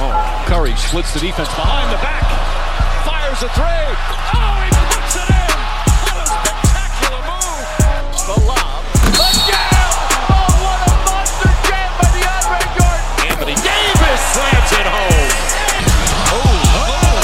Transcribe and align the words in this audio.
Oh, 0.00 0.14
Curry 0.46 0.76
splits 0.76 1.12
the 1.12 1.18
defense 1.18 1.48
behind 1.58 1.90
the 1.90 1.98
back. 1.98 2.22
Fires 3.02 3.42
a 3.42 3.50
three. 3.50 3.66
Oh, 3.66 4.62
he 4.62 4.70
puts 4.94 5.18
it 5.18 5.26
in. 5.26 5.58
What 6.06 6.22
a 6.22 6.26
spectacular 6.38 7.18
move. 7.26 7.66
The 8.30 8.38
lob. 8.46 8.86
Jam. 9.42 9.90
Oh, 10.30 10.54
what 10.62 10.78
a 10.86 10.94
monster 11.02 11.50
jam 11.66 11.90
by 11.98 12.06
DeAndre 12.14 12.62
Jordan. 12.78 13.26
Anthony 13.26 13.58
Davis 13.58 14.22
slams 14.38 14.70
it 14.78 14.86
home. 14.86 15.34
Oh, 16.30 16.46
oh. 16.78 17.18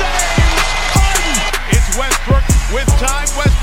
James 0.00 0.64
Harden. 0.96 1.36
It's 1.76 1.92
Westbrook 1.92 2.40
with 2.72 2.88
time. 2.96 3.28
Westbrook 3.36 3.57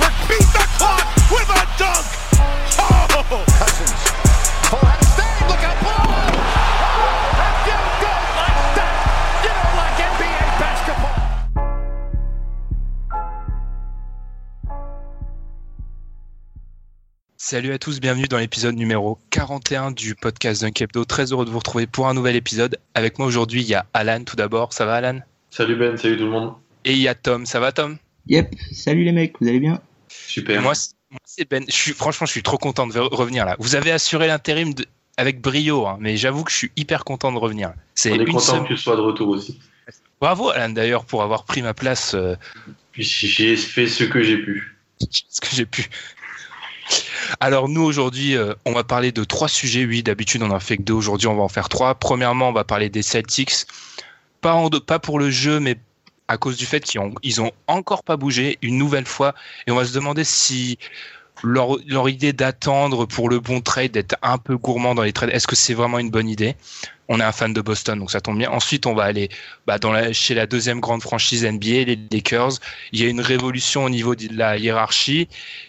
Salut 17.48 17.74
à 17.74 17.78
tous, 17.78 18.00
bienvenue 18.00 18.28
dans 18.28 18.40
l'épisode 18.40 18.74
numéro 18.76 19.20
41 19.30 19.92
du 19.92 20.16
podcast 20.16 20.64
Dunk 20.64 20.82
Hebdo. 20.82 21.06
Très 21.06 21.32
heureux 21.32 21.46
de 21.46 21.52
vous 21.52 21.60
retrouver 21.60 21.86
pour 21.86 22.08
un 22.08 22.16
nouvel 22.16 22.36
épisode. 22.36 22.80
Avec 22.96 23.20
moi 23.20 23.28
aujourd'hui, 23.28 23.62
il 23.62 23.68
y 23.68 23.76
a 23.76 23.86
Alan 23.94 24.24
tout 24.24 24.36
d'abord. 24.36 24.74
Ça 24.74 24.88
va 24.88 24.96
Alan? 24.96 25.20
Salut 25.52 25.76
Ben, 25.76 25.96
salut 25.96 26.18
tout 26.18 26.24
le 26.24 26.32
monde. 26.32 26.56
Et 26.86 26.94
il 26.94 26.98
y 26.98 27.08
a 27.08 27.14
Tom. 27.14 27.46
Ça 27.46 27.60
va 27.60 27.72
Tom? 27.72 28.00
Yep, 28.26 28.52
salut 28.74 29.04
les 29.04 29.12
mecs, 29.12 29.36
vous 29.40 29.48
allez 29.48 29.60
bien? 29.60 29.80
Super. 30.08 30.58
Et 30.60 30.64
moi, 30.64 30.74
c'est 31.24 31.48
Ben. 31.48 31.64
Je 31.68 31.76
suis, 31.76 31.94
franchement, 31.94 32.26
je 32.26 32.32
suis 32.32 32.42
trop 32.42 32.58
content 32.58 32.88
de 32.88 32.94
re- 32.94 33.14
revenir 33.14 33.46
là. 33.46 33.56
Vous 33.60 33.76
avez 33.76 33.92
assuré 33.92 34.26
l'intérim 34.26 34.74
de- 34.74 34.88
avec 35.18 35.40
brio, 35.40 35.86
hein, 35.86 35.98
mais 36.00 36.18
j'avoue 36.18 36.44
que 36.46 36.52
je 36.52 36.58
suis 36.58 36.72
hyper 36.76 37.06
content 37.06 37.32
de 37.32 37.38
revenir. 37.38 37.74
C'est 37.94 38.12
On 38.12 38.16
est 38.16 38.20
une 38.24 38.26
content 38.26 38.40
semaine. 38.40 38.64
que 38.64 38.70
tu 38.70 38.78
sois 38.78 38.96
de 38.96 39.02
retour 39.02 39.30
aussi. 39.30 39.60
Bravo 40.20 40.50
Alan 40.50 40.70
d'ailleurs 40.70 41.06
pour 41.06 41.22
avoir 41.22 41.44
pris 41.44 41.62
ma 41.62 41.76
place 41.76 42.16
euh, 42.16 42.36
Puis 42.92 43.04
j'ai 43.04 43.56
fait 43.56 43.86
ce 43.88 44.04
que 44.04 44.24
j'ai 44.24 44.38
pu. 44.40 44.72
ce 45.12 45.42
que 45.42 45.48
j'ai 45.54 45.66
pu. 45.68 45.86
Alors 47.40 47.70
nous 47.70 47.82
aujourd'hui, 47.82 48.36
euh, 48.36 48.54
on 48.66 48.74
va 48.74 48.84
parler 48.84 49.12
de 49.12 49.24
trois 49.24 49.48
sujets. 49.48 49.86
Oui, 49.86 50.04
d'habitude 50.04 50.44
on 50.44 50.52
en 50.52 50.60
fait 50.60 50.78
que 50.78 50.84
deux. 50.84 50.94
Aujourd'hui, 50.94 51.28
on 51.28 51.36
va 51.36 51.44
en 51.44 51.50
faire 51.50 51.70
trois. 51.70 51.96
Premièrement, 51.96 52.50
on 52.50 52.54
va 52.54 52.64
parler 52.64 52.90
des 52.90 53.02
Celtics. 53.02 53.66
Pas, 54.42 54.70
pas 54.86 55.00
pour 55.00 55.20
le 55.20 55.30
jeu, 55.30 55.60
mais 55.60 55.78
à 56.28 56.38
cause 56.38 56.58
du 56.58 56.66
fait 56.66 56.84
qu'ils 56.84 57.02
ont, 57.02 57.14
ont 57.40 57.52
encore 57.68 58.04
pas 58.04 58.18
bougé 58.18 58.58
une 58.62 58.78
nouvelle 58.78 59.06
fois. 59.06 59.34
Et 59.68 59.72
on 59.72 59.76
va 59.76 59.86
se 59.86 59.94
demander 59.94 60.24
si 60.24 60.78
leur, 61.44 61.78
leur 61.88 62.10
idée 62.10 62.34
d'attendre 62.34 63.06
pour 63.06 63.30
le 63.30 63.40
bon 63.40 63.62
trade, 63.62 63.92
d'être 63.92 64.16
un 64.22 64.38
peu 64.38 64.58
gourmand 64.58 64.96
dans 64.96 65.04
les 65.04 65.14
trades, 65.14 65.30
est-ce 65.32 65.48
que 65.48 65.56
c'est 65.56 65.74
vraiment 65.74 66.00
une 66.00 66.10
bonne 66.10 66.30
idée? 66.30 66.56
On 67.08 67.20
est 67.20 67.24
un 67.24 67.32
fan 67.32 67.54
de 67.54 67.62
Boston, 67.62 68.00
donc 68.00 68.12
ça 68.12 68.22
tombe 68.22 68.38
bien. 68.38 68.50
Ensuite, 68.50 68.86
on 68.88 68.96
va 68.96 69.04
aller 69.04 69.30
bah, 69.68 69.78
dans 69.78 69.92
la, 69.92 70.12
chez 70.12 70.34
la 70.34 70.48
deuxième 70.48 70.80
grande 70.80 71.02
franchise 71.02 71.46
NBA, 71.46 71.84
les 71.86 72.00
Lakers. 72.12 72.54
Il 72.92 73.02
y 73.02 73.06
a 73.06 73.10
une 73.10 73.22
révolution 73.22 73.84
au 73.84 73.90
niveau 73.90 74.16
de 74.16 74.28
la 74.32 74.58
hiérarchie 74.58 75.28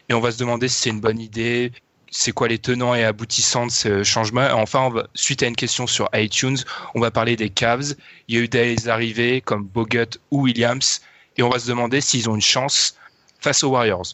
et 0.08 0.14
on 0.14 0.20
va 0.20 0.30
se 0.30 0.38
demander 0.38 0.68
si 0.68 0.82
c'est 0.82 0.90
une 0.90 1.00
bonne 1.00 1.20
idée, 1.20 1.72
c'est 2.10 2.32
quoi 2.32 2.48
les 2.48 2.58
tenants 2.58 2.94
et 2.94 3.04
aboutissants 3.04 3.66
de 3.66 3.70
ce 3.70 4.02
changement? 4.02 4.48
Enfin, 4.52 4.80
on 4.80 4.90
va, 4.90 5.08
suite 5.14 5.42
à 5.42 5.46
une 5.46 5.56
question 5.56 5.86
sur 5.86 6.08
iTunes, 6.14 6.58
on 6.94 7.00
va 7.00 7.10
parler 7.10 7.36
des 7.36 7.50
Cavs. 7.50 7.94
Il 8.28 8.36
y 8.36 8.38
a 8.38 8.42
eu 8.42 8.48
des 8.48 8.88
arrivées 8.88 9.42
comme 9.42 9.64
Bogut 9.64 10.18
ou 10.30 10.42
Williams 10.42 11.02
et 11.36 11.42
on 11.42 11.50
va 11.50 11.58
se 11.58 11.68
demander 11.68 12.00
s'ils 12.00 12.30
ont 12.30 12.34
une 12.34 12.40
chance 12.40 12.96
face 13.40 13.62
aux 13.62 13.68
Warriors. 13.68 14.06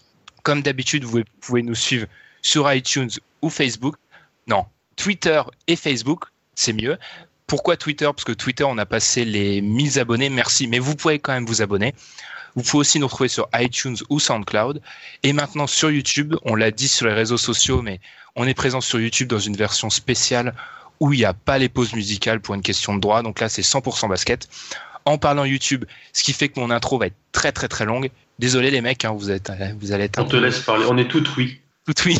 Comme 0.42 0.62
d'habitude, 0.62 1.04
vous 1.04 1.22
pouvez 1.40 1.62
nous 1.62 1.74
suivre 1.74 2.06
sur 2.42 2.72
iTunes 2.72 3.10
ou 3.42 3.50
Facebook. 3.50 3.96
Non, 4.46 4.66
Twitter 4.96 5.42
et 5.66 5.76
Facebook, 5.76 6.24
c'est 6.54 6.72
mieux. 6.72 6.98
Pourquoi 7.46 7.76
Twitter? 7.76 8.06
Parce 8.06 8.24
que 8.24 8.32
Twitter, 8.32 8.64
on 8.64 8.78
a 8.78 8.86
passé 8.86 9.24
les 9.24 9.60
1000 9.60 9.98
abonnés. 9.98 10.30
Merci, 10.30 10.66
mais 10.66 10.78
vous 10.78 10.96
pouvez 10.96 11.18
quand 11.18 11.32
même 11.32 11.46
vous 11.46 11.62
abonner. 11.62 11.94
Vous 12.54 12.62
pouvez 12.62 12.80
aussi 12.80 12.98
nous 12.98 13.06
retrouver 13.06 13.28
sur 13.28 13.48
iTunes 13.54 13.96
ou 14.10 14.20
SoundCloud. 14.20 14.82
Et 15.22 15.32
maintenant 15.32 15.66
sur 15.66 15.90
YouTube, 15.90 16.34
on 16.44 16.54
l'a 16.54 16.70
dit 16.70 16.88
sur 16.88 17.06
les 17.06 17.14
réseaux 17.14 17.38
sociaux, 17.38 17.82
mais 17.82 18.00
on 18.36 18.46
est 18.46 18.54
présent 18.54 18.80
sur 18.80 19.00
YouTube 19.00 19.28
dans 19.28 19.38
une 19.38 19.56
version 19.56 19.90
spéciale 19.90 20.54
où 21.00 21.12
il 21.12 21.18
n'y 21.18 21.24
a 21.24 21.34
pas 21.34 21.58
les 21.58 21.68
pauses 21.68 21.94
musicales 21.94 22.40
pour 22.40 22.54
une 22.54 22.62
question 22.62 22.94
de 22.94 23.00
droit. 23.00 23.22
Donc 23.22 23.40
là, 23.40 23.48
c'est 23.48 23.62
100% 23.62 24.08
basket. 24.08 24.48
En 25.04 25.18
parlant 25.18 25.44
YouTube, 25.44 25.84
ce 26.12 26.22
qui 26.22 26.32
fait 26.32 26.48
que 26.48 26.60
mon 26.60 26.70
intro 26.70 26.98
va 26.98 27.06
être 27.06 27.16
très 27.32 27.52
très 27.52 27.68
très 27.68 27.84
longue. 27.84 28.10
Désolé 28.38 28.70
les 28.70 28.80
mecs, 28.80 29.04
hein, 29.04 29.12
vous, 29.16 29.30
êtes, 29.30 29.52
vous 29.80 29.92
allez 29.92 30.04
être 30.04 30.18
On 30.18 30.24
te 30.24 30.36
laisse 30.36 30.60
parler. 30.60 30.86
On 30.88 30.96
est 30.98 31.08
tout 31.08 31.24
oui. 31.36 31.60
tout 31.86 31.94
oui. 32.06 32.18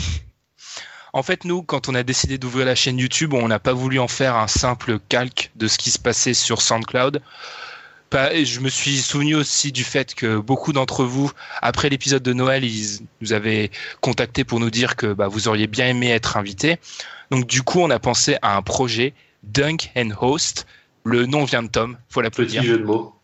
En 1.12 1.22
fait, 1.22 1.44
nous, 1.44 1.62
quand 1.62 1.88
on 1.88 1.94
a 1.94 2.02
décidé 2.02 2.38
d'ouvrir 2.38 2.64
la 2.64 2.74
chaîne 2.74 2.98
YouTube, 2.98 3.34
on 3.34 3.48
n'a 3.48 3.58
pas 3.58 3.72
voulu 3.74 3.98
en 3.98 4.08
faire 4.08 4.36
un 4.36 4.46
simple 4.48 4.98
calque 5.08 5.50
de 5.56 5.68
ce 5.68 5.76
qui 5.76 5.90
se 5.90 5.98
passait 5.98 6.34
sur 6.34 6.62
SoundCloud. 6.62 7.20
Et 8.32 8.44
Je 8.44 8.60
me 8.60 8.68
suis 8.68 8.98
souvenu 8.98 9.34
aussi 9.34 9.72
du 9.72 9.84
fait 9.84 10.14
que 10.14 10.38
beaucoup 10.38 10.72
d'entre 10.72 11.04
vous, 11.04 11.30
après 11.62 11.88
l'épisode 11.88 12.22
de 12.22 12.32
Noël, 12.32 12.64
ils 12.64 13.00
nous 13.20 13.32
avaient 13.32 13.70
contacté 14.00 14.44
pour 14.44 14.60
nous 14.60 14.70
dire 14.70 14.96
que 14.96 15.12
bah, 15.12 15.28
vous 15.28 15.48
auriez 15.48 15.66
bien 15.66 15.88
aimé 15.88 16.10
être 16.10 16.36
invité. 16.36 16.76
Donc 17.30 17.46
du 17.46 17.62
coup, 17.62 17.80
on 17.80 17.90
a 17.90 17.98
pensé 17.98 18.36
à 18.42 18.56
un 18.56 18.62
projet 18.62 19.14
Dunk 19.44 19.90
and 19.96 20.10
Host. 20.20 20.66
Le 21.04 21.26
nom 21.26 21.44
vient 21.44 21.62
de 21.62 21.68
Tom, 21.68 21.96
faut 22.08 22.20
Petit 22.20 22.24
l'applaudir. 22.24 22.62
jeu 22.62 22.78
de 22.78 22.84
mots. 22.84 23.14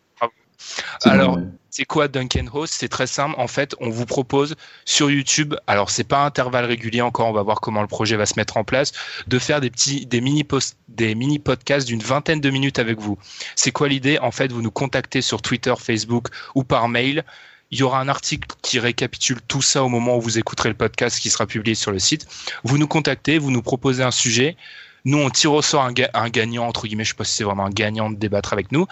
Alors, 1.03 1.39
c'est 1.69 1.85
quoi 1.85 2.07
Duncan 2.07 2.45
Host? 2.51 2.73
C'est 2.77 2.89
très 2.89 3.07
simple. 3.07 3.35
En 3.37 3.47
fait, 3.47 3.75
on 3.79 3.89
vous 3.89 4.05
propose 4.05 4.55
sur 4.85 5.09
YouTube, 5.09 5.55
alors 5.67 5.89
c'est 5.89 6.03
pas 6.03 6.25
intervalle 6.25 6.65
régulier 6.65 7.01
encore, 7.01 7.27
on 7.27 7.33
va 7.33 7.43
voir 7.43 7.61
comment 7.61 7.81
le 7.81 7.87
projet 7.87 8.17
va 8.17 8.25
se 8.25 8.33
mettre 8.37 8.57
en 8.57 8.63
place, 8.63 8.91
de 9.27 9.39
faire 9.39 9.61
des 9.61 9.69
petits, 9.69 10.05
des 10.05 10.19
mini 10.19 10.43
posts, 10.43 10.77
des 10.87 11.15
mini 11.15 11.39
podcasts 11.39 11.87
d'une 11.87 12.01
vingtaine 12.01 12.41
de 12.41 12.49
minutes 12.49 12.79
avec 12.79 12.99
vous. 12.99 13.17
C'est 13.55 13.71
quoi 13.71 13.87
l'idée? 13.87 14.19
En 14.19 14.31
fait, 14.31 14.51
vous 14.51 14.61
nous 14.61 14.71
contactez 14.71 15.21
sur 15.21 15.41
Twitter, 15.41 15.73
Facebook 15.79 16.27
ou 16.55 16.63
par 16.63 16.89
mail. 16.89 17.23
Il 17.71 17.77
y 17.77 17.83
aura 17.83 17.99
un 17.99 18.09
article 18.09 18.47
qui 18.63 18.79
récapitule 18.79 19.39
tout 19.47 19.61
ça 19.61 19.83
au 19.83 19.89
moment 19.89 20.17
où 20.17 20.21
vous 20.21 20.39
écouterez 20.39 20.69
le 20.69 20.75
podcast 20.75 21.19
qui 21.19 21.29
sera 21.29 21.45
publié 21.45 21.75
sur 21.75 21.91
le 21.91 21.99
site. 21.99 22.25
Vous 22.63 22.79
nous 22.79 22.87
contactez, 22.87 23.37
vous 23.37 23.51
nous 23.51 23.61
proposez 23.61 24.01
un 24.01 24.09
sujet. 24.09 24.57
Nous, 25.05 25.19
on 25.19 25.29
tire 25.29 25.53
au 25.53 25.61
sort 25.61 25.83
un, 25.83 25.93
ga- 25.93 26.09
un 26.15 26.29
gagnant, 26.29 26.67
entre 26.67 26.87
guillemets, 26.87 27.03
je 27.03 27.09
sais 27.09 27.15
pas 27.15 27.23
si 27.23 27.35
c'est 27.35 27.43
vraiment 27.43 27.65
un 27.65 27.69
gagnant 27.69 28.09
de 28.09 28.15
débattre 28.15 28.53
avec 28.53 28.71
nous. 28.71 28.87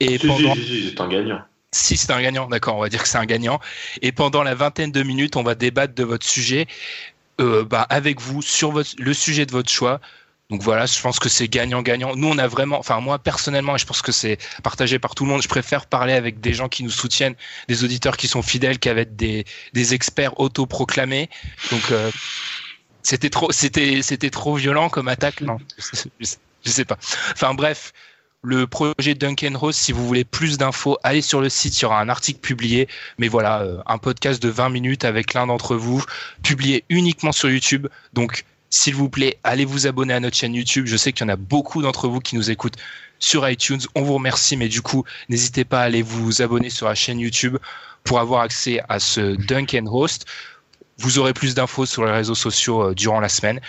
Et 0.00 0.18
Si, 0.18 0.26
pendant... 0.26 0.54
si, 0.54 0.64
si, 0.64 0.66
si, 0.66 0.88
c'est 0.90 1.00
un 1.00 1.08
gagnant. 1.08 1.42
Si 1.72 1.96
c'est 1.96 2.10
un 2.10 2.20
gagnant, 2.20 2.48
d'accord, 2.48 2.76
on 2.76 2.80
va 2.80 2.88
dire 2.88 3.02
que 3.02 3.08
c'est 3.08 3.18
un 3.18 3.26
gagnant. 3.26 3.60
Et 4.02 4.10
pendant 4.12 4.42
la 4.42 4.54
vingtaine 4.54 4.90
de 4.90 5.02
minutes, 5.02 5.36
on 5.36 5.42
va 5.42 5.54
débattre 5.54 5.94
de 5.94 6.02
votre 6.02 6.26
sujet 6.26 6.66
euh, 7.40 7.64
bah, 7.64 7.86
avec 7.88 8.20
vous 8.20 8.42
sur 8.42 8.72
votre, 8.72 8.90
le 8.98 9.14
sujet 9.14 9.46
de 9.46 9.52
votre 9.52 9.70
choix. 9.70 10.00
Donc 10.50 10.62
voilà, 10.62 10.84
je 10.86 11.00
pense 11.00 11.20
que 11.20 11.28
c'est 11.28 11.46
gagnant-gagnant. 11.46 12.16
Nous, 12.16 12.26
on 12.26 12.36
a 12.38 12.48
vraiment, 12.48 12.78
enfin 12.78 13.00
moi 13.00 13.20
personnellement, 13.20 13.76
et 13.76 13.78
je 13.78 13.86
pense 13.86 14.02
que 14.02 14.10
c'est 14.10 14.36
partagé 14.64 14.98
par 14.98 15.14
tout 15.14 15.24
le 15.24 15.30
monde, 15.30 15.42
je 15.42 15.48
préfère 15.48 15.86
parler 15.86 16.12
avec 16.12 16.40
des 16.40 16.52
gens 16.52 16.68
qui 16.68 16.82
nous 16.82 16.90
soutiennent, 16.90 17.36
des 17.68 17.84
auditeurs 17.84 18.16
qui 18.16 18.26
sont 18.26 18.42
fidèles, 18.42 18.80
qu'avec 18.80 19.14
des, 19.14 19.44
des 19.74 19.94
experts 19.94 20.38
autoproclamés. 20.40 21.30
Donc 21.70 21.92
euh, 21.92 22.10
c'était 23.04 23.30
trop, 23.30 23.52
c'était, 23.52 24.02
c'était 24.02 24.30
trop 24.30 24.56
violent 24.56 24.88
comme 24.88 25.06
attaque, 25.06 25.40
non 25.40 25.58
sais, 25.78 26.10
je 26.18 26.70
sais 26.70 26.84
pas. 26.84 26.98
Enfin 27.32 27.54
bref, 27.54 27.92
le 28.42 28.66
projet 28.66 29.14
Duncan 29.14 29.52
Rose, 29.54 29.76
si 29.76 29.92
vous 29.92 30.06
voulez 30.06 30.24
plus 30.24 30.56
d'infos, 30.56 30.96
allez 31.02 31.20
sur 31.20 31.40
le 31.40 31.48
site, 31.48 31.78
il 31.78 31.82
y 31.82 31.84
aura 31.84 32.00
un 32.00 32.08
article 32.08 32.40
publié. 32.40 32.88
Mais 33.18 33.28
voilà, 33.28 33.60
euh, 33.60 33.78
un 33.86 33.98
podcast 33.98 34.42
de 34.42 34.48
20 34.48 34.70
minutes 34.70 35.04
avec 35.04 35.34
l'un 35.34 35.46
d'entre 35.46 35.76
vous, 35.76 36.02
publié 36.42 36.84
uniquement 36.88 37.32
sur 37.32 37.50
YouTube. 37.50 37.86
Donc, 38.14 38.44
s'il 38.70 38.94
vous 38.94 39.10
plaît, 39.10 39.38
allez 39.44 39.64
vous 39.64 39.86
abonner 39.86 40.14
à 40.14 40.20
notre 40.20 40.36
chaîne 40.36 40.54
YouTube. 40.54 40.86
Je 40.86 40.96
sais 40.96 41.12
qu'il 41.12 41.26
y 41.26 41.30
en 41.30 41.32
a 41.32 41.36
beaucoup 41.36 41.82
d'entre 41.82 42.08
vous 42.08 42.20
qui 42.20 42.36
nous 42.36 42.50
écoutent 42.50 42.78
sur 43.18 43.48
iTunes. 43.48 43.80
On 43.94 44.02
vous 44.02 44.14
remercie, 44.14 44.56
mais 44.56 44.68
du 44.68 44.80
coup, 44.80 45.04
n'hésitez 45.28 45.64
pas 45.64 45.80
à 45.80 45.84
aller 45.84 46.02
vous 46.02 46.40
abonner 46.40 46.70
sur 46.70 46.86
la 46.86 46.94
chaîne 46.94 47.20
YouTube 47.20 47.58
pour 48.04 48.20
avoir 48.20 48.40
accès 48.40 48.80
à 48.88 49.00
ce 49.00 49.36
Duncan 49.36 49.84
Host. 49.86 50.24
Vous 50.98 51.18
aurez 51.18 51.32
plus 51.34 51.54
d'infos 51.54 51.86
sur 51.86 52.04
les 52.04 52.12
réseaux 52.12 52.34
sociaux 52.34 52.90
euh, 52.90 52.94
durant 52.94 53.20
la 53.20 53.28
semaine. 53.28 53.60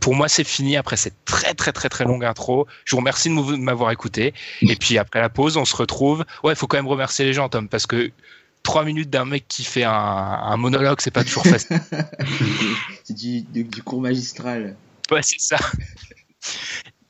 Pour 0.00 0.14
moi, 0.14 0.28
c'est 0.28 0.44
fini 0.44 0.76
après 0.76 0.96
cette 0.96 1.24
très 1.24 1.54
très 1.54 1.72
très 1.72 1.88
très 1.88 2.04
longue 2.04 2.24
intro. 2.24 2.66
Je 2.84 2.92
vous 2.92 2.98
remercie 2.98 3.28
de 3.28 3.34
m'avoir 3.56 3.90
écouté. 3.90 4.34
Et 4.62 4.76
puis 4.76 4.98
après 4.98 5.20
la 5.20 5.28
pause, 5.28 5.56
on 5.56 5.64
se 5.64 5.76
retrouve. 5.76 6.24
Ouais, 6.42 6.52
il 6.52 6.56
faut 6.56 6.66
quand 6.66 6.76
même 6.76 6.88
remercier 6.88 7.24
les 7.24 7.32
gens, 7.32 7.48
Tom, 7.48 7.68
parce 7.68 7.86
que 7.86 8.10
trois 8.62 8.84
minutes 8.84 9.10
d'un 9.10 9.24
mec 9.24 9.46
qui 9.48 9.64
fait 9.64 9.84
un, 9.84 9.92
un 9.92 10.56
monologue, 10.56 11.00
c'est 11.00 11.10
pas 11.10 11.24
toujours 11.24 11.44
facile. 11.44 11.80
c'est 13.04 13.14
du, 13.14 13.42
du, 13.42 13.64
du, 13.64 13.82
cours 13.82 14.00
magistral. 14.00 14.76
Ouais, 15.10 15.22
c'est 15.22 15.40
ça. 15.40 15.58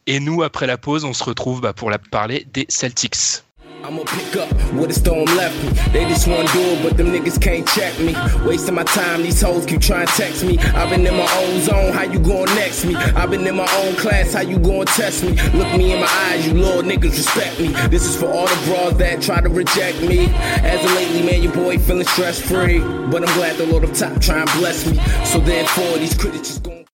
Et 0.06 0.20
nous, 0.20 0.42
après 0.42 0.66
la 0.66 0.78
pause, 0.78 1.04
on 1.04 1.12
se 1.12 1.24
retrouve 1.24 1.60
bah, 1.60 1.72
pour 1.72 1.90
la 1.90 1.98
parler 1.98 2.46
des 2.52 2.66
Celtics. 2.68 3.42
I'ma 3.84 4.02
pick 4.04 4.36
up 4.36 4.52
where 4.72 4.88
the 4.88 4.94
storm 4.94 5.24
left 5.36 5.54
me. 5.62 5.70
They 5.92 6.04
just 6.08 6.26
want 6.26 6.48
to 6.48 6.52
do 6.52 6.60
it, 6.60 6.82
but 6.82 6.96
them 6.96 7.08
niggas 7.08 7.40
can't 7.40 7.66
check 7.68 7.98
me. 8.00 8.14
Wasting 8.46 8.74
my 8.74 8.82
time, 8.82 9.22
these 9.22 9.40
hoes 9.40 9.64
keep 9.66 9.80
trying 9.80 10.06
to 10.06 10.12
text 10.14 10.44
me. 10.44 10.58
I've 10.58 10.90
been 10.90 11.06
in 11.06 11.14
my 11.14 11.30
own 11.38 11.60
zone, 11.60 11.92
how 11.92 12.02
you 12.02 12.18
going 12.18 12.52
next 12.56 12.84
me? 12.84 12.96
I've 12.96 13.30
been 13.30 13.46
in 13.46 13.54
my 13.54 13.68
own 13.76 13.94
class, 13.94 14.34
how 14.34 14.40
you 14.40 14.58
going 14.58 14.86
test 14.88 15.22
me? 15.22 15.30
Look 15.56 15.76
me 15.76 15.92
in 15.92 16.00
my 16.00 16.08
eyes, 16.26 16.46
you 16.46 16.54
little 16.54 16.82
niggas 16.82 17.16
respect 17.16 17.60
me. 17.60 17.68
This 17.88 18.04
is 18.04 18.16
for 18.16 18.26
all 18.26 18.46
the 18.46 18.66
bras 18.66 18.94
that 18.98 19.22
try 19.22 19.40
to 19.40 19.48
reject 19.48 20.02
me. 20.02 20.26
As 20.26 20.84
of 20.84 20.92
lately, 20.92 21.22
man, 21.22 21.42
your 21.42 21.52
boy 21.52 21.78
feeling 21.78 22.06
stress 22.06 22.40
free. 22.40 22.80
But 22.80 23.28
I'm 23.28 23.34
glad 23.36 23.56
the 23.56 23.66
Lord 23.66 23.84
up 23.84 23.94
top 23.94 24.20
try 24.20 24.40
and 24.40 24.50
bless 24.58 24.90
me. 24.90 24.98
So 25.24 25.38
therefore, 25.38 25.98
these 25.98 26.14
critics 26.14 26.48
just 26.48 26.62
going. 26.64 26.84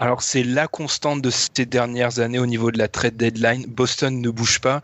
Alors 0.00 0.22
c'est 0.22 0.42
la 0.42 0.66
constante 0.66 1.20
de 1.20 1.28
ces 1.28 1.66
dernières 1.66 2.20
années 2.20 2.38
au 2.38 2.46
niveau 2.46 2.70
de 2.70 2.78
la 2.78 2.88
trade 2.88 3.18
deadline. 3.18 3.66
Boston 3.66 4.22
ne 4.22 4.30
bouge 4.30 4.58
pas. 4.58 4.80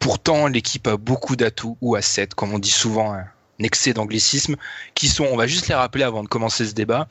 Pourtant, 0.00 0.48
l'équipe 0.48 0.88
a 0.88 0.96
beaucoup 0.96 1.36
d'atouts 1.36 1.78
ou 1.80 1.94
assets, 1.94 2.30
comme 2.36 2.52
on 2.52 2.58
dit 2.58 2.70
souvent, 2.70 3.12
un 3.14 3.24
excès 3.60 3.94
d'anglicisme, 3.94 4.56
qui 4.96 5.06
sont, 5.06 5.24
on 5.24 5.36
va 5.36 5.46
juste 5.46 5.68
les 5.68 5.74
rappeler 5.74 6.02
avant 6.02 6.24
de 6.24 6.28
commencer 6.28 6.66
ce 6.66 6.74
débat, 6.74 7.08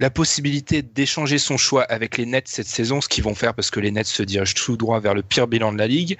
la 0.00 0.08
possibilité 0.08 0.80
d'échanger 0.80 1.38
son 1.38 1.58
choix 1.58 1.82
avec 1.84 2.16
les 2.16 2.24
Nets 2.24 2.48
cette 2.48 2.66
saison, 2.66 3.02
ce 3.02 3.08
qu'ils 3.08 3.22
vont 3.22 3.34
faire 3.34 3.52
parce 3.52 3.70
que 3.70 3.78
les 3.78 3.90
Nets 3.90 4.06
se 4.06 4.22
dirigent 4.22 4.54
tout 4.54 4.78
droit 4.78 4.98
vers 4.98 5.14
le 5.14 5.22
pire 5.22 5.46
bilan 5.46 5.72
de 5.74 5.78
la 5.78 5.86
ligue. 5.86 6.18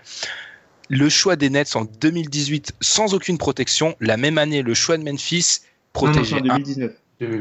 Le 0.90 1.08
choix 1.08 1.34
des 1.34 1.48
Nets 1.48 1.75
en 1.76 1.87
2018 1.87 2.75
sans 2.82 3.14
aucune 3.14 3.38
protection. 3.38 3.96
La 4.00 4.19
même 4.19 4.37
année, 4.37 4.60
le 4.60 4.75
choix 4.75 4.98
de 4.98 5.02
Memphis 5.02 5.60
protégé. 5.94 6.37
Non, 6.37 6.44
non, 6.44 6.55
en 6.55 6.58
2019. 6.58 6.93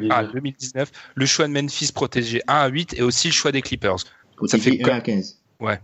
Ah, 0.09 0.23
2019. 0.23 0.91
Le 1.15 1.25
choix 1.25 1.47
de 1.47 1.53
Memphis 1.53 1.91
protégé 1.91 2.41
1 2.47 2.53
à 2.53 2.67
8 2.67 2.95
et 2.97 3.01
aussi 3.01 3.27
le 3.27 3.33
choix 3.33 3.51
des 3.51 3.61
Clippers. 3.61 3.97
Ça 4.45 4.57
fait 4.57 4.79
1 4.83 4.89
à 4.89 5.01
15. 5.01 5.37
Ouais. 5.59 5.79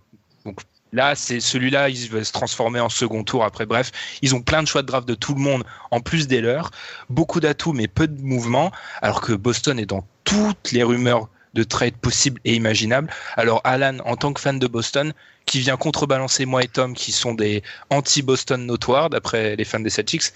Donc 0.45 0.61
là, 0.93 1.15
c'est 1.15 1.39
celui-là, 1.39 1.89
il 1.89 2.09
va 2.09 2.23
se 2.23 2.31
transformer 2.31 2.79
en 2.79 2.89
second 2.89 3.23
tour 3.23 3.43
après. 3.43 3.65
Bref, 3.65 3.91
ils 4.21 4.35
ont 4.35 4.41
plein 4.41 4.63
de 4.63 4.67
choix 4.67 4.81
de 4.81 4.87
draft 4.87 5.07
de 5.07 5.15
tout 5.15 5.33
le 5.33 5.41
monde 5.41 5.63
en 5.91 5.99
plus 5.99 6.27
des 6.27 6.41
leurs. 6.41 6.71
Beaucoup 7.09 7.39
d'atouts, 7.39 7.73
mais 7.73 7.87
peu 7.87 8.07
de 8.07 8.21
mouvements. 8.21 8.71
Alors 9.01 9.21
que 9.21 9.33
Boston 9.33 9.79
est 9.79 9.85
dans 9.85 10.07
toutes 10.23 10.71
les 10.71 10.83
rumeurs 10.83 11.29
de 11.53 11.63
trade 11.63 11.95
possibles 11.95 12.39
et 12.45 12.53
imaginables. 12.55 13.09
Alors 13.35 13.61
Alan, 13.63 13.97
en 14.05 14.15
tant 14.15 14.31
que 14.31 14.39
fan 14.39 14.59
de 14.59 14.67
Boston, 14.67 15.13
qui 15.45 15.59
vient 15.59 15.77
contrebalancer 15.77 16.45
moi 16.45 16.63
et 16.63 16.67
Tom, 16.67 16.93
qui 16.93 17.11
sont 17.11 17.33
des 17.33 17.63
anti-Boston 17.89 18.65
notoires, 18.65 19.09
d'après 19.09 19.55
les 19.55 19.63
fans 19.63 19.79
des 19.79 19.89
Celtics. 19.89 20.33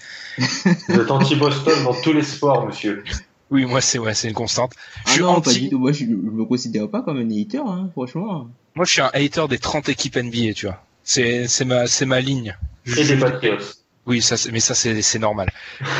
Vous 0.88 1.00
êtes 1.00 1.10
anti-Boston 1.10 1.84
dans 1.84 1.94
tous 2.00 2.12
les 2.12 2.24
sports, 2.24 2.66
monsieur. 2.66 3.04
Oui, 3.52 3.66
moi 3.66 3.82
c'est 3.82 3.98
ouais, 3.98 4.14
c'est 4.14 4.28
une 4.28 4.34
constante. 4.34 4.72
Je 5.04 5.12
suis 5.12 5.20
ah 5.20 5.26
non, 5.26 5.36
anti... 5.36 5.68
pas 5.68 5.76
Moi, 5.76 5.92
je, 5.92 6.06
je 6.06 6.06
me 6.06 6.44
considère 6.46 6.88
pas 6.88 7.02
comme 7.02 7.18
un 7.18 7.30
hater, 7.30 7.58
hein, 7.58 7.90
franchement. 7.92 8.48
Moi, 8.74 8.86
je 8.86 8.92
suis 8.92 9.02
un 9.02 9.10
hater 9.12 9.46
des 9.46 9.58
30 9.58 9.90
équipes 9.90 10.16
NBA, 10.16 10.54
tu 10.54 10.66
vois. 10.66 10.82
C'est 11.04 11.46
c'est 11.48 11.66
ma 11.66 11.86
c'est 11.86 12.06
ma 12.06 12.20
ligne. 12.20 12.56
Et 12.86 13.04
des 13.04 13.18
Patriots. 13.18 13.58
Oui, 14.06 14.22
ça 14.22 14.36
mais 14.50 14.60
ça 14.60 14.74
c'est 14.74 15.02
c'est 15.02 15.18
normal. 15.18 15.50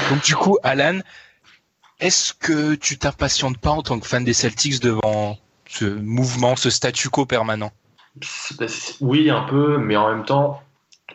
Donc 0.09 0.23
du 0.25 0.35
coup, 0.35 0.57
Alan, 0.63 1.01
est-ce 2.01 2.33
que 2.33 2.75
tu 2.75 2.97
t'impatientes 2.97 3.59
pas 3.59 3.71
en 3.71 3.83
tant 3.83 4.01
que 4.01 4.07
fan 4.07 4.25
des 4.25 4.33
Celtics 4.33 4.81
devant 4.81 5.39
ce 5.69 5.85
mouvement, 5.85 6.57
ce 6.57 6.71
statu 6.71 7.11
quo 7.11 7.27
permanent? 7.27 7.71
Oui, 9.03 9.29
un 9.29 9.43
peu, 9.43 9.77
mais 9.77 9.97
en 9.97 10.09
même 10.09 10.25
temps, 10.25 10.63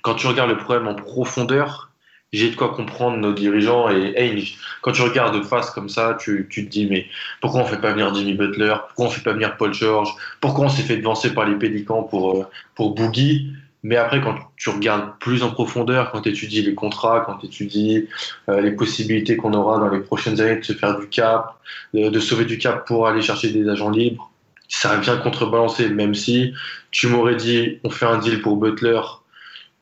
quand 0.04 0.14
tu 0.14 0.28
regardes 0.28 0.52
le 0.52 0.58
problème 0.58 0.88
en 0.88 0.94
profondeur, 0.94 1.87
j'ai 2.34 2.50
de 2.52 2.56
quoi 2.56 2.74
comprendre 2.74 3.18
nos 3.18 3.34
dirigeants 3.34 3.90
et 3.90 4.14
hey, 4.18 4.56
quand 4.82 4.92
tu 4.92 5.02
regardes 5.02 5.36
de 5.38 5.42
face 5.44 5.70
comme 5.72 5.90
ça, 5.90 6.18
tu, 6.20 6.48
tu 6.50 6.66
te 6.66 6.70
dis 6.70 6.86
mais 6.86 7.08
pourquoi 7.42 7.62
on 7.62 7.66
fait 7.66 7.80
pas 7.80 7.92
venir 7.92 8.14
Jimmy 8.14 8.34
Butler, 8.34 8.76
pourquoi 8.88 9.06
on 9.06 9.10
fait 9.10 9.24
pas 9.24 9.34
venir 9.34 9.56
Paul 9.58 9.74
George, 9.74 10.10
pourquoi 10.42 10.66
on 10.66 10.70
s'est 10.70 10.84
fait 10.84 10.98
devancer 10.98 11.34
par 11.34 11.46
les 11.46 11.56
Pélicans 11.56 12.04
pour 12.04 12.38
euh, 12.38 12.46
pour 12.76 12.96
Boogie? 12.96 13.54
Mais 13.84 13.96
après, 13.96 14.20
quand 14.20 14.36
tu 14.58 14.70
regardes 14.70 15.18
plus 15.20 15.44
en 15.44 15.52
profondeur, 15.52 16.12
quand 16.12 16.22
tu 16.22 16.30
étudies 16.30 16.62
les 16.62 16.74
contrats, 16.74 17.24
quand 17.26 17.38
tu 17.38 17.46
étudies 17.46 18.08
euh, 18.50 18.60
les 18.60 18.72
possibilités 18.72 19.38
qu'on 19.38 19.54
aura 19.54 19.80
dans 19.80 19.90
les 19.90 20.00
prochaines 20.02 20.42
années 20.42 20.58
de 20.58 20.66
se 20.66 20.74
faire 20.74 21.00
du 21.00 21.08
cap, 21.08 21.56
de, 21.94 22.10
de 22.10 22.20
sauver 22.20 22.46
du 22.46 22.58
cap 22.58 22.86
pour 22.86 23.08
aller 23.08 23.22
chercher 23.22 23.52
des 23.52 23.70
agents 23.70 23.92
libres, 23.92 24.32
ça 24.68 24.98
vient 24.98 25.18
contrebalancer. 25.18 25.90
Même 25.90 26.16
si 26.16 26.54
tu 26.92 27.08
m'aurais 27.08 27.36
dit 27.36 27.80
on 27.84 27.90
fait 27.90 28.06
un 28.06 28.18
deal 28.18 28.42
pour 28.42 28.58
Butler 28.58 29.00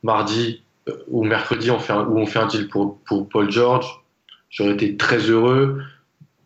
mardi, 0.02 0.62
ou 1.08 1.24
mercredi 1.24 1.70
on 1.70 1.78
fait 1.78 1.92
un, 1.92 2.04
où 2.04 2.18
on 2.18 2.26
fait 2.26 2.38
un 2.38 2.46
deal 2.46 2.68
pour, 2.68 2.98
pour 3.06 3.28
Paul 3.28 3.50
George, 3.50 3.86
j'aurais 4.50 4.72
été 4.72 4.96
très 4.96 5.18
heureux. 5.18 5.82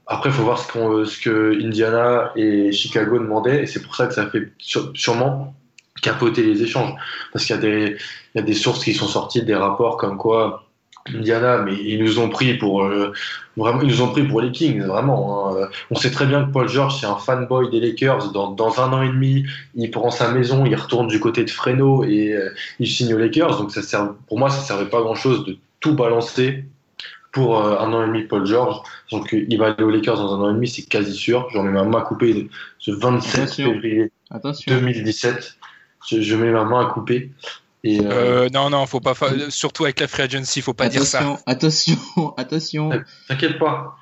Après, 0.06 0.30
il 0.30 0.32
faut 0.32 0.42
voir 0.42 0.58
ce, 0.58 0.72
qu'on, 0.72 1.04
ce 1.04 1.20
que 1.20 1.62
Indiana 1.62 2.32
et 2.34 2.72
Chicago 2.72 3.18
demandaient, 3.18 3.62
et 3.62 3.66
c'est 3.66 3.82
pour 3.82 3.94
ça 3.94 4.06
que 4.06 4.14
ça 4.14 4.28
fait 4.28 4.52
sûrement 4.94 5.54
capoter 6.02 6.42
les 6.42 6.62
échanges. 6.62 6.94
Parce 7.32 7.44
qu'il 7.44 7.56
y 7.56 7.96
y 8.34 8.38
a 8.38 8.42
des 8.42 8.54
sources 8.54 8.84
qui 8.84 8.94
sont 8.94 9.06
sorties, 9.06 9.42
des 9.42 9.54
rapports 9.54 9.96
comme 9.96 10.16
quoi 10.16 10.69
Indiana, 11.08 11.58
mais 11.58 11.74
ils 11.74 12.02
nous 12.02 12.18
ont 12.18 12.28
pris 12.28 12.54
pour 12.54 12.84
euh, 12.84 13.12
vraiment, 13.56 13.80
ils 13.82 13.88
nous 13.88 14.02
ont 14.02 14.08
pris 14.08 14.22
pour 14.22 14.40
les 14.40 14.52
Kings, 14.52 14.82
vraiment. 14.82 15.56
Hein. 15.56 15.68
On 15.90 15.94
sait 15.94 16.10
très 16.10 16.26
bien 16.26 16.44
que 16.44 16.52
Paul 16.52 16.68
George 16.68 17.00
c'est 17.00 17.06
un 17.06 17.16
fanboy 17.16 17.70
des 17.70 17.80
Lakers. 17.80 18.32
Dans, 18.32 18.50
dans, 18.52 18.80
un 18.80 18.92
an 18.92 19.02
et 19.02 19.08
demi, 19.08 19.44
il 19.74 19.90
prend 19.90 20.10
sa 20.10 20.30
maison, 20.30 20.64
il 20.66 20.74
retourne 20.74 21.08
du 21.08 21.18
côté 21.18 21.44
de 21.44 21.50
Freno 21.50 22.04
et 22.04 22.32
euh, 22.32 22.50
il 22.78 22.88
signe 22.88 23.14
aux 23.14 23.18
Lakers. 23.18 23.58
Donc 23.58 23.70
ça 23.70 23.82
sert, 23.82 24.12
pour 24.28 24.38
moi, 24.38 24.50
ça 24.50 24.60
servait 24.60 24.90
pas 24.90 25.00
grand 25.00 25.14
chose 25.14 25.44
de 25.46 25.56
tout 25.80 25.94
balancer 25.94 26.64
pour 27.32 27.64
euh, 27.64 27.78
un 27.78 27.92
an 27.92 28.02
et 28.04 28.06
demi 28.06 28.24
Paul 28.24 28.44
George. 28.46 28.76
Donc 29.10 29.32
il 29.32 29.58
va 29.58 29.68
aller 29.68 29.84
aux 29.84 29.90
Lakers 29.90 30.16
dans 30.16 30.34
un 30.34 30.40
an 30.46 30.50
et 30.50 30.54
demi, 30.54 30.68
c'est 30.68 30.82
quasi 30.82 31.14
sûr. 31.14 31.48
J'en 31.52 31.62
mets 31.62 31.72
ma 31.72 31.84
main 31.84 32.00
à 32.00 32.02
couper 32.02 32.48
ce 32.78 32.90
27 32.90 33.42
Attention. 33.42 33.72
février 33.72 34.12
Attention. 34.30 34.74
2017. 34.74 35.56
Je, 36.08 36.20
je 36.20 36.36
mets 36.36 36.50
ma 36.50 36.64
main 36.64 36.86
à 36.86 36.90
couper. 36.90 37.30
Et, 37.82 38.00
euh, 38.00 38.44
Euh, 38.44 38.48
non, 38.52 38.70
non, 38.70 38.86
faut 38.86 39.00
pas, 39.00 39.14
fa- 39.14 39.50
surtout 39.50 39.84
avec 39.84 40.00
la 40.00 40.08
free 40.08 40.22
agency, 40.24 40.60
faut 40.60 40.74
pas 40.74 40.88
dire 40.88 41.02
ça. 41.04 41.20
attention, 41.46 41.96
attention, 41.96 42.34
attention. 42.36 42.90
T'inquiète 43.28 43.58
pas. 43.58 43.96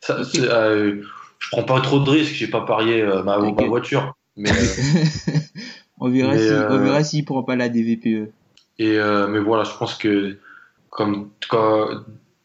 Ça, 0.00 0.18
euh, 0.34 1.02
je 1.38 1.48
prends 1.50 1.62
pas 1.62 1.80
trop 1.80 2.00
de 2.00 2.10
risques, 2.10 2.32
j'ai 2.34 2.48
pas 2.48 2.62
parié 2.62 3.02
euh, 3.02 3.22
ma, 3.22 3.38
ma 3.38 3.50
voiture. 3.66 4.14
Mais, 4.36 4.50
euh, 4.50 4.54
on 6.00 6.10
verra 6.10 6.32
Mais, 6.32 6.38
si, 6.38 6.52
euh, 6.52 6.68
on 6.70 6.78
verra 6.78 7.04
s'il 7.04 7.24
prend 7.24 7.42
pas 7.42 7.54
la 7.56 7.68
DVPE. 7.68 8.30
et, 8.78 8.98
euh, 8.98 9.28
mais 9.28 9.38
voilà, 9.38 9.64
je 9.64 9.76
pense 9.76 9.94
que 9.94 10.38
comme, 10.90 11.30
quand, 11.48 11.88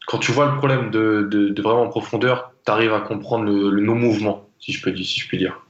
quand 0.06 0.18
tu 0.18 0.32
vois 0.32 0.46
le 0.50 0.56
problème 0.56 0.90
de, 0.90 1.26
de, 1.30 1.48
de 1.48 1.62
vraiment 1.62 1.82
en 1.82 1.88
profondeur, 1.88 2.52
t'arrives 2.64 2.92
à 2.92 3.00
comprendre 3.00 3.44
le, 3.44 3.70
le 3.70 3.82
non-mouvement, 3.82 4.48
si 4.60 4.72
je 4.72 4.82
peux 4.82 4.92
dire. 4.92 5.04
Si 5.06 5.20
je 5.20 5.26
puis 5.28 5.38
dire. 5.38 5.60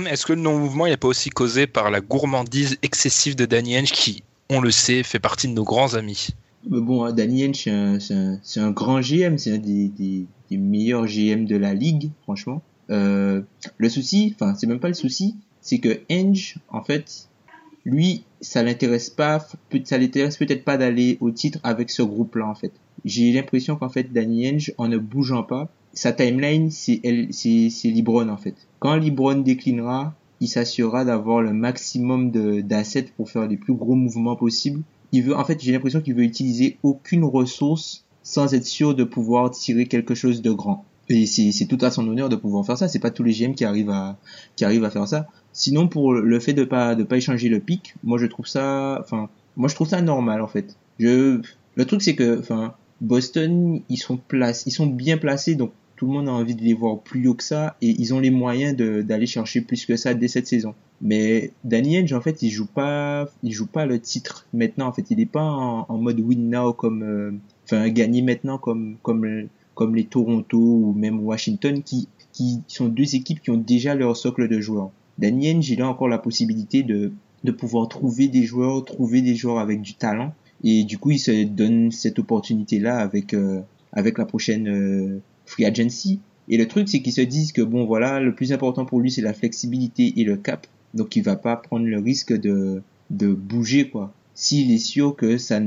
Est-ce 0.00 0.24
que 0.24 0.32
le 0.32 0.40
non-mouvement 0.40 0.86
n'est 0.86 0.96
pas 0.96 1.08
aussi 1.08 1.28
causé 1.28 1.66
par 1.66 1.90
la 1.90 2.00
gourmandise 2.00 2.78
excessive 2.82 3.36
de 3.36 3.44
Danny 3.44 3.76
Ainge 3.76 3.92
qui, 3.92 4.22
on 4.48 4.60
le 4.60 4.70
sait, 4.70 5.02
fait 5.02 5.18
partie 5.18 5.48
de 5.48 5.52
nos 5.52 5.64
grands 5.64 5.94
amis? 5.94 6.28
Bon, 6.64 7.04
hein, 7.04 7.12
Danny 7.12 7.44
Ainge, 7.44 7.68
c'est 8.42 8.60
un, 8.60 8.70
grand 8.70 9.00
GM, 9.02 9.36
c'est 9.36 9.52
un 9.52 9.58
des, 9.58 10.26
meilleurs 10.50 11.06
GM 11.06 11.44
de 11.44 11.56
la 11.56 11.74
ligue, 11.74 12.10
franchement. 12.22 12.62
Euh, 12.90 13.42
le 13.76 13.88
souci, 13.90 14.34
enfin, 14.34 14.54
c'est 14.54 14.66
même 14.66 14.80
pas 14.80 14.88
le 14.88 14.94
souci, 14.94 15.36
c'est 15.60 15.78
que 15.78 16.00
Ainge, 16.10 16.56
en 16.70 16.82
fait, 16.82 17.28
lui, 17.84 18.24
ça 18.40 18.62
l'intéresse 18.62 19.10
pas, 19.10 19.46
ça 19.84 19.98
l'intéresse 19.98 20.38
peut-être 20.38 20.64
pas 20.64 20.78
d'aller 20.78 21.18
au 21.20 21.30
titre 21.30 21.58
avec 21.64 21.90
ce 21.90 22.02
groupe-là, 22.02 22.46
en 22.46 22.54
fait. 22.54 22.72
J'ai 23.04 23.30
l'impression 23.32 23.76
qu'en 23.76 23.90
fait, 23.90 24.10
Danny 24.12 24.48
Ainge, 24.48 24.72
en 24.78 24.88
ne 24.88 24.96
bougeant 24.96 25.42
pas, 25.42 25.68
sa 25.94 26.12
timeline, 26.12 26.70
c'est 26.70 27.00
LeBron, 27.84 28.28
en 28.28 28.36
fait. 28.36 28.54
Quand 28.78 28.96
LeBron 28.96 29.36
déclinera, 29.36 30.14
il 30.40 30.48
s'assurera 30.48 31.04
d'avoir 31.04 31.40
le 31.40 31.52
maximum 31.52 32.30
d'assets 32.62 33.12
pour 33.16 33.30
faire 33.30 33.46
les 33.46 33.56
plus 33.56 33.74
gros 33.74 33.94
mouvements 33.94 34.36
possibles. 34.36 34.82
Il 35.12 35.22
veut, 35.22 35.36
en 35.36 35.44
fait, 35.44 35.62
j'ai 35.62 35.72
l'impression 35.72 36.00
qu'il 36.00 36.14
veut 36.14 36.24
utiliser 36.24 36.78
aucune 36.82 37.24
ressource 37.24 38.04
sans 38.22 38.54
être 38.54 38.66
sûr 38.66 38.94
de 38.94 39.04
pouvoir 39.04 39.50
tirer 39.50 39.86
quelque 39.86 40.14
chose 40.14 40.42
de 40.42 40.50
grand. 40.50 40.84
et 41.08 41.26
c'est 41.26 41.66
tout 41.66 41.78
à 41.80 41.90
son 41.90 42.08
honneur 42.08 42.28
de 42.28 42.36
pouvoir 42.36 42.64
faire 42.64 42.78
ça. 42.78 42.88
C'est 42.88 42.98
pas 42.98 43.10
tous 43.10 43.22
les 43.22 43.32
GM 43.32 43.54
qui 43.54 43.64
arrivent 43.64 43.90
à 43.90 44.16
qui 44.56 44.64
arrivent 44.64 44.84
à 44.84 44.90
faire 44.90 45.06
ça. 45.06 45.26
Sinon, 45.52 45.88
pour 45.88 46.14
le 46.14 46.40
fait 46.40 46.54
de 46.54 46.64
pas 46.64 46.94
de 46.94 47.04
pas 47.04 47.16
échanger 47.18 47.48
le 47.48 47.60
pic, 47.60 47.94
moi 48.02 48.18
je 48.18 48.26
trouve 48.26 48.46
ça, 48.46 48.98
enfin, 49.00 49.28
moi 49.56 49.68
je 49.68 49.74
trouve 49.74 49.88
ça 49.88 50.00
normal 50.00 50.40
en 50.40 50.46
fait. 50.46 50.76
Je, 50.98 51.40
le 51.74 51.84
truc 51.84 52.02
c'est 52.02 52.14
que, 52.14 52.38
enfin, 52.38 52.74
Boston, 53.00 53.80
ils 53.88 53.96
sont 53.96 54.16
placés, 54.16 54.64
ils 54.68 54.72
sont 54.72 54.86
bien 54.86 55.18
placés, 55.18 55.56
donc 55.56 55.72
tout 56.02 56.08
le 56.08 56.14
monde 56.14 56.28
a 56.28 56.32
envie 56.32 56.56
de 56.56 56.62
les 56.62 56.74
voir 56.74 56.98
plus 56.98 57.28
haut 57.28 57.34
que 57.34 57.44
ça 57.44 57.76
et 57.80 57.90
ils 57.90 58.12
ont 58.12 58.18
les 58.18 58.32
moyens 58.32 58.74
d'aller 58.74 59.26
chercher 59.26 59.60
plus 59.60 59.86
que 59.86 59.94
ça 59.94 60.14
dès 60.14 60.26
cette 60.26 60.48
saison. 60.48 60.74
Mais 61.00 61.52
Danny 61.62 62.12
en 62.12 62.20
fait, 62.20 62.42
il 62.42 62.50
joue 62.50 62.66
pas, 62.66 63.28
il 63.44 63.52
joue 63.52 63.68
pas 63.68 63.86
le 63.86 64.00
titre 64.00 64.48
maintenant. 64.52 64.88
En 64.88 64.92
fait, 64.92 65.12
il 65.12 65.20
est 65.20 65.26
pas 65.26 65.44
en, 65.44 65.98
mode 65.98 66.18
win 66.18 66.50
now 66.50 66.72
comme, 66.72 67.04
euh, 67.04 67.30
enfin, 67.66 67.88
gagner 67.88 68.20
maintenant 68.20 68.58
comme, 68.58 68.96
comme, 69.04 69.46
comme 69.76 69.94
les 69.94 70.02
Toronto 70.02 70.58
ou 70.58 70.92
même 70.92 71.20
Washington 71.20 71.84
qui, 71.84 72.08
qui 72.32 72.62
sont 72.66 72.88
deux 72.88 73.14
équipes 73.14 73.40
qui 73.40 73.50
ont 73.50 73.56
déjà 73.56 73.94
leur 73.94 74.16
socle 74.16 74.48
de 74.48 74.58
joueurs. 74.58 74.90
Danny 75.18 75.52
Henge, 75.52 75.70
il 75.70 75.82
a 75.82 75.88
encore 75.88 76.08
la 76.08 76.18
possibilité 76.18 76.82
de, 76.82 77.12
de 77.44 77.52
pouvoir 77.52 77.86
trouver 77.86 78.26
des 78.26 78.42
joueurs, 78.42 78.84
trouver 78.84 79.22
des 79.22 79.36
joueurs 79.36 79.60
avec 79.60 79.80
du 79.80 79.94
talent. 79.94 80.34
Et 80.64 80.82
du 80.82 80.98
coup, 80.98 81.12
il 81.12 81.20
se 81.20 81.44
donne 81.44 81.92
cette 81.92 82.18
opportunité-là 82.18 82.98
avec, 82.98 83.34
euh, 83.34 83.60
avec 83.92 84.18
la 84.18 84.26
prochaine, 84.26 84.68
euh, 84.68 85.20
free 85.52 85.64
agency. 85.64 86.20
Et 86.48 86.56
le 86.56 86.66
truc, 86.66 86.88
c'est 86.88 87.00
qu'ils 87.00 87.12
se 87.12 87.20
disent 87.20 87.52
que 87.52 87.62
bon, 87.62 87.84
voilà, 87.84 88.20
le 88.20 88.34
plus 88.34 88.52
important 88.52 88.84
pour 88.84 89.00
lui, 89.00 89.10
c'est 89.10 89.22
la 89.22 89.34
flexibilité 89.34 90.14
et 90.16 90.24
le 90.24 90.36
cap. 90.36 90.66
Donc, 90.94 91.16
il 91.16 91.22
va 91.22 91.36
pas 91.36 91.56
prendre 91.56 91.86
le 91.86 91.98
risque 91.98 92.32
de, 92.32 92.82
de 93.10 93.28
bouger, 93.28 93.88
quoi. 93.88 94.12
S'il 94.34 94.72
est 94.72 94.78
sûr 94.78 95.14
que 95.14 95.38
ça, 95.38 95.60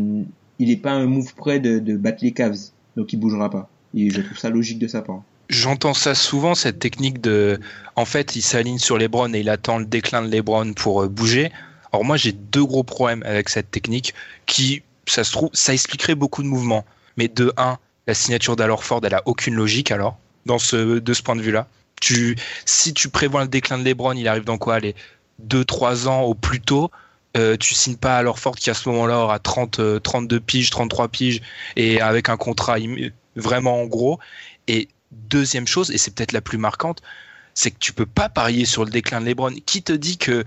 il 0.59 0.71
est 0.71 0.77
pas 0.77 0.91
un 0.91 1.05
move 1.05 1.33
près 1.35 1.59
de, 1.59 1.97
battre 1.97 2.23
les 2.23 2.31
Cavs. 2.31 2.71
Donc, 2.97 3.13
il 3.13 3.17
bougera 3.17 3.49
pas. 3.49 3.69
Et 3.95 4.09
je 4.09 4.21
trouve 4.21 4.37
ça 4.37 4.49
logique 4.49 4.79
de 4.79 4.87
sa 4.87 5.01
part. 5.01 5.23
J'entends 5.49 5.93
ça 5.93 6.15
souvent, 6.15 6.55
cette 6.55 6.79
technique 6.79 7.21
de, 7.21 7.59
en 7.95 8.05
fait, 8.05 8.35
il 8.35 8.41
s'aligne 8.41 8.79
sur 8.79 8.97
les 8.97 9.05
Lebron 9.05 9.33
et 9.33 9.41
il 9.41 9.49
attend 9.49 9.77
le 9.77 9.85
déclin 9.85 10.23
de 10.23 10.27
Lebron 10.31 10.73
pour 10.73 11.03
euh, 11.03 11.07
bouger. 11.07 11.51
Alors 11.93 12.03
moi, 12.03 12.17
j'ai 12.17 12.31
deux 12.31 12.65
gros 12.65 12.83
problèmes 12.83 13.21
avec 13.23 13.49
cette 13.49 13.69
technique 13.69 14.15
qui, 14.47 14.81
ça 15.05 15.23
se 15.23 15.31
trouve, 15.31 15.49
ça 15.53 15.71
expliquerait 15.71 16.15
beaucoup 16.15 16.41
de 16.41 16.47
mouvements. 16.47 16.83
Mais 17.15 17.27
de 17.27 17.53
un, 17.57 17.77
la 18.07 18.13
signature 18.13 18.55
d'Alorford, 18.55 19.01
elle 19.03 19.13
a 19.13 19.21
aucune 19.25 19.55
logique 19.55 19.91
alors, 19.91 20.17
dans 20.45 20.59
ce, 20.59 20.99
de 20.99 21.13
ce 21.13 21.21
point 21.21 21.35
de 21.35 21.41
vue-là. 21.41 21.67
Tu, 22.01 22.35
si 22.65 22.93
tu 22.93 23.09
prévois 23.09 23.41
le 23.43 23.47
déclin 23.47 23.77
de 23.77 23.83
Lebron, 23.83 24.13
il 24.13 24.27
arrive 24.27 24.43
dans 24.43 24.57
quoi 24.57 24.79
Les 24.79 24.95
2-3 25.43 26.07
ans 26.07 26.21
au 26.21 26.33
plus 26.33 26.61
tôt. 26.61 26.91
Euh, 27.37 27.57
tu 27.57 27.73
signes 27.73 27.97
pas 27.97 28.17
Alorford 28.17 28.55
qui 28.55 28.69
à 28.69 28.73
ce 28.73 28.87
moment-là 28.89 29.19
aura 29.19 29.39
30, 29.39 30.01
32 30.01 30.35
euh, 30.35 30.39
piges, 30.39 30.69
33 30.69 31.09
piges 31.09 31.41
et 31.75 31.99
avec 31.99 32.29
un 32.29 32.37
contrat 32.37 32.77
vraiment 33.35 33.81
en 33.81 33.85
gros. 33.85 34.19
Et 34.67 34.87
deuxième 35.11 35.67
chose, 35.67 35.91
et 35.91 35.97
c'est 35.97 36.13
peut-être 36.15 36.31
la 36.31 36.41
plus 36.41 36.57
marquante, 36.57 37.01
c'est 37.53 37.71
que 37.71 37.79
tu 37.79 37.91
peux 37.91 38.05
pas 38.05 38.29
parier 38.29 38.65
sur 38.65 38.85
le 38.85 38.91
déclin 38.91 39.19
de 39.19 39.25
LeBron. 39.25 39.53
Qui 39.65 39.81
te 39.81 39.93
dit 39.93 40.17
que, 40.17 40.45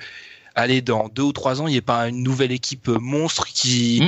allez, 0.55 0.81
dans 0.81 1.09
deux 1.09 1.23
ou 1.23 1.33
trois 1.33 1.61
ans, 1.61 1.67
il 1.67 1.73
n'y 1.73 1.79
a 1.79 1.83
pas 1.83 2.09
une 2.09 2.23
nouvelle 2.23 2.53
équipe 2.53 2.89
monstre 2.89 3.47
qui, 3.47 4.03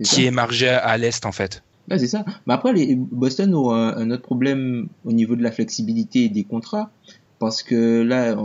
mmh, 0.00 0.04
qui 0.04 0.24
émergeait 0.24 0.68
à 0.68 0.96
l'Est, 0.98 1.24
en 1.24 1.32
fait? 1.32 1.62
C'est 1.96 2.06
ça. 2.06 2.24
Mais 2.46 2.54
après, 2.54 2.72
les, 2.72 2.94
Boston 2.96 3.54
ont 3.54 3.70
un, 3.70 4.10
autre 4.10 4.22
problème 4.22 4.88
au 5.04 5.12
niveau 5.12 5.36
de 5.36 5.42
la 5.42 5.52
flexibilité 5.52 6.28
des 6.28 6.44
contrats, 6.44 6.90
parce 7.38 7.62
que 7.62 8.02
là, 8.02 8.36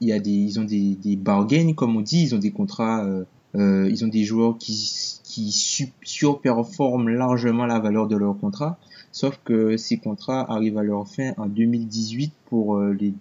il 0.00 0.08
y 0.08 0.12
a 0.12 0.18
des, 0.18 0.30
ils 0.30 0.60
ont 0.60 0.64
des, 0.64 0.94
des 0.96 1.16
bargains, 1.16 1.72
comme 1.74 1.96
on 1.96 2.00
dit, 2.00 2.22
ils 2.22 2.34
ont 2.34 2.38
des 2.38 2.50
contrats, 2.50 3.04
euh, 3.04 3.24
euh 3.56 3.88
ils 3.90 4.04
ont 4.04 4.08
des 4.08 4.24
joueurs 4.24 4.58
qui, 4.58 5.20
qui 5.24 5.50
surperforment 6.02 7.08
largement 7.08 7.66
la 7.66 7.78
valeur 7.78 8.06
de 8.06 8.16
leur 8.16 8.38
contrat, 8.38 8.78
sauf 9.12 9.40
que 9.44 9.76
ces 9.76 9.96
contrats 9.96 10.50
arrivent 10.52 10.78
à 10.78 10.82
leur 10.82 11.08
fin 11.08 11.32
en 11.38 11.46
2018 11.46 12.32
pour 12.46 12.76
euh, 12.76 12.92
les, 12.92 13.14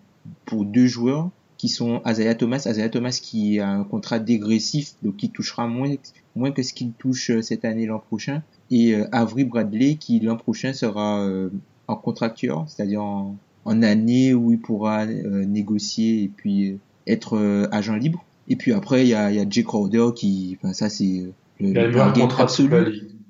pour 0.46 0.66
deux 0.66 0.88
joueurs 0.88 1.30
qui 1.58 1.70
sont 1.70 2.02
Azaya 2.06 2.34
Thomas, 2.34 2.64
Azaya 2.66 2.90
Thomas 2.90 3.20
qui 3.22 3.60
a 3.60 3.70
un 3.70 3.84
contrat 3.84 4.20
dégressif, 4.20 4.96
donc 5.04 5.18
qui 5.18 5.30
touchera 5.30 5.68
moins, 5.68 5.94
moins 6.36 6.52
que 6.52 6.64
ce 6.64 6.74
qu'il 6.74 6.92
touche 6.94 7.30
euh, 7.30 7.42
cette 7.42 7.66
année 7.66 7.86
l'an 7.86 8.00
prochain, 8.00 8.42
et 8.72 8.96
euh, 8.96 9.06
Avery 9.12 9.44
Bradley 9.44 9.96
qui 9.96 10.20
l'an 10.20 10.38
prochain 10.38 10.74
sera 10.74 11.22
euh, 11.22 11.50
en 11.88 11.96
contracteur, 11.96 12.66
c'est-à-dire 12.68 13.04
en, 13.04 13.36
année 13.66 14.34
où 14.34 14.52
il 14.52 14.60
pourra 14.60 15.06
euh, 15.06 15.46
négocier 15.46 16.24
et 16.24 16.28
puis 16.30 16.80
être 17.06 17.68
agent 17.72 17.96
libre. 17.96 18.24
Et 18.48 18.56
puis 18.56 18.74
après 18.74 19.04
il 19.04 19.10
y 19.10 19.14
a, 19.14 19.32
y 19.32 19.40
a 19.40 19.46
Jake 19.48 19.66
Crowder 19.66 20.08
qui, 20.16 20.58
enfin 20.60 20.74
ça 20.74 20.90
c'est 20.90 21.26
le, 21.60 21.74
le 21.74 22.40
absolu. 22.40 22.70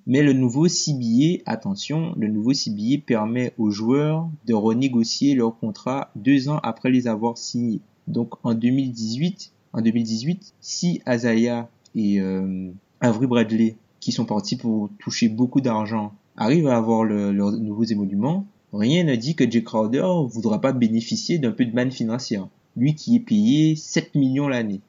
Mais 0.08 0.24
le 0.24 0.34
nouveau 0.34 0.68
CBA, 0.68 1.44
attention, 1.46 2.16
le 2.18 2.28
nouveau 2.28 2.54
CBA 2.54 3.02
permet 3.06 3.54
aux 3.58 3.70
joueurs 3.70 4.28
de 4.48 4.54
renégocier 4.54 5.36
leur 5.36 5.58
contrat 5.60 6.10
deux 6.16 6.50
ans 6.50 6.60
après 6.64 6.90
les 6.90 7.08
avoir 7.08 7.38
signés. 7.38 7.82
Donc 8.08 8.34
en 8.44 8.56
2018, 8.56 9.52
en 9.74 9.82
2018, 9.82 10.54
si 10.60 11.02
Azaya 11.06 11.70
et 11.94 12.20
euh, 12.20 12.72
Avery 13.00 13.28
Bradley 13.28 13.76
qui 14.02 14.12
sont 14.12 14.26
partis 14.26 14.58
pour 14.58 14.90
toucher 15.00 15.30
beaucoup 15.30 15.62
d'argent 15.62 16.14
arrivent 16.36 16.68
à 16.68 16.76
avoir 16.76 17.06
leurs 17.06 17.52
nouveaux 17.52 17.86
émoluments, 17.86 18.48
rien 18.74 19.04
ne 19.04 19.16
dit 19.16 19.36
que 19.36 19.50
Jake 19.50 19.64
Crowder 19.64 20.06
voudra 20.28 20.60
pas 20.60 20.74
bénéficier 20.74 21.38
d'un 21.38 21.52
peu 21.52 21.64
de 21.66 21.74
manne 21.74 21.92
financière. 21.92 22.48
Lui 22.76 22.96
qui 22.96 23.16
est 23.16 23.20
payé 23.20 23.76
7 23.76 24.16
millions 24.16 24.48
l'année. 24.48 24.82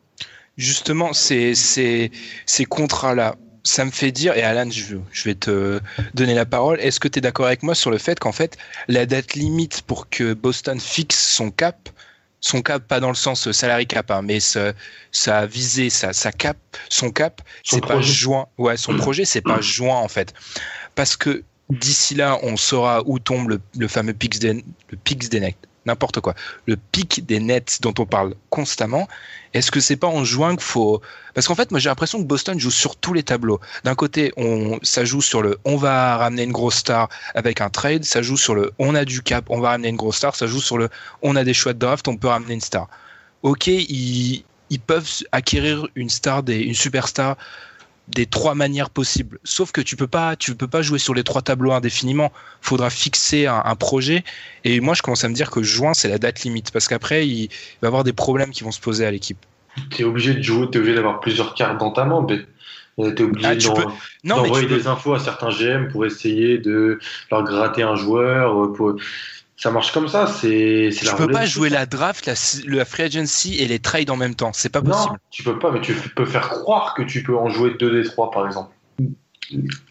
Justement, 0.57 1.12
ces, 1.12 1.54
ces, 1.54 2.11
ces 2.47 2.64
contrats-là, 2.64 3.37
ça 3.64 3.85
me 3.85 3.90
fait 3.90 4.12
dire, 4.12 4.37
et 4.37 4.42
Alan, 4.42 4.71
je, 4.71 4.97
je 5.11 5.25
vais 5.25 5.35
te 5.35 5.81
donner 6.14 6.35
la 6.35 6.47
parole, 6.47 6.81
est-ce 6.81 7.00
que 7.00 7.09
tu 7.09 7.19
es 7.19 7.23
d'accord 7.23 7.47
avec 7.47 7.62
moi 7.62 7.75
sur 7.75 7.90
le 7.90 7.99
fait 7.99 8.19
qu'en 8.19 8.33
fait, 8.33 8.57
la 8.88 9.07
date 9.07 9.35
limite 9.35 9.83
pour 9.83 10.09
que 10.09 10.35
Boston 10.35 10.78
fixe 10.81 11.35
son 11.35 11.50
cap, 11.50 11.88
son 12.42 12.61
cap 12.61 12.87
pas 12.87 13.00
dans 13.00 13.08
le 13.08 13.14
sens 13.14 13.46
euh, 13.46 13.52
salary 13.52 13.87
cap 13.87 14.11
hein, 14.11 14.20
mais 14.20 14.40
sa, 14.40 14.72
sa 15.12 15.46
visée 15.46 15.88
sa, 15.88 16.12
sa 16.12 16.30
cap 16.30 16.58
son 16.90 17.11
cap 17.11 17.40
c'est 17.64 17.80
pas 17.80 18.02
juin. 18.02 18.46
Ouais 18.58 18.76
son 18.76 18.96
projet 18.96 19.25
c'est 19.25 19.40
pas 19.40 19.62
juin 19.62 19.96
en 19.96 20.08
fait. 20.08 20.34
Parce 20.94 21.16
que 21.16 21.42
d'ici 21.70 22.14
là 22.14 22.38
on 22.42 22.58
saura 22.58 23.02
où 23.06 23.18
tombe 23.18 23.49
le, 23.49 23.61
le 23.78 23.88
fameux 23.88 24.12
Pix 24.12 24.38
des, 24.38 24.52
le 24.90 24.96
Pix 25.04 25.30
des 25.30 25.40
Nets 25.40 25.56
n'importe 25.87 26.21
quoi. 26.21 26.35
Le 26.67 26.77
pic 26.77 27.27
des 27.27 27.41
Nets 27.41 27.79
dont 27.81 27.95
on 27.99 28.07
parle 28.07 28.35
constamment 28.51 29.09
est-ce 29.55 29.71
que 29.71 29.81
c'est 29.81 29.97
pas 29.97 30.07
en 30.07 30.25
juin 30.25 30.57
qu'il 30.57 30.65
faut 30.65 31.03
parce 31.35 31.47
qu'en 31.47 31.55
fait 31.55 31.71
moi 31.71 31.81
j'ai 31.81 31.89
l'impression 31.89 32.19
que 32.19 32.27
Boston 32.27 32.59
joue 32.59 32.71
sur 32.71 32.97
tous 32.97 33.12
les 33.12 33.23
tableaux. 33.23 33.61
D'un 33.85 33.95
côté 33.95 34.33
on 34.37 34.79
ça 34.83 35.05
joue 35.05 35.23
sur 35.23 35.43
le 35.43 35.59
on 35.65 35.77
va 35.77 36.17
ramener 36.17 36.45
une 36.45 36.53
grosse 36.53 36.77
star 36.77 37.09
avec 37.35 37.61
un 37.61 37.71
trade 37.71 38.05
ça 38.05 38.23
joue 38.23 38.37
sur 38.37 38.55
le 38.55 38.73
on 38.79 38.95
a 38.95 39.05
du 39.05 39.23
cap 39.23 39.45
on 39.49 39.61
va 39.61 39.71
ramener 39.71 39.89
une 39.89 39.97
grosse 39.97 40.17
star 40.17 40.37
ça 40.37 40.47
joue 40.47 40.61
sur 40.61 40.79
le 40.79 40.89
on 41.23 41.37
a 41.37 41.45
des 41.45 41.55
choix 41.55 41.73
de 41.73 41.79
draft 41.79 42.07
on 42.09 42.17
peut 42.17 42.29
ramener 42.29 42.55
une 42.55 42.61
star. 42.61 42.89
Ok 43.43 43.67
ils, 43.67 44.45
ils 44.71 44.81
peuvent 44.81 45.09
acquérir 45.33 45.87
une 45.95 46.11
star 46.11 46.43
des 46.43 46.59
une 46.61 46.75
superstar 46.75 47.37
des 48.14 48.26
trois 48.26 48.54
manières 48.54 48.90
possibles. 48.90 49.38
Sauf 49.45 49.73
que 49.73 49.81
tu 49.81 49.97
peux 49.97 50.07
pas, 50.07 50.37
tu 50.37 50.54
peux 50.54 50.69
pas 50.69 50.83
jouer 50.83 50.99
sur 50.99 51.14
les 51.14 51.25
trois 51.25 51.42
tableaux 51.42 51.73
indéfiniment. 51.73 52.33
Faudra 52.61 52.90
fixer 52.90 53.47
un, 53.47 53.62
un 53.64 53.75
projet. 53.76 54.25
Et 54.64 54.81
moi, 54.81 54.95
je 54.95 55.02
commence 55.02 55.25
à 55.25 55.28
me 55.28 55.35
dire 55.35 55.50
que 55.50 55.62
juin, 55.62 55.95
c'est 55.95 56.09
la 56.09 56.19
date 56.19 56.42
limite, 56.42 56.71
parce 56.71 56.88
qu'après, 56.88 57.26
il 57.26 57.49
va 57.81 57.87
y 57.87 57.88
avoir 57.88 58.04
des 58.04 58.12
problèmes 58.12 58.50
qui 58.50 58.64
vont 58.64 58.73
se 58.73 58.81
poser 58.81 59.07
à 59.07 59.11
l'équipe. 59.11 59.38
Tu 59.90 60.02
es 60.02 60.04
obligé 60.04 60.35
de 60.35 60.42
jouer, 60.42 60.69
tu 60.71 60.78
es 60.78 60.81
obligé 60.81 60.95
d'avoir 60.95 61.21
plusieurs 61.21 61.54
cartes 61.54 61.78
dans 61.78 61.92
ta 61.92 62.04
main. 62.04 62.26
Tu 62.26 62.47
es 62.99 63.23
obligé 63.23 63.49
ah, 63.49 63.85
d'envoyer 64.25 64.69
des 64.69 64.87
infos 64.87 65.14
à 65.14 65.19
certains 65.19 65.49
GM 65.49 65.88
pour 65.90 66.04
essayer 66.04 66.59
de 66.59 66.99
leur 67.31 67.42
gratter 67.42 67.83
un 67.83 67.97
joueur. 67.97 68.73
Pour 68.73 68.97
ça 69.62 69.71
marche 69.71 69.92
comme 69.92 70.09
ça. 70.09 70.26
C'est 70.26 70.90
tu 70.92 71.14
peux 71.14 71.28
pas 71.28 71.47
jouer 71.47 71.69
la 71.69 71.87
draft, 71.87 72.28
la, 72.66 72.85
free 72.85 73.04
agency 73.04 73.59
et 73.59 73.69
les 73.69 73.78
trades 73.78 74.11
en 74.11 74.16
même 74.16 74.35
temps. 74.35 74.50
C'est 74.52 74.73
pas 74.73 74.83
possible. 74.83 75.12
Non, 75.12 75.19
tu 75.31 75.45
peux 75.45 75.57
pas, 75.57 75.71
mais 75.71 75.81
tu 75.81 75.95
peux 75.95 76.26
faire 76.26 76.49
croire 76.49 76.95
que 76.95 77.02
tu 77.02 77.23
peux 77.23 77.37
en 77.37 77.49
jouer 77.49 77.76
deux 77.78 78.02
des 78.02 78.09
trois, 78.09 78.33
par 78.33 78.45
exemple. 78.45 78.73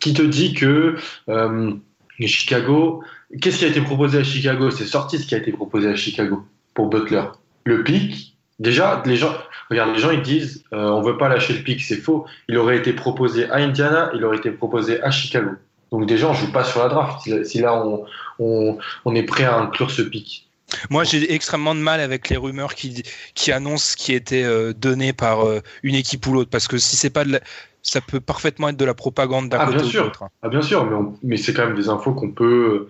Qui 0.01 0.13
te 0.13 0.23
dit 0.23 0.53
que 0.53 0.97
euh, 1.29 1.71
Chicago, 2.19 3.01
qu'est-ce 3.41 3.59
qui 3.59 3.65
a 3.65 3.69
été 3.69 3.79
proposé 3.79 4.17
à 4.17 4.23
Chicago? 4.25 4.71
C'est 4.71 4.85
sorti 4.85 5.17
ce 5.17 5.25
qui 5.25 5.35
a 5.35 5.37
été 5.37 5.53
proposé 5.53 5.87
à 5.87 5.95
Chicago 5.95 6.45
pour 6.73 6.89
Butler. 6.89 7.23
Le 7.63 7.81
pic. 7.85 8.35
Déjà, 8.59 9.01
les 9.05 9.15
gens, 9.15 9.33
regarde, 9.69 9.95
les 9.95 10.01
gens 10.01 10.11
ils 10.11 10.21
disent, 10.21 10.65
euh, 10.73 10.89
on 10.89 11.01
veut 11.01 11.17
pas 11.17 11.29
lâcher 11.29 11.53
le 11.53 11.63
pic, 11.63 11.81
c'est 11.81 11.95
faux. 11.95 12.25
Il 12.49 12.57
aurait 12.57 12.77
été 12.77 12.91
proposé 12.91 13.49
à 13.49 13.55
Indiana, 13.55 14.11
il 14.15 14.25
aurait 14.25 14.37
été 14.37 14.51
proposé 14.51 15.01
à 15.01 15.11
Chicago. 15.11 15.51
Donc 15.91 16.05
déjà, 16.05 16.29
on 16.29 16.33
joue 16.33 16.51
pas 16.51 16.63
sur 16.63 16.81
la 16.81 16.89
draft. 16.89 17.21
Si 17.45 17.59
là, 17.59 17.83
on, 18.39 18.77
on, 19.05 19.15
est 19.15 19.23
prêt 19.23 19.43
à 19.43 19.57
inclure 19.57 19.91
ce 19.91 20.01
pic. 20.01 20.47
Moi, 20.89 21.03
j'ai 21.03 21.33
extrêmement 21.33 21.75
de 21.75 21.81
mal 21.81 21.99
avec 21.99 22.29
les 22.29 22.37
rumeurs 22.37 22.75
qui, 22.75 23.03
qui 23.35 23.51
annoncent 23.51 23.91
ce 23.91 23.97
qui 23.97 24.13
était 24.13 24.43
euh, 24.43 24.73
donné 24.73 25.11
par 25.11 25.45
euh, 25.45 25.59
une 25.83 25.95
équipe 25.95 26.25
ou 26.27 26.33
l'autre, 26.33 26.49
parce 26.49 26.69
que 26.69 26.77
si 26.77 26.95
c'est 26.95 27.09
pas 27.09 27.25
de 27.25 27.39
ça 27.83 27.99
peut 27.99 28.21
parfaitement 28.21 28.69
être 28.69 28.77
de 28.77 28.85
la 28.85 28.93
propagande 28.93 29.49
d'un 29.49 29.57
ah, 29.59 29.65
côté 29.65 29.79
bien 29.79 29.89
sûr. 29.89 30.03
l'autre. 30.03 30.25
Ah 30.43 30.49
bien 30.49 30.61
sûr, 30.61 30.85
mais, 30.85 31.11
mais 31.23 31.37
c'est 31.37 31.51
quand 31.51 31.65
même 31.65 31.75
des 31.75 31.89
infos 31.89 32.13
qu'on 32.13 32.31
peut 32.31 32.89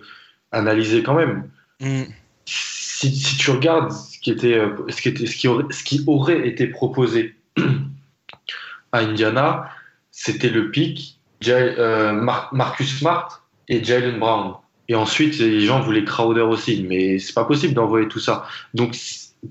analyser 0.52 1.02
quand 1.02 1.14
même. 1.14 1.48
Mm. 1.80 2.02
Si, 2.44 3.10
si, 3.10 3.36
tu 3.36 3.50
regardes 3.50 3.90
ce 3.90 4.18
qui 4.18 4.30
était, 4.30 4.60
ce 4.88 5.02
qui 5.02 5.08
était, 5.08 5.26
ce 5.26 5.34
qui 5.34 5.48
aurait, 5.48 5.64
ce 5.70 5.82
qui 5.82 6.04
aurait 6.06 6.46
été 6.46 6.66
proposé 6.66 7.34
à 8.92 8.98
Indiana, 8.98 9.70
c'était 10.12 10.50
le 10.50 10.70
pic 10.70 11.18
euh, 11.48 12.12
Marcus 12.12 12.98
Smart 12.98 13.42
et 13.68 13.82
Jalen 13.82 14.18
Brown. 14.18 14.54
Et 14.88 14.94
ensuite, 14.94 15.38
les 15.38 15.60
gens 15.60 15.80
voulaient 15.80 16.04
Crowder 16.04 16.42
aussi, 16.42 16.84
mais 16.88 17.18
c'est 17.18 17.34
pas 17.34 17.44
possible 17.44 17.74
d'envoyer 17.74 18.08
tout 18.08 18.18
ça. 18.18 18.46
Donc, 18.74 18.96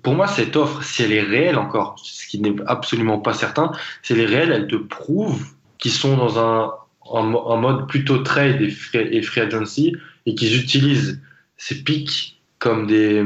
pour 0.03 0.13
moi, 0.13 0.27
cette 0.27 0.55
offre, 0.55 0.83
si 0.83 1.03
elle 1.03 1.13
est 1.13 1.21
réelle 1.21 1.57
encore, 1.57 1.95
ce 2.03 2.27
qui 2.27 2.39
n'est 2.39 2.55
absolument 2.67 3.19
pas 3.19 3.33
certain, 3.33 3.71
si 4.03 4.13
elle 4.13 4.19
est 4.21 4.25
réelle, 4.25 4.51
elle 4.51 4.67
te 4.67 4.75
prouve 4.75 5.43
qu'ils 5.77 5.91
sont 5.91 6.15
dans 6.15 6.39
un, 6.39 6.74
un, 7.13 7.57
mode 7.57 7.88
plutôt 7.88 8.19
trade 8.19 8.62
et 8.62 8.69
free, 8.69 9.41
agency 9.41 9.95
et 10.25 10.36
qu'ils 10.36 10.60
utilisent 10.60 11.21
ces 11.57 11.83
pics 11.83 12.41
comme 12.60 12.88
des, 12.88 13.24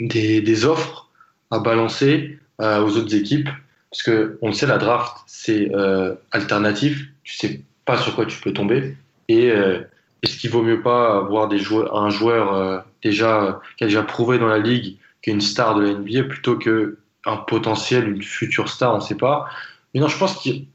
des, 0.00 0.40
des, 0.40 0.64
offres 0.64 1.10
à 1.50 1.58
balancer 1.58 2.38
euh, 2.60 2.82
aux 2.82 2.96
autres 2.96 3.14
équipes. 3.14 3.48
Parce 3.90 4.02
que 4.02 4.38
on 4.42 4.48
le 4.48 4.52
sait, 4.52 4.66
la 4.66 4.78
draft, 4.78 5.16
c'est 5.26 5.74
euh, 5.74 6.14
alternatif. 6.30 7.08
Tu 7.22 7.36
sais 7.36 7.62
pas 7.88 7.96
sur 7.96 8.14
quoi 8.14 8.26
tu 8.26 8.38
peux 8.38 8.52
tomber. 8.52 8.96
Et 9.28 9.50
euh, 9.50 9.80
est-ce 10.22 10.36
qu'il 10.36 10.50
vaut 10.50 10.62
mieux 10.62 10.82
pas 10.82 11.16
avoir 11.16 11.48
des 11.48 11.58
joueurs, 11.58 11.96
un 11.96 12.10
joueur 12.10 12.52
euh, 12.52 12.78
déjà 13.02 13.60
qui 13.78 13.84
a 13.84 13.86
déjà 13.86 14.02
prouvé 14.02 14.38
dans 14.38 14.46
la 14.46 14.58
ligue 14.58 14.98
qu'une 15.22 15.40
star 15.40 15.74
de 15.74 15.82
la 15.82 15.94
NBA 15.94 16.24
plutôt 16.24 16.58
que 16.58 16.98
un 17.24 17.38
potentiel, 17.38 18.06
une 18.08 18.22
future 18.22 18.68
star, 18.68 18.92
on 18.92 18.98
ne 18.98 19.02
sait 19.02 19.16
pas. 19.16 19.46
Mais 19.92 20.00
non, 20.00 20.08
je 20.08 20.18
pense 20.18 20.36
qu'il 20.36 20.66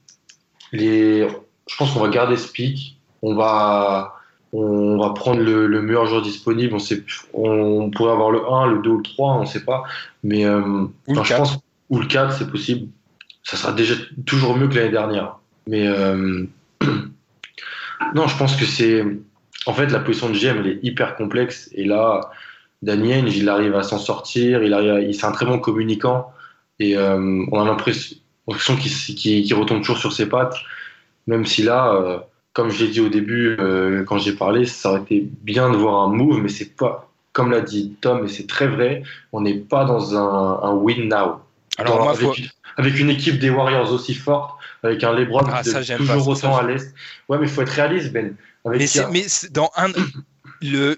les, 0.72 1.28
je 1.70 1.76
pense 1.78 1.92
qu'on 1.92 2.00
va 2.00 2.10
garder 2.10 2.36
ce 2.36 2.52
pic. 2.52 2.98
On 3.22 3.36
va, 3.36 4.16
on 4.52 4.98
va 4.98 5.12
prendre 5.12 5.40
le, 5.40 5.68
le 5.68 5.82
meilleur 5.84 6.08
joueur 6.08 6.24
disponible. 6.24 6.74
On, 6.74 6.80
sait, 6.80 7.04
on 7.36 7.92
pourrait 7.92 8.12
avoir 8.12 8.32
le 8.32 8.42
1, 8.52 8.68
le 8.68 8.82
2 8.82 8.90
ou 8.90 8.98
le 8.98 9.04
3, 9.04 9.34
on 9.36 9.42
ne 9.42 9.46
sait 9.46 9.64
pas. 9.64 9.84
Mais 10.24 10.46
euh, 10.46 10.88
non, 11.08 11.24
je 11.24 11.36
pense, 11.36 11.60
ou 11.92 12.00
le 12.00 12.08
4, 12.08 12.34
c'est 12.34 12.50
possible. 12.50 12.88
Ça 13.44 13.56
sera 13.56 13.72
déjà 13.72 13.94
toujours 14.26 14.58
mieux 14.58 14.68
que 14.68 14.76
l'année 14.76 14.90
dernière. 14.90 15.38
Mais 15.68 15.88
euh, 15.88 16.46
non, 18.16 18.28
je 18.28 18.38
pense 18.38 18.56
que 18.56 18.66
c'est. 18.66 19.06
En 19.66 19.74
fait, 19.74 19.88
la 19.88 20.00
position 20.00 20.30
de 20.30 20.38
GM, 20.38 20.60
elle 20.60 20.68
est 20.68 20.80
hyper 20.84 21.16
complexe. 21.16 21.70
Et 21.74 21.86
là, 21.86 22.32
Daniel, 22.82 23.28
il 23.30 23.48
arrive 23.50 23.76
à 23.76 23.84
s'en 23.84 23.98
sortir. 23.98 24.64
Il, 24.64 24.74
arrive 24.74 24.92
à, 24.92 25.00
il 25.00 25.16
c'est 25.16 25.26
un 25.26 25.32
très 25.32 25.46
bon 25.46 25.60
communicant. 25.60 26.32
Et 26.80 26.98
euh, 26.98 27.46
on 27.52 27.62
a 27.62 27.66
l'impression 27.66 28.76
qu'il, 28.76 29.54
retombe 29.56 29.80
toujours 29.80 29.98
sur 29.98 30.12
ses 30.12 30.28
pattes. 30.28 30.56
Même 31.28 31.46
si 31.46 31.64
là, 31.64 31.94
euh, 31.94 32.20
comme 32.52 32.70
je 32.70 32.84
l'ai 32.84 32.92
dit 32.92 33.00
au 33.00 33.10
début, 33.10 33.56
euh, 33.60 34.04
quand 34.04 34.18
j'ai 34.18 34.34
parlé, 34.34 34.66
ça 34.66 34.92
aurait 34.92 35.02
été 35.02 35.28
bien 35.42 35.72
de 35.72 35.78
voir 35.78 36.04
un 36.04 36.08
move, 36.10 36.42
mais 36.42 36.50
c'est 36.50 36.76
pas, 36.76 37.10
comme 37.32 37.52
l'a 37.52 37.62
dit 37.62 37.96
Tom, 38.02 38.26
et 38.26 38.28
c'est 38.28 38.48
très 38.48 38.68
vrai, 38.68 39.04
on 39.32 39.42
n'est 39.42 39.58
pas 39.58 39.86
dans 39.86 40.16
un, 40.16 40.70
un, 40.70 40.74
win 40.74 41.08
now. 41.08 41.40
Alors, 41.78 42.04
moi, 42.04 42.14
faut... 42.14 42.34
avec, 42.78 43.00
une 43.00 43.10
équipe 43.10 43.40
des 43.40 43.50
Warriors 43.50 43.92
aussi 43.92 44.14
forte, 44.14 44.58
avec 44.84 45.04
un 45.04 45.14
LeBron 45.14 45.46
Ah, 45.52 45.64
ça, 45.64 45.82
j'aime 45.82 46.00
toujours 46.00 46.16
pas, 46.16 46.32
autant 46.32 46.56
ça, 46.56 46.64
à 46.64 46.68
l'est. 46.68 46.94
Ouais, 47.30 47.38
mais 47.38 47.48
il 47.48 47.50
faut 47.50 47.62
être 47.62 47.70
réaliste, 47.70 48.12
Ben. 48.12 48.36
Avec 48.66 48.82
Mais, 49.12 49.26
dans 49.52 49.72
un. 49.76 49.92
Le, 50.62 50.98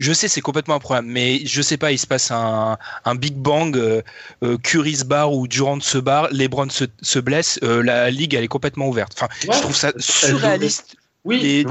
je 0.00 0.12
sais, 0.14 0.28
c'est 0.28 0.40
complètement 0.40 0.74
un 0.74 0.78
problème, 0.78 1.06
mais 1.06 1.44
je 1.44 1.60
sais 1.60 1.76
pas, 1.76 1.92
il 1.92 1.98
se 1.98 2.06
passe 2.06 2.30
un, 2.30 2.78
un 3.04 3.14
Big 3.14 3.34
Bang, 3.34 3.76
euh, 3.76 4.02
euh, 4.42 4.56
Curry 4.56 4.96
se 4.96 5.04
barre 5.04 5.32
ou 5.32 5.46
Durant 5.46 5.80
se 5.80 5.98
barre, 5.98 6.28
LeBron 6.32 6.70
se, 6.70 6.84
se 7.02 7.18
blesse, 7.18 7.58
euh, 7.62 7.82
la 7.82 8.10
ligue 8.10 8.34
elle 8.34 8.44
est 8.44 8.48
complètement 8.48 8.88
ouverte. 8.88 9.12
Enfin, 9.14 9.28
Ouais, 9.46 9.54
je 9.54 9.60
trouve 9.60 9.76
ça 9.76 9.92
surréaliste. 9.98 10.96
Oui, 11.24 11.38
les, 11.40 11.64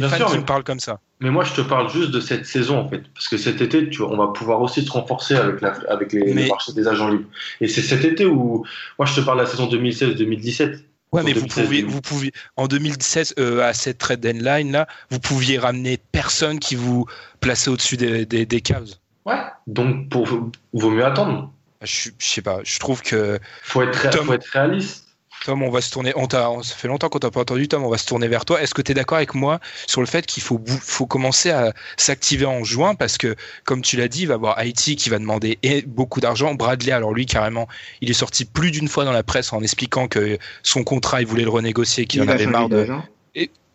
les 0.00 0.06
bien 0.06 0.08
fans 0.10 0.16
sûr, 0.16 0.26
qui 0.26 0.32
mais- 0.34 0.40
me 0.40 0.44
parlent 0.46 0.64
comme 0.64 0.80
ça. 0.80 1.00
Mais 1.20 1.30
moi, 1.30 1.44
je 1.44 1.52
te 1.52 1.60
parle 1.60 1.90
juste 1.90 2.10
de 2.10 2.20
cette 2.20 2.46
saison, 2.46 2.78
en 2.78 2.88
fait. 2.88 3.02
Parce 3.14 3.28
que 3.28 3.36
cet 3.36 3.60
été, 3.60 3.88
tu 3.90 3.98
vois, 3.98 4.10
on 4.12 4.16
va 4.16 4.28
pouvoir 4.28 4.60
aussi 4.62 4.84
se 4.84 4.90
renforcer 4.90 5.34
avec, 5.34 5.60
la, 5.60 5.74
avec 5.88 6.12
les, 6.12 6.32
Mais- 6.32 6.42
le 6.44 6.48
marché 6.48 6.72
des 6.72 6.86
agents 6.86 7.08
libres. 7.08 7.28
Et 7.60 7.66
c'est 7.68 7.82
cet 7.82 8.04
été 8.04 8.24
où, 8.26 8.64
moi, 8.98 9.06
je 9.06 9.14
te 9.14 9.20
parle 9.20 9.38
de 9.38 9.42
la 9.44 9.48
saison 9.48 9.66
2016-2017. 9.66 10.84
Ouais, 11.10 11.22
mais 11.22 11.32
vous 11.32 11.40
2016, 11.40 11.64
pouviez, 11.64 11.82
vous 11.82 12.00
pouviez, 12.02 12.32
en 12.56 12.66
2016, 12.66 13.34
euh, 13.38 13.62
à 13.66 13.72
cette 13.72 13.96
trade 13.98 14.20
deadline 14.20 14.70
là, 14.72 14.86
vous 15.10 15.18
pouviez 15.18 15.58
ramener 15.58 15.98
personne 16.12 16.58
qui 16.58 16.74
vous 16.74 17.06
plaçait 17.40 17.70
au-dessus 17.70 17.96
des, 17.96 18.26
des, 18.26 18.44
des 18.44 18.60
Cavs. 18.60 18.90
Ouais. 19.24 19.40
Donc, 19.66 20.10
pour, 20.10 20.26
vaut 20.26 20.90
mieux 20.90 21.04
attendre. 21.06 21.50
Je, 21.82 22.10
je 22.18 22.26
sais 22.26 22.42
pas, 22.42 22.58
je 22.62 22.78
trouve 22.78 23.00
que 23.02 23.38
Faut 23.62 23.80
être, 23.82 24.10
Tom- 24.10 24.26
faut 24.26 24.32
être 24.34 24.44
réaliste. 24.52 25.07
Tom, 25.44 25.62
on 25.62 25.70
va 25.70 25.80
se 25.80 25.90
tourner. 25.90 26.12
On 26.16 26.26
t'a, 26.26 26.50
on- 26.50 26.62
ça 26.62 26.74
fait 26.74 26.88
longtemps 26.88 27.08
qu'on 27.08 27.18
t'a 27.20 27.30
pas 27.30 27.40
entendu, 27.40 27.68
Tom. 27.68 27.84
On 27.84 27.88
va 27.88 27.96
se 27.98 28.06
tourner 28.06 28.28
vers 28.28 28.44
toi. 28.44 28.60
Est-ce 28.60 28.74
que 28.74 28.82
tu 28.82 28.92
es 28.92 28.94
d'accord 28.94 29.16
avec 29.16 29.34
moi 29.34 29.60
sur 29.86 30.00
le 30.00 30.06
fait 30.06 30.26
qu'il 30.26 30.42
faut, 30.42 30.58
commencer 31.06 31.50
à 31.50 31.72
s'activer 31.96 32.44
en 32.44 32.64
juin? 32.64 32.94
Parce 32.94 33.16
que, 33.18 33.34
comme 33.64 33.80
tu 33.82 33.96
l'as 33.96 34.08
dit, 34.08 34.22
il 34.22 34.26
va 34.28 34.34
y 34.34 34.36
avoir 34.36 34.58
Haïti 34.58 34.96
qui 34.96 35.08
va 35.10 35.18
demander 35.18 35.58
et- 35.62 35.82
beaucoup 35.82 36.20
d'argent. 36.20 36.54
Bradley, 36.54 36.92
alors 36.92 37.14
lui, 37.14 37.24
carrément, 37.26 37.68
il 38.00 38.10
est 38.10 38.14
sorti 38.14 38.44
plus 38.44 38.70
d'une 38.70 38.88
fois 38.88 39.04
dans 39.04 39.12
la 39.12 39.22
presse 39.22 39.52
en 39.52 39.62
expliquant 39.62 40.08
que 40.08 40.38
son 40.62 40.84
contrat, 40.84 41.20
il 41.22 41.26
voulait 41.26 41.44
le 41.44 41.50
renégocier, 41.50 42.06
qu'il 42.06 42.20
en 42.20 42.24
Il 42.24 42.30
a 42.30 42.34
avait 42.34 42.46
marre 42.46 42.68
de. 42.68 42.76
d'agent. 42.76 43.04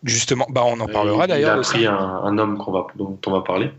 Justement, 0.04 0.46
bah, 0.50 0.62
on 0.66 0.78
en 0.80 0.86
parlera 0.86 1.24
Il- 1.24 1.28
d'ailleurs. 1.28 1.56
Il 1.56 1.60
a 1.60 1.62
pris 1.62 1.86
un, 1.86 1.96
un 1.96 2.36
homme 2.36 2.58
qu'on 2.58 2.72
va, 2.72 2.86
dont 2.96 3.18
on 3.26 3.30
va 3.30 3.40
parler. 3.40 3.70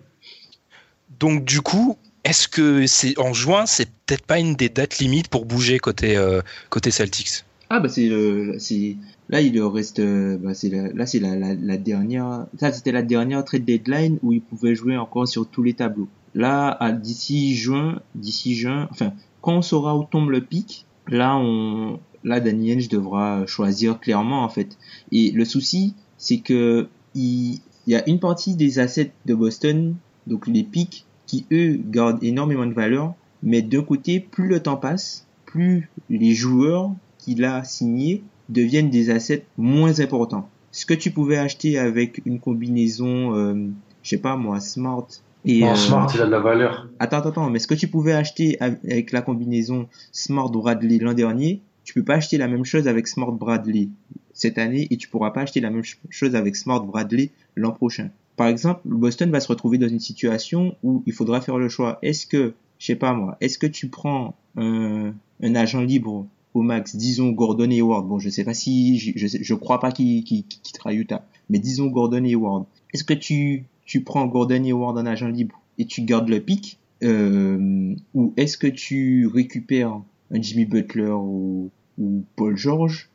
Donc, 1.19 1.45
du 1.45 1.61
coup, 1.61 1.99
est-ce 2.23 2.47
que 2.47 2.87
c'est 2.87 3.17
en 3.19 3.31
juin, 3.31 3.67
c'est 3.67 3.87
peut-être 4.07 4.25
pas 4.25 4.39
une 4.39 4.55
des 4.55 4.69
dates 4.69 4.97
limites 4.97 5.27
pour 5.27 5.45
bouger 5.45 5.77
côté, 5.77 6.17
euh, 6.17 6.41
côté 6.71 6.89
Celtics? 6.89 7.43
Ah 7.77 7.81
bah 7.81 7.89
c'est 7.89 8.07
le 8.07 8.55
c'est 8.57 8.95
là 9.27 9.41
il 9.41 9.61
reste 9.61 9.99
euh, 9.99 10.37
bah 10.37 10.53
c'est 10.53 10.69
là 10.69 11.05
c'est 11.05 11.19
la, 11.19 11.35
la, 11.35 11.53
la 11.55 11.75
dernière 11.75 12.47
ça 12.57 12.71
c'était 12.71 12.93
la 12.93 13.01
dernière 13.01 13.43
trade 13.43 13.65
deadline 13.65 14.17
où 14.23 14.31
ils 14.31 14.41
pouvaient 14.41 14.75
jouer 14.75 14.95
encore 14.95 15.27
sur 15.27 15.45
tous 15.45 15.61
les 15.61 15.73
tableaux. 15.73 16.07
Là 16.35 16.69
à 16.69 16.93
d'ici 16.93 17.53
juin 17.53 17.99
d'ici 18.15 18.55
juin 18.55 18.87
enfin 18.91 19.11
quand 19.41 19.55
on 19.57 19.61
saura 19.61 19.97
où 19.97 20.05
tombe 20.05 20.29
le 20.29 20.39
pic 20.39 20.85
là 21.09 21.35
on 21.35 21.99
là 22.23 22.39
Danny 22.39 22.71
Ainge 22.71 22.87
devra 22.87 23.45
choisir 23.45 23.99
clairement 23.99 24.45
en 24.45 24.49
fait. 24.49 24.77
Et 25.11 25.31
le 25.31 25.43
souci 25.43 25.95
c'est 26.17 26.37
que 26.37 26.87
il, 27.13 27.59
il 27.87 27.91
y 27.91 27.95
a 27.95 28.07
une 28.07 28.21
partie 28.21 28.55
des 28.55 28.79
assets 28.79 29.11
de 29.25 29.35
Boston 29.35 29.95
donc 30.27 30.47
les 30.47 30.63
pics 30.63 31.05
qui 31.25 31.45
eux 31.51 31.77
gardent 31.89 32.23
énormément 32.23 32.67
de 32.67 32.73
valeur 32.73 33.15
mais 33.43 33.61
d'un 33.61 33.83
côté 33.83 34.21
plus 34.21 34.47
le 34.47 34.63
temps 34.63 34.77
passe 34.77 35.27
plus 35.45 35.89
les 36.09 36.33
joueurs 36.33 36.91
qu'il 37.25 37.43
a 37.43 37.63
signés 37.63 38.23
deviennent 38.49 38.89
des 38.91 39.09
assets 39.09 39.43
moins 39.57 39.99
importants. 39.99 40.47
Ce 40.71 40.85
que 40.85 40.93
tu 40.93 41.09
pouvais 41.11 41.37
acheter 41.37 41.77
avec 41.79 42.21
une 42.25 42.39
combinaison, 42.39 43.35
euh, 43.35 43.55
je 44.03 44.09
sais 44.09 44.17
pas 44.17 44.35
moi, 44.35 44.59
Smart 44.59 45.07
et 45.45 45.61
Non, 45.61 45.71
euh, 45.71 45.75
Smart, 45.75 46.11
il 46.13 46.21
a 46.21 46.25
de 46.25 46.31
la 46.31 46.39
valeur. 46.39 46.87
attends 46.99 47.17
attends 47.17 47.29
attends, 47.29 47.49
mais 47.49 47.59
ce 47.59 47.67
que 47.67 47.73
tu 47.75 47.87
pouvais 47.87 48.13
acheter 48.13 48.57
av- 48.61 48.77
avec 48.83 49.11
la 49.11 49.21
combinaison 49.21 49.87
Smart 50.11 50.49
Bradley 50.51 50.99
l'an 50.99 51.13
dernier, 51.13 51.61
tu 51.83 51.93
peux 51.93 52.03
pas 52.03 52.15
acheter 52.15 52.37
la 52.37 52.47
même 52.47 52.65
chose 52.65 52.87
avec 52.87 53.07
Smart 53.07 53.31
Bradley 53.31 53.89
cette 54.33 54.57
année 54.57 54.87
et 54.91 54.97
tu 54.97 55.07
pourras 55.07 55.31
pas 55.31 55.41
acheter 55.41 55.61
la 55.61 55.69
même 55.69 55.83
ch- 55.83 55.99
chose 56.09 56.35
avec 56.35 56.55
Smart 56.55 56.83
Bradley 56.83 57.29
l'an 57.55 57.71
prochain. 57.71 58.09
Par 58.35 58.47
exemple, 58.47 58.81
Boston 58.85 59.31
va 59.31 59.39
se 59.39 59.47
retrouver 59.47 59.77
dans 59.77 59.87
une 59.87 59.99
situation 60.01 60.75
où 60.83 61.03
il 61.05 61.13
faudra 61.13 61.39
faire 61.41 61.57
le 61.57 61.69
choix. 61.69 61.99
Est-ce 62.01 62.25
que, 62.27 62.53
je 62.79 62.85
sais 62.87 62.95
pas 62.95 63.13
moi, 63.13 63.37
est-ce 63.39 63.57
que 63.57 63.67
tu 63.67 63.87
prends 63.87 64.35
un, 64.57 65.13
un 65.41 65.55
agent 65.55 65.81
libre 65.81 66.25
au 66.55 66.61
max, 66.61 66.95
disons 66.95 67.29
Gordon 67.31 67.69
Hayward. 67.69 68.07
Bon, 68.07 68.17
je 68.17 68.29
sais 68.29 68.43
pas 68.43 68.53
si, 68.53 68.97
je, 68.97 69.11
je, 69.15 69.27
je 69.41 69.53
crois 69.53 69.79
pas 69.79 69.91
qu'il 69.91 70.23
qu'il 70.23 70.43
quittera 70.45 70.93
Utah, 70.93 71.25
mais 71.49 71.59
disons 71.59 71.87
Gordon 71.87 72.23
Hayward. 72.23 72.65
Est-ce 72.93 73.03
que 73.03 73.13
tu, 73.13 73.65
tu 73.85 74.01
prends 74.01 74.25
Gordon 74.25 74.63
Hayward 74.63 74.97
en 74.97 75.05
agent 75.05 75.27
libre 75.27 75.61
et 75.77 75.85
tu 75.85 76.01
gardes 76.03 76.29
le 76.29 76.39
pic, 76.39 76.79
euh, 77.03 77.93
ou 78.13 78.33
est-ce 78.37 78.57
que 78.57 78.67
tu 78.67 79.27
récupères 79.27 80.01
un 80.31 80.41
Jimmy 80.41 80.65
Butler 80.65 81.11
ou, 81.11 81.69
ou 81.99 82.23
Paul 82.35 82.55
George, 82.57 83.09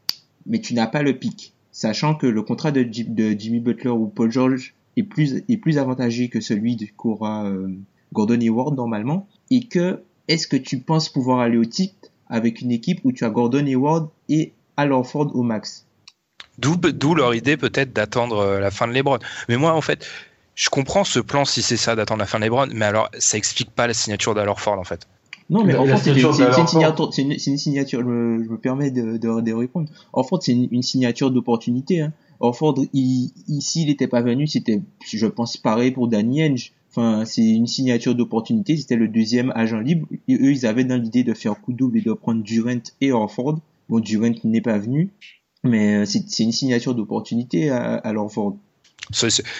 mais 0.46 0.60
tu 0.60 0.74
n'as 0.74 0.86
pas 0.86 1.02
le 1.02 1.18
pic, 1.18 1.54
sachant 1.72 2.14
que 2.14 2.26
le 2.26 2.42
contrat 2.42 2.70
de, 2.72 2.82
Ji- 2.82 3.04
de 3.04 3.30
Jimmy 3.38 3.60
Butler 3.60 3.90
ou 3.90 4.06
Paul 4.06 4.30
George 4.30 4.74
est 4.96 5.02
plus 5.02 5.42
est 5.48 5.56
plus 5.56 5.78
avantageux 5.78 6.26
que 6.26 6.40
celui 6.40 6.76
qu'aura 6.96 7.46
euh, 7.46 7.68
Gordon 8.12 8.38
Hayward 8.40 8.76
normalement, 8.76 9.26
et 9.50 9.64
que 9.64 10.02
est-ce 10.28 10.46
que 10.46 10.56
tu 10.56 10.78
penses 10.80 11.08
pouvoir 11.08 11.40
aller 11.40 11.56
au 11.56 11.64
titre 11.64 12.09
avec 12.30 12.60
une 12.60 12.70
équipe 12.70 13.00
où 13.04 13.12
tu 13.12 13.24
as 13.24 13.30
Gordon 13.30 13.66
Hayward 13.66 14.08
et 14.28 14.52
Al 14.76 14.92
Horford 14.92 15.34
au 15.34 15.42
max 15.42 15.86
D'où, 16.58 16.76
d'où 16.76 17.14
leur 17.14 17.34
idée 17.34 17.56
peut-être 17.56 17.92
d'attendre 17.92 18.38
euh, 18.38 18.60
la 18.60 18.70
fin 18.70 18.86
de 18.86 18.92
LeBron. 18.92 19.18
Mais 19.48 19.56
moi, 19.56 19.72
en 19.72 19.80
fait, 19.80 20.06
je 20.54 20.68
comprends 20.68 21.04
ce 21.04 21.18
plan 21.18 21.44
si 21.44 21.62
c'est 21.62 21.76
ça 21.76 21.96
d'attendre 21.96 22.20
la 22.20 22.26
fin 22.26 22.38
de 22.38 22.44
LeBron, 22.44 22.68
mais 22.72 22.84
alors 22.84 23.08
ça 23.18 23.38
explique 23.38 23.70
pas 23.70 23.86
la 23.86 23.94
signature 23.94 24.34
d'Al 24.34 24.48
Horford 24.48 24.78
en 24.78 24.84
fait. 24.84 25.06
Non, 25.48 25.64
mais 25.64 25.72
fait, 25.72 25.96
c'est 25.96 26.18
une 26.18 26.24
Horford. 26.24 26.68
signature, 26.68 27.12
c'est 27.12 27.22
une, 27.22 27.38
c'est 27.38 27.50
une 27.50 27.58
signature, 27.58 28.00
je 28.00 28.06
me, 28.06 28.44
je 28.44 28.48
me 28.48 28.58
permets 28.58 28.90
de, 28.90 29.16
de, 29.16 29.40
de 29.40 29.52
répondre. 29.52 29.88
Orford, 30.12 30.42
c'est 30.42 30.52
une, 30.52 30.68
une 30.70 30.82
signature 30.82 31.30
d'opportunité. 31.30 32.02
Hein. 32.02 32.12
Orford, 32.38 32.76
il, 32.92 33.32
ici, 33.48 33.82
il 33.82 33.88
n'était 33.88 34.06
pas 34.06 34.22
venu, 34.22 34.46
c'était, 34.46 34.80
je 35.04 35.26
pense, 35.26 35.56
pareil 35.56 35.90
pour 35.90 36.08
Danny 36.08 36.42
Ainge. 36.42 36.72
Enfin, 36.90 37.24
c'est 37.24 37.46
une 37.48 37.66
signature 37.68 38.14
d'opportunité, 38.16 38.76
c'était 38.76 38.96
le 38.96 39.06
deuxième 39.08 39.52
agent 39.54 39.78
libre. 39.78 40.08
Et 40.28 40.34
eux, 40.34 40.50
ils 40.50 40.66
avaient 40.66 40.84
dans 40.84 41.00
l'idée 41.00 41.22
de 41.22 41.34
faire 41.34 41.60
coup 41.60 41.72
double 41.72 41.98
et 41.98 42.02
de 42.02 42.12
prendre 42.12 42.42
Durant 42.42 42.82
et 43.00 43.12
Orford. 43.12 43.60
Bon, 43.88 44.00
Durant 44.00 44.32
n'est 44.44 44.60
pas 44.60 44.78
venu, 44.78 45.10
mais 45.62 45.96
euh, 46.02 46.04
c'est 46.04 46.42
une 46.42 46.52
signature 46.52 46.94
d'opportunité 46.94 47.70
à, 47.70 47.94
à 47.94 48.12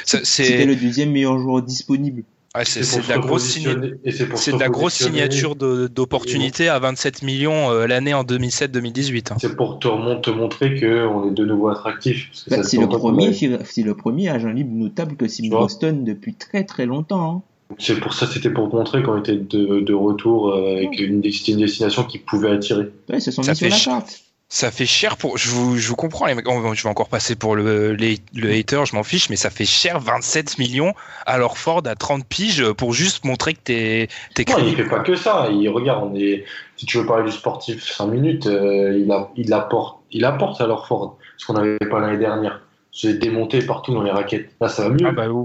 ça- 0.05 0.21
C'était 0.25 0.67
le 0.67 0.77
deuxième 0.77 1.11
meilleur 1.13 1.39
joueur 1.39 1.63
disponible. 1.63 2.25
Ah, 2.53 2.65
c'est 2.65 2.81
de 2.81 3.09
la 3.09 3.15
se 3.15 3.21
grosse 3.21 3.45
signa- 3.45 3.71
repositionner- 3.75 3.95
et 4.05 4.11
c'est 4.11 4.27
pour 4.27 4.39
c'est 4.39 4.51
se 4.51 4.57
de 4.57 4.61
la 4.61 4.69
grosse 4.69 4.95
repositionner- 5.01 5.31
signature 5.31 5.55
de- 5.55 5.87
d'opportunité 5.87 6.69
à 6.69 6.81
27 6.81 7.23
millions 7.23 7.71
euh, 7.71 7.87
l'année 7.87 8.13
en 8.13 8.25
2007-2018. 8.25 9.31
hein. 9.33 9.37
C'est 9.41 9.55
pour 9.57 9.79
te, 9.79 9.87
te 10.21 10.31
montrer 10.31 10.75
qu'on 10.81 11.31
est 11.31 11.35
de 11.35 11.45
nouveau 11.45 11.69
attractif. 11.69 12.29
parce 12.31 12.43
que 12.45 12.51
Bah, 12.51 12.57
ça 12.57 12.63
c'est 12.65 12.77
fait 12.79 12.83
le 12.83 12.89
premier, 12.89 13.29
a- 13.29 13.65
c'est 13.65 13.83
le 13.83 13.95
premier 13.95 14.29
agent 14.31 14.49
libre 14.51 14.75
notable 14.75 15.15
que 15.17 15.29
signe. 15.29 15.49
Boston 15.51 16.05
depuis 16.05 16.35
très 16.35 16.65
très 16.65 16.87
longtemps. 16.87 17.37
hein. 17.37 17.43
C'est 17.79 18.01
pour 18.01 18.15
ça, 18.15 18.27
c'était 18.27 18.51
pour 18.51 18.75
montrer 18.75 19.01
qu'on 19.05 19.17
était 19.19 19.37
de, 19.37 19.79
de 19.79 19.95
retour 19.95 20.49
euh, 20.53 20.79
avec 20.79 20.99
une, 20.99 21.23
c'était 21.31 21.53
une 21.53 21.59
destination 21.61 22.03
qui 22.03 22.19
pouvait 22.19 22.51
attirer. 22.51 22.91
Ouais, 23.09 23.21
se 23.21 23.31
sont 23.31 23.45
Ça 23.45 23.53
mis 23.53 23.57
sur 23.57 23.67
fait 23.67 23.71
la 23.71 23.77
ch- 23.77 23.85
carte. 23.87 24.21
Ça 24.53 24.73
fait 24.73 24.85
cher 24.85 25.17
pour. 25.17 25.39
Je 25.39 25.49
vous, 25.49 25.79
je 25.79 25.89
vous 25.89 25.95
comprends, 25.95 26.27
les 26.27 26.35
mecs. 26.35 26.45
Oh, 26.49 26.75
Je 26.75 26.83
vais 26.83 26.89
encore 26.89 27.09
passer 27.09 27.37
pour 27.37 27.55
le, 27.55 27.95
le 27.95 28.51
hater, 28.53 28.85
je 28.85 28.97
m'en 28.97 29.05
fiche, 29.05 29.31
mais 29.31 29.37
ça 29.37 29.49
fait 29.49 29.65
cher 29.65 30.01
27 30.01 30.59
millions 30.59 30.93
à 31.25 31.39
Ford 31.51 31.83
à 31.87 31.95
30 31.95 32.27
piges 32.27 32.73
pour 32.73 32.93
juste 32.93 33.25
montrer 33.25 33.55
que 33.55 33.61
t'es 33.63 34.09
t'es 34.35 34.45
Non, 34.51 34.59
il 34.59 34.75
fait 34.75 34.89
pas 34.89 35.01
que 35.01 35.15
ça. 35.15 35.49
Il 35.53 35.69
regarde, 35.69 36.11
on 36.11 36.17
est. 36.17 36.45
Si 36.77 36.85
tu 36.85 36.99
veux 36.99 37.07
parler 37.07 37.31
du 37.31 37.31
sportif 37.31 37.89
5 37.93 38.07
minutes, 38.09 38.47
euh, 38.49 38.99
il, 38.99 39.11
a, 39.13 39.31
il 39.37 39.53
apporte, 39.53 40.01
il 40.11 40.25
apporte 40.25 40.61
à 40.61 40.67
leur 40.67 40.89
Ford, 40.89 41.17
ce 41.37 41.47
qu'on 41.47 41.53
n'avait 41.53 41.79
pas 41.79 42.01
l'année 42.01 42.19
dernière. 42.19 42.61
C'est 42.91 43.15
démonté 43.21 43.63
partout 43.63 43.95
dans 43.95 44.03
les 44.03 44.11
raquettes. 44.11 44.51
Là, 44.61 44.69
ça 44.69 44.83
va 44.83 44.89
mieux. 44.89 45.07
Ah 45.07 45.13
bah, 45.13 45.29
au 45.29 45.45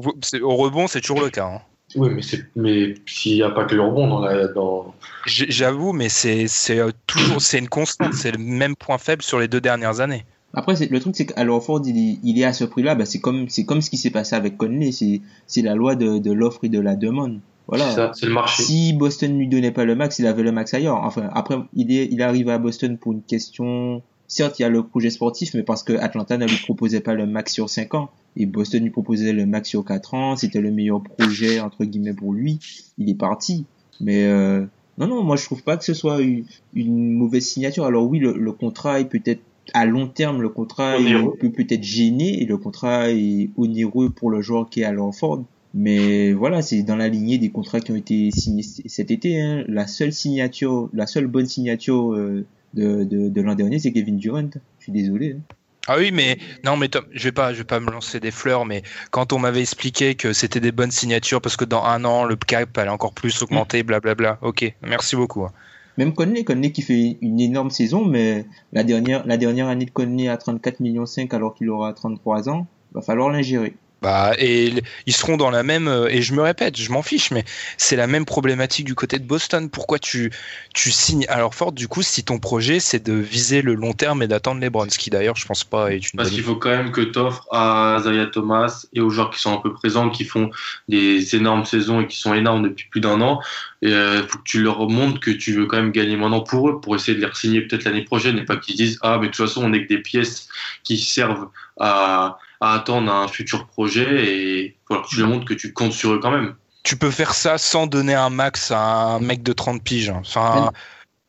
rebond, 0.56 0.88
c'est 0.88 1.02
toujours 1.02 1.22
le 1.22 1.30
cas. 1.30 1.46
hein. 1.46 1.62
Oui, 1.96 2.10
mais 2.14 2.22
c'est, 2.22 2.46
mais 2.56 2.96
s'il 3.06 3.36
n'y 3.36 3.44
a 3.44 3.50
pas 3.50 3.66
que 3.66 3.76
le 3.76 3.82
rebond 3.82 4.08
dans 4.08 4.20
la, 4.20 4.48
dans. 4.48 4.94
J- 5.26 5.46
J'avoue, 5.50 5.94
mais 5.94 6.10
c'est 6.10 6.48
c'est, 6.48 6.80
euh, 6.80 6.92
toujours 7.08 7.42
c'est 7.42 7.60
une 7.60 7.70
constante, 7.70 8.14
c'est 8.14 8.32
le 8.32 8.38
même 8.38 8.76
point 8.76 8.98
faible 8.98 9.22
sur 9.22 9.40
les 9.40 9.48
deux 9.48 9.62
dernières 9.62 10.00
années. 10.02 10.26
Après, 10.54 10.74
le 10.90 11.00
truc, 11.00 11.16
c'est 11.16 11.26
qu'à 11.26 11.46
Ford, 11.60 11.82
il 11.86 11.98
est, 11.98 12.20
il 12.24 12.40
est 12.40 12.46
à 12.46 12.54
ce 12.54 12.64
prix-là, 12.64 12.96
bah, 12.96 13.06
c'est 13.06 13.20
comme, 13.20 13.50
c'est 13.50 13.66
comme 13.66 13.82
ce 13.82 13.90
qui 13.90 13.98
s'est 13.98 14.10
passé 14.10 14.36
avec 14.36 14.58
Conley. 14.58 14.94
C'est, 14.94 15.22
c'est 15.48 15.62
la 15.62 15.76
loi 15.76 15.96
de, 15.96 16.18
de 16.18 16.32
l'offre 16.32 16.60
et 16.64 16.70
de 16.70 16.80
la 16.80 16.96
demande. 16.96 17.40
Voilà. 17.68 17.90
C'est 17.90 17.96
ça, 17.96 18.12
c'est 18.14 18.26
le 18.28 18.32
marché. 18.32 18.64
Si 18.64 18.94
Boston 18.94 19.38
lui 19.38 19.48
donnait 19.50 19.72
pas 19.72 19.84
le 19.84 19.96
max, 19.96 20.20
il 20.20 20.28
avait 20.28 20.44
le 20.44 20.54
max 20.54 20.74
ailleurs. 20.74 20.98
Enfin, 21.04 21.30
après, 21.34 21.58
il 21.74 21.92
est, 21.92 22.08
il 22.10 22.22
arrive 22.22 22.48
à 22.50 22.58
Boston 22.58 22.98
pour 22.98 23.12
une 23.12 23.24
question. 23.24 24.02
Certes, 24.28 24.60
il 24.60 24.64
y 24.64 24.66
a 24.66 24.70
le 24.70 24.84
projet 24.84 25.10
sportif, 25.10 25.54
mais 25.54 25.64
parce 25.64 25.84
que 25.84 25.94
Atlanta 25.94 26.38
ne 26.38 26.46
lui 26.46 26.58
proposait 26.58 27.00
pas 27.00 27.14
le 27.14 27.28
max 27.28 27.54
sur 27.54 27.70
5 27.70 27.94
ans. 27.94 28.10
Et 28.38 28.46
Boston 28.46 28.84
lui 28.84 28.90
proposait 28.90 29.34
le 29.34 29.46
max 29.46 29.70
sur 29.70 29.86
4 29.86 30.14
ans. 30.14 30.36
C'était 30.36 30.62
le 30.62 30.72
meilleur 30.72 31.02
projet, 31.02 31.60
entre 31.60 31.86
guillemets, 31.86 32.14
pour 32.14 32.34
lui. 32.34 32.60
Il 32.98 33.10
est 33.10 33.16
parti. 33.16 33.66
Mais, 34.02 34.26
euh, 34.26 34.66
non, 34.98 35.08
non, 35.08 35.24
moi, 35.24 35.36
je 35.36 35.46
trouve 35.46 35.64
pas 35.64 35.78
que 35.78 35.84
ce 35.84 35.94
soit 35.94 36.22
une, 36.22 36.46
une 36.74 37.14
mauvaise 37.14 37.46
signature. 37.46 37.86
Alors 37.86 38.10
oui, 38.10 38.20
le, 38.20 38.34
le 38.34 38.52
contrat 38.52 39.00
est 39.00 39.06
peut-être, 39.06 39.42
à 39.74 39.86
long 39.86 40.08
terme, 40.08 40.42
le 40.42 40.50
contrat 40.50 40.98
Onéreux. 40.98 41.36
peut 41.40 41.52
peut-être 41.52 41.84
gêner 41.84 42.42
et 42.42 42.46
le 42.46 42.58
contrat 42.58 43.12
est 43.12 43.50
onéreux 43.58 44.10
pour 44.10 44.30
le 44.30 44.42
joueur 44.42 44.70
qui 44.70 44.82
est 44.82 44.86
à 44.86 44.94
Ford. 45.12 45.44
Mais 45.74 46.32
voilà, 46.32 46.62
c'est 46.62 46.84
dans 46.84 46.96
la 46.96 47.10
lignée 47.10 47.38
des 47.38 47.50
contrats 47.50 47.82
qui 47.82 47.92
ont 47.92 47.98
été 47.98 48.32
signés 48.32 48.64
cet 48.64 49.12
été. 49.12 49.42
Hein. 49.42 49.66
La 49.68 49.88
seule 49.88 50.14
signature, 50.14 50.90
la 50.94 51.06
seule 51.06 51.28
bonne 51.28 51.48
signature 51.48 52.14
euh, 52.14 52.46
de, 52.76 53.04
de, 53.04 53.30
de 53.30 53.42
l'an 53.42 53.56
dernier, 53.56 53.80
c'est 53.80 53.92
Kevin 53.92 54.18
Durant. 54.18 54.50
Je 54.80 54.84
suis 54.84 54.92
désolé. 54.92 55.34
hein. 55.38 55.56
Ah 55.88 55.98
oui, 56.00 56.12
mais 56.12 56.40
non, 56.64 56.78
mais 56.78 56.88
Tom, 56.88 57.06
je 57.14 57.26
vais 57.26 57.32
pas, 57.32 57.54
je 57.54 57.60
vais 57.60 57.64
pas 57.64 57.80
me 57.80 57.92
lancer 57.92 58.20
des 58.20 58.32
fleurs, 58.32 58.66
mais 58.66 58.82
quand 59.12 59.34
on 59.34 59.38
m'avait 59.40 59.62
expliqué 59.62 60.16
que 60.16 60.34
c'était 60.34 60.60
des 60.60 60.72
bonnes 60.72 60.90
signatures 60.90 61.42
parce 61.42 61.56
que 61.58 61.66
dans 61.66 61.84
un 61.84 62.04
an 62.06 62.24
le 62.24 62.36
cap 62.36 62.76
allait 62.80 62.90
encore 62.90 63.14
plus 63.14 63.40
augmenter, 63.44 63.84
blablabla. 63.84 64.40
Ok, 64.42 64.74
merci 64.82 65.16
beaucoup. 65.16 65.44
hein. 65.44 65.52
Même 65.98 66.14
Conley, 66.14 66.44
Conley 66.44 66.72
qui 66.72 66.82
fait 66.82 67.18
une 67.22 67.40
énorme 67.40 67.70
saison, 67.70 68.04
mais 68.04 68.46
la 68.74 68.84
dernière, 68.84 69.26
la 69.28 69.38
dernière 69.38 69.68
année 69.68 69.86
de 69.86 69.92
Conley 69.92 70.28
à 70.28 70.38
34 70.38 70.80
millions 70.80 71.06
5 71.06 71.32
alors 71.36 71.54
qu'il 71.54 71.70
aura 71.70 71.94
33 71.94 72.50
ans, 72.50 72.66
va 72.94 73.02
falloir 73.02 73.30
l'ingérer. 73.30 73.76
Bah, 74.06 74.34
et 74.38 74.72
ils 75.08 75.14
seront 75.16 75.36
dans 75.36 75.50
la 75.50 75.64
même, 75.64 75.88
euh, 75.88 76.08
et 76.12 76.22
je 76.22 76.36
me 76.36 76.44
répète, 76.44 76.80
je 76.80 76.92
m'en 76.92 77.02
fiche, 77.02 77.32
mais 77.32 77.44
c'est 77.76 77.96
la 77.96 78.06
même 78.06 78.24
problématique 78.24 78.86
du 78.86 78.94
côté 78.94 79.18
de 79.18 79.24
Boston. 79.24 79.68
Pourquoi 79.68 79.98
tu, 79.98 80.32
tu 80.76 80.92
signes? 80.92 81.26
Alors 81.28 81.56
fort 81.56 81.72
du 81.72 81.88
coup 81.88 82.04
si 82.04 82.24
ton 82.24 82.38
projet 82.38 82.80
c'est 82.80 83.04
de 83.04 83.14
viser 83.14 83.64
le 83.64 83.74
long 83.74 83.94
terme 83.94 84.22
et 84.22 84.28
d'attendre 84.28 84.62
les 84.62 84.70
Browns, 84.70 84.92
ce 84.92 85.00
qui 85.00 85.10
d'ailleurs 85.10 85.38
je 85.38 85.48
pense 85.48 85.64
pas 85.64 85.92
est 85.92 85.98
une 85.98 86.18
Parce 86.18 86.30
qu'il 86.30 86.44
faut 86.44 86.56
quand 86.56 86.70
même 86.70 86.92
que 86.92 87.02
tu 87.02 87.18
offres 87.18 87.48
à 87.52 87.98
Zaya 88.04 88.28
Thomas 88.28 88.86
et 88.94 89.02
aux 89.02 89.10
joueurs 89.10 89.32
qui 89.32 89.42
sont 89.42 89.54
un 89.58 89.62
peu 89.62 89.74
présents, 89.74 90.12
qui 90.12 90.24
font 90.24 90.52
des 90.88 91.36
énormes 91.36 91.66
saisons 91.66 92.02
et 92.02 92.06
qui 92.06 92.20
sont 92.20 92.36
énormes 92.36 92.62
depuis 92.62 92.86
plus 92.92 93.02
d'un 93.02 93.20
an. 93.22 93.40
Il 93.82 94.24
faut 94.28 94.38
que 94.38 94.44
tu 94.44 94.62
leur 94.62 94.88
montres 94.88 95.20
que 95.20 95.32
tu 95.32 95.54
veux 95.54 95.66
quand 95.66 95.78
même 95.78 95.92
gagner 95.92 96.16
maintenant 96.16 96.42
pour 96.42 96.70
eux, 96.70 96.80
pour 96.80 96.96
essayer 96.96 97.18
de 97.18 97.26
les 97.26 97.34
signer 97.34 97.62
peut-être 97.62 97.86
l'année 97.86 98.04
prochaine 98.04 98.38
et 98.38 98.46
pas 98.46 98.58
qu'ils 98.58 98.76
disent 98.76 99.00
Ah, 99.02 99.18
mais 99.20 99.30
de 99.30 99.32
toute 99.32 99.48
façon, 99.48 99.64
on 99.64 99.70
n'est 99.70 99.84
que 99.84 99.90
des 99.90 100.02
pièces 100.04 100.48
qui 100.84 101.00
servent 101.00 101.48
à, 101.80 102.38
à 102.62 102.74
attendre 102.74 103.12
un 103.12 103.28
futur 103.28 103.68
projet 103.68 104.26
et 104.28 104.78
que 104.90 104.96
tu 105.08 105.18
leur 105.20 105.28
montres 105.30 105.46
que 105.46 105.54
tu 105.54 105.74
comptes 105.74 105.92
sur 105.94 106.12
eux 106.14 106.20
quand 106.20 106.32
même. 106.32 106.56
Tu 106.84 106.98
peux 106.98 107.10
faire 107.12 107.34
ça 107.34 107.58
sans 107.58 107.88
donner 107.88 108.14
un 108.14 108.30
max 108.30 108.72
à 108.72 109.16
un 109.16 109.20
mec 109.20 109.42
de 109.44 109.54
30 109.54 109.82
piges. 109.82 110.10
hein. 110.10 110.22
Enfin, 110.26 110.72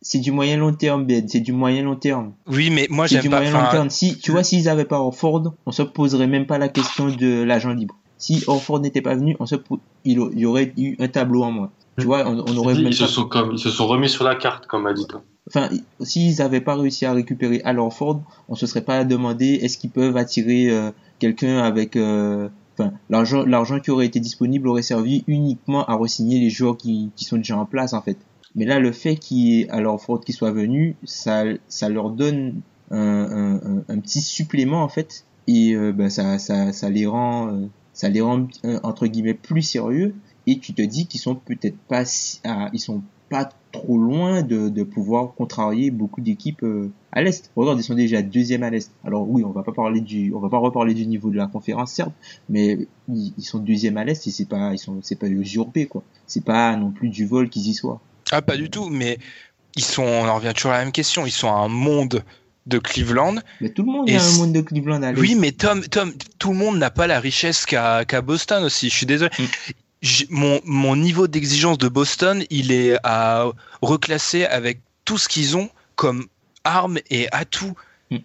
C'est 0.02 0.18
du 0.18 0.30
moyen 0.30 0.58
long 0.58 0.74
terme, 0.74 1.06
Ben. 1.06 1.26
C'est 1.28 1.40
du 1.40 1.52
moyen 1.52 1.82
long 1.82 1.96
terme. 1.96 2.34
oui, 2.46 2.70
mais 2.70 2.86
moi 2.90 3.08
C'est 3.08 3.14
j'aime 3.14 3.22
du 3.22 3.30
pas. 3.30 3.36
moyen 3.40 3.52
long 3.52 3.70
terme. 3.70 3.90
Si, 3.90 4.18
tu 4.18 4.30
vois, 4.32 4.42
s'ils 4.44 4.68
avaient 4.68 4.84
pas 4.84 5.00
Orford, 5.00 5.54
on 5.64 5.72
se 5.72 5.82
poserait 5.82 6.26
même 6.26 6.46
pas 6.46 6.58
la 6.58 6.68
question 6.68 7.08
de 7.08 7.42
l'agent 7.42 7.72
libre. 7.72 7.96
Si 8.18 8.44
Orford 8.46 8.80
n'était 8.80 9.02
pas 9.02 9.14
venu, 9.14 9.36
on 9.40 9.46
se, 9.46 9.56
il 10.04 10.18
y 10.34 10.46
aurait 10.46 10.72
eu 10.78 10.96
un 11.00 11.08
tableau 11.08 11.42
en 11.42 11.50
moins. 11.52 11.70
Tu 11.98 12.04
vois, 12.04 12.26
on, 12.26 12.44
on 12.46 12.56
aurait 12.58 12.74
même 12.74 12.86
Ils 12.88 12.94
se, 12.94 13.06
sont 13.06 13.24
comme, 13.24 13.52
ils 13.52 13.58
se 13.58 13.70
sont 13.70 13.86
remis 13.86 14.08
sur 14.10 14.24
la 14.24 14.34
carte, 14.34 14.66
comme 14.66 14.86
a 14.86 14.92
dit 14.92 15.06
toi. 15.06 15.22
Enfin, 15.48 15.68
s'ils 16.00 16.42
avaient 16.42 16.60
pas 16.60 16.74
réussi 16.76 17.06
à 17.06 17.12
récupérer 17.12 17.60
Al 17.64 17.78
Horford, 17.78 18.20
on 18.48 18.54
se 18.54 18.66
serait 18.66 18.82
pas 18.84 19.04
demandé 19.04 19.54
est-ce 19.62 19.78
qu'ils 19.78 19.90
peuvent 19.90 20.16
attirer 20.16 20.68
euh, 20.70 20.90
quelqu'un 21.18 21.58
avec, 21.58 21.96
euh, 21.96 22.48
enfin, 22.74 22.92
l'argent, 23.08 23.44
l'argent 23.44 23.80
qui 23.80 23.90
aurait 23.90 24.06
été 24.06 24.20
disponible 24.20 24.68
aurait 24.68 24.82
servi 24.82 25.24
uniquement 25.26 25.84
à 25.86 25.94
re-signer 25.94 26.40
les 26.40 26.50
joueurs 26.50 26.76
qui, 26.76 27.10
qui 27.16 27.24
sont 27.24 27.36
déjà 27.36 27.56
en 27.56 27.66
place 27.66 27.92
en 27.92 28.02
fait. 28.02 28.18
Mais 28.54 28.64
là, 28.64 28.78
le 28.78 28.92
fait 28.92 29.16
qu'il 29.16 29.60
ait 29.60 29.68
Al 29.70 29.86
Horford 29.86 30.20
qui 30.20 30.32
soit 30.32 30.52
venu, 30.52 30.96
ça, 31.04 31.44
ça 31.68 31.88
leur 31.88 32.10
donne 32.10 32.60
un, 32.90 32.98
un, 32.98 33.82
un, 33.88 33.98
petit 34.00 34.20
supplément 34.20 34.82
en 34.82 34.88
fait, 34.88 35.24
et 35.46 35.74
euh, 35.74 35.92
ben, 35.92 36.08
ça, 36.08 36.38
ça, 36.38 36.72
ça 36.72 36.88
les 36.88 37.06
rend, 37.06 37.48
euh, 37.48 37.66
ça 37.92 38.08
les 38.08 38.20
rend 38.20 38.46
entre 38.82 39.06
guillemets 39.06 39.34
plus 39.34 39.62
sérieux. 39.62 40.14
Et 40.46 40.58
tu 40.58 40.74
te 40.74 40.82
dis 40.82 41.06
qu'ils 41.06 41.20
sont 41.20 41.34
peut-être 41.34 41.76
pas, 41.88 42.04
ah, 42.44 42.70
ils 42.72 42.78
sont 42.78 43.02
pas 43.28 43.48
trop 43.78 43.98
loin 43.98 44.42
de, 44.42 44.68
de 44.68 44.82
pouvoir 44.82 45.34
contrarier 45.34 45.90
beaucoup 45.90 46.20
d'équipes 46.20 46.62
euh, 46.62 46.90
à 47.12 47.22
l'est. 47.22 47.50
Regarde, 47.56 47.78
ils 47.78 47.84
sont 47.84 47.94
déjà 47.94 48.22
deuxième 48.22 48.62
à 48.62 48.70
l'est. 48.70 48.90
Alors 49.04 49.28
oui, 49.28 49.44
on 49.44 49.50
va 49.50 49.62
pas 49.62 49.72
parler 49.72 50.00
du, 50.00 50.32
on 50.34 50.40
va 50.40 50.48
pas 50.48 50.58
reparler 50.58 50.94
du 50.94 51.06
niveau 51.06 51.30
de 51.30 51.36
la 51.36 51.46
conférence 51.46 51.92
certes, 51.92 52.12
mais 52.48 52.86
ils, 53.08 53.32
ils 53.38 53.44
sont 53.44 53.58
deuxième 53.58 53.96
à 53.96 54.04
l'est 54.04 54.26
et 54.26 54.30
c'est 54.30 54.48
pas, 54.48 54.72
ils 54.72 54.78
sont, 54.78 54.98
c'est 55.02 55.18
pas 55.18 55.28
usurpé 55.28 55.86
quoi. 55.86 56.02
C'est 56.26 56.44
pas 56.44 56.76
non 56.76 56.90
plus 56.90 57.08
du 57.08 57.26
vol 57.26 57.48
qu'ils 57.48 57.68
y 57.68 57.74
soient. 57.74 58.00
Ah, 58.32 58.42
pas 58.42 58.56
du 58.56 58.70
tout, 58.70 58.88
mais 58.88 59.18
ils 59.76 59.84
sont, 59.84 60.02
on 60.02 60.26
en 60.26 60.36
revient 60.36 60.52
toujours 60.54 60.72
à 60.72 60.78
la 60.78 60.84
même 60.84 60.92
question, 60.92 61.26
ils 61.26 61.30
sont 61.30 61.48
à 61.48 61.58
un 61.58 61.68
monde 61.68 62.24
de 62.66 62.78
Cleveland. 62.78 63.36
Mais 63.60 63.68
tout 63.68 63.82
le 63.84 63.92
monde 63.92 64.08
Et 64.08 64.16
a 64.16 64.24
un 64.24 64.36
monde 64.38 64.52
de 64.52 64.60
Cleveland 64.60 65.02
à 65.02 65.12
l'est. 65.12 65.20
Oui, 65.20 65.36
mais 65.36 65.52
Tom, 65.52 65.82
Tom, 65.82 66.12
tout 66.38 66.50
le 66.50 66.56
monde 66.56 66.78
n'a 66.78 66.90
pas 66.90 67.06
la 67.06 67.20
richesse 67.20 67.64
qu'a 67.64 68.04
qu'a 68.04 68.22
Boston 68.22 68.64
aussi. 68.64 68.90
Je 68.90 68.96
suis 68.96 69.06
désolé. 69.06 69.30
Mm. 69.38 69.44
Mon, 70.30 70.60
mon 70.64 70.96
niveau 70.96 71.26
d'exigence 71.26 71.78
de 71.78 71.88
Boston, 71.88 72.44
il 72.50 72.72
est 72.72 72.96
à 73.02 73.46
reclasser 73.82 74.44
avec 74.44 74.80
tout 75.04 75.18
ce 75.18 75.28
qu'ils 75.28 75.56
ont 75.56 75.70
comme 75.94 76.26
armes 76.64 76.98
et 77.10 77.28
atouts. 77.32 77.74
Mm. 78.10 78.18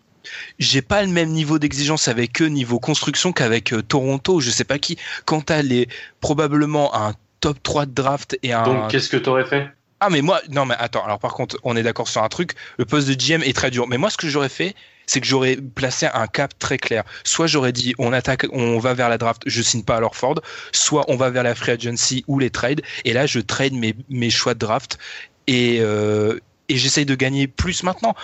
J'ai 0.60 0.82
pas 0.82 1.02
le 1.04 1.10
même 1.10 1.30
niveau 1.30 1.60
d'exigence 1.60 2.08
avec 2.08 2.42
eux 2.42 2.48
niveau 2.48 2.80
construction 2.80 3.32
qu'avec 3.32 3.74
euh, 3.74 3.82
Toronto. 3.82 4.40
Je 4.40 4.50
sais 4.50 4.64
pas 4.64 4.80
qui. 4.80 4.98
Quand 5.26 5.42
t'as 5.42 5.62
les 5.62 5.88
probablement 6.20 6.96
un 6.96 7.14
top 7.40 7.62
3 7.62 7.86
de 7.88 7.92
draft 7.92 8.38
et 8.44 8.54
un 8.54 8.64
Donc, 8.64 8.90
qu'est-ce 8.90 9.10
que 9.10 9.18
tu 9.18 9.30
aurais 9.30 9.46
fait? 9.46 9.70
Ah 10.04 10.10
mais 10.10 10.22
moi 10.24 10.42
non 10.50 10.66
mais 10.66 10.74
attends 10.80 11.06
alors 11.06 11.20
par 11.20 11.36
contre 11.36 11.58
on 11.64 11.76
est 11.76 11.84
d'accord 11.84 12.08
sur 12.08 12.24
un 12.24 12.28
truc 12.28 12.54
le 12.80 12.86
poste 12.86 13.08
de 13.08 13.14
GM 13.14 13.44
est 13.44 13.56
très 13.56 13.70
dur 13.70 13.88
mais 13.88 14.00
moi 14.00 14.10
ce 14.10 14.18
que 14.18 14.28
j'aurais 14.28 14.50
fait 14.50 14.74
c'est 15.12 15.20
que 15.20 15.28
j'aurais 15.28 15.58
placé 15.58 16.08
un 16.14 16.26
cap 16.26 16.58
très 16.58 16.78
clair. 16.78 17.04
Soit 17.26 17.48
j'aurais 17.48 17.74
dit 17.74 17.94
on 17.98 18.14
attaque 18.14 18.46
on 18.54 18.80
va 18.80 18.94
vers 18.94 19.10
la 19.10 19.18
draft 19.18 19.42
je 19.46 19.62
signe 19.62 19.84
pas 19.84 19.98
à 19.98 20.10
Ford. 20.14 20.40
Soit 20.72 21.04
on 21.10 21.18
va 21.18 21.30
vers 21.30 21.44
la 21.44 21.54
free 21.54 21.74
agency 21.74 22.24
ou 22.28 22.40
les 22.40 22.50
trades. 22.50 22.82
Et 23.04 23.12
là 23.12 23.26
je 23.26 23.42
trade 23.42 23.74
mes, 23.74 23.94
mes 24.10 24.30
choix 24.30 24.54
de 24.54 24.60
draft. 24.60 24.98
Et 25.48 25.80
euh, 25.82 26.40
et 26.70 26.78
j'essaye 26.78 27.06
de 27.06 27.16
gagner 27.16 27.48
plus 27.48 27.84
maintenant. 27.84 28.16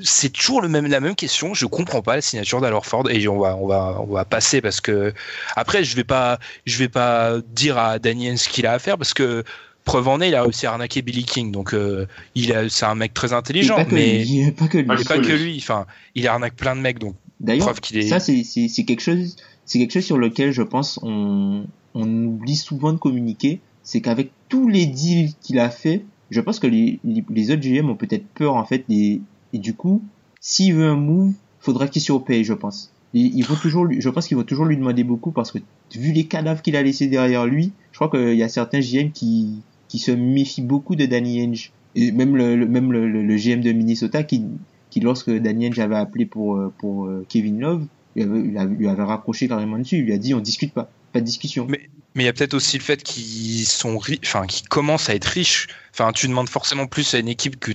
C'est 0.00 0.32
toujours 0.32 0.60
le 0.60 0.66
même, 0.66 0.88
la 0.88 0.98
même 0.98 1.14
question. 1.14 1.54
Je 1.54 1.66
comprends 1.66 2.02
pas 2.02 2.16
la 2.16 2.20
signature 2.20 2.60
d'Alor 2.60 2.84
Ford 2.84 3.08
et 3.08 3.28
on 3.28 3.38
va, 3.38 3.54
on 3.54 3.68
va, 3.68 3.98
on 4.00 4.12
va 4.12 4.24
passer 4.24 4.60
parce 4.60 4.80
que 4.80 5.14
après 5.54 5.84
je 5.84 5.94
vais 5.94 6.02
pas, 6.02 6.40
je 6.66 6.78
vais 6.78 6.88
pas 6.88 7.36
dire 7.46 7.78
à 7.78 8.00
Daniel 8.00 8.38
ce 8.38 8.48
qu'il 8.48 8.66
a 8.66 8.72
à 8.72 8.80
faire 8.80 8.98
parce 8.98 9.14
que 9.14 9.44
preuve 9.88 10.08
en 10.08 10.20
est, 10.20 10.28
il 10.28 10.34
a 10.34 10.42
réussi 10.42 10.66
à 10.66 10.72
arnaquer 10.72 11.02
Billy 11.02 11.24
King. 11.24 11.50
Donc 11.50 11.74
euh, 11.74 12.06
il 12.34 12.52
a, 12.52 12.68
c'est 12.68 12.86
un 12.86 12.94
mec 12.94 13.12
très 13.14 13.32
intelligent, 13.32 13.76
pas 13.76 13.86
mais 13.90 14.24
lui, 14.24 14.50
pas 14.52 14.68
que 14.68 14.78
lui. 14.78 14.86
Mais 14.86 15.04
pas 15.04 15.18
que 15.18 15.32
lui. 15.32 15.56
Enfin, 15.58 15.86
il 16.14 16.26
arnaque 16.28 16.54
plein 16.56 16.76
de 16.76 16.80
mecs. 16.80 16.98
Donc 16.98 17.14
D'ailleurs, 17.40 17.66
preuve 17.66 17.80
qu'il 17.80 17.98
est. 17.98 18.02
ça 18.08 18.20
c'est 18.20 18.44
c'est 18.44 18.68
c'est 18.68 18.84
quelque 18.84 19.00
chose 19.02 19.36
c'est 19.64 19.78
quelque 19.78 19.92
chose 19.92 20.04
sur 20.04 20.18
lequel 20.18 20.52
je 20.52 20.62
pense 20.62 20.98
on 21.02 21.64
on 21.94 22.24
oublie 22.24 22.56
souvent 22.56 22.92
de 22.92 22.98
communiquer, 22.98 23.60
c'est 23.82 24.00
qu'avec 24.00 24.30
tous 24.48 24.68
les 24.68 24.86
deals 24.86 25.32
qu'il 25.40 25.58
a 25.58 25.70
fait, 25.70 26.04
je 26.30 26.40
pense 26.40 26.58
que 26.60 26.66
les 26.66 27.00
les, 27.04 27.24
les 27.30 27.50
autres 27.50 27.62
GM 27.62 27.88
ont 27.90 27.96
peut-être 27.96 28.26
peur 28.34 28.54
en 28.56 28.64
fait 28.64 28.84
des 28.88 29.20
et 29.52 29.58
du 29.58 29.74
coup, 29.74 30.02
s'il 30.40 30.74
veut 30.74 30.86
un 30.88 30.96
move, 30.96 31.32
faudra 31.60 31.88
qu'il 31.88 32.02
surpaye, 32.02 32.44
je 32.44 32.52
pense. 32.54 32.90
il, 33.14 33.34
il 33.38 33.44
faut 33.44 33.54
toujours, 33.56 33.84
lui- 33.86 34.00
je 34.02 34.10
pense 34.10 34.28
qu'il 34.28 34.36
va 34.36 34.44
toujours 34.44 34.66
lui 34.66 34.76
demander 34.76 35.04
beaucoup 35.04 35.30
parce 35.32 35.50
que 35.52 35.58
vu 35.94 36.12
les 36.12 36.24
cadavres 36.24 36.60
qu'il 36.60 36.76
a 36.76 36.82
laissés 36.82 37.06
derrière 37.06 37.46
lui, 37.46 37.72
je 37.92 37.98
crois 37.98 38.10
qu'il 38.10 38.36
y 38.36 38.42
a 38.42 38.48
certains 38.50 38.80
GM 38.80 39.10
qui, 39.12 39.62
qui 39.88 39.98
se 39.98 40.10
méfient 40.10 40.62
beaucoup 40.62 40.94
de 40.96 41.06
Danny 41.06 41.40
Ainge. 41.42 41.72
Et 41.94 42.12
même 42.12 42.36
le, 42.36 42.54
le- 42.56 42.66
même 42.66 42.92
le, 42.92 43.08
le- 43.08 43.22
le 43.22 43.36
GM 43.36 43.60
de 43.62 43.72
Minnesota 43.72 44.22
qui, 44.22 44.44
qui 44.90 45.00
lorsque 45.00 45.30
Danny 45.30 45.66
Ainge 45.66 45.78
avait 45.78 45.96
appelé 45.96 46.26
pour, 46.26 46.56
euh, 46.56 46.72
pour 46.78 47.06
euh, 47.06 47.24
Kevin 47.28 47.60
Love, 47.60 47.86
il, 48.16 48.22
avait, 48.58 48.74
lui 48.74 48.88
avait 48.88 49.02
raccroché 49.02 49.48
carrément 49.48 49.78
dessus. 49.78 49.96
Il 49.98 50.04
lui 50.04 50.12
a 50.12 50.18
dit 50.18 50.34
on 50.34 50.40
discute 50.40 50.72
pas, 50.72 50.90
pas 51.12 51.20
de 51.20 51.24
discussion. 51.24 51.66
Mais- 51.68 51.88
Mais 52.14 52.24
il 52.24 52.26
y 52.26 52.28
a 52.28 52.32
peut-être 52.32 52.54
aussi 52.54 52.76
le 52.78 52.82
fait 52.82 53.02
qu'ils 53.02 53.64
sont, 53.66 53.98
enfin, 54.24 54.46
qu'ils 54.46 54.68
commencent 54.68 55.08
à 55.08 55.14
être 55.14 55.24
riches. 55.26 55.68
Enfin, 55.92 56.12
tu 56.12 56.26
demandes 56.28 56.48
forcément 56.48 56.86
plus 56.86 57.14
à 57.14 57.18
une 57.18 57.28
équipe 57.28 57.58
que 57.58 57.72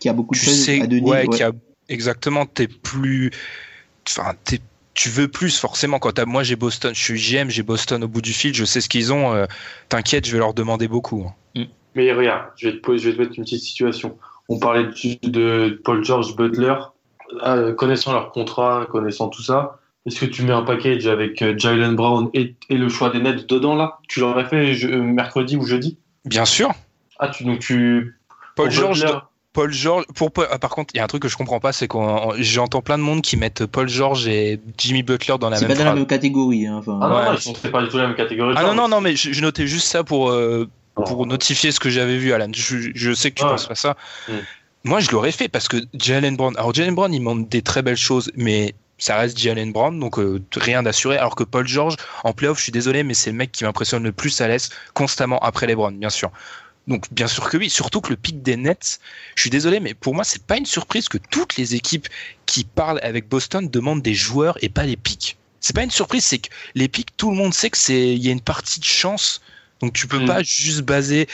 qui 0.00 0.08
a 0.08 0.12
beaucoup 0.12 0.34
de 0.34 0.38
tu 0.40 0.46
choses 0.46 0.64
sais, 0.64 0.80
à 0.80 0.86
donner. 0.86 1.02
ouais, 1.02 1.26
ouais. 1.28 1.36
qui 1.36 1.42
a 1.42 1.52
exactement, 1.88 2.44
t'es 2.46 2.66
plus, 2.68 3.30
enfin, 4.08 4.34
t'es- 4.44 4.60
tu 4.94 5.08
veux 5.10 5.28
plus 5.28 5.58
forcément. 5.58 5.98
Quand 5.98 6.24
moi 6.26 6.42
j'ai 6.42 6.56
Boston, 6.56 6.94
je 6.94 7.02
suis 7.02 7.18
GM, 7.18 7.48
j'ai 7.50 7.62
Boston 7.62 8.02
au 8.04 8.08
bout 8.08 8.22
du 8.22 8.32
fil, 8.32 8.54
je 8.54 8.64
sais 8.64 8.80
ce 8.80 8.88
qu'ils 8.88 9.12
ont. 9.12 9.34
euh, 9.34 9.46
T'inquiète, 9.88 10.26
je 10.26 10.32
vais 10.32 10.38
leur 10.38 10.54
demander 10.54 10.88
beaucoup. 10.88 11.26
hein. 11.28 11.64
Mais 11.96 12.12
regarde, 12.12 12.46
je 12.56 12.68
vais, 12.68 12.74
te, 12.74 12.80
poser- 12.80 12.98
je 12.98 13.08
vais 13.10 13.14
te 13.14 13.20
mettre 13.22 13.34
une 13.38 13.44
petite 13.44 13.62
situation. 13.62 14.18
On 14.48 14.58
parlait 14.58 14.84
de, 15.22 15.28
de 15.28 15.80
Paul 15.84 16.04
George 16.04 16.34
Butler. 16.34 16.74
Euh, 17.46 17.72
connaissant 17.72 18.12
leur 18.12 18.32
contrat, 18.32 18.86
connaissant 18.90 19.28
tout 19.28 19.42
ça, 19.42 19.78
est-ce 20.06 20.20
que 20.20 20.26
tu 20.26 20.42
mets 20.42 20.52
un 20.52 20.62
package 20.62 21.06
avec 21.06 21.40
euh, 21.40 21.54
Jalen 21.56 21.94
Brown 21.96 22.28
et, 22.34 22.54
et 22.68 22.76
le 22.76 22.88
choix 22.88 23.10
des 23.10 23.18
Nets 23.20 23.48
dedans 23.48 23.74
là? 23.76 23.98
Tu 24.08 24.20
l'aurais 24.20 24.44
fait 24.44 24.74
je- 24.74 24.88
euh, 24.88 25.00
mercredi 25.02 25.56
ou 25.56 25.64
jeudi? 25.64 25.98
Bien 26.24 26.44
sûr. 26.44 26.72
Ah, 27.18 27.28
tu, 27.28 27.44
donc 27.44 27.60
tu. 27.60 28.18
Paul 28.56 28.70
George, 28.70 29.00
Butler, 29.00 29.18
Paul 29.54 29.72
George. 29.72 30.04
Pour 30.14 30.30
ah, 30.50 30.58
par 30.58 30.68
contre, 30.70 30.92
il 30.94 30.98
y 30.98 31.00
a 31.00 31.04
un 31.04 31.06
truc 31.06 31.22
que 31.22 31.28
je 31.28 31.36
comprends 31.38 31.60
pas, 31.60 31.72
c'est 31.72 31.88
qu'on 31.88 32.34
j'entends 32.38 32.82
plein 32.82 32.98
de 32.98 33.02
monde 33.02 33.22
qui 33.22 33.38
mettent 33.38 33.64
Paul 33.64 33.88
George 33.88 34.28
et 34.28 34.60
Jimmy 34.76 35.02
Butler 35.02 35.36
dans 35.40 35.48
la 35.48 35.56
C'est 35.56 35.66
même 35.66 35.76
pas 35.78 35.84
dans 35.84 35.90
la 35.90 35.96
même 35.96 36.06
catégorie. 36.06 36.66
Hein, 36.66 36.76
enfin, 36.80 36.98
Ah 37.00 37.08
non, 37.08 37.14
Ouais. 37.16 37.24
non, 37.24 37.32
ils 37.34 37.40
sont 37.40 37.54
c'est 37.54 37.70
pas 37.70 37.80
du 37.82 37.88
tout 37.88 37.96
la 37.96 38.08
même 38.08 38.16
catégorie. 38.16 38.54
Ah 38.58 38.64
non 38.64 38.74
non 38.74 38.88
non, 38.88 39.00
mais 39.00 39.16
je, 39.16 39.32
je 39.32 39.40
notais 39.40 39.66
juste 39.66 39.86
ça 39.86 40.04
pour 40.04 40.28
euh, 40.30 40.68
Alors, 40.96 41.08
pour 41.08 41.26
notifier 41.26 41.72
ce 41.72 41.80
que 41.80 41.88
j'avais 41.88 42.18
vu, 42.18 42.32
Alan. 42.34 42.48
Je, 42.54 42.90
je 42.94 43.14
sais 43.14 43.30
que 43.30 43.36
tu 43.36 43.44
Ouais. 43.44 43.50
penses 43.50 43.66
pas 43.66 43.74
ça. 43.74 43.96
Mm. 44.28 44.32
Moi, 44.86 45.00
je 45.00 45.10
l'aurais 45.12 45.32
fait 45.32 45.48
parce 45.48 45.66
que 45.68 45.78
Jalen 45.94 46.36
Brown. 46.36 46.54
Alors, 46.58 46.74
Jalen 46.74 46.94
Brown, 46.94 47.14
il 47.14 47.20
montre 47.22 47.48
des 47.48 47.62
très 47.62 47.80
belles 47.80 47.96
choses, 47.96 48.30
mais 48.36 48.74
ça 48.98 49.16
reste 49.16 49.38
Jalen 49.38 49.72
Brown, 49.72 49.98
donc 49.98 50.18
euh, 50.18 50.42
rien 50.56 50.82
d'assuré. 50.82 51.16
Alors 51.16 51.36
que 51.36 51.42
Paul 51.44 51.66
George, 51.66 51.96
en 52.22 52.32
playoff, 52.32 52.58
je 52.58 52.64
suis 52.64 52.72
désolé, 52.72 53.02
mais 53.02 53.14
c'est 53.14 53.30
le 53.30 53.36
mec 53.36 53.50
qui 53.50 53.64
m'impressionne 53.64 54.02
le 54.02 54.12
plus 54.12 54.40
à 54.40 54.48
l'Est, 54.48 54.72
constamment 54.92 55.38
après 55.40 55.66
les 55.66 55.74
Browns, 55.74 55.96
bien 55.96 56.10
sûr. 56.10 56.30
Donc, 56.86 57.06
bien 57.12 57.26
sûr 57.28 57.48
que 57.48 57.56
oui. 57.56 57.70
Surtout 57.70 58.00
que 58.00 58.10
le 58.10 58.16
pic 58.16 58.42
des 58.42 58.56
Nets, 58.56 59.00
je 59.36 59.40
suis 59.42 59.50
désolé, 59.50 59.80
mais 59.80 59.94
pour 59.94 60.14
moi, 60.14 60.24
c'est 60.24 60.42
pas 60.42 60.56
une 60.58 60.66
surprise 60.66 61.08
que 61.08 61.18
toutes 61.18 61.56
les 61.56 61.74
équipes 61.74 62.08
qui 62.46 62.64
parlent 62.64 63.00
avec 63.02 63.28
Boston 63.28 63.68
demandent 63.70 64.02
des 64.02 64.14
joueurs 64.14 64.58
et 64.62 64.68
pas 64.68 64.84
des 64.86 64.96
pics. 64.96 65.36
C'est 65.60 65.74
pas 65.74 65.82
une 65.82 65.90
surprise, 65.90 66.24
c'est 66.24 66.38
que 66.38 66.48
les 66.74 66.88
pics, 66.88 67.16
tout 67.16 67.30
le 67.30 67.36
monde 67.36 67.54
sait 67.54 67.70
que 67.70 67.78
c'est, 67.78 68.12
il 68.14 68.22
y 68.22 68.28
a 68.28 68.32
une 68.32 68.42
partie 68.42 68.80
de 68.80 68.84
chance. 68.84 69.40
Donc 69.80 69.92
tu 69.94 70.06
peux 70.06 70.20
Mm. 70.20 70.26
pas 70.26 70.42
juste 70.42 70.82
baser. 70.82 71.26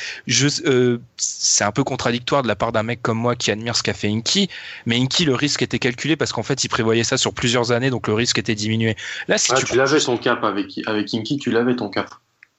Euh, 0.65 0.99
c'est 1.17 1.65
un 1.65 1.73
peu 1.73 1.85
contradictoire 1.85 2.43
de 2.43 2.49
la 2.49 2.57
part 2.57 2.73
d'un 2.73 2.83
mec 2.83 3.03
comme 3.03 3.19
moi 3.19 3.37
qui 3.37 3.51
admire 3.51 3.77
ce 3.77 3.83
qu'a 3.83 3.93
fait 3.95 4.09
Inky, 4.09 4.49
mais 4.87 4.97
Inky 4.97 5.25
le 5.25 5.35
risque 5.35 5.63
était 5.63 5.79
calculé 5.79 6.17
parce 6.17 6.33
qu'en 6.33 6.43
fait 6.43 6.65
il 6.65 6.69
prévoyait 6.69 7.05
ça 7.05 7.19
sur 7.19 7.35
plusieurs 7.35 7.73
années, 7.73 7.91
donc 7.91 8.09
le 8.09 8.15
risque 8.15 8.39
était 8.39 8.55
diminué. 8.55 8.97
Là, 9.29 9.37
si 9.39 9.53
Ah, 9.53 9.57
tu 9.57 9.65
tu 9.67 9.77
l'avais 9.77 10.01
ton 10.01 10.17
cap 10.17 10.43
avec, 10.45 10.81
avec 10.87 11.13
Inky, 11.15 11.39
tu 11.39 11.51
l'avais 11.51 11.77
ton 11.77 11.89
cap. 11.91 12.09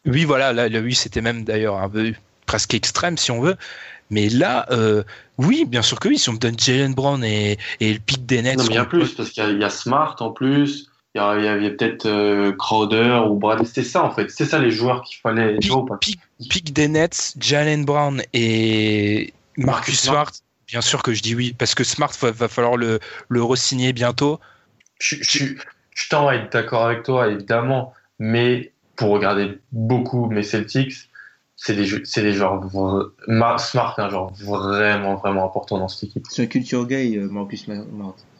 oui, 0.05 0.23
voilà, 0.25 0.53
là, 0.53 0.69
là, 0.69 0.79
oui, 0.79 0.95
c'était 0.95 1.21
même 1.21 1.43
d'ailleurs 1.43 1.77
un 1.79 1.89
peu 1.89 2.13
presque 2.51 2.73
extrême 2.73 3.17
si 3.17 3.31
on 3.31 3.39
veut. 3.39 3.55
Mais 4.09 4.27
là, 4.27 4.65
euh, 4.71 5.03
oui, 5.37 5.63
bien 5.65 5.81
sûr 5.81 6.01
que 6.01 6.09
oui, 6.09 6.17
si 6.17 6.27
on 6.29 6.33
me 6.33 6.37
donne 6.37 6.59
Jalen 6.59 6.93
Brown 6.93 7.23
et, 7.23 7.57
et 7.79 7.93
le 7.93 7.99
pic 7.99 8.25
des 8.25 8.41
Nets, 8.41 8.57
Non, 8.57 8.63
mais 8.65 8.71
il 8.71 8.75
y 8.75 8.77
a 8.77 8.81
contre- 8.81 8.89
plus, 8.89 9.13
parce 9.13 9.29
qu'il 9.29 9.41
y, 9.41 9.45
a- 9.45 9.49
il 9.51 9.61
y 9.61 9.63
a 9.63 9.69
Smart 9.69 10.17
en 10.19 10.31
plus, 10.31 10.89
il 11.15 11.19
y 11.19 11.21
a, 11.21 11.69
peut-être 11.69 12.07
euh, 12.07 12.51
Crowder 12.51 13.21
ou 13.29 13.35
Brad. 13.35 13.65
C'était 13.65 13.83
ça 13.83 14.03
en 14.03 14.11
fait, 14.11 14.29
c'est 14.29 14.43
ça 14.43 14.59
les 14.59 14.69
joueurs 14.69 15.01
qu'il 15.03 15.17
fallait. 15.21 15.57
pic, 16.49 16.73
des 16.73 16.89
Nets, 16.89 17.35
Jalen 17.39 17.85
Brown 17.85 18.21
et 18.33 19.33
Marcus 19.55 19.65
Marcus 19.65 19.99
Smart. 20.01 20.25
Smart. 20.27 20.31
Bien 20.67 20.81
sûr 20.81 21.03
que 21.03 21.13
je 21.13 21.21
dis 21.21 21.33
oui, 21.33 21.53
parce 21.57 21.73
que 21.73 21.85
Smart, 21.85 22.11
va, 22.19 22.31
va 22.31 22.47
falloir 22.49 22.75
le, 22.75 22.99
le 23.29 23.41
re-signer 23.43 23.93
bientôt. 23.93 24.41
Je, 24.99 25.15
je, 25.21 25.45
je 25.95 26.09
tends 26.09 26.27
à 26.27 26.35
être 26.35 26.51
d'accord 26.51 26.83
avec 26.85 27.03
toi, 27.03 27.29
évidemment, 27.29 27.93
mais 28.19 28.73
pour 28.97 29.09
regarder 29.11 29.57
beaucoup 29.71 30.27
mes 30.27 30.43
Celtics, 30.43 31.09
c'est 31.63 31.75
des, 31.75 31.85
jou- 31.85 32.01
c'est 32.05 32.23
des 32.23 32.33
joueurs. 32.33 32.59
Smart 33.59 33.93
est 33.95 34.01
un 34.01 34.09
joueur 34.09 34.31
vraiment, 34.43 35.13
vraiment 35.15 35.45
important 35.45 35.77
dans 35.77 35.87
cette 35.87 36.09
équipe. 36.09 36.25
C'est 36.27 36.41
un 36.41 36.47
culture 36.47 36.87
gay, 36.87 37.15
euh, 37.17 37.27
Marcus 37.29 37.65
Smart. 37.65 37.85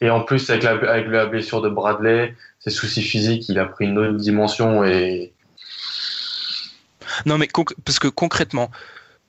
Et 0.02 0.10
en 0.10 0.22
plus, 0.22 0.50
avec 0.50 0.64
la, 0.64 0.72
avec 0.72 1.08
la 1.08 1.28
blessure 1.28 1.62
de 1.62 1.70
Bradley, 1.70 2.34
ses 2.60 2.72
soucis 2.72 3.04
physiques, 3.04 3.48
il 3.48 3.60
a 3.60 3.66
pris 3.66 3.86
une 3.86 4.00
autre 4.00 4.18
dimension 4.18 4.84
et. 4.84 5.34
Non, 7.28 7.38
mais 7.38 7.48
parce 7.86 8.00
que 8.00 8.08
concrètement, 8.08 8.72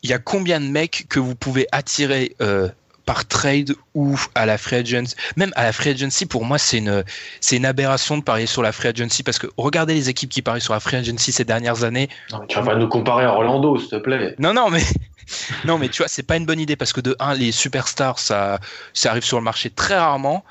il 0.02 0.08
y 0.08 0.14
a 0.14 0.18
combien 0.18 0.58
de 0.58 0.68
mecs 0.68 1.04
que 1.10 1.20
vous 1.20 1.34
pouvez 1.34 1.66
attirer 1.70 2.34
euh, 2.40 2.68
par 3.04 3.26
trade 3.26 3.74
ou 3.94 4.18
à 4.34 4.46
la 4.46 4.58
free 4.58 4.76
agency 4.76 5.14
Même 5.36 5.52
à 5.56 5.64
la 5.64 5.72
free 5.72 5.90
agency, 5.90 6.26
pour 6.26 6.44
moi, 6.44 6.58
c'est 6.58 6.78
une, 6.78 7.04
c'est 7.40 7.56
une 7.56 7.66
aberration 7.66 8.16
de 8.18 8.22
parier 8.22 8.46
sur 8.46 8.62
la 8.62 8.72
free 8.72 8.88
agency 8.88 9.22
parce 9.22 9.38
que 9.38 9.46
regardez 9.56 9.94
les 9.94 10.08
équipes 10.08 10.30
qui 10.30 10.42
parient 10.42 10.60
sur 10.60 10.72
la 10.74 10.80
free 10.80 10.96
agency 10.96 11.32
ces 11.32 11.44
dernières 11.44 11.84
années. 11.84 12.08
Non, 12.30 12.38
mais 12.40 12.46
tu 12.46 12.56
vas 12.58 12.64
pas 12.64 12.74
nous 12.76 12.88
comparer 12.88 13.24
à 13.24 13.32
Orlando, 13.32 13.78
s'il 13.78 13.88
te 13.90 13.96
plaît. 13.96 14.34
Non, 14.38 14.52
non, 14.54 14.70
mais. 14.70 14.82
Non, 15.64 15.78
mais 15.78 15.88
tu 15.88 15.98
vois, 16.02 16.08
c'est 16.08 16.24
pas 16.24 16.36
une 16.36 16.44
bonne 16.44 16.58
idée 16.60 16.74
parce 16.76 16.92
que 16.92 17.00
de 17.00 17.16
un, 17.20 17.32
les 17.34 17.52
superstars, 17.52 18.18
ça, 18.18 18.58
ça 18.92 19.10
arrive 19.10 19.22
sur 19.22 19.38
le 19.38 19.44
marché 19.44 19.70
très 19.70 19.96
rarement 19.96 20.44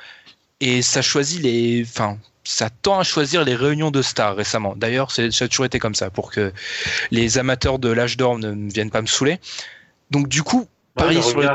et 0.62 0.82
ça 0.82 1.02
choisit 1.02 1.42
les, 1.42 1.84
enfin, 1.88 2.18
ça 2.46 2.70
tend 2.70 2.98
à 2.98 3.04
choisir 3.04 3.44
les 3.44 3.54
réunions 3.54 3.92
de 3.92 4.02
stars 4.02 4.36
récemment. 4.36 4.74
D'ailleurs, 4.76 5.12
c'est- 5.12 5.30
ça 5.32 5.46
a 5.46 5.48
toujours 5.50 5.66
été 5.66 5.78
comme 5.78 5.94
ça 5.94 6.10
pour 6.10 6.32
que 6.32 6.54
les 7.12 7.38
amateurs 7.38 7.80
de 7.80 7.90
l'âge 7.90 8.16
d'or 8.18 8.40
ne 8.40 8.72
viennent 8.72 8.90
pas 8.92 9.02
me 9.02 9.08
saouler. 9.08 9.40
Donc, 10.10 10.28
du 10.30 10.42
coup, 10.42 10.62
Ouais, 10.62 10.68
parier 10.96 11.22
sur 11.22 11.42
les- 11.42 11.48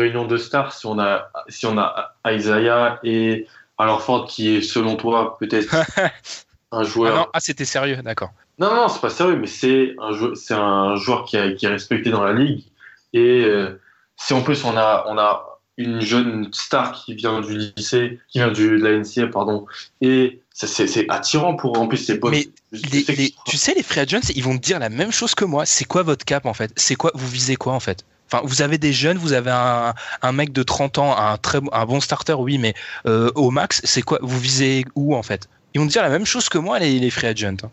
réunion 0.00 0.26
de 0.26 0.36
stars, 0.36 0.72
si 0.72 0.86
on 0.86 0.98
a, 0.98 1.30
si 1.48 1.66
on 1.66 1.78
a 1.78 2.14
Isaiah 2.26 2.98
et 3.04 3.46
alors 3.78 4.02
Ford 4.02 4.26
qui 4.26 4.56
est 4.56 4.62
selon 4.62 4.96
toi 4.96 5.36
peut-être 5.38 5.74
un 6.72 6.82
Ah 6.82 6.84
joueur. 6.84 7.16
non, 7.16 7.26
ah, 7.32 7.40
c'était 7.40 7.64
sérieux, 7.64 7.96
d'accord. 8.02 8.30
non, 8.58 8.74
non, 8.74 8.88
c'est 8.88 9.00
pas 9.00 9.10
sérieux, 9.10 9.36
mais 9.36 9.46
c'est 9.46 9.94
un 9.98 10.56
un 10.60 10.96
joueur 10.96 11.24
qui, 11.24 11.36
a- 11.36 11.52
qui 11.52 11.66
est 11.66 11.68
respecté 11.68 12.10
dans 12.10 12.22
la 12.24 12.32
ligue. 12.32 12.64
Et 13.12 13.44
euh, 13.44 13.80
si 14.16 14.34
en 14.34 14.42
plus 14.42 14.64
on 14.64 14.76
a, 14.76 15.04
on 15.08 15.18
a 15.18 15.46
une 15.76 16.00
jeune 16.02 16.52
star 16.52 16.92
qui 16.92 17.14
vient 17.14 17.40
du 17.40 17.56
lycée, 17.76 18.20
qui 18.28 18.38
vient 18.38 18.50
du, 18.52 18.78
de 18.78 18.84
la 18.84 18.90
NCA, 18.92 19.28
pardon, 19.28 19.66
et 20.02 20.42
c'est 20.52 20.66
c'est 20.86 21.06
attirant 21.08 21.56
pour 21.56 21.78
en 21.80 21.88
plus 21.88 21.96
c'est 21.96 22.18
bon. 22.18 22.28
Mais 22.30 22.48
Les- 22.72 23.02
les- 23.08 23.34
tu 23.46 23.56
sais, 23.56 23.72
les 23.74 23.82
free 23.82 24.00
agents, 24.00 24.20
ils 24.34 24.44
vont 24.44 24.56
te 24.58 24.62
dire 24.62 24.78
la 24.78 24.90
même 24.90 25.10
chose 25.10 25.34
que 25.34 25.44
moi. 25.46 25.64
C'est 25.64 25.86
quoi 25.86 26.02
votre 26.02 26.24
cap 26.24 26.44
en 26.46 26.54
fait? 26.54 26.70
C'est 26.76 26.96
quoi 26.96 27.10
Vous 27.14 27.26
visez 27.28 27.56
quoi 27.56 27.72
en 27.72 27.80
fait? 27.80 28.04
Enfin, 28.32 28.42
vous 28.44 28.62
avez 28.62 28.78
des 28.78 28.92
jeunes, 28.92 29.18
vous 29.18 29.32
avez 29.32 29.50
un, 29.50 29.94
un 30.22 30.32
mec 30.32 30.52
de 30.52 30.62
30 30.62 30.98
ans, 30.98 31.16
un 31.16 31.36
très 31.36 31.60
bon- 31.60 31.70
un 31.72 31.84
bon 31.86 32.00
starter, 32.00 32.34
oui, 32.34 32.58
mais 32.58 32.74
euh, 33.06 33.30
au 33.34 33.50
max, 33.50 33.80
c'est 33.84 34.02
quoi 34.02 34.18
Vous 34.22 34.38
visez 34.38 34.84
où 34.94 35.14
en 35.16 35.22
fait? 35.22 35.48
Ils 35.74 35.80
vont 35.80 35.86
te 35.86 35.92
dire 35.92 36.02
la 36.02 36.08
même 36.10 36.26
chose 36.26 36.48
que 36.48 36.58
moi, 36.58 36.78
les, 36.78 36.98
les 36.98 37.10
free 37.10 37.26
agents. 37.26 37.56
hein. 37.64 37.70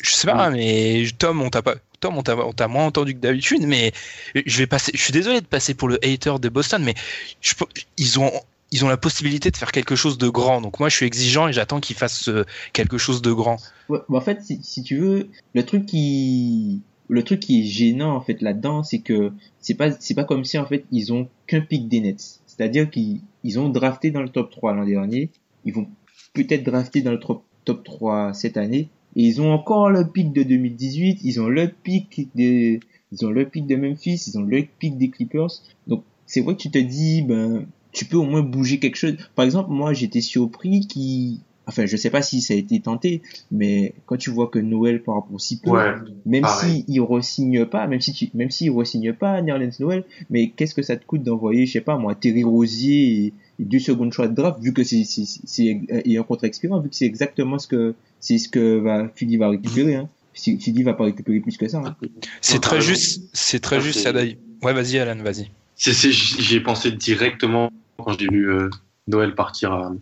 Je 0.00 0.10
sais 0.12 0.26
pas, 0.28 0.50
mais 0.50 1.04
Tom, 1.18 1.42
on 1.42 1.50
t'a 1.50 1.62
pas. 1.62 1.74
Tom, 2.00 2.16
on 2.16 2.22
t'a 2.22 2.68
moins 2.68 2.84
entendu 2.86 3.14
que 3.14 3.18
d'habitude, 3.18 3.62
mais 3.66 3.92
je 4.34 4.58
vais 4.58 4.68
passer. 4.68 4.92
Je 4.94 5.00
suis 5.02 5.12
désolé 5.12 5.40
de 5.40 5.46
passer 5.46 5.74
pour 5.74 5.88
le 5.88 5.96
hater 6.04 6.34
de 6.40 6.48
Boston, 6.48 6.82
mais 6.84 6.94
je, 7.40 7.54
ils 7.96 8.20
ont 8.20 8.30
ils 8.70 8.84
ont 8.84 8.88
la 8.88 8.96
possibilité 8.98 9.50
de 9.50 9.56
faire 9.56 9.72
quelque 9.72 9.96
chose 9.96 10.16
de 10.18 10.28
grand. 10.28 10.60
Donc 10.60 10.78
moi, 10.78 10.88
je 10.88 10.94
suis 10.94 11.06
exigeant 11.06 11.48
et 11.48 11.52
j'attends 11.52 11.80
qu'ils 11.80 11.96
fassent 11.96 12.28
euh, 12.28 12.44
quelque 12.72 12.98
chose 12.98 13.22
de 13.22 13.32
grand. 13.32 13.56
Ouais, 13.88 13.98
en 14.08 14.20
fait, 14.20 14.42
si, 14.44 14.60
si 14.62 14.82
tu 14.84 14.98
veux, 14.98 15.28
le 15.54 15.64
truc 15.66 15.86
qui, 15.86 16.82
le 17.08 17.22
truc 17.22 17.40
qui 17.40 17.60
est 17.60 17.64
gênant 17.64 18.14
en 18.14 18.20
fait 18.20 18.42
là-dedans, 18.42 18.82
c'est 18.82 19.00
que 19.00 19.32
c'est 19.60 19.74
pas, 19.74 19.90
c'est 19.92 20.14
pas 20.14 20.24
comme 20.24 20.44
si 20.44 20.58
en 20.58 20.66
fait 20.66 20.84
ils 20.92 21.12
ont 21.12 21.28
qu'un 21.46 21.60
pic 21.60 21.88
des 21.88 22.00
Nets. 22.00 22.40
C'est-à-dire 22.46 22.90
qu'ils 22.90 23.20
ils 23.44 23.58
ont 23.58 23.68
drafté 23.68 24.10
dans 24.10 24.22
le 24.22 24.28
top 24.28 24.50
3 24.50 24.74
l'an 24.74 24.84
dernier, 24.84 25.30
ils 25.64 25.72
vont 25.72 25.86
peut-être 26.34 26.64
drafter 26.64 27.02
dans 27.02 27.12
le 27.12 27.18
top, 27.18 27.42
top 27.64 27.84
3 27.84 28.34
cette 28.34 28.56
année, 28.56 28.88
et 29.16 29.22
ils 29.22 29.40
ont 29.40 29.52
encore 29.52 29.90
le 29.90 30.06
pic 30.06 30.32
de 30.32 30.42
2018, 30.42 31.20
ils 31.22 31.40
ont 31.40 31.48
le 31.48 31.68
pic 31.68 32.28
des, 32.34 32.80
ils 33.12 33.26
ont 33.26 33.30
le 33.30 33.48
pic 33.48 33.66
de 33.66 33.76
Memphis, 33.76 34.24
ils 34.26 34.38
ont 34.38 34.42
le 34.42 34.66
pic 34.78 34.98
des 34.98 35.08
Clippers. 35.08 35.50
Donc 35.86 36.04
c'est 36.26 36.40
vrai 36.40 36.54
que 36.54 36.60
tu 36.60 36.70
te 36.70 36.78
dis, 36.78 37.22
ben, 37.22 37.66
tu 37.92 38.04
peux 38.04 38.16
au 38.16 38.24
moins 38.24 38.42
bouger 38.42 38.78
quelque 38.78 38.96
chose. 38.96 39.16
Par 39.34 39.44
exemple, 39.44 39.70
moi 39.70 39.92
j'étais 39.92 40.20
surpris 40.20 40.86
qui, 40.86 41.40
enfin 41.68 41.86
je 41.86 41.96
sais 41.96 42.10
pas 42.10 42.22
si 42.22 42.40
ça 42.40 42.54
a 42.54 42.56
été 42.56 42.80
tenté, 42.80 43.22
mais 43.52 43.94
quand 44.06 44.16
tu 44.16 44.30
vois 44.30 44.48
que 44.48 44.58
Noël 44.58 45.02
par 45.02 45.14
rapport 45.16 45.34
aussi 45.34 45.60
peu, 45.60 45.70
Ouais, 45.70 45.94
même 46.26 46.42
pareil. 46.42 46.84
si 46.84 46.84
il 46.88 47.00
re-signe 47.00 47.64
pas, 47.66 47.86
même 47.86 48.00
si 48.00 48.12
tu, 48.12 48.28
même 48.34 48.50
s'il 48.50 48.70
re-signe 48.72 49.12
pas 49.12 49.40
Nerlens 49.42 49.78
Noël, 49.78 50.04
mais 50.30 50.50
qu'est-ce 50.50 50.74
que 50.74 50.82
ça 50.82 50.96
te 50.96 51.04
coûte 51.04 51.22
d'envoyer, 51.22 51.66
je 51.66 51.72
sais 51.72 51.80
pas 51.80 51.96
moi, 51.98 52.14
Terry 52.16 52.42
Rosier 52.42 53.26
et, 53.26 53.34
et 53.60 53.64
deux 53.64 53.78
secondes 53.78 54.12
choix 54.12 54.26
de 54.28 54.34
draft, 54.34 54.60
vu 54.60 54.72
que 54.72 54.82
c'est, 54.82 55.04
c'est, 55.04 55.24
c'est, 55.26 55.80
et 56.04 56.18
un 56.18 56.22
contre 56.24 56.44
expirant, 56.44 56.80
vu 56.80 56.88
que 56.88 56.96
c'est 56.96 57.06
exactement 57.06 57.58
ce 57.58 57.68
que, 57.68 57.94
c'est 58.18 58.38
ce 58.38 58.48
que 58.48 58.78
va, 58.78 59.08
Philly 59.14 59.36
va 59.36 59.50
récupérer, 59.50 59.94
hein. 59.94 60.08
Si- 60.34 60.58
Philly 60.58 60.84
va 60.84 60.94
pas 60.94 61.04
récupérer 61.04 61.40
plus 61.40 61.56
que 61.56 61.66
ça, 61.68 61.78
hein. 61.84 61.96
C'est 62.40 62.60
très 62.60 62.80
juste, 62.80 63.22
c'est 63.32 63.60
très 63.60 63.76
Ça, 63.76 63.82
juste, 63.86 64.00
Sadaï. 64.00 64.38
Ouais, 64.62 64.72
vas-y, 64.72 64.98
Alan, 64.98 65.20
vas-y. 65.22 65.50
C'est, 65.74 65.92
c'est- 65.92 66.12
j'y 66.12 66.56
ai 66.56 66.60
pensé 66.60 66.92
directement 66.92 67.70
quand 67.98 68.16
j'ai 68.18 68.28
vu 68.28 68.48
euh, 68.50 68.70
Noël 69.08 69.34
partir 69.34 69.72
à, 69.72 69.92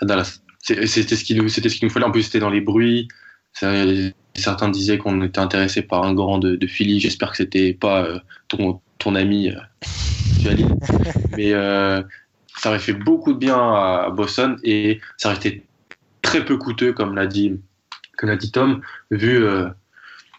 à 0.00 0.04
Dallas. 0.06 0.40
C'était 0.64 1.16
ce 1.16 1.24
qu'il 1.24 1.36
nous, 1.36 1.48
c'était 1.48 1.68
ce 1.68 1.76
qu'il 1.76 1.86
nous 1.86 1.92
fallait. 1.92 2.06
En 2.06 2.10
plus, 2.10 2.22
c'était 2.22 2.38
dans 2.38 2.50
les 2.50 2.62
bruits. 2.62 3.08
Certains 3.52 4.68
disaient 4.70 4.98
qu'on 4.98 5.22
était 5.22 5.38
intéressé 5.38 5.82
par 5.82 6.04
un 6.04 6.14
grand 6.14 6.38
de, 6.38 6.56
de 6.56 6.66
Philly. 6.66 7.00
J'espère 7.00 7.30
que 7.32 7.36
c'était 7.36 7.74
pas 7.74 8.04
euh, 8.04 8.18
ton, 8.48 8.80
ton 8.98 9.14
ami 9.14 9.50
euh. 9.50 9.60
Mais 11.36 11.52
euh, 11.52 12.02
ça 12.56 12.70
aurait 12.70 12.78
fait 12.78 12.94
beaucoup 12.94 13.34
de 13.34 13.38
bien 13.38 13.56
à 13.56 14.10
Boston 14.10 14.56
et 14.64 15.00
ça 15.18 15.28
aurait 15.28 15.36
été 15.36 15.66
très 16.22 16.44
peu 16.44 16.56
coûteux, 16.56 16.94
comme 16.94 17.14
l'a 17.14 17.26
dit, 17.26 17.60
comme 18.16 18.30
l'a 18.30 18.36
dit 18.36 18.50
Tom, 18.50 18.80
vu 19.10 19.44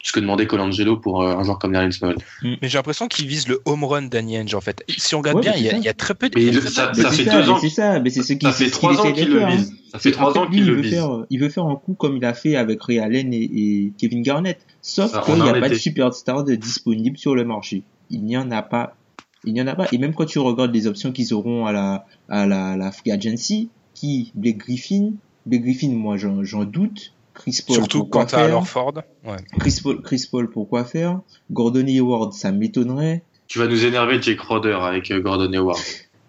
ce 0.07 0.11
que 0.11 0.19
demandait 0.19 0.45
Colangelo 0.45 0.97
pour 0.97 1.23
euh, 1.23 1.35
un 1.35 1.43
joueur 1.43 1.57
comme 1.57 1.73
Darren 1.73 1.89
Small. 1.91 2.15
Mais 2.43 2.57
j'ai 2.69 2.77
l'impression 2.77 3.07
qu'il 3.07 3.25
vise 3.25 3.47
le 3.47 3.59
home 3.65 3.83
run 3.83 4.03
Danny 4.03 4.37
Ainge 4.37 4.53
en 4.53 4.61
fait. 4.61 4.83
Si 4.97 5.15
on 5.15 5.17
regarde 5.17 5.37
Ouais, 5.37 5.41
bien, 5.41 5.53
il 5.57 5.63
y, 5.63 5.69
a, 5.69 5.77
y 5.91 5.95
très 5.95 6.13
peu 6.13 6.29
de. 6.29 6.37
Mais 6.39 6.51
ça- 6.61 6.93
ça 6.93 7.09
fait 7.11 7.25
deux 7.25 7.49
ans 7.49 7.57
c'est 7.59 7.69
ça, 7.69 7.99
mais 7.99 8.11
c'est 8.11 8.21
ce 8.21 8.33
qu'il 8.33 8.47
Ça 8.47 8.53
fait 8.53 8.69
trois 8.69 8.99
ans 9.01 9.11
qu'il 9.11 9.29
le 9.29 9.39
faire, 9.39 9.47
hein. 9.47 9.55
vise. 9.55 9.73
Ça 9.91 9.97
fait 9.97 10.11
trois 10.11 10.37
ans 10.37 10.45
qu'il 10.45 10.59
il 10.59 10.65
le 10.67 10.75
veut 10.75 10.81
vise. 10.81 10.91
faire, 10.93 11.09
il 11.31 11.39
veut 11.39 11.49
faire 11.49 11.65
un 11.65 11.75
coup 11.75 11.95
comme 11.95 12.17
il 12.17 12.25
a 12.25 12.35
fait 12.35 12.55
avec 12.55 12.83
Ray 12.83 12.99
Allen 12.99 13.33
et, 13.33 13.41
et 13.43 13.93
Kevin 13.97 14.21
Garnett. 14.21 14.59
Sauf 14.83 15.11
qu'il 15.25 15.35
n'y 15.41 15.49
a 15.49 15.53
pas 15.53 15.69
de 15.69 15.73
superstar 15.73 16.43
de 16.43 16.53
disponible 16.53 17.17
sur 17.17 17.33
le 17.33 17.43
marché. 17.43 17.81
Il 18.11 18.23
n'y 18.25 18.37
en 18.37 18.51
a 18.51 18.61
pas. 18.61 18.95
Il 19.43 19.53
n'y 19.53 19.61
en 19.63 19.67
a 19.67 19.73
pas. 19.75 19.87
Et 19.91 19.97
même 19.97 20.13
quand 20.13 20.25
tu 20.25 20.37
regardes 20.37 20.73
les 20.73 20.85
options 20.85 21.11
qu'ils 21.11 21.33
auront 21.33 21.65
à 21.65 21.71
la, 21.71 22.05
à 22.29 22.45
la, 22.45 22.77
la 22.77 22.91
free 22.91 23.11
agency, 23.11 23.69
qui, 23.95 24.31
Blake 24.35 24.57
Griffin, 24.57 25.13
Blake 25.47 25.63
Griffin, 25.63 25.89
moi, 25.93 26.17
j'en, 26.17 26.43
j'en 26.43 26.63
doute. 26.63 27.13
Chris 27.45 27.63
Paul, 27.67 27.75
Surtout 27.75 28.05
quand 28.05 28.25
t'as. 28.25 28.49
Ouais. 29.23 29.35
Chris 29.59 29.79
Paul, 29.83 30.01
Chris 30.01 30.27
Paul, 30.31 30.49
pourquoi 30.49 30.83
faire? 30.83 31.19
Gordon 31.51 31.85
Hayward, 31.85 32.33
ça 32.33 32.51
m'étonnerait. 32.51 33.21
Tu 33.47 33.59
vas 33.59 33.67
nous 33.67 33.85
énerver, 33.85 34.19
Jake 34.19 34.39
Roder, 34.41 34.77
avec 34.81 35.11
euh, 35.11 35.19
Gordon 35.21 35.53
Hayward. 35.53 35.77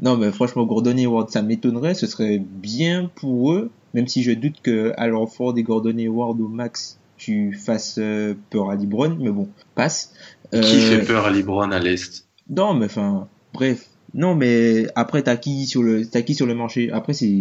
Non, 0.00 0.18
mais 0.18 0.30
franchement, 0.30 0.66
Gordon 0.66 0.98
Hayward, 0.98 1.30
ça 1.30 1.40
m'étonnerait. 1.40 1.94
Ce 1.94 2.06
serait 2.06 2.38
bien 2.38 3.10
pour 3.14 3.52
eux, 3.54 3.70
même 3.94 4.06
si 4.06 4.22
je 4.22 4.32
doute 4.32 4.56
que 4.62 4.92
Al 4.98 5.14
Ford 5.26 5.54
et 5.56 5.62
Gordon 5.62 5.96
Hayward 5.96 6.38
au 6.38 6.48
max, 6.48 6.98
tu 7.16 7.54
fasses 7.54 7.96
euh, 7.98 8.34
peur 8.50 8.68
à 8.68 8.74
LeBron. 8.76 9.16
Mais 9.18 9.30
bon, 9.30 9.48
passe. 9.74 10.12
Qui 10.52 10.58
Euh, 10.58 10.62
fait 11.00 11.02
peur 11.06 11.24
à 11.24 11.30
LeBron 11.30 11.70
à 11.70 11.78
l'Est? 11.78 12.26
Non, 12.50 12.74
mais 12.74 12.84
enfin, 12.86 13.26
bref. 13.54 13.86
Non, 14.12 14.34
mais 14.34 14.86
après, 14.94 15.22
t'as 15.22 15.36
qui 15.36 15.64
sur 15.64 15.82
le, 15.82 16.04
t'as 16.06 16.20
qui 16.20 16.34
sur 16.34 16.44
le 16.44 16.54
marché? 16.54 16.90
Après, 16.92 17.14
c'est, 17.14 17.32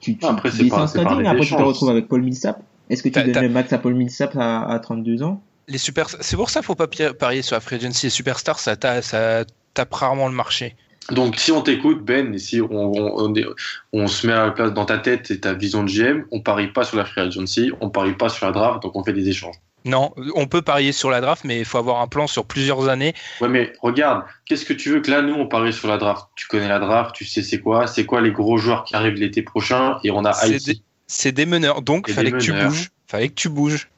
tu, 0.00 0.16
tu 0.16 0.26
Après, 0.26 0.50
c'est 0.50 0.70
après, 0.72 1.40
tu 1.46 1.54
te 1.54 1.62
retrouves 1.62 1.90
avec 1.90 2.08
Paul 2.08 2.22
Millsap. 2.22 2.62
Est-ce 2.90 3.02
que 3.02 3.08
tu 3.08 3.20
le 3.20 3.48
max 3.48 3.72
à 3.72 3.78
Paul 3.78 3.94
Millsap 3.94 4.36
à, 4.36 4.62
à 4.62 4.78
32 4.78 5.22
ans? 5.22 5.42
Les 5.68 5.78
super, 5.78 6.08
c'est 6.08 6.36
pour 6.36 6.50
ça 6.50 6.60
qu'il 6.60 6.66
faut 6.66 6.74
pas 6.76 6.86
parier 7.18 7.42
sur 7.42 7.56
la 7.56 7.60
free 7.60 7.76
agency. 7.76 8.06
Les 8.06 8.10
superstars, 8.10 8.58
ça, 8.60 8.76
ta- 8.76 9.02
ça 9.02 9.44
tape 9.74 9.92
rarement 9.92 10.28
le 10.28 10.34
marché. 10.34 10.76
Donc, 11.10 11.36
si 11.36 11.52
on 11.52 11.62
t'écoute, 11.62 12.04
Ben, 12.04 12.34
et 12.34 12.38
si 12.38 12.60
on, 12.60 12.68
on, 12.70 13.24
on, 13.24 13.34
est- 13.34 13.46
on 13.92 14.06
se 14.06 14.26
met 14.26 14.32
à 14.32 14.46
la 14.46 14.52
place 14.52 14.72
dans 14.72 14.84
ta 14.84 14.98
tête 14.98 15.30
et 15.30 15.40
ta 15.40 15.54
vision 15.54 15.82
de 15.84 15.88
GM, 15.88 16.24
on 16.30 16.40
parie 16.40 16.68
pas 16.68 16.84
sur 16.84 16.96
la 16.96 17.04
free 17.04 17.20
agency, 17.20 17.72
on 17.80 17.90
parie 17.90 18.14
pas 18.14 18.28
sur 18.28 18.46
la 18.46 18.52
draft, 18.52 18.82
donc 18.82 18.96
on 18.96 19.04
fait 19.04 19.12
des 19.12 19.28
échanges. 19.28 19.56
Non, 19.84 20.12
on 20.34 20.46
peut 20.48 20.62
parier 20.62 20.90
sur 20.90 21.10
la 21.10 21.20
draft, 21.20 21.44
mais 21.44 21.60
il 21.60 21.64
faut 21.64 21.78
avoir 21.78 22.00
un 22.00 22.08
plan 22.08 22.26
sur 22.26 22.44
plusieurs 22.44 22.88
années. 22.88 23.14
Ouais, 23.40 23.48
mais 23.48 23.72
regarde, 23.82 24.24
qu'est-ce 24.44 24.64
que 24.64 24.72
tu 24.72 24.90
veux 24.90 25.00
que 25.00 25.12
là, 25.12 25.22
nous, 25.22 25.34
on 25.34 25.46
parie 25.46 25.72
sur 25.72 25.86
la 25.86 25.96
draft? 25.96 26.26
Tu 26.34 26.48
connais 26.48 26.66
la 26.68 26.80
draft, 26.80 27.14
tu 27.14 27.24
sais 27.24 27.42
c'est 27.42 27.60
quoi, 27.60 27.86
c'est 27.86 28.04
quoi 28.04 28.20
les 28.20 28.32
gros 28.32 28.58
joueurs 28.58 28.82
qui 28.82 28.96
arrivent 28.96 29.14
l'été 29.14 29.42
prochain, 29.42 29.98
et 30.02 30.10
on 30.10 30.24
a 30.24 30.32
C'est 31.06 31.32
des, 31.32 31.46
meneurs, 31.46 31.82
donc 31.82 32.08
fallait 32.10 32.32
que 32.32 32.38
tu 32.38 32.52
bouges. 32.52 32.90
Fallait 33.06 33.28
que 33.28 33.34
tu 33.34 33.48
bouges. 33.48 33.90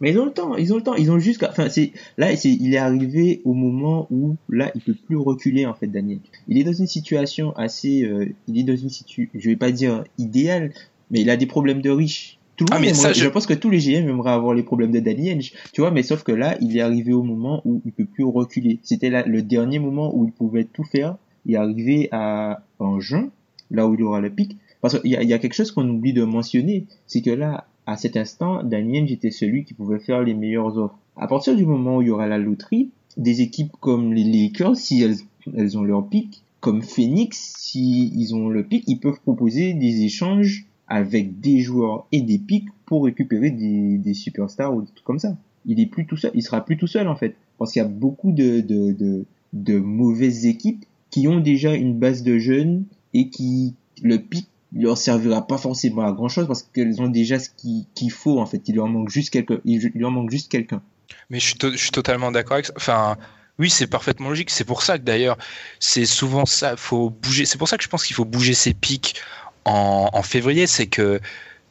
Mais 0.00 0.10
ils 0.10 0.18
ont 0.18 0.24
le 0.24 0.32
temps, 0.32 0.56
ils 0.56 0.72
ont 0.72 0.76
le 0.76 0.82
temps, 0.82 0.94
ils 0.94 1.10
ont 1.10 1.18
juste, 1.18 1.44
enfin, 1.48 1.68
c'est, 1.68 1.92
là, 2.18 2.34
c'est, 2.36 2.50
il 2.50 2.74
est 2.74 2.78
arrivé 2.78 3.42
au 3.44 3.54
moment 3.54 4.06
où, 4.10 4.36
là, 4.48 4.72
il 4.74 4.80
peut 4.80 4.94
plus 4.94 5.16
reculer, 5.16 5.66
en 5.66 5.74
fait, 5.74 5.86
Daniel. 5.86 6.18
Il 6.48 6.58
est 6.58 6.64
dans 6.64 6.72
une 6.72 6.86
situation 6.86 7.54
assez, 7.56 8.02
euh, 8.02 8.26
il 8.48 8.58
est 8.58 8.64
dans 8.64 8.76
une 8.76 8.88
situation, 8.90 9.30
je 9.38 9.48
vais 9.48 9.56
pas 9.56 9.70
dire 9.70 10.02
idéale, 10.18 10.72
mais 11.10 11.20
il 11.20 11.30
a 11.30 11.36
des 11.36 11.46
problèmes 11.46 11.80
de 11.80 11.90
riches. 11.90 12.38
Tout 12.56 12.64
le 12.64 12.72
Ah, 12.72 12.74
monde 12.76 12.82
mais 12.84 12.88
aimerait- 12.90 13.00
ça, 13.02 13.12
je... 13.12 13.24
je- 13.24 13.28
pense 13.28 13.46
que 13.46 13.54
tous 13.54 13.70
les 13.70 13.78
GM 13.80 14.08
aimeraient 14.08 14.32
avoir 14.32 14.54
les 14.54 14.62
problèmes 14.62 14.90
de 14.92 15.00
Danny 15.00 15.30
Ainge, 15.30 15.52
tu 15.72 15.80
vois, 15.80 15.90
mais 15.90 16.02
sauf 16.02 16.22
que 16.22 16.32
là, 16.32 16.56
il 16.60 16.76
est 16.76 16.80
arrivé 16.80 17.12
au 17.12 17.22
moment 17.22 17.62
où 17.64 17.80
il 17.84 17.92
peut 17.92 18.04
plus 18.06 18.24
reculer. 18.24 18.80
C'était 18.82 19.10
là, 19.10 19.22
le 19.26 19.42
dernier 19.42 19.78
moment 19.78 20.14
où 20.16 20.24
il 20.24 20.32
pouvait 20.32 20.64
tout 20.64 20.84
faire. 20.84 21.16
Il 21.46 21.54
est 21.54 21.58
arrivé 21.58 22.08
à, 22.10 22.62
en 22.78 23.00
juin, 23.00 23.28
là 23.70 23.86
où 23.86 23.94
il 23.94 24.02
aura 24.02 24.20
le 24.20 24.30
pic. 24.30 24.56
Parce 24.84 25.00
qu'il 25.00 25.12
y 25.12 25.14
y 25.14 25.32
a 25.32 25.38
quelque 25.38 25.54
chose 25.54 25.72
qu'on 25.72 25.88
oublie 25.88 26.12
de 26.12 26.24
mentionner, 26.24 26.84
c'est 27.06 27.22
que 27.22 27.30
là, 27.30 27.68
à 27.86 27.96
cet 27.96 28.18
instant, 28.18 28.62
Danny 28.62 28.98
Ainge 28.98 29.12
était 29.12 29.30
celui 29.30 29.64
qui 29.64 29.72
pouvait 29.72 29.98
faire 29.98 30.22
les 30.22 30.34
meilleures 30.34 30.76
offres. 30.76 30.98
À 31.16 31.26
partir 31.26 31.56
du 31.56 31.64
moment 31.64 31.96
où 31.96 32.02
il 32.02 32.08
y 32.08 32.10
aura 32.10 32.26
la 32.26 32.36
loterie, 32.36 32.90
des 33.16 33.40
équipes 33.40 33.72
comme 33.80 34.12
les 34.12 34.24
Lakers, 34.24 34.76
si 34.76 35.00
elles, 35.00 35.16
elles 35.56 35.78
ont 35.78 35.82
leur 35.84 36.06
pic, 36.06 36.42
comme 36.60 36.82
Phoenix, 36.82 37.54
si 37.56 38.12
ils 38.14 38.34
ont 38.34 38.50
le 38.50 38.62
pic, 38.62 38.84
ils 38.86 39.00
peuvent 39.00 39.22
proposer 39.22 39.72
des 39.72 40.02
échanges 40.04 40.66
avec 40.86 41.40
des 41.40 41.60
joueurs 41.60 42.06
et 42.12 42.20
des 42.20 42.36
pics 42.36 42.68
pour 42.84 43.06
récupérer 43.06 43.52
des, 43.52 43.96
des 43.96 44.12
superstars 44.12 44.74
ou 44.74 44.82
des 44.82 44.88
trucs 44.88 45.04
comme 45.04 45.18
ça. 45.18 45.34
Il 45.64 45.80
est 45.80 45.86
plus 45.86 46.04
tout 46.04 46.18
seul, 46.18 46.32
il 46.34 46.42
sera 46.42 46.62
plus 46.62 46.76
tout 46.76 46.88
seul 46.88 47.08
en 47.08 47.16
fait, 47.16 47.36
parce 47.56 47.72
qu'il 47.72 47.80
y 47.80 47.84
a 47.86 47.88
beaucoup 47.88 48.32
de, 48.32 48.60
de, 48.60 48.92
de, 48.92 49.24
de 49.54 49.78
mauvaises 49.78 50.44
équipes 50.44 50.84
qui 51.08 51.26
ont 51.26 51.40
déjà 51.40 51.74
une 51.74 51.98
base 51.98 52.22
de 52.22 52.36
jeunes 52.36 52.84
et 53.14 53.30
qui 53.30 53.72
le 54.02 54.18
pic 54.18 54.46
leur 54.74 54.98
servira 54.98 55.46
pas 55.46 55.58
forcément 55.58 56.02
à 56.06 56.12
grand 56.12 56.28
chose 56.28 56.46
parce 56.46 56.62
qu'elles 56.62 57.00
ont 57.00 57.08
déjà 57.08 57.38
ce 57.38 57.48
qui- 57.48 57.86
qu'il 57.94 58.10
faut 58.10 58.40
en 58.40 58.46
fait. 58.46 58.62
Il 58.66 58.76
leur 58.76 58.88
manque 58.88 59.08
juste 59.08 59.30
quelque, 59.30 59.60
il, 59.64 59.90
il 59.94 60.00
leur 60.00 60.10
manque 60.10 60.30
juste 60.30 60.50
quelqu'un. 60.50 60.82
Mais 61.30 61.38
je 61.38 61.46
suis, 61.46 61.58
je 61.62 61.76
suis 61.76 61.90
totalement 61.90 62.32
d'accord 62.32 62.54
avec 62.54 62.66
ça. 62.66 62.72
Enfin, 62.76 63.16
oui, 63.58 63.70
c'est 63.70 63.86
parfaitement 63.86 64.30
logique. 64.30 64.50
C'est 64.50 64.64
pour 64.64 64.82
ça 64.82 64.98
que 64.98 65.04
d'ailleurs, 65.04 65.38
c'est 65.78 66.06
souvent 66.06 66.44
ça. 66.46 66.76
Faut 66.76 67.10
bouger. 67.10 67.44
C'est 67.46 67.58
pour 67.58 67.68
ça 67.68 67.76
que 67.76 67.84
je 67.84 67.88
pense 67.88 68.04
qu'il 68.04 68.16
faut 68.16 68.24
bouger 68.24 68.54
ses 68.54 68.74
pics 68.74 69.14
en, 69.64 70.22
février. 70.22 70.66
C'est 70.66 70.86
que 70.86 71.20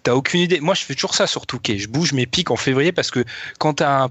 t'as 0.04 0.14
aucune 0.14 0.40
idée. 0.40 0.60
Moi, 0.60 0.76
je 0.76 0.84
fais 0.84 0.96
toujours 0.96 1.16
ça 1.16 1.28
sur 1.28 1.46
Touquet. 1.46 1.78
Je 1.78 1.90
bouge 1.90 2.14
mes 2.14 2.26
pics 2.26 2.52
en 2.52 2.56
février 2.56 2.92
parce 2.92 3.12
que 3.12 3.26
quand 3.60 3.76
t'as 3.76 4.06
un 4.06 4.10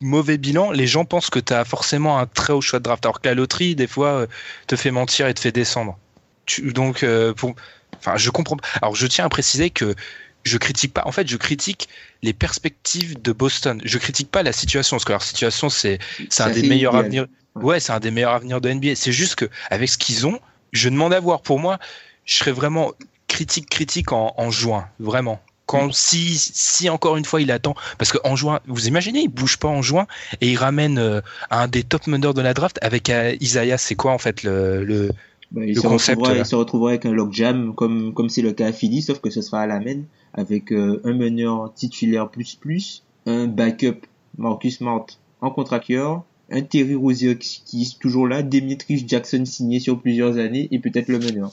mauvais 0.00 0.38
bilan, 0.38 0.70
les 0.70 0.86
gens 0.86 1.04
pensent 1.04 1.30
que 1.30 1.40
t'as 1.40 1.64
forcément 1.64 2.18
un 2.18 2.26
très 2.26 2.52
haut 2.52 2.60
choix 2.60 2.78
de 2.78 2.84
draft. 2.84 3.04
Alors 3.04 3.20
que 3.20 3.28
la 3.28 3.34
loterie, 3.34 3.74
des 3.74 3.88
fois, 3.88 4.08
euh, 4.08 4.26
te 4.66 4.76
fait 4.76 4.90
mentir 4.90 5.26
et 5.26 5.34
te 5.34 5.40
fait 5.40 5.52
descendre. 5.52 5.98
Tu- 6.46 6.72
donc, 6.72 7.02
euh, 7.02 7.34
pour, 7.34 7.54
enfin, 7.98 8.16
je 8.16 8.30
comprends. 8.30 8.56
Alors, 8.82 8.94
je 8.94 9.06
tiens 9.06 9.24
à 9.24 9.28
préciser 9.28 9.70
que 9.70 9.94
je 10.44 10.58
critique 10.58 10.94
pas. 10.94 11.02
En 11.06 11.12
fait, 11.12 11.28
je 11.28 11.36
critique 11.36 11.88
les 12.22 12.32
perspectives 12.32 13.20
de 13.20 13.32
Boston. 13.32 13.80
Je 13.84 13.98
critique 13.98 14.30
pas 14.30 14.42
la 14.42 14.52
situation, 14.52 14.96
parce 14.96 15.04
que 15.04 15.12
leur 15.12 15.22
situation, 15.22 15.68
c'est 15.68 15.98
c'est 16.28 16.42
un 16.42 16.50
des 16.50 16.62
meilleurs 16.62 16.92
idéal. 16.94 17.04
avenirs. 17.04 17.26
Ouais. 17.56 17.80
C'est 17.80 17.92
un 17.92 18.00
des 18.00 18.10
meilleurs 18.10 18.34
avenirs 18.34 18.60
de 18.60 18.72
NBA. 18.72 18.94
C'est 18.94 19.12
juste 19.12 19.34
que 19.34 19.46
avec 19.70 19.88
ce 19.88 19.98
qu'ils 19.98 20.26
ont, 20.26 20.38
je 20.72 20.88
demande 20.88 21.12
à 21.12 21.20
voir. 21.20 21.42
Pour 21.42 21.58
moi, 21.58 21.78
je 22.24 22.36
serais 22.36 22.52
vraiment 22.52 22.92
critique, 23.28 23.68
critique 23.68 24.12
en, 24.12 24.34
en 24.36 24.50
juin, 24.50 24.88
vraiment. 24.98 25.40
Quand 25.66 25.94
si 25.94 26.36
si 26.36 26.90
encore 26.90 27.16
une 27.16 27.24
fois 27.24 27.40
il 27.40 27.52
attend, 27.52 27.76
parce 27.96 28.10
qu'en 28.10 28.34
juin, 28.34 28.58
vous 28.66 28.88
imaginez, 28.88 29.20
il 29.20 29.28
bouge 29.28 29.56
pas 29.56 29.68
en 29.68 29.82
juin 29.82 30.08
et 30.40 30.50
il 30.50 30.56
ramène 30.56 30.98
euh, 30.98 31.20
un 31.50 31.68
des 31.68 31.84
top 31.84 32.08
meneurs 32.08 32.34
de 32.34 32.42
la 32.42 32.54
draft 32.54 32.80
avec 32.82 33.08
euh, 33.08 33.36
Isaiah. 33.40 33.78
C'est 33.78 33.94
quoi 33.94 34.10
en 34.10 34.18
fait 34.18 34.42
le, 34.42 34.82
le 34.84 35.12
Bah, 35.50 35.64
il, 35.64 35.74
Le 35.74 35.80
se 35.80 35.86
concept, 35.86 36.20
il 36.36 36.46
se 36.46 36.54
retrouvera 36.54 36.90
avec 36.90 37.06
un 37.06 37.12
logjam 37.12 37.74
comme 37.74 38.14
comme 38.14 38.28
c'est 38.28 38.42
le 38.42 38.52
cas 38.52 38.68
à 38.68 38.72
Philly, 38.72 39.02
sauf 39.02 39.20
que 39.20 39.30
ce 39.30 39.42
sera 39.42 39.62
à 39.62 39.66
la 39.66 39.80
main 39.80 40.02
avec 40.32 40.72
euh, 40.72 41.00
un 41.04 41.12
meneur 41.12 41.72
titulaire 41.74 42.30
plus 42.30 42.54
plus, 42.54 43.02
un 43.26 43.46
backup 43.46 44.06
Marcus 44.38 44.78
Smart 44.78 45.06
en 45.40 45.50
contracteur, 45.50 46.22
un 46.50 46.62
Terry 46.62 46.94
Rozier 46.94 47.36
qui, 47.36 47.62
qui 47.64 47.82
est 47.82 47.98
toujours 47.98 48.28
là, 48.28 48.42
Demetrius 48.42 49.04
Jackson 49.06 49.44
signé 49.44 49.80
sur 49.80 50.00
plusieurs 50.00 50.38
années 50.38 50.68
et 50.70 50.78
peut-être 50.78 51.08
le 51.08 51.18
meneur. 51.18 51.52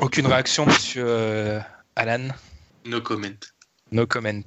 aucune 0.00 0.26
réaction, 0.26 0.66
Monsieur 0.66 1.04
euh, 1.06 1.60
Alan? 1.94 2.28
No 2.84 3.00
comment. 3.00 3.28
No 3.92 4.06
comment. 4.06 4.42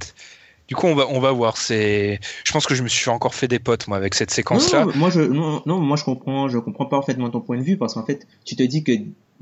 Du 0.68 0.76
coup, 0.76 0.88
on 0.88 0.96
va, 0.96 1.08
on 1.10 1.20
va 1.20 1.32
voir. 1.32 1.58
C'est, 1.58 2.20
je 2.44 2.52
pense 2.52 2.66
que 2.66 2.76
je 2.76 2.84
me 2.84 2.90
suis 2.90 3.10
encore 3.10 3.34
fait 3.34 3.48
des 3.48 3.60
potes, 3.60 3.88
moi, 3.88 3.98
avec 3.98 4.14
cette 4.16 4.32
séquence-là. 4.32 4.86
Non, 4.86 4.92
moi 4.96 5.10
je 5.10 5.22
non, 5.22 5.62
non, 5.66 5.80
moi 5.80 5.96
je 5.96 6.04
comprends, 6.04 6.50
je 6.50 6.58
comprends 6.58 6.86
parfaitement 6.86 7.30
ton 7.30 7.40
point 7.40 7.58
de 7.58 7.64
vue 7.64 7.78
parce 7.78 7.94
qu'en 7.94 8.06
fait, 8.06 8.28
tu 8.44 8.56
te 8.56 8.64
dis 8.64 8.84
que 8.84 8.92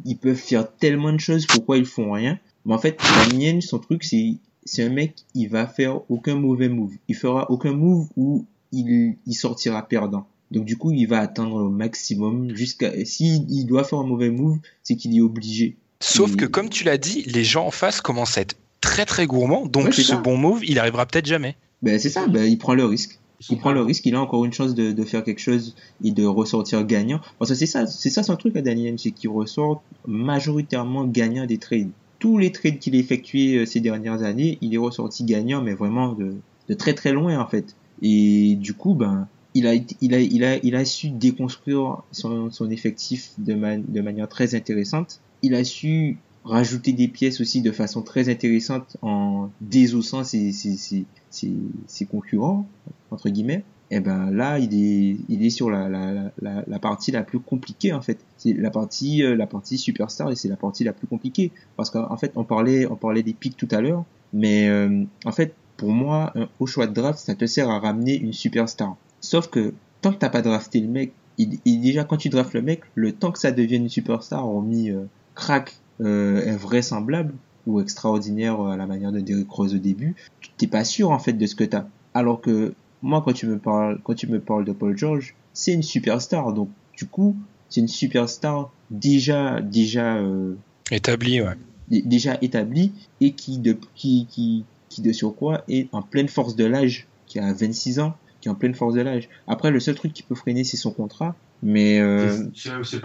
ils 0.05 0.17
peuvent 0.17 0.35
faire 0.35 0.67
tellement 0.77 1.11
de 1.11 1.19
choses, 1.19 1.45
pourquoi 1.47 1.77
ils 1.77 1.85
font 1.85 2.11
rien? 2.11 2.38
Mais 2.65 2.73
en 2.73 2.77
fait, 2.77 2.99
Damien, 3.29 3.61
son 3.61 3.79
truc, 3.79 4.03
c'est 4.03 4.35
c'est 4.65 4.83
un 4.83 4.89
mec, 4.89 5.13
il 5.35 5.47
va 5.47 5.67
faire 5.67 6.01
aucun 6.09 6.35
mauvais 6.35 6.69
move. 6.69 6.93
Il 7.07 7.15
fera 7.15 7.49
aucun 7.51 7.73
move 7.73 8.07
où 8.15 8.45
il 8.71 9.15
il 9.25 9.33
sortira 9.33 9.88
perdant. 9.88 10.27
Donc 10.51 10.65
du 10.65 10.77
coup, 10.77 10.91
il 10.91 11.05
va 11.07 11.19
attendre 11.19 11.55
au 11.55 11.69
maximum 11.69 12.55
jusqu'à 12.55 12.91
si 13.03 13.45
il 13.49 13.65
doit 13.65 13.83
faire 13.83 13.99
un 13.99 14.05
mauvais 14.05 14.29
move, 14.29 14.59
c'est 14.83 14.95
qu'il 14.95 15.15
est 15.17 15.21
obligé. 15.21 15.77
Sauf 16.01 16.35
que, 16.35 16.45
comme 16.45 16.69
tu 16.69 16.83
l'as 16.83 16.97
dit, 16.97 17.23
les 17.23 17.43
gens 17.43 17.65
en 17.65 17.71
face 17.71 18.01
commencent 18.01 18.38
à 18.38 18.41
être 18.41 18.55
très 18.86 19.06
très 19.06 19.26
gourmands. 19.28 19.65
Donc, 19.65 19.86
Ouais, 19.86 19.91
ce 19.91 20.02
ça. 20.04 20.17
bon 20.17 20.38
move, 20.38 20.63
il 20.65 20.80
arrivera 20.80 21.06
peut-être 21.06 21.26
jamais. 21.26 21.56
Ben 21.82 22.00
c'est 22.00 22.10
ça, 22.10 22.28
ben 22.28 22.43
il 22.45 22.58
prend 22.58 22.74
le 22.74 22.86
risque. 22.86 23.19
Il 23.50 23.58
prend 23.58 23.74
le 23.74 23.82
risque, 23.82 24.06
il 24.06 24.15
a 24.15 24.21
encore 24.21 24.45
une 24.45 24.54
chance 24.54 24.74
de, 24.74 24.91
de 24.93 25.04
faire 25.04 25.24
quelque 25.24 25.41
chose 25.41 25.76
et 26.04 26.12
de 26.12 26.24
ressortir 26.26 26.84
gagnant. 26.86 27.19
Parce 27.38 27.52
que 27.52 27.56
c'est 27.56 27.65
ça, 27.65 27.86
c'est 27.86 28.10
ça 28.10 28.24
son 28.24 28.38
truc 28.38 28.56
à 28.56 28.62
Daniel, 28.62 28.98
c'est 28.98 29.12
qu'il 29.12 29.30
ressort 29.30 29.84
majoritairement 30.08 31.06
gagnant 31.06 31.45
des 31.45 31.58
trades. 31.58 31.89
Tous 32.19 32.38
les 32.38 32.52
trades 32.52 32.80
qu'il 32.80 32.95
a 32.95 33.00
effectués 33.00 33.57
euh, 33.57 33.66
ces 33.66 33.82
dernières 33.82 34.24
années, 34.24 34.57
il 34.62 34.74
est 34.74 34.78
ressorti 34.80 35.24
gagnant, 35.26 35.62
mais 35.62 35.74
vraiment 35.74 36.14
de, 36.14 36.36
de 36.70 36.74
très 36.74 36.93
très 36.93 37.12
loin 37.12 37.38
en 37.39 37.45
fait. 37.47 37.76
Et 38.01 38.55
du 38.55 38.74
coup, 38.74 38.93
ben, 38.95 39.28
il 39.53 39.68
a, 39.68 39.74
il 39.76 40.14
a, 40.14 40.20
il 40.20 40.43
a, 40.43 40.57
il 40.64 40.76
a 40.76 40.86
su 40.86 41.09
déconstruire 41.09 42.03
son, 42.12 42.49
son 42.51 42.70
effectif 42.72 43.32
de, 43.38 43.53
man- 43.53 43.84
de 43.88 44.01
manière 44.01 44.28
très 44.30 44.55
intéressante. 44.55 45.20
Il 45.41 45.53
a 45.55 45.64
su 45.64 46.18
rajouter 46.46 46.93
des 46.93 47.08
pièces 47.08 47.41
aussi 47.41 47.62
de 47.62 47.72
façon 47.72 48.02
très 48.02 48.30
intéressante 48.30 48.98
en 49.02 49.50
désossant 49.62 50.24
ses, 50.24 50.52
ses, 50.52 50.78
ses, 50.78 51.54
ses, 51.88 52.06
concurrents, 52.06 52.68
entre 53.12 53.30
guillemets, 53.30 53.64
et 53.91 53.98
eh 53.98 54.00
ben 54.00 54.32
là 54.32 54.58
il 54.58 54.74
est 54.74 55.18
il 55.30 55.46
est 55.46 55.52
sur 55.52 55.70
la, 55.70 55.88
la, 55.89 56.32
la, 56.41 56.64
la 56.66 56.80
partie 56.80 57.12
la 57.12 57.22
plus 57.22 57.39
compliquée 57.39 57.93
en 57.93 58.02
fait. 58.02 58.18
C'est 58.38 58.54
la 58.54 58.72
partie 58.72 59.24
euh, 59.24 59.36
la 59.36 59.46
partie 59.46 59.78
superstar 59.78 60.32
et 60.32 60.36
c'est 60.36 60.48
la 60.48 60.56
partie 60.56 60.84
la 60.84 60.93
plus 60.93 61.06
compliquée. 61.06 61.52
Parce 61.78 61.91
qu'en 61.91 62.18
fait 62.18 62.32
on 62.36 62.43
parlait 62.43 62.88
on 62.88 62.96
parlait 62.96 63.22
des 63.22 63.34
pics 63.34 63.56
tout 63.56 63.68
à 63.70 63.82
l'heure 63.82 64.04
mais 64.34 64.68
euh, 64.70 65.04
en 65.26 65.32
fait 65.32 65.54
pour 65.78 65.91
moi 65.91 66.32
un 66.36 66.48
haut 66.60 66.66
choix 66.66 66.88
de 66.88 66.93
draft 66.93 67.20
ça 67.20 67.36
te 67.36 67.46
sert 67.46 67.70
à 67.70 67.80
ramener 67.80 68.16
une 68.16 68.34
superstar. 68.34 68.98
Sauf 69.22 69.50
que 69.50 69.74
tant 70.02 70.12
que 70.12 70.18
t'as 70.18 70.30
pas 70.30 70.41
drafté 70.41 70.80
le 70.80 70.88
mec 70.88 71.14
il, 71.38 71.60
il, 71.66 71.82
déjà 71.82 72.06
quand 72.06 72.18
tu 72.18 72.30
draftes 72.30 72.54
le 72.54 72.64
mec 72.64 72.82
le 72.96 73.12
temps 73.12 73.32
que 73.32 73.39
ça 73.39 73.52
devienne 73.52 73.84
une 73.84 73.89
superstar 73.89 74.48
hormis 74.48 74.89
euh, 74.89 75.04
crack 75.36 75.76
euh, 76.02 76.54
invraisemblable 76.54 77.34
ou 77.68 77.82
extraordinaire 77.82 78.62
à 78.62 78.78
la 78.78 78.86
manière 78.86 79.12
de 79.12 79.20
Derrick 79.20 79.50
Rose 79.50 79.74
au 79.74 79.80
début 79.80 80.16
t'es 80.58 80.68
pas 80.68 80.84
sûr 80.84 81.12
en 81.12 81.20
fait 81.20 81.34
de 81.34 81.46
ce 81.46 81.56
que 81.56 81.64
t'as. 81.64 81.86
Alors 82.14 82.41
que 82.41 82.74
moi 83.02 83.22
quand 83.24 83.34
tu 83.34 83.48
me 83.48 83.58
parles 83.58 84.00
quand 84.04 84.14
tu 84.14 84.28
me 84.28 84.39
parles 84.39 84.66
de 84.66 84.72
Paul 84.72 84.98
George 84.98 85.36
c'est 85.54 85.74
une 85.74 85.84
superstar. 85.84 86.54
Donc 86.54 86.70
du 86.98 87.06
coup 87.06 87.36
c'est 87.70 87.82
une 87.82 87.88
superstar 87.88 88.72
déjà 88.89 89.62
déjà 89.62 90.18
euh, 90.18 90.56
établie 90.91 91.41
ouais. 91.41 91.56
déjà 91.89 92.38
établie 92.41 92.91
et 93.22 93.32
qui 93.32 93.58
de 93.58 93.78
qui 93.96 94.28
qui 94.30 94.64
qui 94.89 95.02
de 95.02 95.12
surcroît 95.12 95.64
est 95.68 95.89
en 95.93 96.02
pleine 96.02 96.30
force 96.30 96.56
de 96.56 96.66
l'âge 96.66 97.08
qui 97.26 97.39
a 97.39 97.52
26 97.54 98.00
ans 98.00 98.16
qui 98.39 98.48
est 98.48 98.52
en 98.52 98.56
pleine 98.56 98.76
force 98.76 98.93
de 98.93 99.02
l'âge. 99.02 99.28
Après 99.48 99.72
le 99.72 99.80
seul 99.80 99.96
truc 99.96 100.14
qui 100.14 100.24
peut 100.24 100.36
freiner 100.36 100.64
c'est 100.64 100.78
son 100.78 100.91
contrat. 100.91 101.36
Mais 101.64 102.00
euh, 102.00 102.43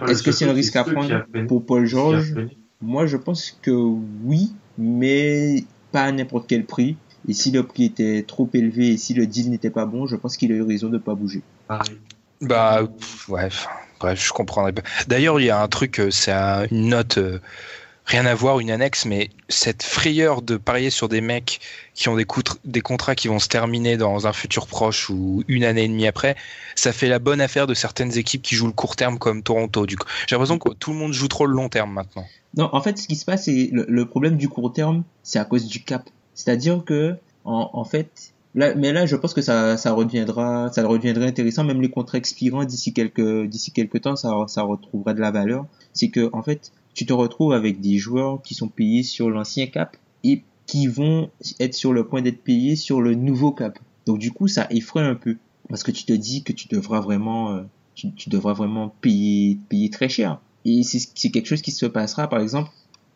est-ce 0.07 0.21
que 0.21 0.31
c'est 0.31 0.47
un 0.47 0.53
risque 0.53 0.75
à 0.75 0.83
prendre 0.83 1.25
pour 1.47 1.65
Paul 1.65 1.85
George 1.85 2.35
moi 2.81 3.05
je 3.05 3.17
pense 3.17 3.57
que 3.61 3.71
oui 3.71 4.53
mais 4.77 5.63
pas 5.91 6.03
à 6.03 6.11
n'importe 6.11 6.47
quel 6.47 6.65
prix 6.65 6.97
et 7.27 7.33
si 7.33 7.51
le 7.51 7.63
prix 7.63 7.85
était 7.85 8.23
trop 8.27 8.49
élevé 8.53 8.89
et 8.89 8.97
si 8.97 9.13
le 9.13 9.27
deal 9.27 9.49
n'était 9.49 9.69
pas 9.69 9.85
bon, 9.85 10.07
je 10.07 10.15
pense 10.15 10.37
qu'il 10.37 10.51
a 10.51 10.55
eu 10.55 10.63
raison 10.63 10.87
de 10.87 10.93
ne 10.93 10.97
pas 10.97 11.13
bouger. 11.13 11.41
Bah, 12.41 12.81
ouais, 13.29 13.49
bref, 13.99 14.25
je 14.25 14.31
comprendrais 14.31 14.73
pas. 14.73 14.81
D'ailleurs, 15.07 15.39
il 15.39 15.45
y 15.45 15.49
a 15.51 15.61
un 15.61 15.67
truc, 15.67 15.99
euh, 15.99 16.09
c'est 16.09 16.31
une 16.71 16.89
note, 16.89 17.19
euh, 17.19 17.39
rien 18.05 18.25
à 18.25 18.35
voir, 18.35 18.59
une 18.59 18.71
annexe, 18.71 19.05
mais 19.05 19.29
cette 19.47 19.83
frayeur 19.83 20.41
de 20.41 20.57
parier 20.57 20.89
sur 20.89 21.07
des 21.07 21.21
mecs 21.21 21.59
qui 21.93 22.09
ont 22.09 22.15
des, 22.15 22.81
contrats 22.81 23.15
qui 23.15 23.27
vont 23.27 23.39
se 23.39 23.47
terminer 23.47 23.97
dans 23.97 24.27
un 24.27 24.33
futur 24.33 24.67
proche 24.67 25.09
ou 25.09 25.43
une 25.47 25.63
année 25.63 25.83
et 25.83 25.87
demie 25.87 26.07
après, 26.07 26.35
ça 26.75 26.91
fait 26.91 27.07
la 27.07 27.19
bonne 27.19 27.41
affaire 27.41 27.67
de 27.67 27.73
certaines 27.73 28.17
équipes 28.17 28.41
qui 28.41 28.55
jouent 28.55 28.67
le 28.67 28.73
court 28.73 28.95
terme 28.95 29.17
comme 29.17 29.43
Toronto. 29.43 29.85
J'ai 29.87 29.95
l'impression 30.31 30.57
que 30.57 30.73
tout 30.73 30.91
le 30.91 30.97
monde 30.97 31.13
joue 31.13 31.27
trop 31.27 31.45
le 31.45 31.53
long 31.53 31.69
terme 31.69 31.93
maintenant. 31.93 32.25
Non, 32.57 32.69
en 32.73 32.81
fait, 32.81 32.97
ce 32.97 33.07
qui 33.07 33.15
se 33.15 33.23
passe, 33.23 33.45
c'est 33.45 33.69
le, 33.71 33.85
le 33.87 34.05
problème 34.05 34.35
du 34.35 34.49
court 34.49 34.73
terme, 34.73 35.03
c'est 35.23 35.39
à 35.39 35.45
cause 35.45 35.67
du 35.67 35.83
cap. 35.83 36.09
C'est-à-dire 36.33 36.83
que, 36.83 37.15
en, 37.45 37.83
fait, 37.85 38.33
là, 38.55 38.73
mais 38.75 38.91
là, 38.91 39.05
je 39.05 39.15
pense 39.15 39.33
que 39.33 39.41
ça, 39.41 39.77
ça 39.77 39.93
reviendra, 39.93 40.71
ça 40.73 40.85
reviendrait 40.85 41.27
intéressant, 41.27 41.63
même 41.63 41.81
les 41.81 41.89
contrats 41.89 42.17
expirants 42.17 42.65
d'ici 42.65 42.93
quelques, 42.93 43.45
d'ici 43.47 43.71
quelques 43.71 44.01
temps, 44.01 44.15
ça, 44.15 44.33
ça 44.47 44.63
retrouvera 44.63 45.13
de 45.13 45.21
la 45.21 45.31
valeur. 45.31 45.65
C'est 45.93 46.09
que, 46.09 46.29
en 46.33 46.41
fait, 46.43 46.71
tu 46.93 47.05
te 47.05 47.13
retrouves 47.13 47.53
avec 47.53 47.79
des 47.79 47.97
joueurs 47.97 48.41
qui 48.41 48.53
sont 48.53 48.67
payés 48.67 49.03
sur 49.03 49.29
l'ancien 49.29 49.67
cap 49.67 49.97
et 50.23 50.43
qui 50.65 50.87
vont 50.87 51.29
être 51.59 51.73
sur 51.73 51.93
le 51.93 52.05
point 52.05 52.21
d'être 52.21 52.43
payés 52.43 52.75
sur 52.75 53.01
le 53.01 53.15
nouveau 53.15 53.51
cap. 53.51 53.79
Donc, 54.05 54.19
du 54.19 54.31
coup, 54.31 54.47
ça 54.47 54.67
effraie 54.69 55.03
un 55.03 55.15
peu. 55.15 55.37
Parce 55.69 55.83
que 55.83 55.91
tu 55.91 56.05
te 56.05 56.13
dis 56.13 56.43
que 56.43 56.51
tu 56.51 56.67
devras 56.67 56.99
vraiment, 56.99 57.51
euh, 57.51 57.61
tu, 57.95 58.29
devras 58.29 58.53
vraiment 58.53 58.93
payer, 59.01 59.57
payer 59.69 59.89
très 59.89 60.09
cher. 60.09 60.39
Et 60.65 60.83
c'est 60.83 61.29
quelque 61.29 61.47
chose 61.47 61.61
qui 61.61 61.71
se 61.71 61.85
passera, 61.85 62.27
par 62.27 62.39
exemple, 62.39 62.71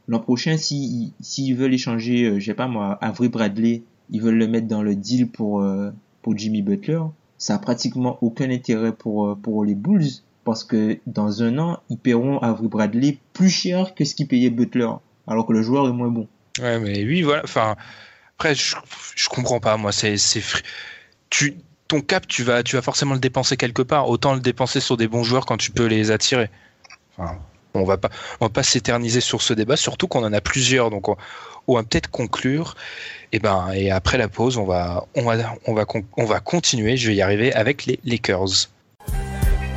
l'an 0.07 0.19
prochain, 0.19 0.57
s'ils 0.57 1.11
si, 1.19 1.53
veulent 1.53 1.73
échanger, 1.73 2.25
euh, 2.25 2.39
je 2.39 2.45
sais 2.45 2.53
pas 2.53 2.67
moi, 2.67 2.97
Avery 3.01 3.29
Bradley, 3.29 3.83
ils 4.09 4.21
veulent 4.21 4.37
le 4.37 4.47
mettre 4.47 4.67
dans 4.67 4.83
le 4.83 4.95
deal 4.95 5.27
pour, 5.27 5.61
euh, 5.61 5.91
pour 6.21 6.37
Jimmy 6.37 6.61
Butler, 6.61 7.01
ça 7.37 7.55
a 7.55 7.59
pratiquement 7.59 8.17
aucun 8.21 8.49
intérêt 8.49 8.91
pour, 8.91 9.27
euh, 9.27 9.35
pour 9.35 9.63
les 9.65 9.75
Bulls 9.75 10.07
parce 10.45 10.63
que 10.63 10.99
dans 11.07 11.43
un 11.43 11.57
an, 11.57 11.79
ils 11.89 11.97
paieront 11.97 12.37
Avery 12.39 12.67
Bradley 12.67 13.17
plus 13.33 13.49
cher 13.49 13.95
que 13.95 14.05
ce 14.05 14.15
qu'ils 14.15 14.27
payaient 14.27 14.51
Butler, 14.51 14.87
alors 15.27 15.45
que 15.45 15.53
le 15.53 15.63
joueur 15.63 15.87
est 15.87 15.91
moins 15.91 16.07
bon. 16.07 16.27
Ouais, 16.61 16.79
mais 16.79 17.03
oui, 17.03 17.23
voilà. 17.23 17.41
Enfin, 17.43 17.75
après, 18.37 18.55
je, 18.55 18.75
je 19.15 19.27
comprends 19.27 19.59
pas, 19.59 19.75
moi. 19.75 19.91
C'est, 19.91 20.17
c'est, 20.17 20.41
tu, 21.29 21.57
ton 21.87 21.99
cap, 21.99 22.27
tu 22.27 22.43
vas, 22.43 22.63
tu 22.63 22.75
vas 22.75 22.81
forcément 22.81 23.13
le 23.13 23.19
dépenser 23.19 23.57
quelque 23.57 23.81
part. 23.81 24.07
Autant 24.07 24.35
le 24.35 24.39
dépenser 24.39 24.79
sur 24.79 24.95
des 24.95 25.07
bons 25.07 25.23
joueurs 25.23 25.45
quand 25.45 25.57
tu 25.57 25.71
peux 25.71 25.87
les 25.87 26.11
attirer. 26.11 26.49
On 27.73 27.83
va 27.83 27.97
pas, 27.97 28.09
va 28.39 28.47
pas 28.47 28.63
s'éterniser 28.63 29.19
sur 29.19 29.41
ce 29.41 29.53
débat, 29.53 29.75
surtout 29.75 30.07
qu'on 30.07 30.23
en 30.23 30.31
a 30.31 30.41
plusieurs. 30.41 30.91
Donc, 30.91 31.09
on, 31.09 31.17
on 31.67 31.75
va 31.75 31.83
peut-être 31.83 32.09
conclure. 32.09 32.75
Et 33.31 33.39
ben, 33.39 33.71
et 33.73 33.91
après 33.91 34.17
la 34.17 34.29
pause, 34.29 34.57
on 34.57 34.65
va, 34.65 35.05
on 35.15 35.23
va, 35.23 35.55
on 35.65 35.73
va, 35.73 35.85
on 36.15 36.25
va 36.25 36.39
continuer. 36.39 36.95
Je 36.95 37.09
vais 37.09 37.15
y 37.15 37.21
arriver 37.21 37.51
avec 37.51 37.85
les 37.85 37.99
Lakers. 38.05 38.69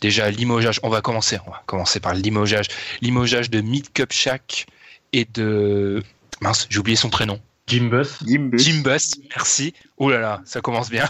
déjà 0.00 0.30
limogeage. 0.30 0.80
On 0.82 0.88
va 0.88 1.00
commencer. 1.00 1.38
On 1.46 1.50
va 1.50 1.62
commencer 1.66 2.00
par 2.00 2.14
le 2.14 2.20
limogeage. 2.20 2.66
Limogeage 3.00 3.50
de 3.50 3.60
Mid 3.60 3.92
Cup 3.92 4.12
Shack 4.12 4.66
et 5.12 5.26
de 5.32 6.02
mince, 6.40 6.66
j'ai 6.70 6.78
oublié 6.78 6.96
son 6.96 7.10
prénom. 7.10 7.40
Jim 7.66 7.84
Buss. 7.84 8.18
Jim 8.26 8.48
Buss. 8.50 8.62
Jim 8.62 8.80
Buss. 8.82 9.16
Merci. 9.30 9.74
Oh 9.96 10.10
là 10.10 10.18
là, 10.18 10.40
ça 10.44 10.60
commence 10.60 10.90
bien. 10.90 11.06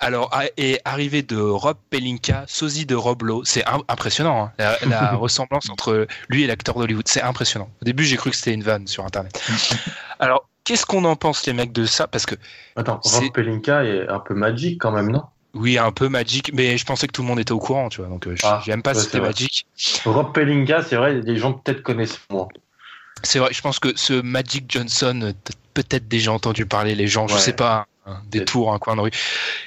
Alors, 0.00 0.36
et 0.56 0.80
arrivé 0.84 1.22
de 1.22 1.36
Rob 1.36 1.76
Pelinka, 1.90 2.44
sosie 2.48 2.86
de 2.86 2.96
Rob 2.96 3.22
Lowe, 3.22 3.44
c'est 3.44 3.62
impressionnant, 3.88 4.46
hein, 4.46 4.52
la, 4.58 4.76
la 4.88 5.14
ressemblance 5.14 5.70
entre 5.70 6.08
lui 6.28 6.42
et 6.42 6.48
l'acteur 6.48 6.74
d'Hollywood, 6.74 7.06
c'est 7.06 7.22
impressionnant. 7.22 7.70
Au 7.80 7.84
début, 7.84 8.02
j'ai 8.02 8.16
cru 8.16 8.30
que 8.30 8.36
c'était 8.36 8.52
une 8.52 8.64
vanne 8.64 8.88
sur 8.88 9.04
Internet. 9.04 9.40
Alors, 10.18 10.48
qu'est-ce 10.64 10.86
qu'on 10.86 11.04
en 11.04 11.14
pense, 11.14 11.46
les 11.46 11.52
mecs, 11.52 11.72
de 11.72 11.86
ça? 11.86 12.08
Parce 12.08 12.26
que. 12.26 12.34
Attends, 12.74 13.00
Rob 13.04 13.32
Pelinka 13.32 13.84
est 13.84 14.08
un 14.08 14.18
peu 14.18 14.34
magique 14.34 14.80
quand 14.80 14.90
même, 14.90 15.08
non? 15.08 15.22
Oui, 15.54 15.78
un 15.78 15.92
peu 15.92 16.08
Magic, 16.08 16.50
mais 16.54 16.78
je 16.78 16.84
pensais 16.84 17.06
que 17.06 17.12
tout 17.12 17.22
le 17.22 17.28
monde 17.28 17.40
était 17.40 17.52
au 17.52 17.58
courant, 17.58 17.88
tu 17.88 18.00
vois. 18.00 18.08
Donc, 18.08 18.26
euh, 18.26 18.34
ah, 18.42 18.62
j'aime 18.64 18.82
pas 18.82 18.94
ouais, 18.94 19.00
c'était 19.00 19.20
Magic. 19.20 19.66
Rob 20.04 20.32
Pelinka, 20.32 20.82
c'est 20.82 20.96
vrai, 20.96 21.20
les 21.20 21.36
gens 21.36 21.52
peut-être 21.52 21.82
connaissent 21.82 22.20
moins. 22.30 22.48
C'est 23.22 23.38
vrai, 23.38 23.52
je 23.52 23.60
pense 23.60 23.78
que 23.78 23.96
ce 23.96 24.14
Magic 24.14 24.64
Johnson, 24.68 25.32
peut-être 25.74 26.08
déjà 26.08 26.32
entendu 26.32 26.66
parler 26.66 26.94
les 26.94 27.06
gens, 27.06 27.26
ouais. 27.26 27.34
je 27.34 27.38
sais 27.38 27.52
pas 27.52 27.86
des 28.30 28.44
tours, 28.44 28.72
un 28.72 28.78
coin 28.78 28.96
de 28.96 29.02
rue. 29.02 29.10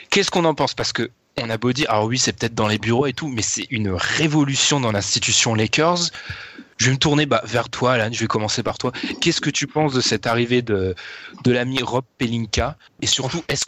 Qu'est-ce 0.09 0.31
qu'on 0.31 0.45
en 0.45 0.55
pense? 0.55 0.73
Parce 0.73 0.91
que 0.91 1.09
on 1.37 1.49
a 1.49 1.57
beau 1.57 1.73
dire, 1.73 1.89
alors 1.89 2.05
oui, 2.05 2.17
c'est 2.17 2.33
peut-être 2.33 2.55
dans 2.55 2.67
les 2.67 2.77
bureaux 2.77 3.07
et 3.07 3.13
tout, 3.13 3.27
mais 3.27 3.41
c'est 3.41 3.67
une 3.69 3.91
révolution 3.91 4.79
dans 4.79 4.91
l'institution 4.91 5.53
Lakers. 5.53 6.11
Je 6.77 6.87
vais 6.87 6.91
me 6.93 6.97
tourner 6.97 7.25
bah, 7.25 7.41
vers 7.45 7.69
toi, 7.69 7.93
Alan. 7.93 8.09
Je 8.11 8.19
vais 8.19 8.27
commencer 8.27 8.63
par 8.63 8.77
toi. 8.77 8.91
Qu'est-ce 9.21 9.41
que 9.41 9.49
tu 9.49 9.67
penses 9.67 9.93
de 9.93 10.01
cette 10.01 10.27
arrivée 10.27 10.61
de, 10.61 10.95
de 11.43 11.51
l'ami 11.51 11.81
Rob 11.81 12.03
Pelinka? 12.17 12.77
Et 13.01 13.07
surtout, 13.07 13.43
est-ce 13.47 13.65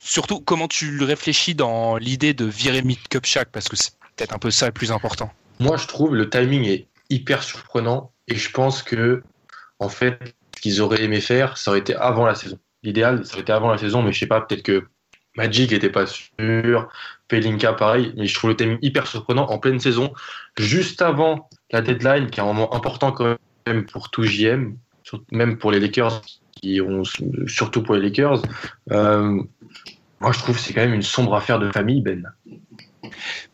surtout, 0.00 0.40
comment 0.40 0.68
tu 0.68 1.02
réfléchis 1.04 1.54
dans 1.54 1.96
l'idée 1.96 2.34
de 2.34 2.44
virer 2.44 2.82
Cup 3.08 3.24
Shack 3.24 3.50
Parce 3.52 3.68
que 3.68 3.76
c'est 3.76 3.92
peut-être 4.16 4.34
un 4.34 4.38
peu 4.38 4.50
ça 4.50 4.66
le 4.66 4.72
plus 4.72 4.90
important. 4.90 5.32
Moi, 5.60 5.76
je 5.76 5.86
trouve 5.86 6.16
le 6.16 6.28
timing 6.28 6.64
est 6.64 6.86
hyper 7.10 7.42
surprenant 7.42 8.10
et 8.26 8.34
je 8.34 8.50
pense 8.50 8.82
que, 8.82 9.22
en 9.78 9.88
fait, 9.88 10.18
ce 10.56 10.60
qu'ils 10.60 10.80
auraient 10.80 11.02
aimé 11.02 11.20
faire, 11.20 11.56
ça 11.56 11.70
aurait 11.70 11.80
été 11.80 11.94
avant 11.94 12.26
la 12.26 12.34
saison 12.34 12.58
l'idéal, 12.82 13.24
ça 13.24 13.34
aurait 13.34 13.42
été 13.42 13.52
avant 13.52 13.70
la 13.70 13.78
saison, 13.78 14.02
mais 14.02 14.12
je 14.12 14.20
sais 14.20 14.26
pas, 14.26 14.40
peut-être 14.40 14.62
que 14.62 14.84
Magic 15.36 15.70
n'était 15.70 15.90
pas 15.90 16.06
sûr, 16.06 16.88
Pelinka 17.28 17.72
pareil, 17.74 18.12
mais 18.16 18.26
je 18.26 18.34
trouve 18.34 18.50
le 18.50 18.56
timing 18.56 18.78
hyper 18.82 19.06
surprenant 19.06 19.48
en 19.48 19.58
pleine 19.58 19.78
saison, 19.78 20.12
juste 20.58 21.02
avant 21.02 21.48
la 21.70 21.82
deadline, 21.82 22.30
qui 22.30 22.40
est 22.40 22.42
un 22.42 22.46
moment 22.46 22.74
important 22.74 23.12
quand 23.12 23.36
même 23.66 23.86
pour 23.86 24.10
tout 24.10 24.24
JM, 24.24 24.76
même 25.30 25.58
pour 25.58 25.70
les 25.70 25.80
Lakers, 25.80 26.22
surtout 27.46 27.82
pour 27.82 27.94
les 27.94 28.02
Lakers. 28.02 28.42
Euh, 28.90 29.42
moi, 30.20 30.32
je 30.32 30.38
trouve 30.38 30.56
que 30.56 30.62
c'est 30.62 30.74
quand 30.74 30.82
même 30.82 30.94
une 30.94 31.02
sombre 31.02 31.34
affaire 31.34 31.58
de 31.58 31.70
famille, 31.70 32.02
Ben. 32.02 32.30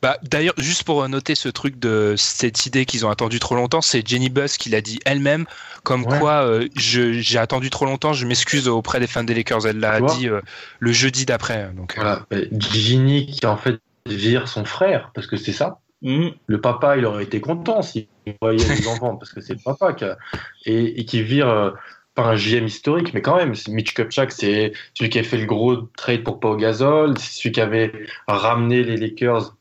Bah, 0.03 0.19
D'ailleurs, 0.23 0.55
juste 0.59 0.83
pour 0.83 1.09
noter 1.09 1.35
ce 1.35 1.49
truc 1.49 1.79
de 1.79 2.15
cette 2.17 2.67
idée 2.67 2.85
qu'ils 2.85 3.07
ont 3.07 3.11
attendu 3.11 3.39
trop 3.39 3.55
longtemps, 3.55 3.81
c'est 3.81 4.07
Jenny 4.07 4.29
Buss 4.29 4.59
qui 4.59 4.69
l'a 4.71 4.81
dit 4.81 4.99
elle-même, 5.05 5.47
comme 5.85 6.05
ouais. 6.05 6.19
quoi 6.19 6.45
euh, 6.45 6.69
j'ai 6.75 7.39
attendu 7.39 7.71
trop 7.71 7.85
longtemps, 7.85 8.13
je 8.13 8.27
m'excuse 8.27 8.69
auprès 8.69 8.99
des 8.99 9.07
fans 9.07 9.25
des 9.25 9.35
Lakers. 9.35 9.67
Elle 9.67 9.79
l'a 9.79 10.01
dit 10.01 10.29
euh, 10.29 10.41
le 10.81 10.93
jeudi 10.93 11.25
d'après. 11.25 11.71
Donc, 11.77 11.97
euh. 11.97 12.03
voilà. 12.03 12.27
Ginny 12.53 13.27
qui 13.27 13.47
en 13.47 13.57
fait 13.57 13.79
vire 14.07 14.49
son 14.49 14.65
frère, 14.65 15.11
parce 15.15 15.27
que 15.27 15.37
c'est 15.37 15.53
ça. 15.53 15.79
Mmh. 16.03 16.29
Le 16.47 16.61
papa, 16.61 16.97
il 16.97 17.07
aurait 17.07 17.25
été 17.25 17.41
content 17.41 17.83
s'il 17.83 18.07
voyait 18.43 18.75
les 18.75 18.87
enfants, 18.89 19.17
parce 19.17 19.33
que 19.33 19.41
c'est 19.41 19.55
le 19.55 19.61
papa 19.65 19.93
qui 19.95 20.05
a, 20.05 20.19
et, 20.65 21.01
et, 21.01 21.05
qui 21.05 21.23
vire 21.23 21.75
pas 22.17 22.25
un 22.25 22.35
GM 22.35 22.67
historique, 22.67 23.15
mais 23.15 23.23
quand 23.23 23.37
même, 23.37 23.55
Mitch 23.69 23.95
Kupchak, 23.95 24.33
c'est 24.33 24.73
celui 24.95 25.11
qui 25.11 25.19
a 25.19 25.23
fait 25.23 25.37
le 25.37 25.47
gros 25.47 25.77
trade 25.97 26.25
pour 26.25 26.41
Pau 26.41 26.57
Gasol, 26.57 27.17
c'est 27.19 27.33
celui 27.33 27.53
qui 27.53 27.61
avait 27.61 27.93
ramené 28.27 28.83
les 28.83 28.97
Lakers. 28.97 29.55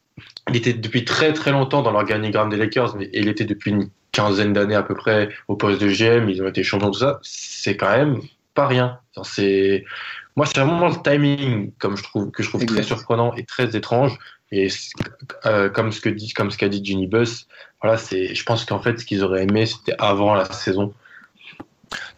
Il 0.49 0.55
était 0.55 0.73
depuis 0.73 1.05
très 1.05 1.33
très 1.33 1.51
longtemps 1.51 1.83
dans 1.83 1.91
l'organigramme 1.91 2.49
des 2.49 2.57
Lakers, 2.57 2.95
mais 2.95 3.09
il 3.13 3.27
était 3.27 3.45
depuis 3.45 3.71
une 3.71 3.89
quinzaine 4.11 4.53
d'années 4.53 4.75
à 4.75 4.83
peu 4.83 4.95
près 4.95 5.29
au 5.49 5.55
poste 5.55 5.81
de 5.81 5.89
GM. 5.89 6.29
Ils 6.29 6.41
ont 6.41 6.47
été 6.47 6.63
champions 6.63 6.91
tout 6.91 6.99
ça. 6.99 7.19
C'est 7.21 7.75
quand 7.75 7.95
même 7.95 8.21
pas 8.53 8.67
rien. 8.67 8.99
C'est 9.23 9.83
moi, 10.37 10.45
c'est 10.45 10.59
vraiment 10.59 10.87
le 10.87 11.01
timing, 11.01 11.71
comme 11.79 11.95
je 11.95 12.03
trouve 12.03 12.31
que 12.31 12.43
je 12.43 12.49
trouve 12.49 12.65
très 12.65 12.83
surprenant 12.83 13.33
et 13.35 13.43
très 13.43 13.75
étrange. 13.75 14.17
Et 14.51 14.67
euh, 15.45 15.69
comme 15.69 15.91
ce 15.91 15.99
que 15.99 16.09
dit, 16.09 16.31
comme 16.33 16.51
ce 16.51 16.57
qu'a 16.57 16.69
dit 16.69 16.83
Ginny 16.83 17.07
Buss, 17.07 17.47
voilà, 17.81 17.97
c'est. 17.97 18.33
Je 18.33 18.43
pense 18.43 18.63
qu'en 18.63 18.79
fait, 18.79 18.99
ce 18.99 19.05
qu'ils 19.05 19.23
auraient 19.23 19.43
aimé, 19.43 19.65
c'était 19.65 19.95
avant 19.97 20.33
la 20.35 20.45
saison 20.45 20.93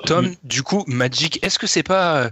Tom, 0.06 0.34
du 0.44 0.64
coup, 0.64 0.84
Magic, 0.88 1.40
est-ce 1.44 1.60
que 1.60 1.68
c'est 1.68 1.84
pas 1.84 2.18
euh, 2.18 2.30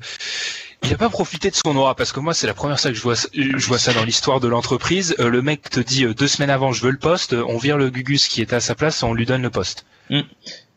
il 0.83 0.89
n'a 0.89 0.97
pas 0.97 1.09
profité 1.09 1.49
de 1.49 1.55
son 1.55 1.75
aura? 1.75 1.95
Parce 1.95 2.11
que 2.11 2.19
moi 2.19 2.33
c'est 2.33 2.47
la 2.47 2.53
première 2.53 2.79
fois 2.79 2.91
que 2.91 2.97
je 2.97 3.01
vois 3.01 3.15
je 3.33 3.67
vois 3.67 3.79
ça 3.79 3.93
dans 3.93 4.03
l'histoire 4.03 4.39
de 4.39 4.47
l'entreprise. 4.47 5.15
Euh, 5.19 5.29
le 5.29 5.41
mec 5.41 5.69
te 5.69 5.79
dit 5.79 6.05
euh, 6.05 6.13
deux 6.13 6.27
semaines 6.27 6.49
avant 6.49 6.71
je 6.71 6.81
veux 6.81 6.91
le 6.91 6.97
poste, 6.97 7.33
on 7.33 7.57
vire 7.57 7.77
le 7.77 7.89
Gugus 7.89 8.27
qui 8.27 8.41
est 8.41 8.53
à 8.53 8.59
sa 8.59 8.75
place, 8.75 9.01
on 9.03 9.13
lui 9.13 9.25
donne 9.25 9.41
le 9.41 9.49
poste. 9.49 9.85
Mm. 10.09 10.21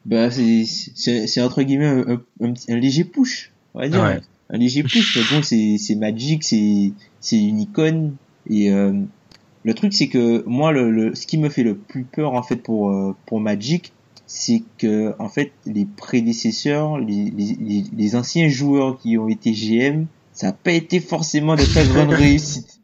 Bah 0.07 0.31
c'est 0.31 0.65
c'est 0.65 1.43
entre 1.43 1.63
guillemets 1.63 2.05
un, 2.41 2.57
léger 2.69 3.05
push, 3.05 3.53
on 3.75 3.81
va 3.81 3.89
dire. 3.89 4.21
Un 4.51 4.57
léger 4.57 4.83
push, 4.83 5.17
mais 5.17 5.23
bon 5.31 5.43
c'est 5.43 5.77
c'est 5.79 5.95
Magic, 5.95 6.43
c'est 6.43 6.93
c'est 7.21 7.37
une 7.37 7.61
icône 7.61 8.17
et 8.49 8.71
le 8.71 9.75
truc 9.75 9.93
c'est 9.93 10.09
que 10.09 10.43
moi 10.47 10.73
le, 10.73 10.91
le, 10.91 11.15
ce 11.15 11.27
qui 11.27 11.37
me 11.37 11.51
fait 11.51 11.65
le 11.65 11.77
plus 11.77 12.05
peur 12.05 12.33
en 12.33 12.43
fait 12.43 12.57
pour 12.57 13.15
pour 13.27 13.41
Magic 13.41 13.93
c'est 14.29 14.63
que 14.77 15.15
en 15.19 15.31
fait 15.31 15.53
les 15.65 15.87
prédécesseurs, 15.87 16.99
les, 16.99 17.31
les, 17.31 17.85
les, 17.91 18.15
anciens 18.15 18.49
joueurs 18.49 18.99
qui 18.99 19.17
ont 19.17 19.27
été 19.27 19.53
GM, 19.53 20.05
ça 20.33 20.49
n'a 20.49 20.53
pas 20.53 20.73
été 20.73 21.01
forcément 21.01 21.57
de 21.57 21.63
très 21.63 21.89
grande 21.89 22.11
réussite. 22.13 22.81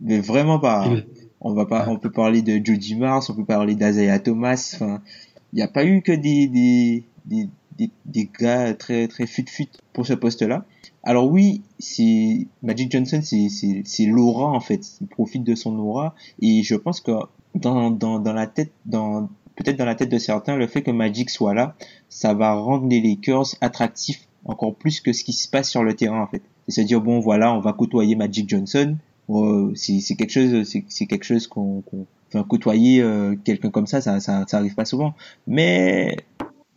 Mais 0.00 0.18
vraiment 0.18 0.58
pas. 0.58 0.90
On 1.40 1.52
va 1.52 1.66
pas, 1.66 1.86
on 1.88 1.98
peut 1.98 2.10
parler 2.10 2.40
de 2.40 2.58
Jody 2.64 2.96
Mars, 2.96 3.28
on 3.28 3.34
peut 3.34 3.44
parler 3.44 3.74
d'Azaya 3.74 4.18
Thomas. 4.18 4.72
Enfin, 4.74 5.02
il 5.52 5.56
n'y 5.56 5.62
a 5.62 5.68
pas 5.68 5.84
eu 5.84 6.00
que 6.00 6.12
des 6.12 6.48
des, 6.48 7.04
des, 7.26 7.50
des, 7.76 7.90
des 8.06 8.30
gars 8.40 8.72
très 8.72 9.08
très 9.08 9.26
fut 9.26 9.44
fut 9.46 9.68
pour 9.92 10.06
ce 10.06 10.14
poste-là. 10.14 10.64
Alors 11.02 11.30
oui, 11.30 11.60
c'est 11.78 12.46
Magic 12.62 12.90
Johnson, 12.90 13.20
c'est 13.22 13.50
c'est 13.50 13.82
c'est 13.84 14.06
l'aura 14.06 14.46
en 14.46 14.60
fait. 14.60 14.80
Il 15.02 15.06
profite 15.06 15.44
de 15.44 15.54
son 15.54 15.78
aura 15.78 16.14
et 16.40 16.62
je 16.62 16.74
pense 16.76 17.02
que 17.02 17.12
dans 17.54 17.90
dans 17.90 18.18
dans 18.18 18.32
la 18.32 18.46
tête 18.46 18.72
dans 18.86 19.28
peut-être 19.58 19.76
dans 19.76 19.84
la 19.84 19.94
tête 19.94 20.08
de 20.08 20.18
certains, 20.18 20.56
le 20.56 20.66
fait 20.66 20.82
que 20.82 20.90
Magic 20.90 21.30
soit 21.30 21.54
là, 21.54 21.74
ça 22.08 22.34
va 22.34 22.54
rendre 22.54 22.88
les 22.88 23.00
Lakers 23.00 23.54
attractifs 23.60 24.28
encore 24.44 24.74
plus 24.74 25.00
que 25.00 25.12
ce 25.12 25.24
qui 25.24 25.32
se 25.32 25.48
passe 25.48 25.68
sur 25.68 25.84
le 25.84 25.94
terrain 25.94 26.22
en 26.22 26.26
fait. 26.26 26.42
C'est 26.68 26.82
à 26.82 26.84
dire 26.84 27.00
bon 27.00 27.20
voilà, 27.20 27.52
on 27.52 27.60
va 27.60 27.72
côtoyer 27.72 28.14
Magic 28.14 28.48
Johnson. 28.48 28.96
Euh, 29.30 29.72
c'est 29.74 30.16
quelque 30.16 30.30
chose, 30.30 30.64
c'est 30.88 31.06
quelque 31.06 31.24
chose 31.24 31.46
qu'on, 31.46 31.82
qu 31.82 31.96
enfin 32.28 32.44
côtoyer 32.44 33.02
euh, 33.02 33.36
quelqu'un 33.44 33.70
comme 33.70 33.86
ça, 33.86 34.00
ça, 34.00 34.20
ça, 34.20 34.44
ça 34.46 34.56
arrive 34.58 34.74
pas 34.74 34.84
souvent. 34.84 35.14
Mais 35.46 36.16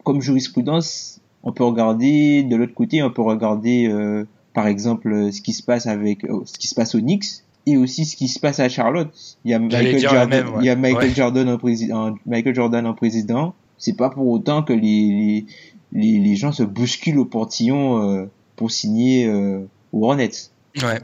comme 0.03 0.21
jurisprudence, 0.21 1.21
on 1.43 1.53
peut 1.53 1.63
regarder 1.63 2.43
de 2.43 2.55
l'autre 2.55 2.73
côté, 2.73 3.03
on 3.03 3.11
peut 3.11 3.21
regarder 3.21 3.87
euh, 3.87 4.25
par 4.53 4.67
exemple 4.67 5.31
ce 5.31 5.41
qui 5.41 5.53
se 5.53 5.63
passe 5.63 5.87
avec 5.87 6.25
ce 6.45 6.57
qui 6.57 6.67
se 6.67 6.75
passe 6.75 6.95
au 6.95 6.99
Knicks 6.99 7.43
et 7.65 7.77
aussi 7.77 8.05
ce 8.05 8.15
qui 8.15 8.27
se 8.27 8.39
passe 8.39 8.59
à 8.59 8.69
Charlotte. 8.69 9.13
Il 9.45 9.51
y 9.51 9.53
a 9.53 9.59
Michael 9.59 9.99
Jordan, 9.99 10.45
il 10.59 10.65
y 10.65 10.69
a 10.69 10.75
Michael 10.75 11.13
Jordan 11.13 11.49
en 11.49 11.57
président, 11.57 12.15
Michael 12.25 12.55
Jordan 12.55 12.85
en 12.87 12.93
président. 12.93 13.53
C'est 13.77 13.97
pas 13.97 14.09
pour 14.09 14.27
autant 14.27 14.63
que 14.63 14.73
les, 14.73 15.45
les, 15.91 16.19
les 16.19 16.35
gens 16.35 16.51
se 16.51 16.63
bousculent 16.63 17.19
au 17.19 17.25
portillon 17.25 18.01
euh, 18.03 18.25
pour 18.55 18.71
signer 18.71 19.25
euh, 19.25 19.65
aux 19.91 20.05
Hornets. 20.05 20.51
Ouais. 20.81 20.99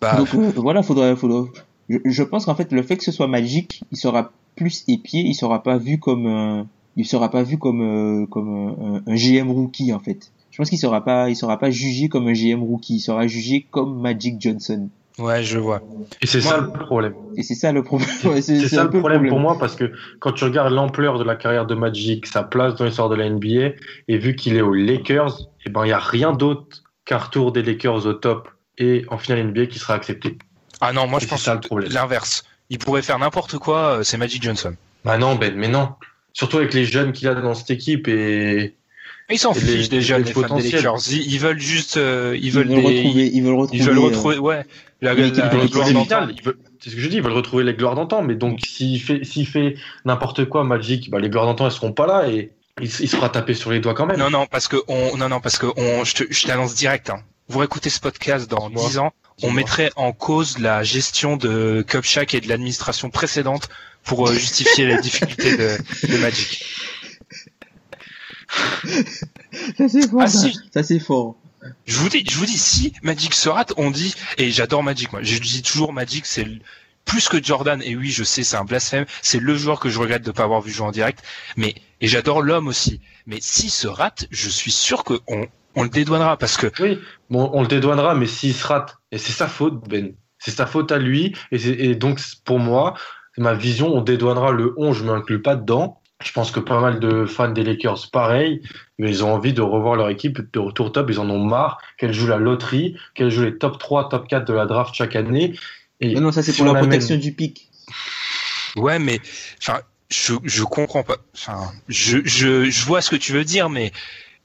Bah... 0.00 0.16
Donc 0.16 0.34
euh, 0.34 0.52
voilà, 0.56 0.82
faudrait, 0.82 1.16
faudrait. 1.16 1.50
Je, 1.88 1.98
je 2.04 2.22
pense 2.22 2.46
qu'en 2.46 2.54
fait 2.54 2.72
le 2.72 2.82
fait 2.82 2.96
que 2.96 3.04
ce 3.04 3.12
soit 3.12 3.26
magique, 3.26 3.82
il 3.90 3.98
sera 3.98 4.32
plus 4.56 4.84
épié, 4.88 5.22
il 5.22 5.34
sera 5.34 5.62
pas 5.62 5.78
vu 5.78 5.98
comme 5.98 6.26
un, 6.26 6.66
il 6.96 7.06
sera 7.06 7.30
pas 7.30 7.42
vu 7.42 7.58
comme 7.58 7.82
euh, 7.82 8.26
comme 8.26 9.02
un, 9.06 9.10
un, 9.10 9.14
GM 9.14 9.50
rookie 9.50 9.92
en 9.92 9.98
fait. 9.98 10.32
Je 10.50 10.58
pense 10.58 10.68
qu'il 10.68 10.78
sera 10.78 11.02
pas, 11.02 11.30
il 11.30 11.36
sera 11.36 11.58
pas 11.58 11.70
jugé 11.70 12.08
comme 12.08 12.28
un 12.28 12.32
GM 12.32 12.62
rookie, 12.62 12.96
il 12.96 13.00
sera 13.00 13.26
jugé 13.26 13.66
comme 13.70 14.00
Magic 14.00 14.40
Johnson. 14.40 14.88
Ouais, 15.18 15.42
je 15.42 15.58
vois. 15.58 15.82
Et 16.20 16.26
c'est 16.26 16.40
ça 16.40 16.58
le 16.58 16.70
problème. 16.72 17.14
Et 17.36 17.42
c'est 17.42 17.54
ça 17.54 17.72
le 17.72 17.82
problème. 17.82 18.08
c'est 18.40 18.68
ça 18.68 18.84
le 18.84 18.90
problème, 18.90 19.28
pour 19.28 19.40
moi 19.40 19.58
parce 19.58 19.76
que 19.76 19.92
quand 20.20 20.32
tu 20.32 20.44
regardes 20.44 20.72
l'ampleur 20.72 21.18
de 21.18 21.24
la 21.24 21.36
carrière 21.36 21.66
de 21.66 21.74
Magic, 21.74 22.26
sa 22.26 22.42
place 22.42 22.74
dans 22.76 22.84
l'histoire 22.84 23.08
de 23.08 23.16
la 23.16 23.28
NBA, 23.28 23.74
et 24.08 24.18
vu 24.18 24.34
qu'il 24.34 24.56
est 24.56 24.62
aux 24.62 24.74
Lakers, 24.74 25.40
et 25.40 25.66
eh 25.66 25.70
ben 25.70 25.84
il 25.84 25.90
y 25.90 25.92
a 25.92 25.98
rien 25.98 26.32
d'autre 26.32 26.82
qu'un 27.04 27.18
retour 27.18 27.52
des 27.52 27.62
Lakers 27.62 28.06
au 28.06 28.12
top 28.14 28.48
et 28.78 29.04
en 29.08 29.18
finale 29.18 29.44
NBA 29.48 29.66
qui 29.66 29.78
sera 29.78 29.94
accepté. 29.94 30.38
Ah 30.80 30.92
non, 30.92 31.06
moi 31.06 31.20
je 31.20 31.26
pense 31.26 31.48
l'inverse. 31.90 32.44
Il 32.70 32.78
pourrait 32.78 33.02
faire 33.02 33.18
n'importe 33.18 33.58
quoi, 33.58 33.98
euh, 33.98 34.02
c'est 34.02 34.16
Magic 34.16 34.42
Johnson. 34.42 34.74
Bah 35.04 35.18
non, 35.18 35.34
Ben, 35.34 35.54
mais 35.54 35.68
non. 35.68 35.90
Surtout 36.32 36.56
avec 36.56 36.72
les 36.72 36.86
jeunes 36.86 37.12
qu'il 37.12 37.28
a 37.28 37.34
dans 37.34 37.54
cette 37.54 37.70
équipe 37.70 38.08
et 38.08 38.74
ils 39.34 39.38
s'en 39.38 39.54
fichent 39.54 39.90
jeunes, 40.00 40.24
les 40.24 40.32
fans 40.32 40.56
des 40.56 40.70
Lakers. 40.70 41.08
Ils, 41.10 41.38
veulent 41.38 41.60
juste, 41.60 41.96
euh, 41.96 42.36
ils 42.40 42.50
veulent, 42.50 42.70
ils 42.70 42.76
veulent 42.76 42.84
retrouver, 42.84 43.30
ils 43.32 43.42
veulent 43.42 43.54
retrouver, 43.54 43.78
ils 43.78 43.84
veulent 43.84 43.98
retrouver, 43.98 44.38
ouais, 44.38 44.64
la, 45.00 45.14
la, 45.14 45.28
la, 45.28 45.66
gloire 45.66 45.92
d'antan. 45.92 46.28
C'est 46.80 46.90
ce 46.90 46.94
que 46.96 47.00
je 47.00 47.08
dis, 47.08 47.16
ils 47.16 47.22
veulent 47.22 47.32
retrouver 47.32 47.64
les 47.64 47.74
gloires 47.74 47.94
d'antan. 47.94 48.22
Mais 48.22 48.34
donc, 48.34 48.60
s'il 48.66 49.00
fait, 49.00 49.24
s'il 49.24 49.46
fait 49.46 49.76
n'importe 50.04 50.46
quoi, 50.46 50.64
Magic, 50.64 51.10
bah, 51.10 51.18
les 51.20 51.28
gloires 51.28 51.46
d'antan, 51.46 51.66
elles 51.66 51.72
seront 51.72 51.92
pas 51.92 52.06
là 52.06 52.28
et 52.28 52.52
il, 52.80 52.86
il 52.86 53.08
se 53.08 53.16
fera 53.16 53.28
taper 53.28 53.54
sur 53.54 53.70
les 53.70 53.80
doigts 53.80 53.94
quand 53.94 54.06
même. 54.06 54.18
Non, 54.18 54.30
non, 54.30 54.46
parce 54.46 54.68
que 54.68 54.76
on, 54.88 55.16
non, 55.16 55.28
non, 55.28 55.40
parce 55.40 55.58
que 55.58 55.66
on, 55.76 56.04
je, 56.04 56.14
te, 56.14 56.24
je 56.30 56.46
t'annonce 56.46 56.74
direct. 56.74 57.10
Hein. 57.10 57.22
Vous 57.48 57.58
réécoutez 57.58 57.90
ce 57.90 58.00
podcast 58.00 58.50
dans 58.50 58.70
10 58.70 58.98
ans, 58.98 59.12
on 59.42 59.50
mettrait 59.50 59.90
en 59.96 60.12
cause 60.12 60.58
la 60.58 60.82
gestion 60.82 61.36
de 61.36 61.84
Cupshack 61.86 62.34
et 62.34 62.40
de 62.40 62.48
l'administration 62.48 63.10
précédente 63.10 63.68
pour 64.04 64.28
euh, 64.28 64.32
justifier 64.32 64.86
les 64.86 64.98
difficultés 64.98 65.56
de, 65.56 65.76
de 66.08 66.16
Magic. 66.18 66.64
ça 69.78 69.88
c'est 69.88 70.08
fort. 70.08 70.22
Ah, 70.22 70.26
ça, 70.28 70.38
si. 70.38 70.58
ça 70.72 70.82
c'est 70.82 70.98
fort. 70.98 71.36
Je 71.86 71.96
vous 71.98 72.08
dis, 72.08 72.24
je 72.28 72.36
vous 72.36 72.46
dis, 72.46 72.58
si 72.58 72.92
Magic 73.02 73.34
se 73.34 73.48
rate, 73.48 73.72
on 73.76 73.90
dit, 73.90 74.14
et 74.36 74.50
j'adore 74.50 74.82
Magic, 74.82 75.12
moi, 75.12 75.22
je 75.22 75.38
dis 75.38 75.62
toujours 75.62 75.92
Magic, 75.92 76.26
c'est 76.26 76.46
plus 77.04 77.28
que 77.28 77.42
Jordan, 77.42 77.80
et 77.82 77.96
oui, 77.96 78.10
je 78.10 78.24
sais, 78.24 78.42
c'est 78.42 78.56
un 78.56 78.64
blasphème, 78.64 79.06
c'est 79.22 79.40
le 79.40 79.54
joueur 79.54 79.80
que 79.80 79.88
je 79.88 79.98
regrette 79.98 80.22
de 80.22 80.28
ne 80.28 80.32
pas 80.32 80.44
avoir 80.44 80.60
vu 80.60 80.72
jouer 80.72 80.86
en 80.86 80.90
direct, 80.90 81.22
mais, 81.56 81.74
et 82.00 82.08
j'adore 82.08 82.42
l'homme 82.42 82.68
aussi. 82.68 83.00
Mais 83.26 83.38
s'il 83.40 83.70
se 83.70 83.86
rate, 83.86 84.26
je 84.30 84.48
suis 84.48 84.72
sûr 84.72 85.04
qu'on 85.04 85.20
on 85.74 85.82
le 85.82 85.88
dédouanera, 85.88 86.36
parce 86.36 86.56
que. 86.56 86.70
Oui, 86.80 86.98
bon, 87.30 87.50
on 87.52 87.62
le 87.62 87.68
dédouanera, 87.68 88.14
mais 88.14 88.26
s'il 88.26 88.54
se 88.54 88.66
rate, 88.66 88.96
et 89.10 89.18
c'est 89.18 89.32
sa 89.32 89.48
faute, 89.48 89.88
Ben. 89.88 90.14
C'est 90.38 90.50
sa 90.50 90.66
faute 90.66 90.90
à 90.90 90.98
lui, 90.98 91.36
et, 91.52 91.90
et 91.90 91.94
donc, 91.94 92.20
pour 92.44 92.58
moi, 92.58 92.94
ma 93.38 93.54
vision, 93.54 93.94
on 93.94 94.00
dédouanera 94.00 94.50
le 94.50 94.74
11, 94.76 94.98
je 94.98 95.04
m'inclus 95.04 95.40
pas 95.40 95.54
dedans, 95.54 96.01
je 96.24 96.32
pense 96.32 96.50
que 96.50 96.60
pas 96.60 96.80
mal 96.80 97.00
de 97.00 97.26
fans 97.26 97.50
des 97.50 97.64
Lakers, 97.64 98.10
pareil, 98.10 98.62
mais 98.98 99.10
ils 99.10 99.24
ont 99.24 99.32
envie 99.32 99.52
de 99.52 99.62
revoir 99.62 99.96
leur 99.96 100.08
équipe 100.08 100.40
de 100.52 100.58
retour 100.58 100.92
top. 100.92 101.10
Ils 101.10 101.18
en 101.18 101.28
ont 101.30 101.42
marre 101.42 101.78
qu'elle 101.98 102.12
joue 102.12 102.26
la 102.26 102.38
loterie, 102.38 102.96
qu'elle 103.14 103.30
joue 103.30 103.42
les 103.42 103.56
top 103.56 103.78
3, 103.78 104.08
top 104.08 104.28
4 104.28 104.46
de 104.46 104.52
la 104.52 104.66
draft 104.66 104.94
chaque 104.94 105.16
année. 105.16 105.54
Et 106.00 106.14
non, 106.14 106.32
ça 106.32 106.42
c'est 106.42 106.56
pour 106.56 106.66
la 106.66 106.74
protection 106.74 107.16
du 107.16 107.32
pic. 107.32 107.70
Ouais, 108.76 108.98
mais 108.98 109.20
enfin, 109.60 109.80
je 110.10 110.34
je 110.44 110.64
comprends 110.64 111.02
pas. 111.02 111.16
Enfin, 111.34 111.70
je, 111.88 112.18
je 112.24 112.70
je 112.70 112.84
vois 112.86 113.00
ce 113.00 113.10
que 113.10 113.16
tu 113.16 113.32
veux 113.32 113.44
dire, 113.44 113.68
mais 113.68 113.92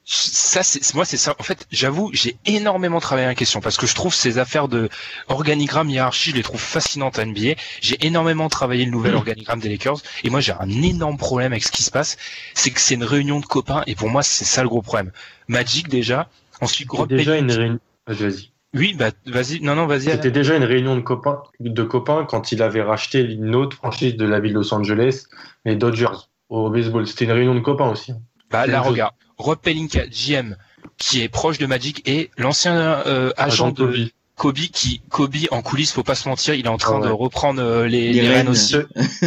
ça 0.10 0.64
c'est 0.64 0.94
moi 0.96 1.04
c'est 1.04 1.18
ça. 1.18 1.36
En 1.38 1.44
fait 1.44 1.68
j'avoue 1.70 2.10
j'ai 2.14 2.38
énormément 2.46 3.02
travaillé 3.02 3.28
en 3.28 3.34
question 3.34 3.60
parce 3.60 3.76
que 3.76 3.86
je 3.86 3.94
trouve 3.94 4.14
ces 4.14 4.38
affaires 4.38 4.70
de 4.70 4.88
organigramme 5.28 5.90
hiérarchie 5.90 6.32
je 6.32 6.38
les 6.38 6.44
trouve 6.44 6.62
fascinantes 6.62 7.20
à 7.20 7.26
NBA 7.26 7.56
j'ai 7.82 7.98
énormément 8.06 8.48
travaillé 8.48 8.86
le 8.86 8.92
nouvel 8.92 9.12
mmh. 9.14 9.18
organigramme 9.18 9.60
des 9.60 9.68
Lakers 9.68 9.98
et 10.24 10.30
moi 10.30 10.40
j'ai 10.40 10.54
un 10.54 10.70
énorme 10.70 11.18
problème 11.18 11.52
avec 11.52 11.64
ce 11.64 11.74
qui 11.74 11.84
se 11.84 11.92
passe. 11.92 12.16
C'est 12.54 12.72
que 12.72 12.80
c'est 12.80 12.96
une 12.96 13.04
réunion 13.04 13.42
de 13.42 13.46
copains 13.46 13.84
et 13.86 13.96
pour 13.96 14.10
moi 14.10 14.24
c'est 14.24 14.46
ça 14.46 14.64
le 14.64 14.70
gros 14.70 14.82
problème. 14.82 15.12
Magic 15.50 15.90
déjà. 15.90 16.30
Ensuite 16.62 16.88
gros 16.88 17.06
déjà 17.06 17.38
une 17.38 17.52
réunion 17.52 17.80
vas-y. 18.08 18.52
Oui 18.74 18.96
bah 18.98 19.12
vas-y. 19.26 19.60
Non 19.60 19.76
non 19.76 19.88
vas-y 19.88 20.12
c'était 20.12 20.32
déjà 20.32 20.56
une 20.56 20.64
réunion 20.64 20.96
de 20.96 21.02
copains 21.02 21.44
de 21.60 21.84
copains 21.84 22.24
quand 22.24 22.54
il 22.54 22.64
avait 22.64 22.82
racheté 22.82 23.20
une 23.20 23.56
autre 23.56 23.76
franchise 23.76 24.16
de 24.16 24.26
la 24.26 24.40
ville 24.40 24.54
de 24.54 24.60
Los 24.60 24.74
Angeles 24.74 25.26
les 25.66 25.76
Dodgers 25.76 26.30
au 26.48 26.70
baseball. 26.70 27.06
C'était 27.08 27.26
une 27.26 27.34
réunion 27.34 27.56
de 27.56 27.60
copains 27.60 27.90
aussi. 27.90 28.14
Bah 28.50 28.68
là 28.68 28.80
regarde 28.80 29.14
Rob 29.38 29.60
Pelinka, 29.60 30.08
GM, 30.08 30.56
qui 30.98 31.22
est 31.22 31.30
proche 31.30 31.58
de 31.58 31.66
Magic, 31.66 32.08
et 32.08 32.32
l'ancien 32.38 32.76
euh, 32.76 33.32
agent 33.38 33.72
de 33.72 34.10
Kobe. 34.36 34.58
qui 34.58 35.02
Kobe 35.10 35.36
en 35.52 35.62
coulisses, 35.62 35.92
faut 35.92 36.04
pas 36.04 36.16
se 36.16 36.28
mentir, 36.28 36.56
il 36.56 36.66
est 36.66 36.70
en 36.70 36.78
train 36.78 37.00
de 37.00 37.10
reprendre 37.10 37.62
euh, 37.62 37.88
les, 37.88 38.14
les, 38.14 38.28
rênes 38.28 38.50
aussi. 38.50 38.76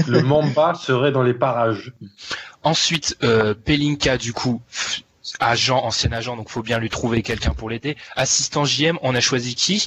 Le 0.07 0.23
Mamba 0.23 0.75
serait 0.75 1.13
dans 1.13 1.23
les 1.23 1.35
parages. 1.35 1.93
Ensuite, 2.63 3.17
euh, 3.23 3.55
Pelinka, 3.55 4.19
du 4.19 4.33
coup, 4.33 4.61
agent, 5.39 5.79
ancien 5.79 6.13
agent, 6.13 6.37
donc 6.37 6.49
faut 6.49 6.63
bien 6.63 6.79
lui 6.79 6.91
trouver 6.91 7.23
quelqu'un 7.23 7.55
pour 7.55 7.71
l'aider. 7.71 7.97
Assistant 8.17 8.65
JM, 8.65 8.99
on 9.03 9.15
a 9.15 9.21
choisi 9.21 9.55
qui? 9.55 9.87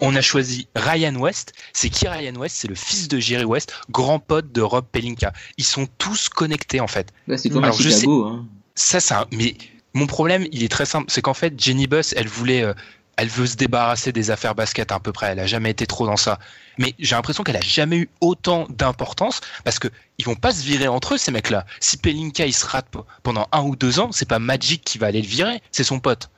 On 0.00 0.16
a 0.16 0.20
choisi 0.20 0.66
Ryan 0.74 1.14
West. 1.14 1.52
C'est 1.72 1.88
qui 1.88 2.08
Ryan 2.08 2.34
West? 2.34 2.56
C'est 2.56 2.68
le 2.68 2.74
fils 2.74 3.06
de 3.06 3.18
Jerry 3.20 3.44
West, 3.44 3.72
grand 3.90 4.18
pote 4.18 4.50
de 4.50 4.60
Rob 4.60 4.84
Pelinka. 4.90 5.32
Ils 5.58 5.64
sont 5.64 5.86
tous 5.98 6.28
connectés 6.28 6.80
en 6.80 6.88
fait. 6.88 7.12
Bah, 7.28 7.38
c'est 7.38 7.50
comme 7.50 7.62
à 7.62 7.70
Chicago. 7.70 8.26
Hein 8.26 8.46
ça, 8.74 9.00
ça, 9.00 9.26
mais 9.32 9.54
mon 9.94 10.06
problème, 10.06 10.46
il 10.52 10.62
est 10.62 10.68
très 10.70 10.86
simple, 10.86 11.06
c'est 11.10 11.22
qu'en 11.22 11.34
fait, 11.34 11.58
Jenny 11.60 11.86
Buss, 11.86 12.14
elle 12.16 12.28
voulait, 12.28 12.62
euh, 12.62 12.72
elle 13.16 13.28
veut 13.28 13.46
se 13.46 13.56
débarrasser 13.56 14.12
des 14.12 14.30
affaires 14.30 14.54
basket 14.54 14.90
à 14.92 14.98
peu 15.00 15.12
près. 15.12 15.26
Elle 15.32 15.40
a 15.40 15.46
jamais 15.46 15.70
été 15.70 15.86
trop 15.86 16.06
dans 16.06 16.16
ça. 16.16 16.38
Mais 16.78 16.94
j'ai 16.98 17.14
l'impression 17.14 17.44
qu'elle 17.44 17.56
a 17.58 17.60
jamais 17.60 17.98
eu 17.98 18.08
autant 18.22 18.66
d'importance 18.70 19.40
parce 19.64 19.78
que 19.78 19.88
ils 20.18 20.24
vont 20.24 20.34
pas 20.34 20.52
se 20.52 20.64
virer 20.64 20.88
entre 20.88 21.14
eux 21.14 21.18
ces 21.18 21.30
mecs-là. 21.30 21.66
Si 21.80 21.98
Pelinka 21.98 22.46
il 22.46 22.54
se 22.54 22.64
rate 22.64 22.86
pendant 23.22 23.46
un 23.52 23.62
ou 23.62 23.76
deux 23.76 24.00
ans, 24.00 24.10
c'est 24.12 24.26
pas 24.28 24.38
Magic 24.38 24.82
qui 24.82 24.96
va 24.96 25.08
aller 25.08 25.20
le 25.20 25.28
virer, 25.28 25.60
c'est 25.72 25.84
son 25.84 26.00
pote. 26.00 26.30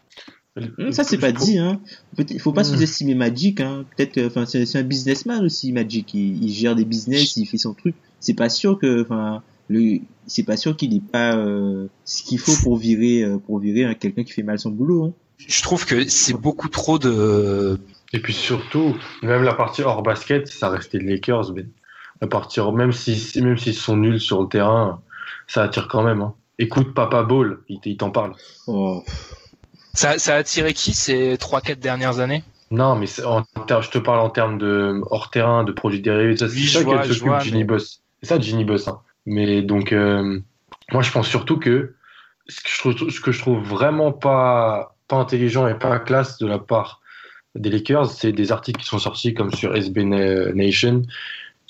Hum, 0.57 0.93
Ça 0.93 1.03
c'est 1.05 1.19
pas 1.19 1.33
dit, 1.33 1.59
hein. 1.59 1.81
Il 2.29 2.41
faut 2.41 2.53
pas 2.53 2.63
Hmm. 2.63 2.65
sous-estimer 2.65 3.15
Magic, 3.15 3.61
hein. 3.61 3.85
Peut-être, 3.97 4.19
euh, 4.19 4.27
enfin, 4.29 4.45
c'est 4.47 4.67
c'est 4.67 4.79
un 4.79 4.83
businessman 4.85 5.45
aussi, 5.45 5.73
Magic. 5.73 6.13
Il, 6.15 6.43
il 6.45 6.53
gère 6.53 6.75
des 6.77 6.85
business, 6.85 7.37
il 7.37 7.47
fait 7.47 7.59
son 7.59 7.75
truc. 7.75 7.97
C'est 8.21 8.35
pas 8.35 8.49
sûr 8.49 8.79
que, 8.79 9.03
enfin, 9.03 9.43
le, 9.69 9.99
c'est 10.27 10.43
pas 10.45 10.57
sûr 10.57 10.77
qu'il 10.77 10.95
ait 10.95 11.01
pas 11.01 11.37
euh, 11.37 11.87
ce 12.05 12.23
qu'il 12.23 12.39
faut 12.39 12.53
pour 12.63 12.77
virer, 12.77 13.23
euh, 13.23 13.39
pour 13.39 13.59
virer 13.59 13.95
quelqu'un 13.97 14.25
qui 14.25 14.33
fait 14.33 14.43
mal 14.43 14.59
son 14.59 14.71
boulot. 14.71 15.05
Hein. 15.07 15.13
Je 15.39 15.63
trouve 15.63 15.85
que 15.87 16.09
c'est 16.09 16.35
beaucoup 16.35 16.69
trop 16.69 16.99
de. 16.99 17.79
Et 18.13 18.21
puis 18.21 18.33
surtout, 18.33 18.97
même 19.23 19.43
la 19.43 19.55
partie 19.55 19.83
hors 19.83 20.03
basket, 20.03 20.47
ça 20.47 20.69
restait 20.69 20.99
les 20.99 21.15
Lakers, 21.15 21.53
Ben. 21.53 21.69
La 22.21 22.29
partie 22.29 22.61
hors- 22.61 22.73
même 22.73 22.93
si 22.93 23.33
même 23.43 23.59
s'ils 23.59 23.75
sont 23.75 23.97
nuls 23.97 24.21
sur 24.21 24.41
le 24.43 24.49
terrain, 24.49 25.03
ça 25.49 25.63
attire 25.65 25.89
quand 25.89 26.03
même. 26.05 26.21
Hein. 26.23 26.35
Écoute 26.59 26.95
Papa 26.95 27.23
Ball, 27.25 27.59
il 27.69 27.97
t'en 27.97 28.11
parle. 28.11 28.35
Oh, 28.69 29.03
Ça, 29.93 30.19
ça 30.19 30.35
a 30.35 30.39
attiré 30.39 30.73
qui 30.75 30.93
ces 30.95 31.37
trois 31.39 31.61
quatre 31.61 31.81
dernières 31.81 32.21
années? 32.21 32.45
Non, 32.71 32.95
mais 32.97 33.07
en 33.25 33.43
je 33.83 33.91
te 33.91 33.99
parle 33.99 34.21
en 34.21 34.31
termes 34.31 34.59
de 34.59 35.01
hors 35.11 35.31
terrain, 35.31 35.65
de 35.65 35.73
produits 35.73 36.01
dérivés. 36.01 36.37
ça, 36.37 36.49
C'est 36.49 36.55
ça 36.67 37.03
je 37.03 37.13
s'occupe, 37.13 37.41
Ginny 37.41 37.59
mais- 37.59 37.65
Boss. 37.65 38.01
C'est 38.23 38.29
ça, 38.29 38.41
Ginny 38.41 38.65
Boss. 38.65 38.87
Hein. 38.89 39.01
Mais 39.27 39.63
donc, 39.63 39.93
euh, 39.93 40.41
moi, 40.93 41.03
je 41.03 41.11
pense 41.11 41.29
surtout 41.29 41.59
que 41.59 41.95
ce 42.49 42.61
que 42.63 43.33
je 43.33 43.41
trouve, 43.41 43.65
ce 43.65 43.75
vraiment 43.75 44.13
pas, 44.13 44.97
intelligent 45.11 45.69
et 45.69 45.75
pas 45.79 45.99
classe 46.01 46.39
de 46.39 46.47
la 46.47 46.59
part 46.59 47.01
des 47.55 47.71
Lakers, 47.71 48.11
c'est 48.11 48.33
des 48.33 48.51
articles 48.51 48.81
qui 48.81 48.87
sont 48.87 48.99
sortis 48.99 49.33
comme 49.33 49.53
sur 49.53 49.77
SB 49.77 50.05
Na- 50.05 50.53
Nation 50.53 51.03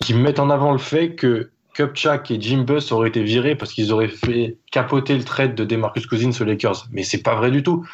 qui 0.03 0.15
mettent 0.15 0.39
en 0.39 0.51
avant 0.51 0.73
le 0.73 0.79
fait 0.79 1.15
que 1.15 1.51
Kupchak 1.75 2.31
et 2.31 2.41
Jim 2.41 2.65
Buss 2.67 2.91
auraient 2.93 3.09
été 3.09 3.23
virés 3.23 3.55
parce 3.55 3.73
qu'ils 3.73 3.93
auraient 3.93 4.09
fait 4.09 4.57
capoter 4.71 5.17
le 5.17 5.25
trade 5.25 5.55
de 5.55 5.65
DeMarcus 5.65 6.07
Cousins 6.07 6.31
aux 6.41 6.45
Lakers. 6.45 6.87
Mais 6.91 7.03
c'est 7.03 7.23
pas 7.23 7.35
vrai 7.35 7.51
du 7.51 7.63
tout. 7.63 7.87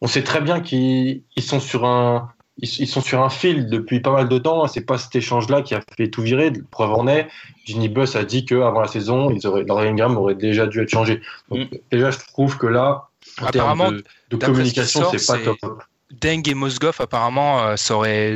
On 0.00 0.06
sait 0.06 0.22
très 0.22 0.40
bien 0.40 0.60
qu'ils 0.60 1.22
ils 1.36 1.42
sont 1.42 1.60
sur 1.60 1.84
un 1.84 2.32
ils, 2.58 2.68
ils 2.80 2.86
sont 2.88 3.00
sur 3.00 3.22
un 3.22 3.28
fil 3.30 3.68
depuis 3.68 4.00
pas 4.00 4.12
mal 4.12 4.28
de 4.28 4.38
temps. 4.38 4.66
C'est 4.66 4.80
pas 4.80 4.98
cet 4.98 5.14
échange-là 5.16 5.62
qui 5.62 5.74
a 5.74 5.80
fait 5.96 6.08
tout 6.08 6.22
virer. 6.22 6.52
Preuve 6.70 6.92
en 6.92 7.06
est, 7.06 7.28
Ginny 7.64 7.88
Buss 7.88 8.16
a 8.16 8.24
dit 8.24 8.44
que 8.44 8.54
avant 8.56 8.80
la 8.80 8.88
saison, 8.88 9.30
ils 9.30 9.46
auraient, 9.46 9.64
aurait 9.68 10.34
déjà 10.34 10.66
dû 10.66 10.80
être 10.80 10.88
changé. 10.90 11.20
Donc, 11.50 11.68
déjà, 11.90 12.10
je 12.10 12.18
trouve 12.32 12.56
que 12.58 12.66
là, 12.66 13.08
en 13.40 13.46
Apparemment, 13.46 13.84
termes 13.90 13.96
de, 13.96 14.04
ce 14.40 14.46
communication, 14.46 15.00
c'est 15.10 15.26
pas 15.26 15.38
c'est- 15.38 15.44
top. 15.44 15.82
Deng 16.20 16.42
et 16.48 16.54
Mosgov, 16.54 16.96
apparemment, 17.00 17.62
euh, 17.64 17.76
ça 17.76 17.96
aurait. 17.96 18.34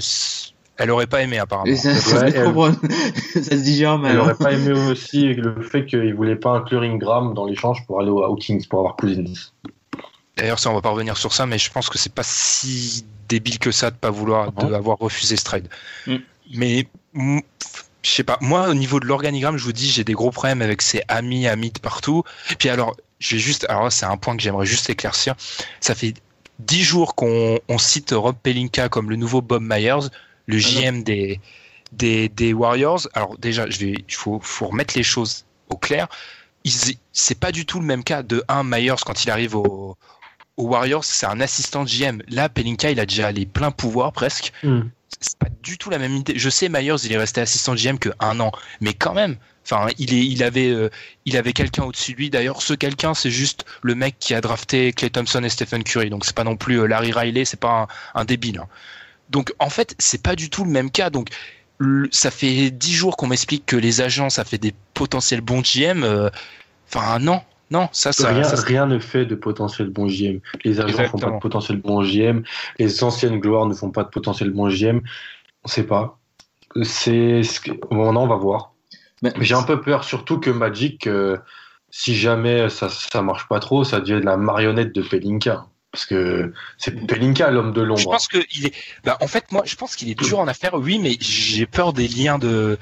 Elle 0.77 0.91
aurait 0.91 1.07
pas 1.07 1.23
aimé, 1.23 1.39
apparemment. 1.39 1.67
Et 1.71 1.77
ça, 1.77 1.95
ça, 1.95 2.21
Ouais, 2.25 2.31
se 2.33 2.37
elle- 2.37 3.45
ça 3.45 3.51
se 3.51 3.63
digère 3.63 3.99
mal. 3.99 4.13
Elle 4.13 4.19
hein. 4.19 4.23
aurait 4.23 4.35
pas 4.35 4.53
aimé 4.53 4.73
aussi 4.91 5.35
le 5.35 5.61
fait 5.63 5.87
qu'ils 5.87 6.15
voulaient 6.15 6.37
pas 6.37 6.53
inclure 6.53 6.83
Ingram 6.83 7.35
dans 7.35 7.45
l'échange 7.45 7.87
pour 7.87 8.01
aller 8.01 8.11
au, 8.11 8.25
au 8.25 8.35
Kings 8.35 8.67
pour 8.67 8.81
avoir 8.81 8.97
Cousins. 8.97 9.23
D'ailleurs, 10.37 10.59
ça, 10.59 10.71
on 10.71 10.75
va 10.75 10.81
pas 10.81 10.89
revenir 10.91 11.17
sur 11.19 11.33
ça, 11.33 11.45
mais 11.47 11.59
je 11.59 11.71
pense 11.71 11.89
que 11.91 11.99
c'est 11.99 12.15
pas 12.15 12.23
si 12.25 13.05
débile 13.31 13.59
que 13.59 13.71
ça 13.71 13.91
de 13.91 13.97
pas 13.97 14.11
vouloir, 14.11 14.53
de 14.53 14.67
Mhm. 14.67 14.75
avoir 14.75 14.99
refusé 14.99 15.37
ce 15.37 15.45
trade. 15.45 15.69
Mm. 16.07 16.17
Mais, 16.55 16.89
je 17.15 18.11
sais 18.11 18.25
pas, 18.25 18.39
moi, 18.41 18.69
au 18.69 18.75
niveau 18.75 18.99
de 19.01 19.07
l'organigramme, 19.07 19.57
je 19.57 19.65
vous 19.65 19.73
dis, 19.73 19.89
j'ai 19.89 20.05
des 20.05 20.13
gros 20.15 20.31
problèmes 20.31 20.63
avec 20.63 20.83
ses 20.83 21.03
amis, 21.09 21.47
amis 21.47 21.71
de 21.71 21.79
partout. 21.79 22.25
Puis 22.59 22.69
alors, 22.69 22.97
je 23.21 23.37
vais 23.37 23.41
juste, 23.41 23.65
alors 23.69 23.91
c'est 23.93 24.07
un 24.07 24.17
point 24.17 24.37
que 24.37 24.43
j'aimerais 24.43 24.67
juste 24.67 24.91
éclaircir. 24.91 25.35
Ça 25.81 25.95
fait 25.95 26.15
dix 26.59 26.83
jours 26.83 27.15
qu'on 27.15 27.59
on 27.69 27.79
cite 27.79 28.13
Rob 28.17 28.37
Pelinka 28.43 28.89
comme 28.89 29.11
le 29.11 29.17
nouveau 29.17 29.41
Bob 29.43 29.63
Myers, 29.63 30.09
le 30.47 30.59
JM 30.59 31.03
des, 31.05 31.41
des, 31.93 32.29
des 32.29 32.53
Warriors. 32.53 33.07
Alors 33.15 33.39
déjà, 33.39 33.69
je 33.71 33.79
vais, 33.79 33.95
il 34.09 34.15
faut, 34.15 34.41
faut 34.43 34.67
remettre 34.69 34.95
les 34.97 35.03
choses 35.05 35.45
au 35.69 35.77
clair. 35.77 36.09
C'est 37.13 37.39
pas 37.39 37.53
du 37.53 37.65
tout 37.65 37.81
le 37.81 37.87
même 37.87 38.03
cas. 38.05 38.23
De 38.23 38.43
1, 38.49 38.65
Myers, 38.65 39.01
quand 39.05 39.25
il 39.25 39.31
arrive 39.31 39.55
au, 39.57 39.97
aux 40.61 40.69
Warriors, 40.69 41.05
c'est 41.05 41.27
un 41.27 41.41
assistant 41.41 41.85
GM. 41.85 42.23
Là, 42.29 42.49
Pelinka, 42.49 42.91
il 42.91 43.01
a 43.01 43.07
déjà 43.07 43.33
les 43.33 43.47
pleins 43.47 43.71
pouvoirs 43.71 44.13
presque. 44.13 44.53
C'est 45.21 45.39
pas 45.39 45.49
du 45.63 45.77
tout 45.77 45.91
la 45.91 45.99
même 45.99 46.17
idée. 46.17 46.35
Je 46.37 46.49
sais, 46.51 46.69
Myers, 46.69 46.95
il 47.05 47.13
est 47.13 47.19
resté 47.19 47.41
assistant 47.41 47.75
GM 47.75 47.99
que 47.99 48.11
un 48.21 48.39
an, 48.41 48.53
mais 48.81 48.95
quand 48.95 49.13
même. 49.15 49.37
Enfin, 49.65 49.89
il 49.99 50.15
est, 50.15 50.25
il 50.27 50.43
avait, 50.43 50.69
euh, 50.71 50.89
il 51.27 51.37
avait 51.37 51.53
quelqu'un 51.53 51.85
au-dessus 51.85 52.13
de 52.13 52.17
lui. 52.19 52.31
D'ailleurs, 52.31 52.63
ce 52.63 52.75
quelqu'un, 52.75 53.13
c'est 53.15 53.31
juste 53.31 53.65
le 53.83 53.95
mec 53.95 54.17
qui 54.19 54.35
a 54.35 54.41
drafté 54.41 54.93
Clay 54.93 55.11
Thompson 55.11 55.43
et 55.45 55.49
Stephen 55.49 55.85
Curry. 55.85 56.11
Donc, 56.11 56.25
c'est 56.25 56.35
pas 56.35 56.45
non 56.45 56.57
plus 56.57 56.81
euh, 56.81 56.87
Larry 56.87 57.13
Riley, 57.13 57.45
c'est 57.45 57.61
pas 57.61 57.89
un, 58.15 58.21
un 58.21 58.25
débile. 58.25 58.59
hein. 58.59 58.67
Donc, 59.29 59.53
en 59.59 59.71
fait, 59.71 59.95
c'est 59.99 60.23
pas 60.23 60.35
du 60.35 60.49
tout 60.51 60.65
le 60.65 60.71
même 60.71 60.91
cas. 60.91 61.11
Donc, 61.11 61.29
le- 61.79 62.09
ça 62.11 62.31
fait 62.31 62.71
dix 62.71 62.95
jours 62.95 63.17
qu'on 63.17 63.27
m'explique 63.29 63.67
que 63.67 63.77
les 63.77 64.01
agents, 64.01 64.31
ça 64.31 64.45
fait 64.45 64.59
des 64.59 64.75
potentiels 64.95 65.41
bons 65.41 65.63
GM. 65.63 66.03
euh, 66.05 66.31
Enfin, 66.93 67.19
non, 67.21 67.41
non, 67.71 67.89
ça, 67.93 68.13
ça, 68.13 68.29
rien, 68.29 68.43
ça- 68.45 68.61
rien 68.63 68.87
ne 68.87 68.99
fait 68.99 69.27
de 69.27 69.35
potentiel 69.35 69.89
bon 69.91 70.09
JM. 70.09 70.41
Les 70.65 70.81
agents 70.81 71.05
font 71.09 71.19
pas 71.19 71.31
de 71.31 71.39
potentiel 71.39 71.79
bon 71.79 72.03
JM. 72.03 72.43
Les 72.79 73.05
anciennes 73.05 73.39
gloires 73.41 73.67
ne 73.67 73.75
font 73.75 73.91
pas 73.91 74.05
de 74.05 74.09
potentiel 74.09 74.51
bon 74.51 74.69
JM. 74.71 75.01
On 75.65 75.69
sait 75.69 75.85
pas. 75.85 76.19
C'est 76.83 77.43
ce 77.43 77.61
que- 77.61 77.73
maintenant 77.95 78.23
on 78.25 78.29
va 78.29 78.37
voir. 78.37 78.73
Mais 79.23 79.33
J'ai 79.41 79.55
un 79.55 79.63
peu 79.63 79.81
peur, 79.81 80.05
surtout 80.05 80.39
que 80.41 80.51
Magic, 80.51 81.07
euh, 81.07 81.37
si 81.91 82.17
jamais 82.17 82.69
ça 82.71 82.89
ça 82.89 83.21
marche 83.23 83.47
pas 83.49 83.61
trop, 83.61 83.85
ça 83.85 84.01
devient 84.01 84.21
de 84.21 84.25
la 84.27 84.37
marionnette 84.37 84.95
de 84.95 85.03
Pelinka. 85.03 85.67
Parce 85.93 86.07
que 86.07 86.53
c'est 86.79 86.93
Pelinka 87.07 87.51
l'homme 87.51 87.73
de 87.73 87.81
Je 87.83 87.87
l'ombre. 87.87 88.11
pense 88.13 88.29
que 88.29 88.39
il 88.57 88.67
est. 88.67 88.75
Bah, 89.05 89.19
en 89.21 89.27
fait, 89.27 89.51
moi, 89.51 89.63
je 89.67 89.75
pense 89.75 89.97
qu'il 89.97 90.09
est 90.09 90.15
dur 90.19 90.39
en 90.39 90.47
affaires, 90.47 90.75
oui, 90.75 90.99
mais 91.01 91.17
j'ai 91.21 91.67
peur 91.67 91.93
des 91.93 92.07
liens 92.09 92.39
de. 92.39 92.79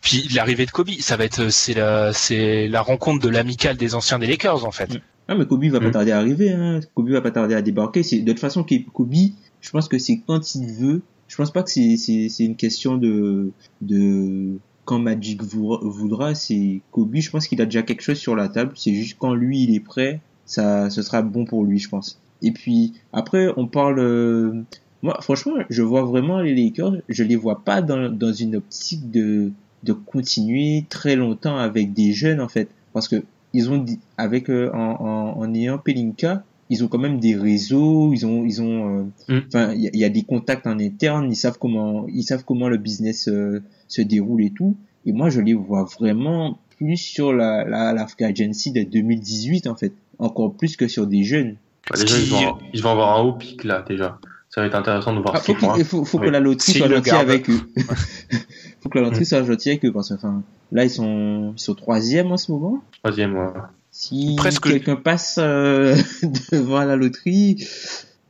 Puis 0.00 0.28
l'arrivée 0.34 0.66
de 0.66 0.70
Kobe, 0.70 0.90
ça 1.00 1.16
va 1.16 1.24
être, 1.24 1.50
c'est 1.50 1.74
la, 1.74 2.12
c'est 2.12 2.68
la 2.68 2.80
rencontre 2.82 3.22
de 3.24 3.28
l'amicale 3.28 3.76
des 3.76 3.94
anciens 3.94 4.18
des 4.18 4.26
Lakers, 4.26 4.64
en 4.64 4.70
fait. 4.70 4.98
Ah, 5.28 5.34
mais 5.34 5.46
Kobe 5.46 5.64
va 5.66 5.78
pas 5.80 5.88
Mm. 5.88 5.92
tarder 5.92 6.10
à 6.12 6.18
arriver, 6.18 6.50
hein. 6.52 6.80
Kobe 6.94 7.10
va 7.10 7.20
pas 7.20 7.30
tarder 7.30 7.54
à 7.54 7.62
débarquer. 7.62 8.02
C'est, 8.02 8.20
de 8.20 8.32
toute 8.32 8.40
façon, 8.40 8.64
Kobe, 8.92 9.14
je 9.60 9.70
pense 9.70 9.88
que 9.88 9.98
c'est 9.98 10.20
quand 10.26 10.54
il 10.54 10.66
veut. 10.72 11.02
Je 11.28 11.36
pense 11.36 11.52
pas 11.52 11.62
que 11.62 11.70
c'est, 11.70 11.96
c'est, 11.96 12.28
c'est 12.28 12.44
une 12.44 12.56
question 12.56 12.96
de, 12.96 13.52
de, 13.82 14.56
quand 14.84 14.98
Magic 14.98 15.42
vou- 15.44 15.78
voudra, 15.82 16.34
c'est 16.34 16.80
Kobe, 16.90 17.16
je 17.16 17.30
pense 17.30 17.46
qu'il 17.46 17.60
a 17.60 17.66
déjà 17.66 17.82
quelque 17.82 18.02
chose 18.02 18.18
sur 18.18 18.34
la 18.34 18.48
table. 18.48 18.72
C'est 18.74 18.94
juste 18.94 19.16
quand 19.18 19.34
lui, 19.34 19.62
il 19.62 19.74
est 19.74 19.80
prêt, 19.80 20.20
ça, 20.46 20.90
ce 20.90 21.02
sera 21.02 21.22
bon 21.22 21.44
pour 21.44 21.64
lui, 21.64 21.78
je 21.78 21.88
pense. 21.88 22.18
Et 22.42 22.50
puis, 22.52 22.94
après, 23.12 23.48
on 23.56 23.66
parle, 23.68 24.00
euh, 24.00 24.62
moi, 25.02 25.18
franchement, 25.20 25.52
je 25.68 25.82
vois 25.82 26.02
vraiment 26.02 26.40
les 26.40 26.54
Lakers, 26.54 26.94
je 27.08 27.22
les 27.22 27.36
vois 27.36 27.62
pas 27.64 27.82
dans, 27.82 28.08
dans 28.10 28.32
une 28.32 28.56
optique 28.56 29.10
de, 29.12 29.52
de 29.84 29.92
continuer 29.92 30.84
très 30.88 31.16
longtemps 31.16 31.56
avec 31.56 31.92
des 31.92 32.12
jeunes, 32.12 32.40
en 32.40 32.48
fait. 32.48 32.68
Parce 32.92 33.08
que, 33.08 33.22
ils 33.52 33.70
ont 33.70 33.78
dit, 33.78 33.98
avec, 34.16 34.48
euh, 34.50 34.70
en, 34.72 34.96
en, 35.00 35.38
en 35.40 35.54
ayant 35.54 35.78
Pelinka, 35.78 36.44
ils 36.68 36.84
ont 36.84 36.88
quand 36.88 36.98
même 36.98 37.18
des 37.18 37.34
réseaux, 37.34 38.12
ils 38.12 38.24
ont, 38.26 38.44
ils 38.44 38.62
ont, 38.62 39.00
euh, 39.00 39.02
Mm. 39.28 39.40
enfin, 39.48 39.72
il 39.74 39.80
y, 39.82 39.86
a- 39.88 39.90
il 39.92 39.98
y 40.00 40.04
a 40.04 40.08
des 40.08 40.22
contacts 40.22 40.66
en 40.66 40.78
interne, 40.78 41.30
ils 41.30 41.36
savent 41.36 41.58
comment, 41.58 42.06
ils 42.08 42.22
savent 42.22 42.44
comment 42.44 42.68
le 42.68 42.76
business 42.76 43.26
euh, 43.28 43.62
se 43.88 44.02
déroule 44.02 44.42
et 44.44 44.50
tout. 44.50 44.76
Et 45.06 45.12
moi, 45.12 45.30
je 45.30 45.40
les 45.40 45.54
vois 45.54 45.84
vraiment 45.98 46.58
plus 46.78 46.96
sur 46.96 47.32
la, 47.32 47.64
la, 47.64 48.06
agency 48.20 48.70
de 48.72 48.82
2018, 48.84 49.66
en 49.66 49.74
fait. 49.74 49.92
Encore 50.18 50.52
plus 50.54 50.76
que 50.76 50.86
sur 50.86 51.06
des 51.06 51.24
jeunes. 51.24 51.56
Bah, 51.90 51.96
déjà, 51.98 52.18
ils, 52.18 52.28
vont, 52.30 52.58
ils 52.74 52.82
vont 52.82 52.90
avoir 52.90 53.18
un 53.18 53.22
haut 53.22 53.32
pic 53.32 53.64
là 53.64 53.82
déjà. 53.88 54.18
Ça 54.50 54.60
va 54.60 54.66
être 54.66 54.74
intéressant 54.74 55.14
de 55.14 55.20
voir 55.20 55.34
Ah, 55.36 55.40
ce 55.40 55.44
faut, 55.46 55.54
qu'ils 55.54 55.68
font. 55.68 55.74
qu'il- 55.74 55.84
faut, 55.84 56.04
faut 56.04 56.18
que 56.18 56.26
Oui. 56.26 56.30
la 56.30 56.40
loterie 56.40 56.72
soit 56.72 57.14
avec 57.18 57.48
eux. 57.48 57.60
faut 58.82 58.88
que 58.88 58.98
la 58.98 59.04
loterie 59.04 59.26
soit 59.26 59.42
gentille 59.44 59.72
avec 59.72 59.84
eux, 59.84 59.92
parce 59.92 60.08
que, 60.08 60.14
enfin, 60.14 60.42
là, 60.72 60.84
ils 60.84 60.90
sont, 60.90 61.52
ils 61.56 61.60
sont 61.60 61.74
troisième 61.74 62.32
en 62.32 62.36
ce 62.36 62.50
moment. 62.52 62.82
Troisième, 63.02 63.36
ouais. 63.36 63.46
Si 63.90 64.34
Presque- 64.36 64.68
quelqu'un 64.68 64.96
passe 64.96 65.36
euh, 65.38 65.96
devant 66.52 66.84
la 66.84 66.96
loterie, 66.96 67.66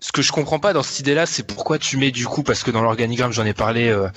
Ce 0.02 0.12
que 0.12 0.22
je 0.22 0.32
comprends 0.32 0.58
pas 0.58 0.72
dans 0.72 0.82
cette 0.82 1.00
idée-là, 1.00 1.26
c'est 1.26 1.42
pourquoi 1.46 1.78
tu 1.78 1.98
mets 1.98 2.10
du 2.10 2.24
coup, 2.26 2.42
parce 2.42 2.62
que 2.62 2.70
dans 2.70 2.80
l'organigramme, 2.80 3.32
j'en 3.32 3.44
ai 3.44 3.52
parlé, 3.52 3.88
euh, 3.90 4.08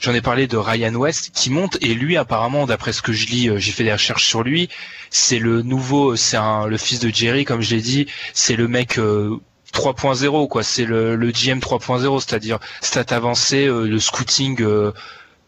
j'en 0.00 0.12
ai 0.12 0.20
parlé 0.20 0.46
de 0.46 0.58
Ryan 0.58 0.94
West 0.94 1.30
qui 1.32 1.48
monte 1.48 1.78
et 1.80 1.94
lui, 1.94 2.18
apparemment, 2.18 2.66
d'après 2.66 2.92
ce 2.92 3.00
que 3.00 3.12
je 3.14 3.26
lis, 3.28 3.48
euh, 3.48 3.56
j'ai 3.56 3.72
fait 3.72 3.82
des 3.84 3.92
recherches 3.92 4.26
sur 4.26 4.42
lui, 4.42 4.68
c'est 5.08 5.38
le 5.38 5.62
nouveau, 5.62 6.14
c'est 6.16 6.36
un, 6.36 6.66
le 6.66 6.76
fils 6.76 6.98
de 7.00 7.08
Jerry, 7.08 7.46
comme 7.46 7.62
je 7.62 7.74
l'ai 7.74 7.80
dit, 7.80 8.06
c'est 8.34 8.54
le 8.56 8.68
mec. 8.68 8.98
euh, 8.98 9.36
3.0 9.72 10.48
quoi, 10.48 10.64
c'est 10.64 10.84
le, 10.84 11.14
le 11.14 11.30
GM 11.30 11.60
3.0, 11.60 12.20
c'est-à-dire 12.20 12.58
stat 12.82 13.04
avancé, 13.10 13.66
euh, 13.66 13.86
le 13.86 14.00
scouting. 14.00 14.60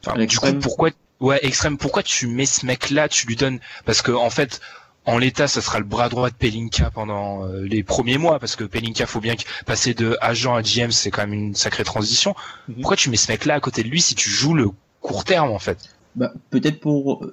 Enfin, 0.07 0.25
du 0.25 0.39
coup, 0.39 0.53
pourquoi, 0.61 0.91
ouais, 1.21 1.39
extrême. 1.43 1.77
Pourquoi 1.79 2.03
tu 2.03 2.27
mets 2.27 2.47
ce 2.47 2.67
mec-là, 2.67 3.09
tu 3.09 3.27
lui 3.27 3.37
donnes, 3.37 3.59
parce 3.85 4.03
que 4.03 4.13
en 4.13 4.31
fait, 4.31 4.61
en 5.05 5.19
l'état, 5.19 5.49
ça 5.49 5.61
sera 5.61 5.79
le 5.81 5.85
bras 5.85 6.09
droit 6.09 6.31
de 6.31 6.35
Pelinka 6.35 6.91
pendant 6.91 7.45
euh, 7.45 7.63
les 7.65 7.83
premiers 7.83 8.19
mois, 8.19 8.39
parce 8.39 8.55
que 8.57 8.65
Pelinka, 8.65 9.07
faut 9.07 9.21
bien 9.21 9.35
que 9.35 9.43
passer 9.67 9.95
de 9.95 10.17
agent 10.21 10.55
à 10.55 10.63
GM, 10.63 10.91
c'est 10.93 11.11
quand 11.11 11.23
même 11.23 11.33
une 11.33 11.55
sacrée 11.55 11.85
transition. 11.85 12.35
Mhm. 12.69 12.77
Pourquoi 12.77 12.97
tu 12.97 13.11
mets 13.11 13.17
ce 13.17 13.31
mec-là 13.33 13.55
à 13.55 13.61
côté 13.61 13.83
de 13.83 13.89
lui 13.89 14.01
si 14.01 14.15
tu 14.15 14.29
joues 14.31 14.55
le 14.55 14.69
court 15.01 15.25
terme 15.25 15.51
en 15.51 15.59
fait? 15.59 15.79
Bah, 16.15 16.33
peut-être 16.51 16.79
pour, 16.79 17.27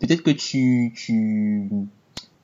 peut-être 0.00 0.22
que 0.22 0.30
tu, 0.32 0.92
tu, 0.96 1.68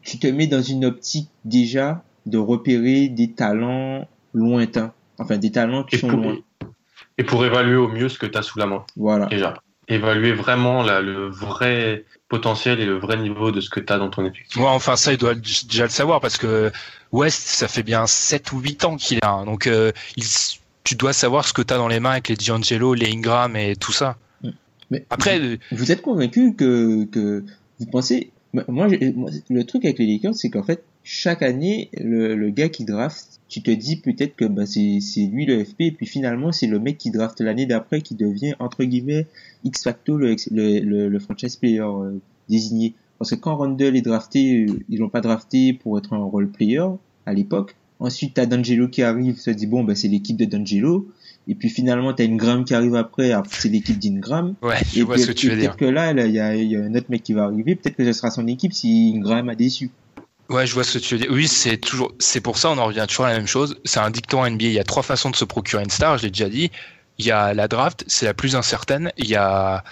tu 0.02 0.18
te 0.18 0.26
mets 0.28 0.46
dans 0.46 0.62
une 0.62 0.84
optique 0.84 1.28
déjà 1.44 2.04
de 2.26 2.38
repérer 2.38 3.08
des 3.08 3.32
talents 3.32 4.06
lointains. 4.34 4.92
Enfin, 5.18 5.38
des 5.38 5.50
talents 5.50 5.82
qui 5.82 5.96
Et 5.96 5.98
sont 5.98 6.08
pour, 6.08 6.18
loin. 6.20 6.36
et 7.16 7.24
pour 7.24 7.44
évaluer 7.44 7.74
au 7.76 7.88
mieux 7.88 8.08
ce 8.08 8.18
que 8.18 8.26
tu 8.26 8.38
as 8.38 8.42
sous 8.42 8.58
la 8.60 8.66
main, 8.66 8.84
Voilà. 8.94 9.26
déjà. 9.26 9.54
Évaluer 9.88 10.32
vraiment 10.32 10.82
là, 10.82 11.00
le 11.00 11.28
vrai 11.28 12.04
potentiel 12.28 12.80
et 12.80 12.84
le 12.84 12.98
vrai 12.98 13.16
niveau 13.16 13.50
de 13.50 13.60
ce 13.60 13.70
que 13.70 13.80
tu 13.80 13.92
as 13.92 13.98
dans 13.98 14.10
ton 14.10 14.24
effectif. 14.24 14.56
Ouais, 14.60 14.66
enfin 14.66 14.96
ça, 14.96 15.12
il 15.12 15.18
doit 15.18 15.34
déjà 15.34 15.84
le 15.84 15.88
savoir 15.90 16.20
parce 16.20 16.36
que 16.36 16.70
West, 17.12 17.46
ça 17.46 17.68
fait 17.68 17.82
bien 17.82 18.06
7 18.06 18.52
ou 18.52 18.60
8 18.60 18.84
ans 18.84 18.96
qu'il 18.96 19.18
a. 19.22 19.44
Donc 19.44 19.66
euh, 19.66 19.92
il, 20.16 20.24
tu 20.84 20.94
dois 20.94 21.12
savoir 21.12 21.46
ce 21.46 21.52
que 21.52 21.62
tu 21.62 21.72
as 21.72 21.78
dans 21.78 21.88
les 21.88 22.00
mains 22.00 22.12
avec 22.12 22.28
les 22.28 22.36
D'Angelo, 22.36 22.94
les 22.94 23.10
Ingram 23.10 23.56
et 23.56 23.76
tout 23.76 23.92
ça. 23.92 24.16
Mais 24.90 25.04
Après, 25.10 25.38
euh, 25.38 25.58
Vous 25.72 25.92
êtes 25.92 26.02
convaincu 26.02 26.54
que, 26.54 27.04
que 27.06 27.44
vous 27.78 27.86
pensez 27.86 28.30
moi, 28.68 28.88
le 28.88 29.62
truc 29.64 29.84
avec 29.84 29.98
les 29.98 30.06
Lakers 30.06 30.34
c'est 30.34 30.48
qu'en 30.48 30.62
fait 30.62 30.82
chaque 31.04 31.42
année 31.42 31.90
le, 31.92 32.34
le 32.34 32.50
gars 32.50 32.70
qui 32.70 32.86
draft 32.86 33.37
tu 33.48 33.62
te 33.62 33.70
dis 33.70 33.96
peut-être 33.96 34.36
que 34.36 34.44
bah, 34.44 34.66
c'est 34.66 35.20
lui 35.20 35.46
le 35.46 35.64
FP 35.64 35.80
et 35.80 35.90
puis 35.92 36.06
finalement 36.06 36.52
c'est 36.52 36.66
le 36.66 36.78
mec 36.78 36.98
qui 36.98 37.10
draft 37.10 37.40
l'année 37.40 37.66
d'après 37.66 38.02
qui 38.02 38.14
devient 38.14 38.54
entre 38.58 38.84
guillemets 38.84 39.26
X 39.64 39.82
facto 39.84 40.16
le, 40.16 40.36
le, 40.50 40.80
le, 40.80 41.08
le 41.08 41.18
franchise 41.18 41.56
player 41.56 41.80
euh, 41.80 42.18
désigné 42.48 42.94
parce 43.18 43.30
que 43.30 43.36
quand 43.36 43.56
Randall 43.56 43.96
est 43.96 44.02
drafté 44.02 44.66
euh, 44.66 44.78
ils 44.88 44.98
l'ont 44.98 45.08
pas 45.08 45.20
drafté 45.20 45.72
pour 45.72 45.98
être 45.98 46.12
un 46.12 46.18
role 46.18 46.48
player 46.48 46.84
à 47.26 47.32
l'époque 47.32 47.74
ensuite 48.00 48.34
t'as 48.34 48.46
D'Angelo 48.46 48.88
qui 48.88 49.02
arrive 49.02 49.36
tu 49.36 49.42
te 49.42 49.50
dis 49.50 49.66
bon 49.66 49.82
bah 49.82 49.94
c'est 49.94 50.08
l'équipe 50.08 50.36
de 50.36 50.44
D'Angelo 50.44 51.08
et 51.48 51.54
puis 51.54 51.70
finalement 51.70 52.12
t'as 52.12 52.24
Ingram 52.24 52.64
qui 52.64 52.74
arrive 52.74 52.94
après 52.94 53.32
après, 53.32 53.56
c'est 53.58 53.70
l'équipe 53.70 53.98
d'Ingram 53.98 54.54
ouais, 54.62 54.76
je 54.92 55.00
et 55.00 55.02
vois 55.02 55.16
ce 55.16 55.28
que 55.28 55.32
tu 55.32 55.48
veux 55.48 55.56
dire. 55.56 55.74
peut-être 55.74 55.78
que 55.78 55.84
là, 55.86 56.12
il 56.12 56.32
y 56.32 56.38
a, 56.38 56.54
y 56.54 56.76
a 56.76 56.80
un 56.82 56.94
autre 56.94 57.06
mec 57.08 57.22
qui 57.22 57.32
va 57.32 57.44
arriver. 57.44 57.74
Peut-être 57.74 57.96
que 57.96 58.04
ce 58.04 58.12
sera 58.12 58.30
son 58.30 58.46
équipe 58.46 58.72
si 58.74 59.14
Ingram 59.16 59.48
a 59.48 59.54
déçu. 59.54 59.90
Ouais, 60.48 60.66
je 60.66 60.72
vois 60.74 60.84
ce 60.84 60.96
que 60.98 61.04
tu 61.04 61.14
veux 61.14 61.20
dire. 61.20 61.30
Oui, 61.30 61.46
c'est 61.46 61.76
toujours, 61.76 62.12
c'est 62.18 62.40
pour 62.40 62.56
ça, 62.56 62.70
on 62.70 62.78
en 62.78 62.86
revient 62.86 63.04
toujours 63.06 63.26
à 63.26 63.30
la 63.30 63.36
même 63.36 63.46
chose. 63.46 63.76
C'est 63.84 64.00
un 64.00 64.10
dicton 64.10 64.44
NBA. 64.48 64.64
Il 64.64 64.72
y 64.72 64.78
a 64.78 64.84
trois 64.84 65.02
façons 65.02 65.30
de 65.30 65.36
se 65.36 65.44
procurer 65.44 65.82
une 65.82 65.90
star. 65.90 66.16
Je 66.18 66.22
l'ai 66.24 66.30
déjà 66.30 66.48
dit. 66.48 66.70
Il 67.18 67.26
y 67.26 67.30
a 67.32 67.52
la 67.52 67.68
draft, 67.68 68.04
c'est 68.06 68.24
la 68.26 68.32
plus 68.32 68.56
incertaine. 68.56 69.10
Il 69.18 69.26
y 69.28 69.34
a 69.36 69.82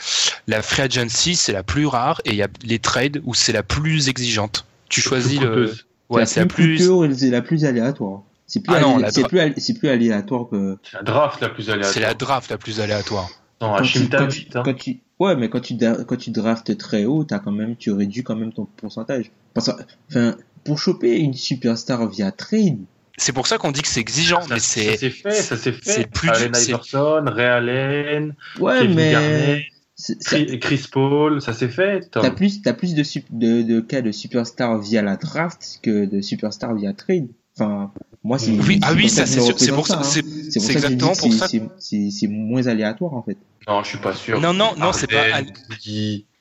la 0.46 0.62
free 0.62 0.82
agency, 0.82 1.34
c'est 1.36 1.52
la 1.52 1.62
plus 1.62 1.86
rare. 1.86 2.20
Et 2.24 2.30
il 2.30 2.36
y 2.36 2.42
a 2.42 2.48
les 2.64 2.78
trades 2.78 3.20
où 3.24 3.34
c'est 3.34 3.52
la 3.52 3.62
plus 3.64 4.08
exigeante. 4.08 4.64
Tu 4.88 5.00
choisis 5.00 5.40
le, 5.40 5.74
ouais, 6.08 6.24
c'est 6.24 6.40
la 6.40 6.46
plus, 6.46 6.78
c'est 6.78 7.30
la 7.30 7.42
plus 7.42 7.64
aléatoire. 7.64 8.22
C'est 8.46 8.60
plus, 8.62 8.72
Ah 8.76 8.80
non, 8.80 8.94
alé- 8.98 9.02
la 9.02 9.10
c'est 9.10 9.22
dra- 9.22 9.28
plus, 9.28 9.40
alé- 9.40 9.54
c'est 9.58 9.74
plus 9.76 9.88
aléatoire 9.88 10.48
que 10.48 10.78
C'est 10.84 10.96
la 10.96 11.02
draft 11.02 11.40
la 11.40 11.48
plus 11.48 11.68
aléatoire. 11.68 11.92
c'est 11.92 12.00
la 12.00 12.14
draft 12.14 12.48
la 12.50 12.58
plus 12.58 12.80
aléatoire. 12.80 13.28
Non, 13.60 13.74
quand 13.76 13.82
tu, 13.82 13.98
quand, 13.98 14.04
tu, 14.28 14.44
Tavit, 14.44 14.48
hein. 14.54 14.62
quand 14.64 14.74
tu- 14.74 15.00
ouais, 15.18 15.34
mais 15.34 15.48
quand 15.50 15.60
tu, 15.60 15.76
quand 16.06 16.16
tu 16.16 16.30
draftes 16.30 16.78
très 16.78 17.06
haut, 17.06 17.24
t'as 17.24 17.40
quand 17.40 17.50
même, 17.50 17.74
tu 17.74 17.90
réduis 17.90 18.22
quand 18.22 18.36
même 18.36 18.52
ton 18.52 18.66
pourcentage. 18.76 19.32
Parce 19.52 19.66
que, 19.66 19.82
enfin, 20.10 20.36
pour 20.66 20.78
choper 20.78 21.16
une 21.18 21.34
superstar 21.34 22.08
via 22.08 22.30
trade, 22.32 22.78
C'est 23.18 23.32
pour 23.32 23.46
ça 23.46 23.56
qu'on 23.56 23.70
dit 23.72 23.80
que 23.80 23.88
c'est 23.88 24.00
exigeant, 24.00 24.42
Ça- 24.42 24.48
mais 24.54 24.58
ça 24.60 24.66
c'est, 24.74 24.96
s'est 24.98 25.10
fait, 25.10 25.30
ça 25.32 25.56
s'est 25.56 25.74
c'est 25.82 25.92
fait. 26.02 26.10
plus 26.10 26.28
Allen 26.28 26.54
c'est- 26.54 26.66
Iverson, 26.66 27.24
Ray 27.26 27.46
Allen, 27.46 28.34
ouais, 28.60 28.80
Kevin 28.80 28.94
mais 28.94 29.12
Garnett, 29.12 29.62
c'est- 29.94 30.22
ça- 30.22 30.56
Chris 30.58 30.84
Paul, 30.92 31.40
ça 31.40 31.54
s'est 31.54 31.70
fait. 31.70 32.10
T'as 32.10 32.30
plus, 32.30 32.60
t'as 32.60 32.74
plus 32.74 32.94
de, 32.94 33.02
sup- 33.02 33.24
de, 33.30 33.62
de 33.62 33.80
cas 33.80 34.02
de 34.02 34.12
superstar 34.12 34.78
via 34.80 35.00
la 35.00 35.16
draft 35.16 35.78
que 35.82 36.04
de 36.04 36.20
superstar 36.20 36.74
via 36.74 36.92
trade. 36.92 37.28
Enfin, 37.58 37.90
moi, 38.22 38.38
c'est, 38.38 38.50
oui, 38.50 38.80
ah 38.82 38.88
c'est 38.90 38.94
oui, 38.96 39.08
ça, 39.08 39.24
c'est 39.24 39.40
c'est 39.56 39.72
pour 39.72 39.86
ça, 39.86 40.00
hein. 40.00 40.02
c'est, 40.02 40.22
C'est 40.22 40.50
c'est 40.50 40.60
ça 40.60 40.72
exactement 40.72 41.14
pour 41.16 41.32
c'est- 41.32 41.38
ça. 41.38 41.48
c'est- 41.48 41.62
C'est 41.78 42.10
c'est 42.10 42.26
moins 42.28 42.66
aléatoire 42.66 43.14
en 43.14 43.22
fait. 43.22 43.38
Non, 43.66 43.82
je 43.82 43.88
suis 43.88 43.98
pas 43.98 44.12
sûr. 44.12 44.38
Non, 44.42 44.52
non, 44.52 44.74
non, 44.76 44.92
c'est 44.92 45.10
pas, 45.10 45.24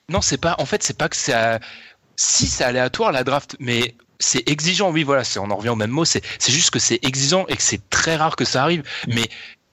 Non, 0.10 0.20
c'est 0.22 0.38
pas. 0.38 0.56
En 0.60 0.66
fait, 0.66 0.84
c'est 0.84 0.98
pas 0.98 1.08
que 1.10 1.16
c'est. 1.16 1.34
à- 1.34 1.60
Si 2.18 2.48
c'est 2.48 2.64
aléatoire 2.64 3.12
la 3.12 3.24
draft, 3.26 3.58
mais 3.60 3.96
c'est 4.20 4.48
exigeant. 4.50 4.92
Oui, 4.92 5.04
voilà, 5.04 5.24
c'est 5.24 5.40
on 5.40 5.50
en 5.52 5.56
revient 5.56 5.70
au 5.70 5.76
même 5.76 5.92
mot. 5.92 6.06
C'est 6.06 6.24
juste 6.50 6.70
que 6.72 6.80
c'est 6.80 7.00
exigeant 7.04 7.46
et 7.48 7.56
que 7.56 7.64
c'est 7.64 7.90
très 7.90 8.16
rare 8.16 8.36
que 8.36 8.46
ça 8.46 8.64
arrive. 8.64 8.84
Mais 9.08 9.28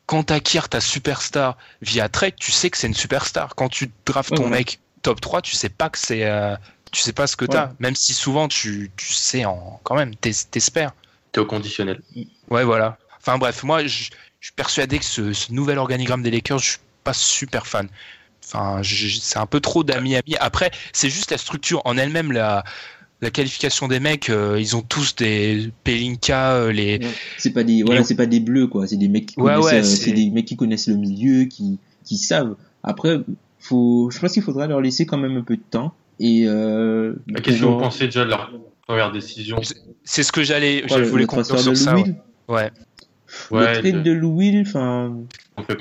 quand 0.06 0.24
t'acquiers 0.24 0.68
ta 0.68 0.80
superstar 0.80 1.56
via 1.80 2.08
trade, 2.08 2.34
tu 2.38 2.52
sais 2.52 2.70
que 2.70 2.76
c'est 2.78 2.86
une 2.88 2.94
superstar. 2.94 3.54
Quand 3.54 3.68
tu 3.68 3.90
draftes 4.06 4.30
Ouais, 4.32 4.36
ton 4.38 4.48
mec 4.48 4.80
top 5.02 5.20
3, 5.20 5.42
tu 5.42 5.54
sais 5.54 5.68
pas 5.68 5.88
que 5.90 5.98
c'est. 5.98 6.24
euh, 6.24 6.56
tu 6.92 7.00
sais 7.00 7.12
pas 7.12 7.26
ce 7.26 7.36
que 7.36 7.44
t'as. 7.46 7.70
Même 7.78 7.96
si 7.96 8.12
souvent 8.14 8.48
tu, 8.48 8.90
tu 8.96 9.12
sais 9.12 9.44
en 9.44 9.80
quand 9.84 9.94
même, 9.94 10.14
t'es- 10.16 10.32
t'espères. 10.50 10.92
T'es 11.32 11.40
au 11.40 11.46
conditionnel. 11.46 12.02
Ouais, 12.50 12.64
voilà. 12.64 12.98
Enfin 13.18 13.38
bref, 13.38 13.62
moi, 13.62 13.82
je, 13.86 14.10
je 14.40 14.46
suis 14.46 14.52
persuadé 14.54 14.98
que 14.98 15.04
ce, 15.04 15.32
ce 15.32 15.52
nouvel 15.52 15.78
organigramme 15.78 16.22
des 16.22 16.30
Lakers, 16.30 16.58
je 16.58 16.70
suis 16.72 16.78
pas 17.04 17.14
super 17.14 17.66
fan. 17.66 17.88
Enfin, 18.44 18.82
c'est 18.84 19.38
un 19.38 19.46
peu 19.46 19.60
trop 19.60 19.84
d'amis 19.84 20.16
amis. 20.16 20.36
Après, 20.40 20.70
c'est 20.92 21.08
juste 21.08 21.30
la 21.30 21.38
structure 21.38 21.80
en 21.86 21.96
elle-même, 21.96 22.32
la, 22.32 22.64
la 23.22 23.30
qualification 23.30 23.88
des 23.88 24.00
mecs. 24.00 24.28
euh, 24.28 24.58
ils 24.60 24.76
ont 24.76 24.82
tous 24.82 25.14
des 25.16 25.70
Pelinka, 25.84 26.54
euh, 26.56 26.72
les. 26.72 27.00
C'est 27.38 27.52
pas 27.52 27.64
des, 27.64 27.82
voilà, 27.82 28.04
c'est 28.04 28.16
pas 28.16 28.26
des 28.26 28.40
bleus 28.40 28.66
quoi. 28.66 28.86
C'est 28.86 28.96
des 28.98 29.08
mecs 29.08 29.26
qui 29.26 29.40
Ouais, 29.40 29.54
connaissent, 29.54 29.64
ouais, 29.72 29.78
euh, 29.78 29.82
c'est- 29.82 30.12
des 30.12 30.28
mecs 30.30 30.44
qui 30.44 30.56
connaissent 30.56 30.88
le 30.88 30.96
milieu, 30.96 31.44
qui, 31.44 31.78
qui 32.04 32.16
savent. 32.18 32.56
Après, 32.82 33.20
faut, 33.60 34.10
je 34.10 34.18
pense 34.18 34.32
qu'il 34.32 34.42
faudra 34.42 34.66
leur 34.66 34.80
laisser 34.80 35.06
quand 35.06 35.18
même 35.18 35.36
un 35.36 35.42
peu 35.42 35.56
de 35.56 35.62
temps. 35.70 35.94
Et 36.20 36.44
euh, 36.46 37.14
Qu'est-ce 37.42 37.60
que 37.60 37.64
vous 37.64 37.78
pensez 37.78 38.04
déjà 38.06 38.24
de 38.24 38.30
leur 38.30 38.52
première 38.86 39.10
décision 39.12 39.58
C'est 40.04 40.22
ce 40.22 40.32
que 40.32 40.42
j'allais. 40.42 40.82
je 40.88 40.96
le- 40.98 41.06
voulais 41.06 41.26
conclure 41.26 41.58
sur 41.58 41.70
de 41.70 41.74
ça. 41.76 41.94
Ouais. 42.48 42.70
Le 43.50 43.80
trade 43.80 44.02
de 44.02 44.10
Lou 44.12 44.36
Will, 44.36 44.60
enfin, 44.66 45.16
en 45.56 45.62
fait, 45.62 45.78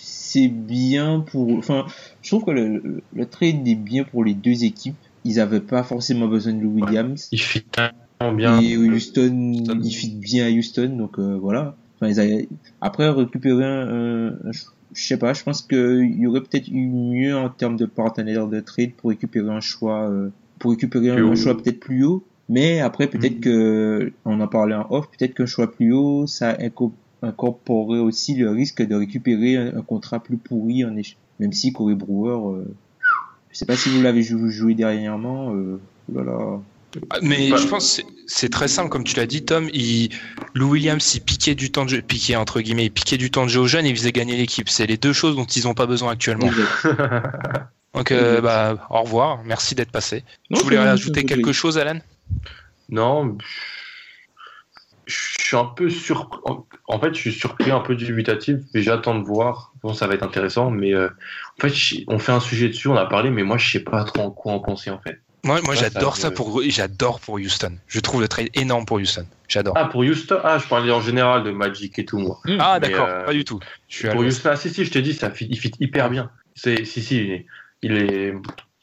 c'est 0.00 0.48
bien 0.48 1.20
pour, 1.20 1.58
enfin, 1.58 1.86
je 2.22 2.30
trouve 2.30 2.44
que 2.46 2.50
le, 2.50 2.68
le, 2.78 3.02
le 3.14 3.26
trade 3.26 3.68
est 3.68 3.74
bien 3.74 4.04
pour 4.04 4.24
les 4.24 4.32
deux 4.34 4.64
équipes. 4.64 4.96
Ils 5.24 5.38
avaient 5.40 5.60
pas 5.60 5.82
forcément 5.82 6.26
besoin 6.28 6.52
de 6.52 6.60
Lou 6.60 6.70
Williams. 6.74 7.28
Il 7.32 7.40
fit 7.40 7.62
tellement 7.64 8.34
bien. 8.34 8.60
Et 8.60 8.76
Houston, 8.76 9.52
Houston. 9.60 9.80
il 9.84 9.90
fit 9.92 10.16
bien 10.16 10.46
à 10.46 10.50
Houston, 10.50 10.96
donc 10.96 11.18
euh, 11.18 11.36
voilà. 11.40 11.76
Enfin, 11.96 12.08
ils 12.10 12.18
avaient- 12.20 12.48
Après, 12.80 13.08
récupérer 13.08 13.64
un, 13.64 14.36
je 14.50 14.60
sais 15.06 15.16
pas, 15.16 15.32
je 15.32 15.42
pense 15.44 15.62
qu'il 15.62 16.16
y 16.18 16.26
aurait 16.26 16.40
peut-être 16.40 16.68
eu 16.68 16.86
mieux 16.88 17.36
en 17.36 17.48
termes 17.48 17.76
de 17.76 17.86
partenaire 17.86 18.48
de 18.48 18.60
trade 18.60 18.92
pour 18.96 19.10
récupérer 19.10 19.48
un 19.50 19.60
choix, 19.60 20.08
euh, 20.10 20.30
pour 20.58 20.72
récupérer 20.72 21.12
Plus 21.14 21.22
un, 21.24 21.30
haut. 21.30 21.36
choix 21.36 21.56
peut-être 21.56 21.80
plus 21.80 22.04
haut. 22.04 22.24
Mais 22.48 22.80
après, 22.80 23.06
peut-être 23.06 23.36
Mhm. 23.36 23.40
que, 23.40 24.12
on 24.24 24.40
en 24.40 24.48
parlait 24.48 24.74
en 24.74 24.86
off, 24.90 25.08
peut-être 25.16 25.34
qu'un 25.34 25.46
choix 25.46 25.70
plus 25.70 25.92
haut, 25.92 26.26
ça 26.26 26.54
inco- 26.54 26.92
incorporerait 27.22 28.00
aussi 28.00 28.34
le 28.34 28.50
risque 28.50 28.82
de 28.86 28.94
récupérer 28.96 29.56
un, 29.56 29.76
un 29.78 29.82
contrat 29.82 30.20
plus 30.20 30.36
pourri 30.36 30.84
en 30.84 30.96
échange. 30.96 31.16
Même 31.38 31.52
si 31.52 31.72
Corey 31.72 31.94
Brewer, 31.94 32.58
euh, 32.58 32.64
je 33.52 33.58
sais 33.58 33.66
pas 33.66 33.76
si 33.76 33.88
vous 33.90 34.02
l'avez 34.02 34.22
jou- 34.22 34.50
joué 34.50 34.74
dernièrement, 34.74 35.54
euh, 35.54 35.80
oh 36.12 36.18
là 36.18 36.24
là. 36.24 36.60
Ah, 37.10 37.18
Mais 37.22 37.48
je 37.48 37.66
pense 37.68 37.96
que 38.02 38.02
c'est- 38.26 38.48
très 38.50 38.68
simple, 38.68 38.90
comme 38.90 39.04
tu 39.04 39.16
l'as 39.16 39.24
dit, 39.26 39.44
Tom. 39.44 39.68
Il, 39.72 40.10
Lou 40.54 40.70
Williams, 40.72 41.14
il 41.14 41.20
piquait 41.22 41.54
du 41.54 41.70
temps 41.70 41.84
de 41.84 41.90
jeu, 41.90 42.02
piquait 42.02 42.36
entre 42.36 42.60
guillemets, 42.60 42.84
il 42.86 42.90
piquait 42.90 43.16
du 43.16 43.30
temps 43.30 43.44
de 43.44 43.48
jeu 43.48 43.60
aux 43.60 43.66
jeunes 43.66 43.86
et 43.86 43.90
il 43.90 43.96
faisait 43.96 44.12
gagner 44.12 44.36
l'équipe. 44.36 44.68
C'est 44.68 44.86
les 44.86 44.98
deux 44.98 45.14
choses 45.14 45.34
dont 45.36 45.44
ils 45.46 45.64
n'ont 45.64 45.72
pas 45.74 45.86
besoin 45.86 46.12
actuellement. 46.12 46.50
Donc, 47.94 48.10
euh, 48.10 48.40
bah, 48.42 48.86
au 48.90 49.02
revoir. 49.02 49.42
Merci 49.44 49.74
d'être 49.74 49.90
passé. 49.90 50.22
Non, 50.50 50.58
tu 50.58 50.64
voulais 50.64 50.78
rajouter 50.78 51.24
quelque 51.24 51.52
chose, 51.52 51.78
Alan? 51.78 51.98
Non, 52.90 53.38
je 55.06 55.16
suis 55.56 55.64
un 55.64 55.64
peu 55.66 55.90
surpris. 55.90 56.40
En 56.88 56.98
fait, 57.00 57.14
je 57.14 57.20
suis 57.20 57.32
surpris, 57.32 57.70
un 57.70 57.80
peu 57.80 57.94
dubitatif, 57.94 58.56
mais 58.74 58.82
j'attends 58.82 59.18
de 59.18 59.24
voir. 59.24 59.72
Bon, 59.82 59.94
ça 59.94 60.06
va 60.06 60.14
être 60.14 60.22
intéressant, 60.22 60.70
mais 60.70 60.92
euh, 60.94 61.08
en 61.58 61.68
fait, 61.68 61.74
on 62.08 62.18
fait 62.18 62.32
un 62.32 62.40
sujet 62.40 62.68
dessus, 62.68 62.88
on 62.88 62.96
a 62.96 63.06
parlé, 63.06 63.30
mais 63.30 63.42
moi, 63.42 63.58
je 63.58 63.70
sais 63.70 63.80
pas 63.84 64.04
trop 64.04 64.22
en 64.22 64.30
quoi 64.30 64.52
en 64.52 64.60
penser, 64.60 64.90
en 64.90 64.98
fait. 65.00 65.20
Moi, 65.44 65.60
moi 65.64 65.74
j'adore 65.74 66.16
ça, 66.16 66.30
pour 66.30 66.62
j'adore 66.68 67.18
pour 67.18 67.34
Houston. 67.34 67.72
Je 67.88 67.98
trouve 67.98 68.20
le 68.20 68.28
trade 68.28 68.48
énorme 68.54 68.84
pour 68.86 68.98
Houston. 68.98 69.26
J'adore. 69.48 69.74
Ah, 69.76 69.86
pour 69.86 70.02
Houston? 70.02 70.38
Ah, 70.44 70.58
je 70.58 70.68
parlais 70.68 70.92
en 70.92 71.00
général 71.00 71.42
de 71.42 71.50
Magic 71.50 71.98
et 71.98 72.04
tout, 72.04 72.18
moi. 72.18 72.38
Ah, 72.60 72.78
mais, 72.80 72.88
d'accord, 72.90 73.08
euh, 73.08 73.24
pas 73.24 73.32
du 73.32 73.44
tout. 73.44 73.58
Je 73.88 73.96
suis 73.96 74.08
Pour. 74.08 74.20
Houston, 74.20 74.50
ah, 74.52 74.56
si, 74.56 74.70
si, 74.70 74.84
je 74.84 74.90
te 74.92 74.98
dis, 75.00 75.14
ça 75.14 75.30
fit, 75.30 75.48
il 75.50 75.58
fit 75.58 75.72
hyper 75.80 76.10
bien. 76.10 76.30
C'est, 76.54 76.84
si, 76.84 77.02
si, 77.02 77.16
il 77.16 77.30
est, 77.32 77.46
il 77.82 77.92
est- 77.96 78.34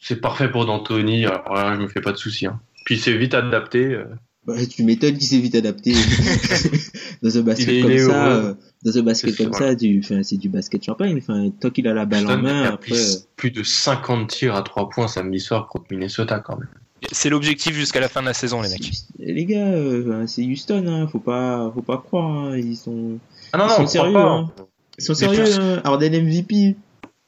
c'est 0.02 0.20
parfait 0.20 0.50
pour 0.50 0.66
D'Antoni, 0.66 1.26
alors 1.26 1.54
là, 1.54 1.76
je 1.76 1.80
me 1.82 1.88
fais 1.88 2.02
pas 2.02 2.12
de 2.12 2.18
soucis. 2.18 2.48
Hein. 2.48 2.60
Puis 2.86 2.98
c'est 3.00 3.14
vite 3.14 3.34
adapté. 3.34 3.86
euh. 3.86 4.06
Bah, 4.50 4.66
tu 4.66 4.84
m'étonnes 4.84 5.18
qu'il 5.18 5.28
s'est 5.28 5.38
vite 5.38 5.56
adapté 5.56 5.94
dans 7.22 7.38
un 7.38 7.42
basket 7.42 7.70
est- 7.70 7.82
comme 7.82 7.98
ça. 8.00 8.28
euh, 8.28 8.54
Dans 8.84 8.98
un 8.98 9.02
basket 9.04 9.36
C'est 9.36 9.44
comme 9.44 9.54
ça, 9.54 9.76
tu, 9.76 10.02
enfin, 10.04 10.24
c'est 10.24 10.38
du 10.38 10.50
basket 10.50 10.84
champagne. 10.84 11.18
Enfin, 11.18 11.50
tant 11.60 11.70
qu'il 11.70 11.88
a 11.88 11.94
la 11.94 12.06
balle 12.06 12.26
en 12.28 12.38
main, 12.38 12.64
après. 12.64 12.78
plus, 12.92 13.28
plus 13.36 13.52
de 13.52 13.62
50 13.64 14.30
tirs 14.30 14.56
à 14.56 14.62
3 14.64 14.90
points 14.90 15.08
samedi 15.08 15.40
soir 15.40 15.68
contre 15.68 15.86
Minnesota, 15.92 16.40
quand 16.40 16.58
même. 16.58 16.70
C'est 17.12 17.30
l'objectif 17.30 17.74
jusqu'à 17.76 18.00
la 18.00 18.10
fin 18.10 18.22
de 18.22 18.26
la 18.28 18.34
saison, 18.34 18.62
les 18.62 18.70
mecs. 18.70 18.92
Les 19.20 19.46
gars, 19.46 19.68
euh, 19.68 20.26
c'est 20.28 20.44
Houston, 20.44 20.86
hein, 20.88 21.08
faut 21.08 21.20
pas, 21.20 21.72
faut 21.74 21.82
pas 21.82 21.98
croire. 21.98 22.30
Hein, 22.50 22.58
ils 22.58 22.76
sont, 22.76 23.20
Ah 23.54 23.58
non, 23.58 23.66
Ils 23.66 23.70
non, 23.70 23.76
sont 23.76 23.88
sérieux, 23.88 24.14
pas. 24.14 24.24
hein. 24.32 24.52
ils 24.98 25.04
sont 25.04 25.14
sérieux. 25.14 25.44
pour- 25.46 25.60
Hein, 25.64 25.82
Harden 25.84 26.12
MVP. 26.26 26.76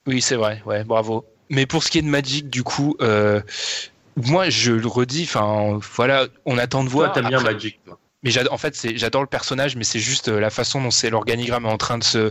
Oui, 0.08 0.22
c'est 0.22 0.36
vrai. 0.36 0.62
Ouais, 0.66 0.84
bravo. 0.84 1.26
Mais 1.50 1.66
pour 1.66 1.84
ce 1.84 1.92
qui 1.92 1.98
est 2.00 2.02
de 2.02 2.08
Magic, 2.08 2.50
du 2.50 2.64
coup, 2.64 2.96
euh, 3.02 3.42
moi, 4.16 4.50
je 4.50 4.72
le 4.72 4.88
redis. 4.88 5.24
Enfin, 5.24 5.80
voilà, 5.96 6.28
on 6.46 6.58
attend 6.58 6.84
de 6.84 6.90
voir. 6.90 7.12
t'aimes 7.14 7.28
bien 7.28 7.42
Magic, 7.42 7.80
toi. 7.86 7.98
Mais 8.24 8.32
en 8.50 8.58
fait, 8.60 8.78
j'adore 8.98 9.22
le 9.22 9.28
personnage, 9.28 9.76
mais 9.76 9.84
c'est 9.84 10.00
juste 10.00 10.28
euh, 10.28 10.40
la 10.40 10.52
façon 10.52 10.80
dont 10.80 10.92
c'est 10.92 11.10
l'organigramme 11.10 11.66
est 11.66 11.72
en 11.72 11.78
train 11.80 11.98
de 11.98 12.04
se, 12.04 12.30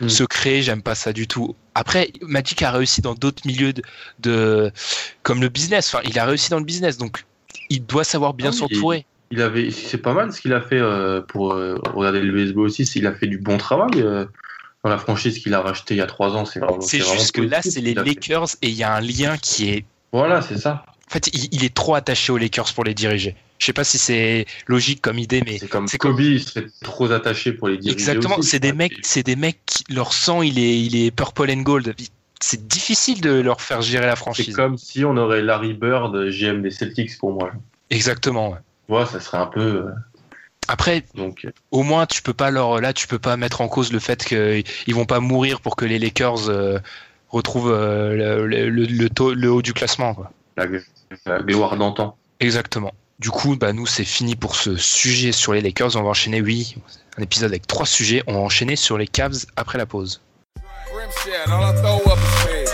Mm. 0.00 0.08
se 0.08 0.24
créer. 0.24 0.62
J'aime 0.62 0.82
pas 0.82 0.96
ça 0.96 1.12
du 1.12 1.28
tout. 1.28 1.54
Après, 1.76 2.12
Magic 2.22 2.60
a 2.62 2.72
réussi 2.72 3.02
dans 3.02 3.14
d'autres 3.14 3.42
milieux 3.46 3.72
de, 3.72 3.82
de- 4.18 4.72
comme 5.22 5.40
le 5.40 5.48
business. 5.48 5.94
Enfin, 5.94 6.02
il 6.08 6.18
a 6.18 6.24
réussi 6.24 6.50
dans 6.50 6.58
le 6.58 6.64
business, 6.64 6.98
donc 6.98 7.24
il 7.70 7.86
doit 7.86 8.02
savoir 8.02 8.34
bien 8.34 8.48
Ah 8.48 8.52
oui, 8.52 8.58
s'entourer. 8.58 9.06
il 9.30 9.40
avait, 9.42 9.70
c'est 9.70 9.98
pas 9.98 10.12
mal 10.12 10.32
ce 10.32 10.40
qu'il 10.40 10.52
a 10.52 10.60
fait 10.60 10.80
euh, 10.80 11.20
pour 11.20 11.52
euh, 11.52 11.76
regarder 11.94 12.20
le 12.20 12.32
baseball 12.32 12.64
aussi. 12.66 12.82
Il 12.96 13.06
a 13.06 13.14
fait 13.14 13.28
du 13.28 13.38
bon 13.38 13.58
travail 13.58 14.02
dans 14.82 14.90
la 14.90 14.98
franchise 14.98 15.38
qu'il 15.38 15.54
a 15.54 15.60
racheté 15.60 15.94
il 15.94 15.98
y 15.98 16.00
a 16.00 16.06
trois 16.06 16.34
ans. 16.34 16.44
C'est 16.44 16.58
vraiment- 16.58 16.80
C'est 16.80 16.98
juste 16.98 17.30
que 17.30 17.42
là, 17.42 17.62
c'est 17.62 17.70
ce 17.70 17.78
les. 17.78 17.94
Lakers 17.94 18.48
et 18.60 18.66
il 18.70 18.74
y 18.74 18.82
a 18.82 18.92
un 18.92 19.00
lien 19.00 19.38
qui 19.38 19.70
est. 19.70 19.84
Voilà, 20.12 20.42
c'est 20.42 20.58
ça. 20.58 20.84
En 21.08 21.12
fait, 21.12 21.28
il, 21.34 21.48
il 21.52 21.64
est 21.64 21.74
trop 21.74 21.94
attaché 21.94 22.32
aux 22.32 22.38
Lakers 22.38 22.72
pour 22.74 22.84
les 22.84 22.94
diriger. 22.94 23.34
Je 23.58 23.66
sais 23.66 23.72
pas 23.72 23.84
si 23.84 23.98
c'est 23.98 24.46
logique 24.66 25.00
comme 25.02 25.18
idée, 25.18 25.42
mais 25.46 25.58
C'est 25.58 25.68
comme 25.68 25.86
c'est 25.86 25.98
Kobe, 25.98 26.18
il 26.20 26.42
serait 26.42 26.66
trop 26.82 27.10
attaché 27.12 27.52
pour 27.52 27.68
les 27.68 27.76
diriger. 27.78 27.92
exactement. 27.92 28.40
C'est 28.42 28.58
des 28.58 28.72
mecs, 28.72 28.94
c'est 29.02 29.22
des 29.22 29.36
mecs. 29.36 29.60
qui- 29.66 29.84
Leur 29.90 30.12
sang, 30.12 30.42
il 30.42 30.58
est, 30.58 30.80
il 30.80 30.96
est 30.96 31.10
purple 31.10 31.50
and 31.50 31.62
gold. 31.62 31.94
C'est 32.40 32.66
difficile 32.66 33.20
de 33.20 33.30
leur 33.40 33.60
faire 33.60 33.82
gérer 33.82 34.06
la 34.06 34.12
C'est 34.12 34.18
franchise. 34.18 34.56
comme 34.56 34.76
si 34.78 35.04
on 35.04 35.16
aurait 35.16 35.42
Larry 35.42 35.74
Bird, 35.74 36.28
GM 36.30 36.62
des 36.62 36.70
Celtics 36.72 37.16
pour 37.18 37.32
moi. 37.32 37.52
Exactement. 37.90 38.50
ouais. 38.50 38.58
Ouais, 38.88 39.06
ça 39.06 39.20
serait 39.20 39.38
un 39.38 39.46
peu. 39.46 39.60
euh, 39.60 39.90
Après, 40.68 41.04
donc, 41.14 41.44
euh, 41.44 41.52
au 41.70 41.82
moins, 41.82 42.06
tu 42.06 42.22
peux 42.22 42.32
pas 42.34 42.50
leur, 42.50 42.80
là, 42.80 42.92
tu 42.92 43.06
peux 43.06 43.18
pas 43.18 43.36
mettre 43.36 43.60
en 43.60 43.68
cause 43.68 43.92
le 43.92 43.98
fait 44.00 44.24
qu'ils 44.24 44.94
vont 44.94 45.04
pas 45.06 45.20
mourir 45.20 45.60
pour 45.60 45.76
que 45.76 45.84
les 45.84 45.98
Lakers 46.00 46.48
euh, 46.48 46.78
retrouvent 47.28 47.70
euh, 47.72 48.40
le, 48.40 48.46
le- 48.46 48.68
le- 48.70 48.86
le 48.86 49.10
taux- 49.10 49.34
le 49.34 49.50
haut 49.52 49.62
du 49.62 49.72
classement. 49.72 50.14
Quoi. 50.14 50.32
la, 50.56 50.66
la 51.26 51.38
gloire 51.40 51.76
d'antan. 51.76 52.16
Exactement. 52.40 52.92
Du 53.18 53.30
coup, 53.30 53.56
bah, 53.56 53.72
nous, 53.72 53.86
c'est 53.86 54.04
fini 54.04 54.34
pour 54.34 54.56
ce 54.56 54.76
sujet 54.76 55.32
sur 55.32 55.52
les 55.52 55.60
Lakers. 55.60 55.96
On 55.96 56.02
va 56.02 56.08
enchaîner, 56.08 56.40
oui, 56.40 56.74
un 57.18 57.22
épisode 57.22 57.50
avec 57.50 57.66
trois 57.66 57.86
sujets. 57.86 58.22
On 58.26 58.32
va 58.32 58.40
enchaîner 58.40 58.76
sur 58.76 58.98
les 58.98 59.06
Cavs 59.06 59.46
après 59.56 59.78
la 59.78 59.86
pause. 59.86 60.20
Rim 60.92 61.08
shot, 61.24 61.52
all 61.52 61.62
I 61.62 61.72
throw 61.80 62.12
up 62.12 62.18
is 62.18 62.42
figs. 62.44 62.72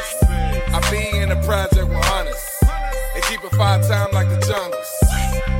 I 0.73 0.81
be 0.91 1.17
in 1.17 1.29
the 1.29 1.47
project 1.47 1.89
with 1.89 2.05
hunters. 2.05 2.43
They 3.15 3.21
keep 3.29 3.45
it 3.45 3.55
five 3.57 3.87
time 3.87 4.09
like 4.13 4.29
the 4.29 4.41
jungles. 4.47 4.89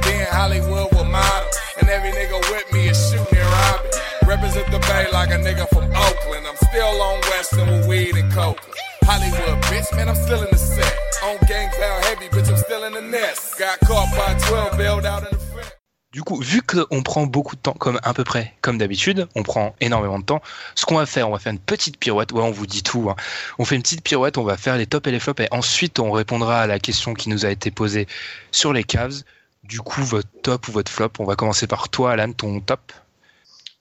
Be 0.05 0.15
in 0.15 0.27
Hollywood 0.31 0.91
with 0.93 1.07
models. 1.07 1.57
And 1.81 1.89
every 1.89 2.11
nigga 2.11 2.39
with 2.51 2.73
me 2.73 2.89
is 2.89 2.99
shooting 3.11 3.39
and 3.39 3.51
robbing. 3.53 3.93
Represent 4.27 4.71
the 4.71 4.79
bay 4.81 5.07
like 5.13 5.31
a 5.31 5.39
nigga 5.39 5.69
from 5.69 5.85
Oakland. 5.85 6.47
I'm 6.47 6.57
still 6.69 7.03
on 7.03 7.21
Western 7.31 7.69
with 7.69 7.87
weed 7.87 8.17
and 8.17 8.33
coke. 8.33 8.59
Hollywood, 9.05 9.63
bitch, 9.65 9.95
man, 9.97 10.09
I'm 10.09 10.17
still 10.17 10.43
in 10.43 10.49
the 10.51 10.59
set. 10.59 10.95
On 11.25 11.37
gang 11.47 11.69
pound 11.71 12.05
heavy, 12.19 12.29
bitch, 12.31 12.49
I'm 12.49 12.57
still 12.57 12.85
in 12.85 12.93
the 12.93 13.01
nest. 13.01 13.59
Got 13.59 13.81
caught 13.87 14.11
by 14.13 14.39
12, 14.49 14.79
bailed 14.79 15.07
out 15.07 15.23
in 15.23 15.31
the 15.31 15.41
fence. 15.41 15.75
Du 16.11 16.23
coup, 16.23 16.41
vu 16.41 16.63
qu'on 16.63 17.03
prend 17.03 17.27
beaucoup 17.27 17.55
de 17.55 17.61
temps, 17.61 17.75
comme 17.75 18.01
à 18.03 18.15
peu 18.15 18.25
près 18.25 18.55
comme 18.63 18.79
d'habitude, 18.79 19.29
on 19.35 19.43
prend 19.43 19.75
énormément 19.81 20.19
de 20.19 20.25
temps, 20.25 20.41
ce 20.75 20.87
qu'on 20.87 20.97
va 20.97 21.05
faire, 21.05 21.29
on 21.29 21.33
va 21.33 21.39
faire 21.39 21.53
une 21.53 21.59
petite 21.59 21.99
pirouette, 21.99 22.33
ouais, 22.33 22.43
on 22.43 22.51
vous 22.51 22.67
dit 22.67 22.83
tout, 22.83 23.11
hein. 23.11 23.17
on 23.59 23.67
fait 23.67 23.77
une 23.77 23.83
petite 23.83 24.03
pirouette, 24.03 24.39
on 24.39 24.43
va 24.43 24.57
faire 24.57 24.79
les 24.79 24.87
tops 24.87 25.07
et 25.07 25.11
les 25.11 25.21
flops, 25.21 25.43
et 25.43 25.49
ensuite 25.51 25.99
on 25.99 26.11
répondra 26.11 26.63
à 26.63 26.67
la 26.67 26.79
question 26.79 27.13
qui 27.13 27.29
nous 27.29 27.45
a 27.45 27.51
été 27.51 27.71
posée 27.71 28.09
sur 28.53 28.73
les 28.73 28.85
Cavs. 28.85 29.23
Du 29.65 29.81
coup, 29.81 30.03
votre 30.03 30.29
top 30.43 30.69
ou 30.69 30.73
votre 30.73 30.91
flop, 30.91 31.11
on 31.19 31.25
va 31.25 31.37
commencer 31.37 31.67
par 31.67 31.91
toi, 31.91 32.13
Alan, 32.13 32.33
ton 32.33 32.59
top. 32.61 32.91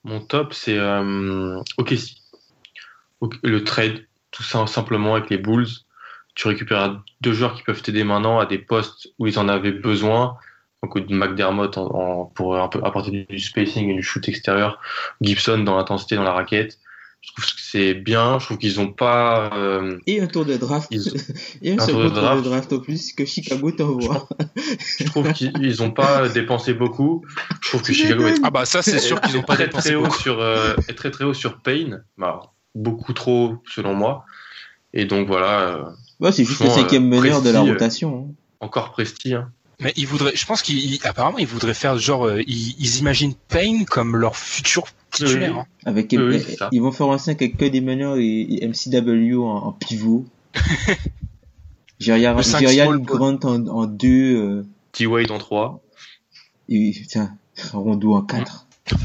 Mon 0.04 0.20
top, 0.20 0.54
c'est 0.54 0.78
euh, 0.78 1.62
ok, 1.78 1.94
si. 1.98 2.22
Ok, 3.22 3.36
le 3.42 3.64
trade, 3.64 4.06
tout 4.32 4.44
ça 4.44 4.68
simplement 4.68 5.16
avec 5.16 5.30
les 5.30 5.38
Bulls. 5.38 5.68
Tu 6.38 6.48
récupères 6.48 7.02
deux 7.22 7.34
joueurs 7.34 7.56
qui 7.56 7.64
peuvent 7.64 7.82
t'aider 7.82 8.04
maintenant 8.04 8.38
à 8.38 8.46
des 8.46 8.60
postes 8.60 9.08
où 9.18 9.26
ils 9.26 9.40
en 9.40 9.50
avaient 9.50 9.72
besoin. 9.72 10.38
Donc 10.84 10.96
McDermott 11.10 11.78
en, 11.80 11.86
en- 11.88 12.26
pour 12.26 12.56
un 12.58 12.68
peu 12.68 12.80
apporter 12.84 13.10
du, 13.10 13.26
du 13.26 13.40
spacing 13.40 13.90
et 13.90 13.96
du 13.96 14.04
shoot 14.04 14.28
extérieur. 14.30 14.80
Gibson 15.20 15.58
dans 15.60 15.76
l'intensité, 15.78 16.16
dans 16.16 16.24
la 16.24 16.34
raquette. 16.34 16.78
Je 17.22 17.32
trouve 17.34 17.46
que 17.46 17.52
c'est 17.60 17.96
bien. 17.96 18.38
Je 18.38 18.46
trouve 18.46 18.60
qu'ils 18.60 18.80
ont 18.80 18.94
pas. 18.94 19.50
euh, 19.56 19.98
Et 20.06 20.22
un 20.22 20.28
tour 20.28 20.46
de 20.46 20.56
draft. 20.56 20.88
Ils- 20.92 21.12
Et 21.64 21.74
un, 21.74 21.78
tour 21.78 22.02
de 22.04 22.10
tour 22.10 22.12
draft. 22.22 22.44
de 22.44 22.50
draft 22.50 22.72
en 22.74 22.80
plus 22.82 23.14
que 23.14 23.26
Chicago 23.26 23.72
t'envoie. 23.72 24.30
je 25.00 25.06
trouve 25.06 25.34
qu'ils 25.34 25.52
ils 25.60 25.82
ont 25.82 25.90
pas 25.90 26.30
dépensé 26.40 26.76
beaucoup. 26.76 27.26
Je 27.64 27.70
trouve 27.70 27.82
que 27.82 27.94
Chicago 27.94 28.28
est. 28.28 28.36
Ah 28.44 28.52
bah 28.52 28.66
ça, 28.66 28.84
c'est 28.84 29.00
sûr 29.00 29.20
qu'ils 29.22 29.36
n'ont 29.36 29.42
pas 29.42 29.56
très 29.56 29.66
dépensé 29.66 29.88
très 29.90 29.96
haut 29.96 30.04
beaucoup. 30.04 30.20
sur 30.22 30.40
euh, 30.40 30.76
est 30.88 30.94
très 30.94 31.10
très 31.10 31.26
haut 31.26 31.34
sur 31.34 31.58
Payne. 31.58 32.04
Bah, 32.20 32.42
beaucoup 32.76 33.14
trop 33.14 33.56
selon 33.68 33.96
moi. 33.96 34.24
Et 34.94 35.06
donc 35.06 35.28
voilà. 35.28 35.60
euh, 35.76 35.84
Bah, 36.20 36.32
c'est 36.32 36.46
juste 36.46 36.62
le 36.64 36.70
cinquième 36.70 37.12
euh, 37.14 37.20
meneur 37.22 37.42
de 37.42 37.50
la 37.50 37.60
euh, 37.62 37.72
rotation. 37.74 38.30
hein. 38.30 38.34
encore 38.60 38.92
Presti. 38.92 39.34
Hein. 39.34 39.52
Mais 39.80 39.94
ils 39.96 40.08
voudraient, 40.08 40.36
je 40.36 40.44
pense 40.46 40.64
qu'ils, 40.64 41.00
apparemment, 41.06 41.38
ils 41.38 41.46
voudraient 41.46 41.76
faire 41.76 41.98
genre, 42.00 42.26
euh, 42.26 42.42
ils, 42.48 42.76
ils 42.80 42.98
imaginent 42.98 43.36
Payne 43.48 43.86
comme 43.86 44.16
leur 44.18 44.36
futur 44.36 44.86
titulaire. 45.12 45.54
Oui. 45.54 45.60
hein. 45.60 45.66
Avec, 45.86 46.16
Oui, 46.18 46.44
ils 46.72 46.82
vont 46.82 46.92
faire 46.92 47.10
un 47.12 47.20
5 47.20 47.40
avec 47.42 47.58
que 47.58 47.66
des 47.66 47.82
meneurs 47.82 48.18
et, 48.18 48.42
et 48.42 48.68
MCW 48.68 49.36
en, 49.44 49.68
en 49.68 49.72
pivot. 49.74 50.26
Jerian 52.00 52.98
Grant 53.00 53.40
en, 53.44 53.68
en 53.68 53.86
2 53.86 54.66
T 54.94 55.06
Wade 55.06 55.30
en 55.32 55.38
3. 55.38 55.80
et 56.70 56.92
putain, 56.92 57.36
Rondo 57.74 58.14
en 58.16 58.22
4. 58.24 58.66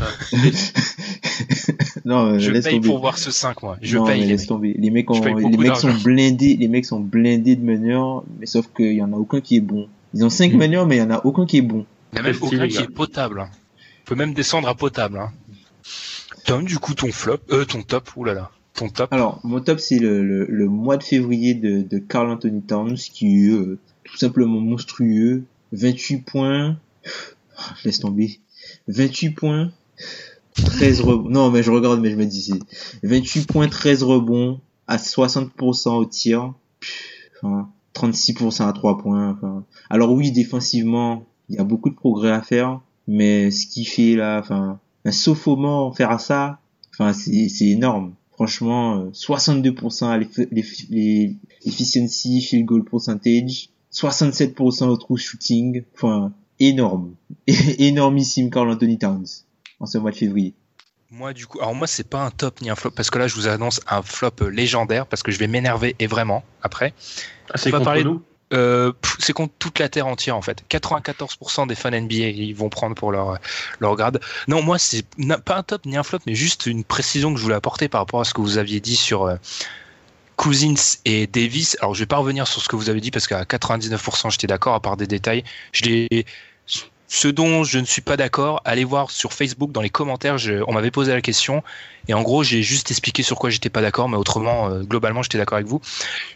non, 2.04 2.26
euh, 2.34 2.38
Je 2.38 2.50
laisse 2.50 2.64
paye 2.64 2.74
tomber. 2.74 2.88
pour 2.88 2.98
voir 3.00 3.18
ce 3.18 3.30
5, 3.30 3.62
moi. 3.62 3.76
Je 3.82 3.96
non, 3.98 4.04
paye. 4.06 4.20
mais 4.20 4.26
les 4.26 4.36
mecs. 4.36 4.46
tomber. 4.46 4.74
Les 4.78 4.90
mecs, 4.90 5.10
ont, 5.10 5.20
les 5.36 5.56
mecs 5.56 5.76
sont 5.76 5.94
blindés, 5.94 6.56
les 6.56 6.68
mecs 6.68 6.84
sont 6.86 7.00
blindés 7.00 7.56
de 7.56 7.64
meneurs, 7.64 8.24
mais 8.38 8.46
sauf 8.46 8.66
qu'il 8.76 8.92
y 8.94 9.02
en 9.02 9.12
a 9.12 9.16
aucun 9.16 9.40
qui 9.40 9.56
est 9.56 9.60
bon. 9.60 9.88
Ils 10.14 10.24
ont 10.24 10.30
5 10.30 10.52
Mm. 10.52 10.56
meneurs, 10.58 10.86
mais 10.86 10.96
il 10.96 11.00
y 11.00 11.02
en 11.02 11.10
a 11.10 11.24
aucun 11.24 11.46
qui 11.46 11.58
est 11.58 11.62
bon. 11.62 11.86
Il 12.12 12.16
y 12.16 12.18
a 12.20 12.22
même 12.22 12.36
aucun 12.40 12.68
qui 12.68 12.78
est 12.78 12.90
potable. 12.90 13.40
hein. 13.40 13.48
On 14.02 14.04
peut 14.08 14.14
même 14.16 14.34
descendre 14.34 14.68
à 14.68 14.74
potable. 14.74 15.18
Hein. 15.18 15.30
Tom, 16.44 16.64
du 16.64 16.78
coup, 16.78 16.94
ton 16.94 17.10
flop, 17.12 17.38
euh, 17.52 17.64
ton 17.64 17.82
top, 17.82 18.10
oulala, 18.16 18.50
ton 18.74 18.88
top. 18.88 19.12
Alors, 19.12 19.40
mon 19.44 19.60
top, 19.60 19.78
c'est 19.78 19.98
le, 19.98 20.22
le, 20.24 20.46
le 20.48 20.66
mois 20.68 20.96
de 20.96 21.02
février 21.04 21.54
de, 21.54 21.82
de 21.82 21.98
Carl 21.98 22.28
Anthony 22.30 22.62
Towns, 22.62 22.96
qui 22.96 23.46
est 23.46 23.50
euh, 23.52 23.78
tout 24.04 24.16
simplement 24.16 24.60
monstrueux. 24.60 25.44
28 25.72 26.18
points. 26.26 26.76
Laisse 27.84 28.00
tomber. 28.00 28.40
28 28.88 29.30
points. 29.30 29.70
13 30.54 31.00
rebonds. 31.00 31.28
Non, 31.28 31.50
mais 31.50 31.62
je 31.62 31.70
regarde, 31.70 32.00
mais 32.00 32.10
je 32.10 32.16
me 32.16 32.26
dis, 32.26 32.42
c'est 32.42 33.06
28 33.08 33.46
points, 33.46 33.68
13 33.68 34.02
rebonds, 34.02 34.60
à 34.86 34.96
60% 34.98 35.90
au 35.96 36.04
tir. 36.04 36.52
Enfin, 37.42 37.68
36% 37.94 38.66
à 38.68 38.72
3 38.72 38.98
points. 38.98 39.30
Enfin, 39.36 39.64
alors 39.90 40.12
oui, 40.12 40.30
défensivement, 40.32 41.24
il 41.48 41.56
y 41.56 41.58
a 41.58 41.64
beaucoup 41.64 41.90
de 41.90 41.94
progrès 41.94 42.30
à 42.32 42.42
faire, 42.42 42.80
mais 43.08 43.50
ce 43.50 43.66
qu'il 43.66 43.86
fait 43.86 44.14
là, 44.16 44.38
enfin, 44.40 44.78
un 45.04 45.12
sophomore 45.12 45.96
faire 45.96 46.10
à 46.10 46.18
ça, 46.18 46.58
enfin, 46.92 47.12
c'est, 47.12 47.48
énorme. 47.66 48.12
Franchement, 48.32 48.96
euh, 48.98 49.10
62% 49.12 50.08
à 50.08 50.18
l'eff- 50.18 50.48
l'eff- 50.50 50.86
les- 50.90 51.36
l'efficiency, 51.64 52.40
field 52.40 52.64
goal 52.64 52.84
percentage, 52.84 53.68
67% 53.90 54.88
au 54.88 54.96
true 54.96 55.18
shooting, 55.18 55.82
enfin, 55.94 56.32
énorme. 56.58 57.14
Énormissime 57.78 58.50
Carl 58.50 58.70
Anthony 58.70 58.98
Towns 58.98 59.44
en 59.82 59.86
ce 59.86 59.98
mois 59.98 60.10
de 60.12 60.16
février. 60.16 60.54
Moi, 61.10 61.34
du 61.34 61.46
coup, 61.46 61.60
alors 61.60 61.74
moi, 61.74 61.86
c'est 61.86 62.08
pas 62.08 62.22
un 62.22 62.30
top 62.30 62.62
ni 62.62 62.70
un 62.70 62.74
flop, 62.74 62.92
parce 62.92 63.10
que 63.10 63.18
là, 63.18 63.28
je 63.28 63.34
vous 63.34 63.46
annonce 63.46 63.82
un 63.86 64.00
flop 64.00 64.48
légendaire, 64.50 65.06
parce 65.06 65.22
que 65.22 65.30
je 65.30 65.38
vais 65.38 65.46
m'énerver 65.46 65.94
et 65.98 66.06
vraiment 66.06 66.42
après. 66.62 66.94
Ah, 67.50 67.58
c'est 67.58 67.70
contre 67.70 67.84
parler- 67.84 68.04
nous. 68.04 68.22
Euh, 68.54 68.92
c'est 69.18 69.32
contre 69.32 69.54
toute 69.58 69.78
la 69.78 69.88
terre 69.88 70.06
entière 70.06 70.36
en 70.36 70.42
fait. 70.42 70.62
94% 70.68 71.66
des 71.66 71.74
fans 71.74 71.90
NBA 71.90 72.14
ils 72.16 72.52
vont 72.54 72.68
prendre 72.68 72.94
pour 72.94 73.10
leur 73.10 73.38
leur 73.80 73.96
grade. 73.96 74.20
Non, 74.46 74.60
moi 74.62 74.78
c'est 74.78 75.06
pas 75.46 75.56
un 75.56 75.62
top 75.62 75.86
ni 75.86 75.96
un 75.96 76.02
flop, 76.02 76.18
mais 76.26 76.34
juste 76.34 76.66
une 76.66 76.84
précision 76.84 77.32
que 77.32 77.38
je 77.38 77.44
voulais 77.44 77.54
apporter 77.54 77.88
par 77.88 78.02
rapport 78.02 78.20
à 78.20 78.24
ce 78.24 78.34
que 78.34 78.42
vous 78.42 78.58
aviez 78.58 78.78
dit 78.80 78.96
sur 78.96 79.24
euh, 79.24 79.36
Cousins 80.36 80.98
et 81.06 81.26
Davis. 81.26 81.78
Alors 81.80 81.94
je 81.94 82.00
vais 82.00 82.06
pas 82.06 82.18
revenir 82.18 82.46
sur 82.46 82.60
ce 82.60 82.68
que 82.68 82.76
vous 82.76 82.90
avez 82.90 83.00
dit 83.00 83.10
parce 83.10 83.26
qu'à 83.26 83.44
99% 83.44 84.30
j'étais 84.30 84.46
d'accord 84.48 84.74
à 84.74 84.80
part 84.80 84.98
des 84.98 85.06
détails. 85.06 85.44
Je 85.72 85.84
l'ai 85.84 86.26
ce 87.12 87.28
dont 87.28 87.62
je 87.62 87.78
ne 87.78 87.84
suis 87.84 88.00
pas 88.00 88.16
d'accord, 88.16 88.62
allez 88.64 88.84
voir 88.84 89.10
sur 89.10 89.34
Facebook 89.34 89.70
dans 89.70 89.82
les 89.82 89.90
commentaires, 89.90 90.36
on 90.66 90.72
m'avait 90.72 90.90
posé 90.90 91.12
la 91.12 91.20
question 91.20 91.62
et 92.08 92.14
en 92.14 92.22
gros 92.22 92.42
j'ai 92.42 92.62
juste 92.62 92.90
expliqué 92.90 93.22
sur 93.22 93.38
quoi 93.38 93.50
j'étais 93.50 93.68
pas 93.68 93.82
d'accord, 93.82 94.08
mais 94.08 94.16
autrement 94.16 94.70
euh, 94.70 94.80
globalement 94.80 95.22
j'étais 95.22 95.36
d'accord 95.36 95.56
avec 95.56 95.68
vous. 95.68 95.82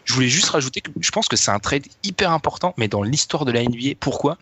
Je 0.05 0.13
voulais 0.13 0.27
juste 0.27 0.49
rajouter 0.49 0.81
que 0.81 0.91
je 0.99 1.09
pense 1.09 1.27
que 1.29 1.35
c'est 1.35 1.49
un 1.49 1.57
trade 1.57 1.87
hyper 2.03 2.31
important, 2.31 2.75
mais 2.77 2.87
dans 2.87 3.01
l'histoire 3.01 3.43
de 3.43 3.51
la 3.51 3.63
NBA. 3.63 3.95
Pourquoi? 3.99 4.37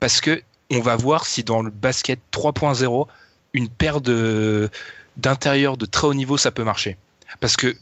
Parce 0.00 0.20
que 0.20 0.42
on 0.72 0.80
va 0.80 0.96
voir 0.96 1.26
si 1.26 1.44
dans 1.44 1.62
le 1.62 1.70
basket 1.70 2.18
3.0, 2.32 3.06
une 3.52 3.68
paire 3.68 4.00
de 4.00 4.70
d'intérieur 5.16 5.76
de 5.76 5.86
très 5.86 6.08
haut 6.08 6.14
niveau, 6.14 6.36
ça 6.36 6.50
peut 6.50 6.64
marcher. 6.64 6.96
Parce 7.38 7.56
que 7.56 7.76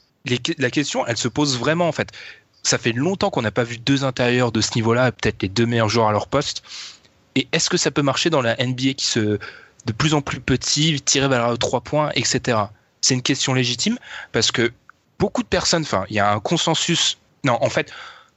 la 0.59 0.71
question, 0.71 1.07
elle 1.07 1.17
se 1.17 1.29
pose 1.29 1.59
vraiment 1.59 1.89
en 1.89 1.93
fait. 1.93 2.13
Ça 2.63 2.77
fait 2.77 2.93
longtemps 2.93 3.31
qu'on 3.31 3.43
n'a 3.43 3.53
pas 3.53 3.65
vu 3.65 3.79
deux 3.79 4.05
intérieurs 4.05 4.53
de 4.53 4.61
ce 4.61 4.73
niveau-là, 4.75 5.13
peut-être 5.13 5.41
les 5.41 5.49
deux 5.49 5.65
meilleurs 5.65 5.89
joueurs 5.89 6.09
à 6.09 6.13
leur 6.13 6.27
poste. 6.27 6.63
Et 7.37 7.47
est-ce 7.53 7.71
que 7.71 7.77
ça 7.77 7.93
peut 7.93 8.03
marcher 8.03 8.31
dans 8.31 8.43
la 8.43 8.57
NBA 8.57 8.95
qui 8.95 9.07
se 9.07 9.39
de 9.87 9.93
plus 9.93 10.15
en 10.15 10.21
plus 10.21 10.41
petit, 10.41 11.01
tirer 11.01 11.29
vers 11.29 11.49
le 11.49 11.57
3 11.57 11.81
points, 11.83 12.11
etc. 12.17 12.59
C'est 13.01 13.15
une 13.15 13.23
question 13.23 13.55
légitime 13.55 13.99
parce 14.33 14.51
que 14.51 14.73
beaucoup 15.19 15.43
de 15.45 15.49
personnes, 15.49 15.83
enfin, 15.83 16.05
il 16.11 16.17
y 16.17 16.19
a 16.19 16.33
un 16.33 16.41
consensus. 16.41 17.19
Non, 17.45 17.57
en 17.63 17.71
fait, 17.71 17.93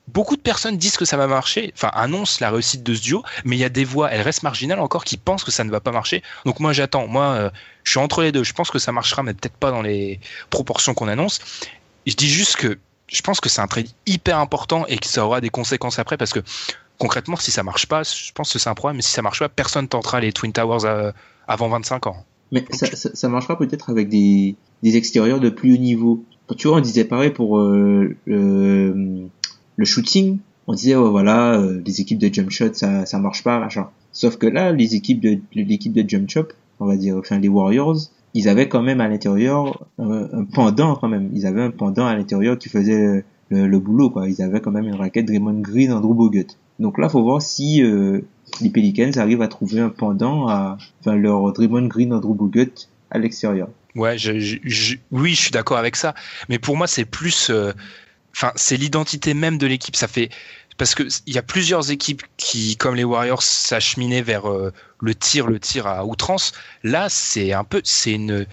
beaucoup 0.07 0.35
de 0.35 0.41
personnes 0.41 0.77
disent 0.77 0.97
que 0.97 1.05
ça 1.05 1.17
va 1.17 1.25
marcher, 1.25 1.73
enfin, 1.75 1.89
annoncent 1.93 2.37
la 2.41 2.51
réussite 2.51 2.83
de 2.83 2.93
ce 2.93 3.01
duo, 3.01 3.23
mais 3.45 3.55
il 3.55 3.59
y 3.59 3.63
a 3.63 3.69
des 3.69 3.83
voix, 3.83 4.11
elles 4.11 4.21
restent 4.21 4.43
marginales 4.43 4.79
encore, 4.79 5.03
qui 5.03 5.17
pensent 5.17 5.43
que 5.43 5.51
ça 5.51 5.63
ne 5.63 5.71
va 5.71 5.79
pas 5.79 5.91
marcher. 5.91 6.21
Donc 6.45 6.59
moi, 6.59 6.71
j'attends. 6.71 7.07
Moi, 7.07 7.25
euh, 7.25 7.49
je 7.83 7.91
suis 7.91 7.99
entre 7.99 8.21
les 8.21 8.31
deux. 8.31 8.43
Je 8.43 8.53
pense 8.53 8.69
que 8.69 8.79
ça 8.79 8.91
marchera, 8.91 9.23
mais 9.23 9.33
peut-être 9.33 9.57
pas 9.57 9.71
dans 9.71 9.81
les 9.81 10.19
proportions 10.51 10.93
qu'on 10.93 11.07
annonce. 11.07 11.39
Je 12.05 12.13
dis 12.13 12.29
juste 12.29 12.57
que 12.57 12.77
je 13.07 13.21
pense 13.21 13.39
que 13.39 13.49
c'est 13.49 13.61
un 13.61 13.67
trade 13.67 13.87
hyper 14.05 14.37
important 14.37 14.85
et 14.87 14.97
que 14.97 15.07
ça 15.07 15.25
aura 15.25 15.41
des 15.41 15.49
conséquences 15.49 15.97
après 15.97 16.15
parce 16.15 16.31
que 16.31 16.41
concrètement, 16.99 17.37
si 17.37 17.49
ça 17.49 17.63
marche 17.63 17.87
pas, 17.87 18.03
je 18.03 18.31
pense 18.33 18.53
que 18.53 18.59
c'est 18.59 18.69
un 18.69 18.75
problème. 18.75 18.97
Mais 18.97 19.01
si 19.01 19.11
ça 19.11 19.23
marche 19.23 19.39
pas, 19.39 19.49
personne 19.49 19.87
tentera 19.87 20.19
les 20.19 20.31
Twin 20.31 20.51
Towers 20.51 20.85
euh, 20.85 21.11
avant 21.47 21.69
25 21.69 22.07
ans. 22.07 22.25
Mais 22.51 22.65
ça, 22.71 22.85
ça, 22.87 23.09
ça 23.13 23.29
marchera 23.29 23.57
peut-être 23.57 23.89
avec 23.89 24.09
des, 24.09 24.55
des 24.83 24.97
extérieurs 24.97 25.39
de 25.39 25.49
plus 25.49 25.73
haut 25.73 25.77
niveau. 25.77 26.23
Tu 26.57 26.67
vois, 26.67 26.77
on 26.77 26.81
disait 26.81 27.05
pareil 27.05 27.31
pour 27.31 27.59
euh, 27.59 28.15
le, 28.25 29.29
le 29.75 29.85
shooting. 29.85 30.39
On 30.67 30.73
disait, 30.73 30.95
ouais, 30.95 31.09
voilà, 31.09 31.59
euh, 31.59 31.81
les 31.85 32.01
équipes 32.01 32.19
de 32.19 32.31
jump 32.31 32.51
shot, 32.51 32.73
ça, 32.73 33.05
ça 33.05 33.17
marche 33.17 33.43
pas, 33.43 33.59
machin. 33.59 33.89
Sauf 34.11 34.37
que 34.37 34.45
là, 34.45 34.71
les 34.71 34.95
équipes 34.95 35.19
de 35.19 35.39
l'équipe 35.53 35.93
de 35.93 36.07
jump 36.07 36.29
shot, 36.29 36.47
on 36.79 36.85
va 36.85 36.95
dire, 36.95 37.17
enfin 37.17 37.39
les 37.39 37.47
Warriors, 37.47 37.97
ils 38.33 38.47
avaient 38.47 38.69
quand 38.69 38.81
même 38.81 39.01
à 39.01 39.07
l'intérieur 39.07 39.87
euh, 39.99 40.27
un 40.31 40.43
pendant 40.43 40.95
quand 40.95 41.07
même. 41.07 41.31
Ils 41.33 41.45
avaient 41.47 41.63
un 41.63 41.71
pendant 41.71 42.05
à 42.05 42.15
l'intérieur 42.15 42.57
qui 42.57 42.69
faisait 42.69 43.23
le, 43.49 43.67
le, 43.67 43.79
boulot, 43.79 44.09
quoi. 44.09 44.27
Ils 44.27 44.41
avaient 44.41 44.61
quand 44.61 44.71
même 44.71 44.85
une 44.85 44.95
raquette 44.95 45.25
Draymond 45.25 45.61
Green, 45.61 45.91
Andrew 45.91 46.13
Bogut. 46.13 46.47
Donc 46.79 46.97
là, 46.97 47.09
faut 47.09 47.21
voir 47.21 47.41
si 47.41 47.83
euh, 47.83 48.21
les 48.61 48.69
Pelicans 48.69 49.11
arrivent 49.17 49.41
à 49.41 49.47
trouver 49.47 49.81
un 49.81 49.89
pendant 49.89 50.47
à, 50.47 50.77
enfin 51.01 51.15
leur 51.15 51.51
Draymond 51.53 51.87
Green, 51.87 52.13
Andrew 52.13 52.33
Bogut 52.33 52.71
à 53.11 53.17
l'extérieur. 53.17 53.67
Ouais, 53.95 54.15
oui, 55.11 55.33
je 55.33 55.41
suis 55.41 55.51
d'accord 55.51 55.77
avec 55.77 55.95
ça. 55.95 56.13
Mais 56.47 56.59
pour 56.59 56.77
moi, 56.77 56.87
c'est 56.87 57.05
plus, 57.05 57.49
euh, 57.49 57.73
enfin, 58.35 58.51
c'est 58.55 58.77
l'identité 58.77 59.33
même 59.33 59.57
de 59.57 59.67
l'équipe. 59.67 59.95
Ça 59.95 60.07
fait 60.07 60.29
parce 60.77 60.95
que 60.95 61.03
il 61.25 61.33
y 61.33 61.37
a 61.37 61.41
plusieurs 61.41 61.91
équipes 61.91 62.23
qui, 62.37 62.77
comme 62.77 62.95
les 62.95 63.03
Warriors, 63.03 63.43
s'acheminaient 63.43 64.21
vers 64.21 64.49
euh, 64.49 64.71
le 65.01 65.15
tir, 65.15 65.47
le 65.47 65.59
tir 65.59 65.87
à 65.87 66.05
outrance. 66.05 66.53
Là, 66.83 67.09
c'est 67.09 67.51
un 67.51 67.65
peu, 67.65 67.81
c'est 67.83 68.13
une, 68.13 68.45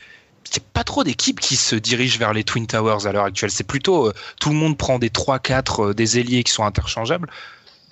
il 0.47 0.59
n'y 0.59 0.65
a 0.65 0.69
pas 0.73 0.85
trop 0.85 1.05
d'équipes 1.05 1.39
qui 1.39 1.55
se 1.55 1.77
dirigent 1.77 2.19
vers 2.19 2.33
les 2.33 2.43
Twin 2.43 2.67
Towers 2.67 3.07
à 3.07 3.13
l'heure 3.13 3.25
actuelle. 3.25 3.51
C'est 3.51 3.67
plutôt 3.67 4.11
tout 4.41 4.49
le 4.49 4.57
monde 4.57 4.77
prend 4.77 4.99
des 4.99 5.11
3-4 5.11 5.91
euh, 5.91 5.95
des 5.95 6.19
ailiers 6.19 6.43
qui 6.43 6.53
sont 6.53 6.65
interchangeables. 6.65 7.29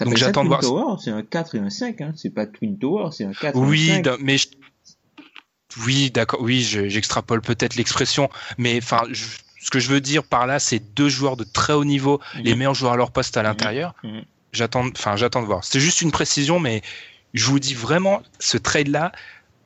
Donc 0.00 0.16
j'attends 0.16 0.42
de 0.42 0.48
voir. 0.48 0.60
Tower, 0.60 0.96
c'est 1.02 1.10
un 1.10 1.22
4 1.22 1.54
et 1.54 1.58
un 1.58 1.70
5, 1.70 2.00
hein. 2.00 2.12
c'est 2.16 2.30
pas 2.30 2.46
Twin 2.46 2.78
Tower, 2.78 3.10
c'est 3.12 3.24
un 3.24 3.32
4 3.32 3.56
oui, 3.56 3.90
et 3.90 3.92
un 3.92 4.04
5. 4.04 4.18
mais 4.20 4.38
je... 4.38 4.48
oui, 5.84 6.10
d'accord, 6.10 6.40
oui, 6.42 6.62
j'extrapole 6.62 7.40
peut-être 7.42 7.76
l'expression, 7.76 8.28
mais 8.58 8.78
enfin, 8.78 9.02
je... 9.10 9.24
ce 9.60 9.70
que 9.70 9.78
je 9.78 9.88
veux 9.88 10.00
dire 10.00 10.24
par 10.24 10.46
là, 10.46 10.58
c'est 10.58 10.80
deux 10.80 11.08
joueurs 11.08 11.36
de 11.36 11.44
très 11.44 11.72
haut 11.72 11.84
niveau, 11.84 12.20
mmh. 12.34 12.38
les 12.40 12.54
meilleurs 12.56 12.74
joueurs 12.74 12.94
à 12.94 12.96
leur 12.96 13.12
poste 13.12 13.36
à 13.36 13.42
l'intérieur. 13.42 13.94
Mmh. 14.02 14.20
J'attends, 14.52 14.86
enfin, 14.88 15.16
j'attends 15.16 15.42
de 15.42 15.46
voir. 15.46 15.64
C'est 15.64 15.80
juste 15.80 16.00
une 16.00 16.12
précision, 16.12 16.60
mais 16.60 16.82
je 17.32 17.46
vous 17.46 17.58
dis 17.58 17.74
vraiment, 17.74 18.22
ce 18.38 18.56
trade-là, 18.56 19.12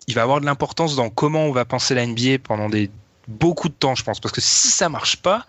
il 0.06 0.14
va 0.14 0.22
avoir 0.22 0.40
de 0.40 0.46
l'importance 0.46 0.96
dans 0.96 1.10
comment 1.10 1.44
on 1.44 1.52
va 1.52 1.66
penser 1.66 1.94
la 1.94 2.06
NBA 2.06 2.38
pendant 2.42 2.68
des 2.68 2.90
beaucoup 3.28 3.68
de 3.68 3.74
temps, 3.74 3.94
je 3.94 4.02
pense, 4.02 4.20
parce 4.20 4.32
que 4.32 4.40
si 4.40 4.68
ça 4.68 4.88
marche 4.88 5.16
pas, 5.18 5.46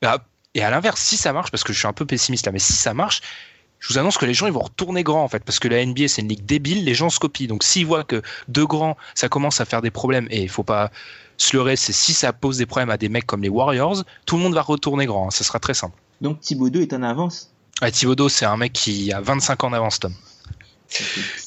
bah, 0.00 0.24
et 0.54 0.62
à 0.62 0.70
l'inverse, 0.70 1.00
si 1.00 1.16
ça 1.16 1.32
marche, 1.32 1.50
parce 1.50 1.62
que 1.62 1.72
je 1.72 1.78
suis 1.78 1.86
un 1.86 1.92
peu 1.92 2.06
pessimiste 2.06 2.46
là, 2.46 2.52
mais 2.52 2.58
si 2.58 2.72
ça 2.72 2.94
marche, 2.94 3.20
je 3.80 3.92
vous 3.92 3.98
annonce 3.98 4.18
que 4.18 4.26
les 4.26 4.34
gens 4.34 4.46
ils 4.46 4.52
vont 4.52 4.60
retourner 4.60 5.02
grand 5.02 5.24
en 5.24 5.28
fait 5.28 5.42
parce 5.42 5.58
que 5.58 5.66
la 5.66 5.84
NBA 5.84 6.08
c'est 6.08 6.22
une 6.22 6.28
ligue 6.28 6.44
débile, 6.44 6.84
les 6.84 6.94
gens 6.94 7.10
se 7.10 7.18
copient. 7.18 7.48
Donc 7.48 7.64
s'ils 7.64 7.86
voient 7.86 8.04
que 8.04 8.22
deux 8.48 8.66
grands 8.66 8.96
ça 9.14 9.28
commence 9.28 9.60
à 9.60 9.64
faire 9.64 9.82
des 9.82 9.90
problèmes 9.90 10.28
et 10.30 10.42
il 10.42 10.48
faut 10.48 10.62
pas 10.62 10.90
se 11.38 11.56
leurrer, 11.56 11.76
c'est 11.76 11.92
si 11.92 12.12
ça 12.12 12.32
pose 12.32 12.58
des 12.58 12.66
problèmes 12.66 12.90
à 12.90 12.98
des 12.98 13.08
mecs 13.08 13.26
comme 13.26 13.42
les 13.42 13.48
Warriors, 13.48 14.04
tout 14.26 14.36
le 14.36 14.42
monde 14.42 14.54
va 14.54 14.62
retourner 14.62 15.06
grand, 15.06 15.28
hein, 15.28 15.30
ça 15.30 15.42
sera 15.42 15.58
très 15.58 15.74
simple. 15.74 15.96
Donc 16.20 16.40
Thibodeau 16.40 16.80
est 16.80 16.92
en 16.92 17.02
avance? 17.02 17.52
Ouais, 17.80 17.90
Thibodeau 17.90 18.28
c'est 18.28 18.44
un 18.44 18.58
mec 18.58 18.74
qui 18.74 19.12
a 19.12 19.20
25 19.20 19.64
ans 19.64 19.70
d'avance 19.70 19.98
Tom. 20.00 20.12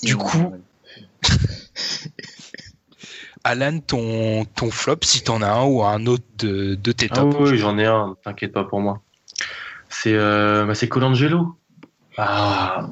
Du 0.01 0.17
coup 0.17 0.53
Alan, 3.45 3.79
ton, 3.79 4.45
ton 4.45 4.71
flop, 4.71 4.99
si 5.01 5.21
t'en 5.21 5.41
as 5.41 5.51
un 5.51 5.65
ou 5.65 5.84
un 5.84 6.05
autre 6.05 6.23
de, 6.38 6.75
de 6.75 6.91
tes 6.93 7.09
tops. 7.09 7.36
Ah 7.38 7.43
oui, 7.43 7.57
j'en 7.57 7.77
ai 7.77 7.86
un, 7.86 8.15
t'inquiète 8.23 8.53
pas 8.53 8.63
pour 8.63 8.79
moi. 8.79 9.01
C'est 9.89 10.13
euh, 10.13 10.65
bah 10.65 10.73
Colangelo. 10.88 11.57
Ah. 12.18 12.89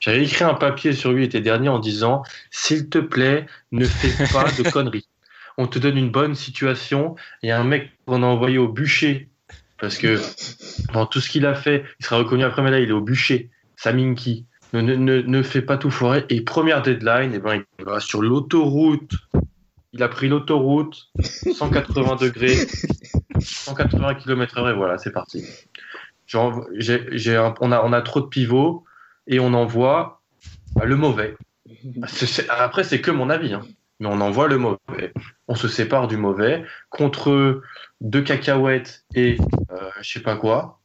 J'avais 0.00 0.24
écrit 0.24 0.44
un 0.44 0.54
papier 0.54 0.92
sur 0.92 1.12
lui 1.12 1.22
l'été 1.22 1.40
dernier 1.40 1.68
en 1.68 1.78
disant 1.78 2.22
S'il 2.50 2.88
te 2.88 2.98
plaît, 2.98 3.46
ne 3.72 3.84
fais 3.84 4.26
pas 4.32 4.44
de 4.50 4.62
conneries. 4.70 5.06
On 5.58 5.66
te 5.66 5.78
donne 5.78 5.98
une 5.98 6.10
bonne 6.10 6.34
situation. 6.34 7.16
Il 7.42 7.48
y 7.48 7.52
a 7.52 7.60
un 7.60 7.64
mec 7.64 7.90
qu'on 8.06 8.22
a 8.22 8.26
envoyé 8.26 8.56
au 8.56 8.68
bûcher 8.68 9.28
parce 9.78 9.98
que 9.98 10.20
dans 10.92 11.06
tout 11.06 11.20
ce 11.20 11.28
qu'il 11.28 11.46
a 11.46 11.54
fait, 11.54 11.84
il 11.98 12.04
sera 12.04 12.18
reconnu 12.18 12.44
après, 12.44 12.62
mais 12.62 12.70
là, 12.70 12.80
il 12.80 12.88
est 12.88 12.92
au 12.92 13.00
bûcher. 13.00 13.50
Saminki. 13.76 14.46
Ne, 14.72 14.82
ne, 14.82 15.20
ne, 15.22 15.60
pas 15.60 15.78
tout 15.78 15.90
foirer. 15.90 16.24
Et 16.28 16.42
première 16.42 16.82
deadline, 16.82 17.34
et 17.34 17.40
ben, 17.40 17.64
il 17.78 17.84
va 17.84 17.98
sur 17.98 18.22
l'autoroute. 18.22 19.12
Il 19.92 20.02
a 20.04 20.08
pris 20.08 20.28
l'autoroute, 20.28 21.10
180 21.20 22.14
degrés, 22.16 22.56
180 23.40 24.14
km 24.14 24.58
heure, 24.58 24.68
et 24.68 24.74
voilà, 24.74 24.98
c'est 24.98 25.10
parti. 25.10 25.44
Genre, 26.30 26.64
un, 26.70 27.54
on, 27.60 27.72
a, 27.72 27.82
on 27.82 27.92
a 27.92 28.02
trop 28.02 28.20
de 28.20 28.26
pivots 28.26 28.84
et 29.26 29.40
on 29.40 29.52
envoie 29.52 30.22
bah, 30.76 30.84
le 30.84 30.94
mauvais. 30.94 31.36
Après, 32.48 32.84
c'est 32.84 33.00
que 33.00 33.10
mon 33.10 33.30
avis, 33.30 33.52
hein, 33.52 33.62
mais 33.98 34.06
on 34.06 34.20
envoie 34.20 34.46
le 34.46 34.56
mauvais. 34.56 35.12
On 35.48 35.56
se 35.56 35.66
sépare 35.66 36.06
du 36.06 36.16
mauvais 36.16 36.64
contre 36.88 37.62
deux 38.00 38.22
cacahuètes 38.22 39.04
et 39.16 39.38
euh, 39.72 39.90
je 40.00 40.08
sais 40.08 40.20
pas 40.20 40.36
quoi. 40.36 40.78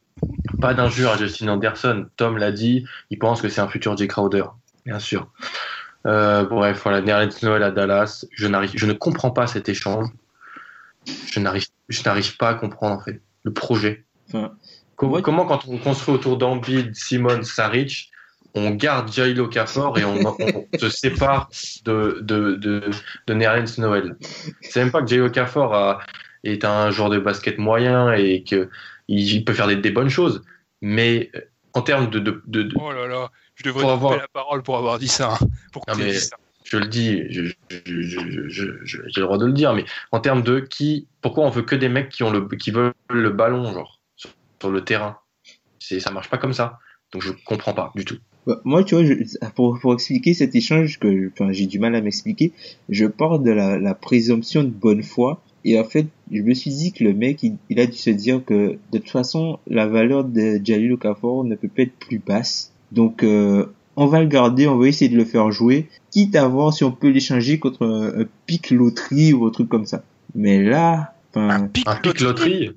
Pas 0.61 0.73
d'injure 0.73 1.11
à 1.11 1.17
Justin 1.17 1.49
Anderson. 1.49 2.07
Tom 2.17 2.39
l'a 2.39 2.51
dit, 2.51 2.83
il 3.11 3.19
pense 3.19 3.39
que 3.39 3.47
c'est 3.47 3.61
un 3.61 3.67
futur 3.67 3.95
J. 3.95 4.07
Crowder, 4.07 4.45
bien 4.83 4.97
sûr. 4.97 5.29
Euh, 6.07 6.43
bref, 6.43 6.81
voilà, 6.81 7.01
Nerlens 7.01 7.43
Noël 7.43 7.61
à 7.61 7.69
Dallas. 7.69 8.25
Je, 8.31 8.47
je 8.73 8.85
ne 8.87 8.93
comprends 8.93 9.31
pas 9.31 9.45
cet 9.45 9.69
échange. 9.69 10.07
Je 11.31 11.39
n'arrive, 11.39 11.67
je 11.87 12.01
n'arrive 12.01 12.35
pas 12.37 12.49
à 12.49 12.55
comprendre 12.55 12.95
en 12.95 12.99
fait 12.99 13.21
le 13.43 13.53
projet. 13.53 14.05
Enfin, 14.27 14.55
Comment, 14.95 15.21
comment, 15.21 15.45
quand 15.45 15.67
on 15.67 15.77
construit 15.77 16.15
autour 16.15 16.37
d'Ambid, 16.37 16.95
Simon, 16.95 17.43
Saric, 17.43 18.11
on 18.53 18.71
garde 18.71 19.11
Jail 19.11 19.39
Okafor 19.39 19.97
et 19.97 20.05
on, 20.05 20.25
on, 20.25 20.77
se 20.79 20.89
sépare 20.89 21.49
de, 21.83 22.19
de, 22.21 22.55
de, 22.55 22.89
de 23.27 23.33
Nerlens 23.33 23.77
Noël. 23.77 24.15
C'est 24.61 24.79
même 24.79 24.91
pas 24.91 25.01
que 25.01 25.07
Jail 25.07 25.21
Okafor 25.21 25.73
a, 25.73 25.99
est 26.43 26.63
un 26.63 26.89
joueur 26.91 27.09
de 27.09 27.19
basket 27.19 27.57
moyen 27.57 28.13
et 28.13 28.43
qu'il 28.43 28.69
il 29.09 29.43
peut 29.43 29.53
faire 29.53 29.67
des, 29.67 29.75
des, 29.75 29.91
bonnes 29.91 30.09
choses, 30.09 30.41
mais 30.81 31.29
en 31.73 31.81
termes 31.81 32.09
de, 32.09 32.19
de, 32.19 32.41
de, 32.47 32.69
Oh 32.79 32.93
là 32.93 33.07
là, 33.07 33.29
je 33.55 33.63
devrais 33.63 33.89
avoir... 33.89 34.17
la 34.17 34.27
parole 34.29 34.63
pour 34.63 34.77
avoir 34.77 34.99
dit 34.99 35.09
ça. 35.09 35.33
Hein, 35.33 35.47
pour 35.73 35.83
non, 35.89 35.95
mais, 35.97 36.11
dit 36.11 36.19
ça. 36.19 36.37
Je 36.63 36.77
le 36.77 36.87
dis, 36.87 37.21
j'ai 37.29 37.55
le 37.69 39.21
droit 39.21 39.37
de 39.37 39.45
le 39.45 39.53
dire, 39.53 39.73
mais 39.73 39.85
en 40.11 40.19
termes 40.19 40.41
de 40.41 40.59
qui, 40.59 41.07
pourquoi 41.21 41.45
on 41.45 41.49
veut 41.49 41.61
que 41.61 41.75
des 41.75 41.89
mecs 41.89 42.09
qui, 42.09 42.23
ont 42.23 42.31
le, 42.31 42.47
qui 42.47 42.71
veulent 42.71 42.93
le 43.09 43.29
ballon, 43.29 43.71
genre? 43.71 43.94
Sur 44.59 44.71
le 44.71 44.83
terrain. 44.83 45.17
C'est, 45.79 45.99
ça 45.99 46.11
marche 46.11 46.29
pas 46.29 46.37
comme 46.37 46.53
ça. 46.53 46.79
Donc 47.11 47.21
je 47.21 47.31
comprends 47.45 47.73
pas 47.73 47.91
du 47.95 48.05
tout. 48.05 48.17
Bah, 48.47 48.61
moi, 48.63 48.83
tu 48.83 48.95
vois, 48.95 49.03
je, 49.03 49.13
pour, 49.55 49.79
pour 49.79 49.93
expliquer 49.93 50.33
cet 50.33 50.55
échange 50.55 50.99
que 50.99 51.31
enfin, 51.31 51.51
j'ai 51.51 51.65
du 51.65 51.79
mal 51.79 51.95
à 51.95 52.01
m'expliquer, 52.01 52.53
je 52.89 53.05
pars 53.05 53.39
de 53.39 53.51
la, 53.51 53.77
la 53.79 53.95
présomption 53.95 54.63
de 54.63 54.69
bonne 54.69 55.03
foi. 55.03 55.41
Et 55.67 55.79
en 55.79 55.83
fait, 55.83 56.07
je 56.31 56.41
me 56.43 56.53
suis 56.53 56.69
dit 56.69 56.91
que 56.91 57.03
le 57.03 57.13
mec, 57.13 57.41
il, 57.41 57.57
il 57.71 57.79
a 57.79 57.87
dû 57.87 57.97
se 57.97 58.11
dire 58.11 58.43
que 58.45 58.77
de 58.91 58.97
toute 58.99 59.09
façon, 59.09 59.57
la 59.65 59.87
valeur 59.87 60.23
de 60.23 60.61
Jalil 60.63 60.93
Okafor 60.93 61.43
ne 61.43 61.55
peut 61.55 61.67
pas 61.67 61.83
être 61.83 61.95
plus 61.97 62.19
basse. 62.19 62.71
Donc, 62.91 63.23
euh, 63.23 63.65
on 63.95 64.05
va 64.05 64.21
le 64.21 64.27
garder, 64.27 64.67
on 64.67 64.77
va 64.77 64.87
essayer 64.87 65.09
de 65.09 65.17
le 65.17 65.25
faire 65.25 65.51
jouer, 65.51 65.87
quitte 66.11 66.35
à 66.35 66.47
voir 66.47 66.71
si 66.71 66.83
on 66.83 66.91
peut 66.91 67.09
l'échanger 67.09 67.57
contre 67.57 67.83
un, 67.83 68.21
un 68.21 68.25
pic 68.45 68.69
loterie 68.69 69.33
ou 69.33 69.47
un 69.47 69.49
truc 69.49 69.67
comme 69.67 69.85
ça. 69.85 70.03
Mais 70.35 70.61
là, 70.61 71.15
un 71.33 71.67
pic, 71.67 71.87
un 71.87 71.95
pic 71.95 72.19
loterie 72.19 72.75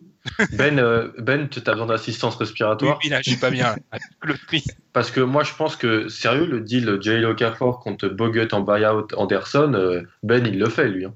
ben, 0.53 0.79
euh, 0.79 1.12
Ben, 1.18 1.49
tu 1.49 1.61
as 1.66 1.72
besoin 1.72 1.87
d'assistance 1.87 2.37
respiratoire. 2.37 2.99
Oui, 3.03 3.11
là, 3.11 3.20
je 3.22 3.31
suis 3.31 3.39
pas 3.39 3.51
bien. 3.51 3.76
le 4.22 4.35
prix. 4.35 4.64
Parce 4.93 5.11
que 5.11 5.20
moi, 5.20 5.43
je 5.45 5.55
pense 5.55 5.76
que, 5.76 6.09
sérieux, 6.09 6.47
le 6.47 6.61
deal 6.61 6.99
J. 7.01 7.24
Okafor 7.24 7.81
contre 7.81 8.09
Bogut 8.09 8.49
en 8.53 8.61
buyout 8.61 9.09
Anderson, 9.16 9.72
euh, 9.74 10.03
Ben, 10.22 10.47
il 10.47 10.59
le 10.59 10.68
fait, 10.68 10.89
lui. 10.89 11.05
Hein. 11.05 11.14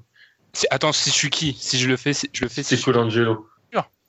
Attends, 0.69 0.93
si 0.93 1.09
je 1.09 1.15
suis 1.15 1.29
qui? 1.29 1.55
Si 1.59 1.79
je 1.79 1.87
le 1.87 1.97
fais, 1.97 2.13
je 2.31 2.43
le 2.43 2.49
fais. 2.49 2.63
C'est 2.63 2.79
Colangelo. 2.79 3.47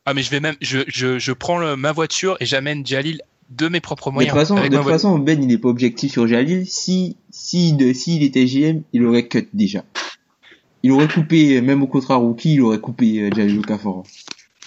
Ah, 0.07 0.13
mais 0.13 0.23
je 0.23 0.31
vais 0.31 0.41
même, 0.41 0.57
je, 0.61 0.81
je, 0.87 1.19
je 1.19 1.33
prends 1.33 1.59
le, 1.59 1.77
ma 1.77 1.93
voiture 1.93 2.37
et 2.41 2.45
j'amène 2.45 2.87
Jalil 2.87 3.23
de 3.51 3.69
mes 3.69 3.81
propres 3.81 4.11
moyens. 4.11 4.35
De 4.35 4.39
toute 4.39 4.49
façon, 4.49 4.63
de 4.63 4.77
toute 4.77 4.87
façon 4.87 5.19
Ben, 5.19 5.41
il 5.41 5.47
n'est 5.47 5.59
pas 5.59 5.69
objectif 5.69 6.13
sur 6.13 6.27
Jalil. 6.27 6.67
Si, 6.67 7.17
si, 7.31 7.73
de, 7.73 7.93
s'il 7.93 8.23
était 8.23 8.45
GM, 8.45 8.83
il 8.93 9.05
aurait 9.07 9.27
cut 9.29 9.49
déjà. 9.55 9.83
Il 10.83 10.93
aurait 10.93 11.09
coupé, 11.09 11.63
même 11.63 11.83
au 11.83 11.87
contrat 11.87 12.17
rookie, 12.17 12.55
il 12.55 12.61
aurait 12.61 12.81
coupé 12.81 13.23
euh, 13.23 13.31
Jalil 13.35 13.61
Okafor 13.61 14.05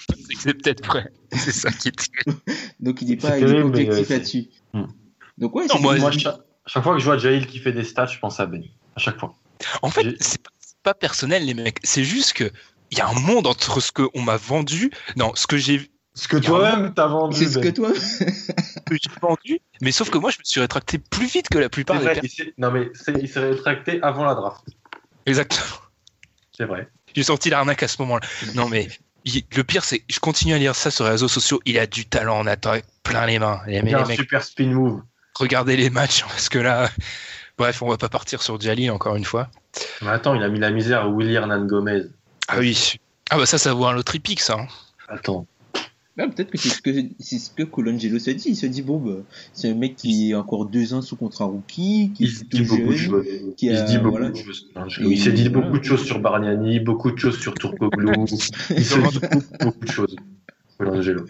c'est 0.38 0.54
peut-être 0.54 0.86
vrai. 0.86 1.10
C'est 1.32 1.52
ça 1.52 1.70
qui 1.70 1.88
est 1.88 1.94
Donc 2.80 3.02
il 3.02 3.08
n'est 3.08 3.16
pas, 3.16 3.38
pas 3.38 3.46
objectif 3.46 4.08
là-dessus. 4.08 4.48
Hmm. 4.72 4.86
Donc 5.36 5.54
ouais, 5.54 5.66
non, 5.66 5.80
moi, 5.80 5.96
moi 5.98 6.10
chaque, 6.10 6.36
chaque, 6.66 6.82
fois 6.82 6.94
que 6.94 7.00
je 7.00 7.04
vois 7.04 7.18
Jail 7.18 7.46
qui 7.46 7.58
fait 7.58 7.72
des 7.72 7.84
stats, 7.84 8.06
je 8.06 8.18
pense 8.18 8.40
à 8.40 8.46
Ben. 8.46 8.64
À 8.96 9.00
chaque 9.00 9.18
fois. 9.18 9.34
En 9.82 9.90
fait, 9.90 10.16
c'est 10.20 10.42
pas, 10.42 10.50
pas 10.82 10.94
personnel, 10.94 11.44
les 11.44 11.54
mecs. 11.54 11.78
C'est 11.84 12.04
juste 12.04 12.32
que 12.32 12.50
il 12.90 12.98
y 12.98 13.00
a 13.00 13.08
un 13.08 13.20
monde 13.20 13.46
entre 13.46 13.80
ce 13.80 13.92
qu'on 13.92 14.22
m'a 14.22 14.36
vendu, 14.36 14.90
non, 15.16 15.32
ce 15.34 15.46
que 15.46 15.56
j'ai 15.56 15.90
ce 16.14 16.26
que 16.26 16.36
toi-même 16.36 16.94
t'as 16.94 17.06
vendu. 17.06 17.36
C'est 17.36 17.48
ce 17.48 17.58
que 17.58 17.68
toi. 17.68 17.92
que 17.92 18.96
j'ai 18.96 19.10
vendu, 19.20 19.60
mais 19.80 19.92
sauf 19.92 20.10
que 20.10 20.18
moi 20.18 20.30
je 20.30 20.38
me 20.38 20.44
suis 20.44 20.60
rétracté 20.60 20.98
plus 20.98 21.26
vite 21.26 21.48
que 21.48 21.58
la 21.58 21.68
plupart 21.68 22.00
vrai, 22.00 22.18
des 22.20 22.28
il 22.38 22.52
Non 22.58 22.72
mais 22.72 22.90
il 23.20 23.28
s'est 23.28 23.40
rétracté 23.40 24.02
avant 24.02 24.24
la 24.24 24.34
draft. 24.34 24.64
Exactement. 25.26 25.78
C'est 26.56 26.64
vrai. 26.64 26.88
J'ai 27.14 27.22
sorti 27.22 27.50
l'arnaque 27.50 27.84
à 27.84 27.88
ce 27.88 28.02
moment-là. 28.02 28.26
Non 28.54 28.68
mais 28.68 28.88
le 29.24 29.62
pire, 29.62 29.84
c'est 29.84 30.04
je 30.08 30.20
continue 30.20 30.54
à 30.54 30.58
lire 30.58 30.74
ça 30.74 30.90
sur 30.90 31.04
les 31.04 31.10
réseaux 31.10 31.28
sociaux. 31.28 31.60
Il 31.64 31.78
a 31.78 31.86
du 31.86 32.06
talent, 32.06 32.40
on 32.40 32.46
attend 32.46 32.74
plein 33.02 33.26
les 33.26 33.38
mains. 33.38 33.60
Les, 33.66 33.78
il 33.78 33.94
a 33.94 34.00
un 34.02 34.04
super 34.06 34.42
spin 34.42 34.66
move. 34.72 35.02
regardez 35.34 35.76
les 35.76 35.90
matchs 35.90 36.22
parce 36.28 36.48
que 36.48 36.58
là, 36.58 36.90
bref, 37.56 37.82
on 37.82 37.88
va 37.88 37.96
pas 37.98 38.08
partir 38.08 38.42
sur 38.42 38.60
Jali 38.60 38.90
encore 38.90 39.16
une 39.16 39.24
fois. 39.24 39.48
Mais 40.02 40.10
attends, 40.10 40.34
il 40.34 40.42
a 40.42 40.48
mis 40.48 40.58
la 40.58 40.70
misère 40.70 41.02
à 41.02 41.08
Willy 41.08 41.34
Hernan 41.34 41.64
Gomez. 41.66 42.02
Ah 42.48 42.58
oui. 42.58 42.96
Ah 43.30 43.36
bah 43.36 43.46
ça, 43.46 43.58
ça 43.58 43.74
vaut 43.74 43.86
un 43.86 43.96
autre 43.96 44.14
épique, 44.14 44.40
ça. 44.40 44.54
hein. 44.58 44.66
Attends. 45.08 45.46
Ah, 46.20 46.26
peut-être 46.28 46.50
que 46.50 46.58
c'est 46.58 46.68
ce 46.70 46.82
que 46.82 46.90
c'est 47.20 47.38
ce 47.38 47.50
que 47.50 47.62
Colangelo 47.62 48.18
se 48.18 48.30
dit. 48.32 48.48
Il 48.48 48.56
se 48.56 48.66
dit 48.66 48.82
bon, 48.82 48.98
bah, 48.98 49.22
c'est 49.52 49.70
un 49.70 49.74
mec 49.74 49.94
qui 49.96 50.30
est 50.30 50.34
encore 50.34 50.66
deux 50.66 50.92
ans 50.94 51.00
sous 51.00 51.14
contrat 51.16 51.44
rookie, 51.44 52.12
qui 52.14 52.24
Il 52.24 52.28
est 52.28 52.44
dit 52.50 52.62
beaucoup 52.62 52.92
de 52.92 52.96
choses. 52.96 53.26
qui 53.56 53.66
Il 53.66 53.72
a- 53.72 53.86
se 53.86 53.90
dit 53.92 53.98
beaucoup 53.98 54.10
voilà. 54.10 54.30
de 54.30 54.36
choses. 54.36 54.66
Il 55.00 55.18
s'est 55.20 55.32
dit 55.32 55.48
beaucoup 55.48 55.78
de 55.78 55.84
choses 55.84 56.04
sur 56.04 56.18
Bargnani, 56.20 56.80
beaucoup 56.80 57.10
de 57.12 57.18
choses 57.18 57.38
sur 57.38 57.54
Turkoglu. 57.54 58.08
Il 58.70 58.84
se 58.84 58.98
dit 59.10 59.18
beaucoup, 59.20 59.44
beaucoup 59.60 59.84
de 59.84 59.90
choses. 59.90 60.16
Colangelo. 60.78 61.24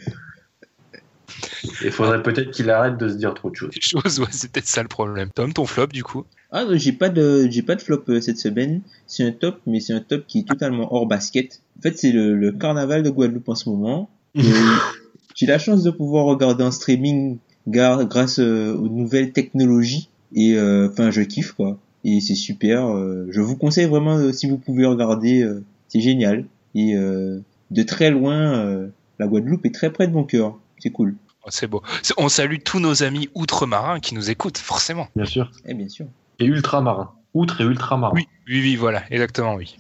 Il 1.82 1.91
faudrait 1.91 2.22
peut-être 2.22 2.51
qu'il 2.51 2.70
arrête 2.70 2.97
de 2.97 3.09
se 3.09 3.14
dire 3.14 3.34
trop 3.34 3.51
de 3.51 3.57
choses. 3.57 3.70
Des 3.70 3.80
choses, 3.80 4.20
ouais, 4.20 4.26
c'est 4.30 4.51
peut-être 4.51 4.66
ça 4.66 4.82
le 4.82 4.89
problème. 4.89 5.28
Tom, 5.34 5.53
ton 5.53 5.66
flop, 5.66 5.89
du 5.89 6.03
coup? 6.03 6.24
Ah 6.51 6.64
non, 6.64 6.76
j'ai 6.78 6.93
pas 6.93 7.11
de 7.11 7.47
j'ai 7.51 7.62
pas 7.62 7.74
de 7.74 7.82
flop 7.82 8.05
euh, 8.09 8.20
cette 8.20 8.39
semaine. 8.39 8.80
C'est 9.07 9.24
un 9.24 9.32
top, 9.32 9.61
mais 9.66 9.80
c'est 9.80 9.93
un 9.93 10.01
top 10.01 10.24
qui 10.26 10.41
est 10.41 10.49
totalement 10.49 10.93
hors 10.95 11.07
basket. 11.07 11.61
En 11.78 11.82
fait, 11.82 11.99
c'est 11.99 12.12
le, 12.12 12.34
le 12.36 12.53
carnaval 12.53 13.03
de 13.03 13.11
Guadeloupe 13.11 13.49
en 13.49 13.55
ce 13.55 13.68
moment. 13.68 14.09
Et 14.35 14.43
j'ai 15.35 15.47
la 15.47 15.59
chance 15.59 15.83
de 15.83 15.91
pouvoir 15.91 16.24
regarder 16.26 16.64
en 16.64 16.70
streaming 16.70 17.39
gar- 17.66 18.05
grâce 18.07 18.39
euh, 18.39 18.74
aux 18.74 18.89
nouvelles 18.89 19.33
technologies 19.33 20.09
et 20.35 20.55
euh, 20.55 20.89
enfin 20.91 21.11
je 21.11 21.22
kiffe 21.22 21.53
quoi. 21.53 21.79
Et 22.05 22.20
c'est 22.20 22.35
super. 22.35 22.87
euh, 22.89 23.26
je 23.31 23.41
vous 23.41 23.57
conseille 23.57 23.87
vraiment 23.87 24.16
euh, 24.16 24.33
si 24.33 24.49
vous 24.49 24.59
pouvez 24.59 24.87
regarder, 24.87 25.43
euh, 25.43 25.64
c'est 25.89 26.01
génial. 26.01 26.45
Et 26.74 26.95
euh, 26.95 27.41
de 27.70 27.83
très 27.83 28.11
loin, 28.11 28.55
euh, 28.59 28.89
la 29.18 29.26
Guadeloupe 29.26 29.66
est 29.66 29.74
très 29.74 29.91
près 29.93 30.07
de 30.07 30.12
mon 30.12 30.24
cœur. 30.24 30.59
C'est 30.79 30.91
cool. 30.91 31.16
Oh, 31.45 31.49
C'est 31.51 31.66
beau. 31.66 31.83
On 32.16 32.29
salue 32.29 32.57
tous 32.64 32.79
nos 32.79 33.03
amis 33.03 33.29
outre-marins 33.35 34.01
qui 34.01 34.14
nous 34.14 34.31
écoutent, 34.31 34.59
forcément. 34.59 35.09
Bien 35.16 35.24
sûr. 35.24 35.51
Eh 35.66 35.74
bien 35.74 35.89
sûr. 35.89 36.07
Et 36.39 36.45
ultramarin. 36.45 37.11
Outre 37.35 37.61
et 37.61 37.64
ultramarin. 37.64 38.12
Oui, 38.14 38.29
oui, 38.49 38.61
oui, 38.61 38.76
voilà, 38.76 39.03
exactement, 39.11 39.55
oui. 39.55 39.76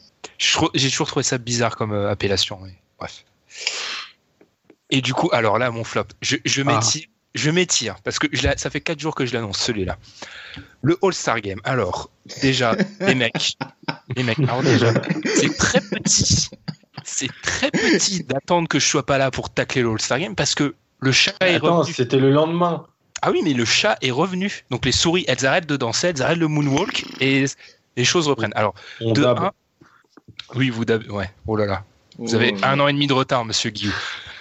J'ai 0.74 0.90
toujours 0.90 1.06
trouvé 1.06 1.22
ça 1.22 1.38
bizarre 1.38 1.76
comme 1.76 1.92
appellation, 1.92 2.58
mais 2.62 2.72
bref. 2.98 3.24
Et 4.90 5.00
du 5.02 5.14
coup, 5.14 5.28
alors 5.32 5.58
là, 5.58 5.70
mon 5.70 5.84
flop, 5.84 6.04
je, 6.22 6.36
je 6.44 6.62
Ah. 6.62 6.64
m'étire, 6.64 7.06
je 7.34 7.50
m'étire, 7.50 7.96
parce 8.04 8.18
que 8.18 8.26
je 8.32 8.48
ça 8.56 8.70
fait 8.70 8.80
4 8.80 8.98
jours 8.98 9.14
que 9.14 9.26
je 9.26 9.34
l'annonce, 9.34 9.58
celui-là. 9.58 9.98
Le 10.82 10.96
All-Star 11.02 11.40
Game. 11.40 11.60
Alors, 11.64 12.10
déjà, 12.42 12.74
les 13.00 13.14
mecs, 13.14 13.56
les 14.16 14.22
mecs, 14.22 14.38
alors 14.38 14.62
déjà, 14.62 14.92
c'est 15.34 15.56
très 15.56 15.80
petit, 15.80 16.48
c'est 17.04 17.30
très 17.42 17.70
petit 17.70 18.24
d'attendre 18.24 18.66
que 18.68 18.78
je 18.78 18.86
sois 18.86 19.04
pas 19.04 19.18
là 19.18 19.30
pour 19.30 19.50
tacler 19.50 19.82
le 19.82 19.90
All-Star 19.90 20.18
Game, 20.20 20.34
parce 20.34 20.54
que 20.54 20.74
le 21.00 21.12
chat 21.12 21.34
est 21.40 21.56
Attends, 21.56 21.78
revenu. 21.80 21.92
c'était 21.94 22.18
le 22.18 22.30
lendemain. 22.30 22.86
Ah 23.20 23.30
oui, 23.30 23.40
mais 23.44 23.52
le 23.52 23.64
chat 23.64 23.98
est 24.00 24.10
revenu. 24.12 24.64
Donc 24.70 24.84
les 24.86 24.92
souris, 24.92 25.24
elles 25.28 25.44
arrêtent 25.44 25.66
de 25.66 25.76
danser, 25.76 26.08
elles 26.08 26.22
arrêtent 26.22 26.38
le 26.38 26.48
moonwalk 26.48 27.04
et 27.20 27.44
les 27.96 28.04
choses 28.04 28.26
reprennent. 28.28 28.52
Alors, 28.54 28.74
On 29.00 29.12
de 29.12 29.24
un- 29.24 29.50
Oui, 30.54 30.70
vous 30.70 30.84
dab... 30.84 31.02
Ouais, 31.10 31.30
oh 31.46 31.56
là 31.56 31.66
là. 31.66 31.84
Vous 32.16 32.34
avez 32.34 32.52
Oh. 32.54 32.60
un 32.64 32.80
an 32.80 32.88
et 32.88 32.92
demi 32.92 33.06
de 33.06 33.12
retard, 33.12 33.44
monsieur 33.44 33.70
Guillaume. 33.70 33.94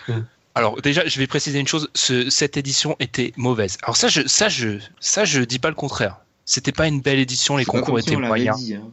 Alors 0.58 0.82
déjà, 0.82 1.05
je 1.08 1.20
vais 1.20 1.28
préciser 1.28 1.60
une 1.60 1.68
chose, 1.68 1.89
ce- 1.93 2.30
cette 2.30 2.58
édition 2.58 2.95
était 2.99 3.32
mauvaise. 3.38 3.78
Alors 3.84 3.95
ça, 3.95 4.08
je, 4.08 4.28
ça, 4.28 4.49
je, 4.49 4.80
ça, 4.99 5.24
je 5.24 5.41
dis 5.41 5.60
pas 5.60 5.70
le 5.70 5.76
contraire. 5.76 6.18
C'était 6.45 6.72
pas 6.72 6.88
une 6.88 7.01
belle 7.01 7.20
édition, 7.20 7.58
les 7.58 7.66
concours 7.66 7.99
étaient 7.99 8.16
moyens. 8.16 8.58
dit, 8.58 8.74
hein. 8.76 8.89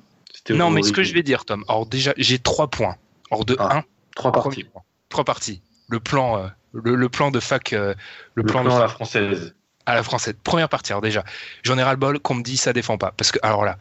Non, 0.51 0.69
mais 0.71 0.83
ce 0.83 0.93
que 0.93 1.03
je 1.03 1.15
vais 1.15 1.23
dire, 1.23 1.45
Tom. 1.47 1.65
Alors 1.69 1.87
déjà, 1.87 2.13
j'ai 2.19 2.39
trois 2.39 2.69
points. 2.69 2.97
Alors 3.31 3.45
de 3.47 3.57
Ah, 3.59 3.79
un, 3.79 3.85
Trois 4.15 4.31
parties. 4.33 4.65
point. 4.65 4.83
trois 5.09 5.25
parties. 5.25 5.63
Le 5.89 6.01
plan, 6.01 6.39
euh, 6.39 6.49
le, 6.73 6.95
le 6.97 7.09
plan 7.09 7.31
de 7.31 7.41
fac, 7.41 7.73
euh, 7.73 7.95
le, 8.35 8.43
Le 8.43 8.47
plan, 8.47 8.63
plan 8.63 8.75
de 8.75 8.79
à 8.79 8.81
la 8.83 8.89
française. 8.89 9.55
à 9.87 9.95
la 9.95 10.03
française. 10.03 10.35
Première 10.45 10.69
partie, 10.69 10.93
alors 10.93 11.01
déjà, 11.03 11.25
j'en 11.63 11.79
ai 11.79 11.83
ras 11.83 11.93
le 11.93 11.97
bol 11.99 12.19
qu'on 12.21 12.35
me 12.35 12.43
dit 12.43 12.57
ça 12.59 12.73
défend 12.75 12.99
pas. 12.99 13.13
Parce 13.17 13.33
que, 13.33 13.39
alors 13.43 13.65
là, 13.65 13.79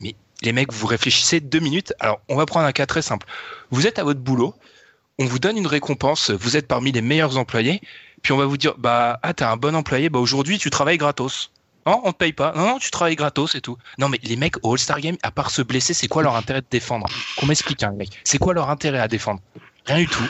mais 0.00 0.14
les 0.42 0.52
mecs, 0.52 0.72
vous 0.72 0.86
réfléchissez 0.86 1.40
deux 1.40 1.60
minutes. 1.60 1.92
Alors, 2.00 2.20
on 2.28 2.36
va 2.36 2.46
prendre 2.46 2.66
un 2.66 2.72
cas 2.72 2.86
très 2.86 3.02
simple. 3.02 3.26
Vous 3.70 3.86
êtes 3.86 3.98
à 3.98 4.04
votre 4.04 4.20
boulot, 4.20 4.54
on 5.18 5.24
vous 5.24 5.38
donne 5.38 5.56
une 5.56 5.66
récompense, 5.66 6.30
vous 6.30 6.56
êtes 6.56 6.66
parmi 6.68 6.92
les 6.92 7.02
meilleurs 7.02 7.38
employés, 7.38 7.80
puis 8.22 8.32
on 8.32 8.36
va 8.36 8.46
vous 8.46 8.56
dire, 8.56 8.74
bah, 8.78 9.18
ah, 9.22 9.32
t'es 9.34 9.44
un 9.44 9.56
bon 9.56 9.74
employé, 9.74 10.08
bah, 10.10 10.18
aujourd'hui, 10.18 10.58
tu 10.58 10.70
travailles 10.70 10.98
gratos. 10.98 11.50
Non, 11.86 12.00
on 12.04 12.10
te 12.12 12.16
paye 12.18 12.32
pas. 12.32 12.52
Non, 12.56 12.66
non, 12.66 12.78
tu 12.78 12.90
travailles 12.90 13.14
gratos 13.14 13.54
et 13.54 13.60
tout. 13.60 13.76
Non, 13.98 14.08
mais 14.08 14.18
les 14.24 14.34
mecs 14.34 14.56
au 14.64 14.72
All-Star 14.72 15.00
Game, 15.00 15.16
à 15.22 15.30
part 15.30 15.50
se 15.50 15.62
blesser, 15.62 15.94
c'est 15.94 16.08
quoi 16.08 16.24
leur 16.24 16.34
intérêt 16.34 16.60
de 16.60 16.66
défendre? 16.68 17.06
Qu'on 17.36 17.46
m'explique, 17.46 17.82
hein, 17.84 17.92
mec. 17.96 18.08
C'est 18.24 18.38
quoi 18.38 18.54
leur 18.54 18.70
intérêt 18.70 18.98
à 18.98 19.06
défendre? 19.06 19.40
Rien 19.86 19.98
du 19.98 20.08
tout. 20.08 20.24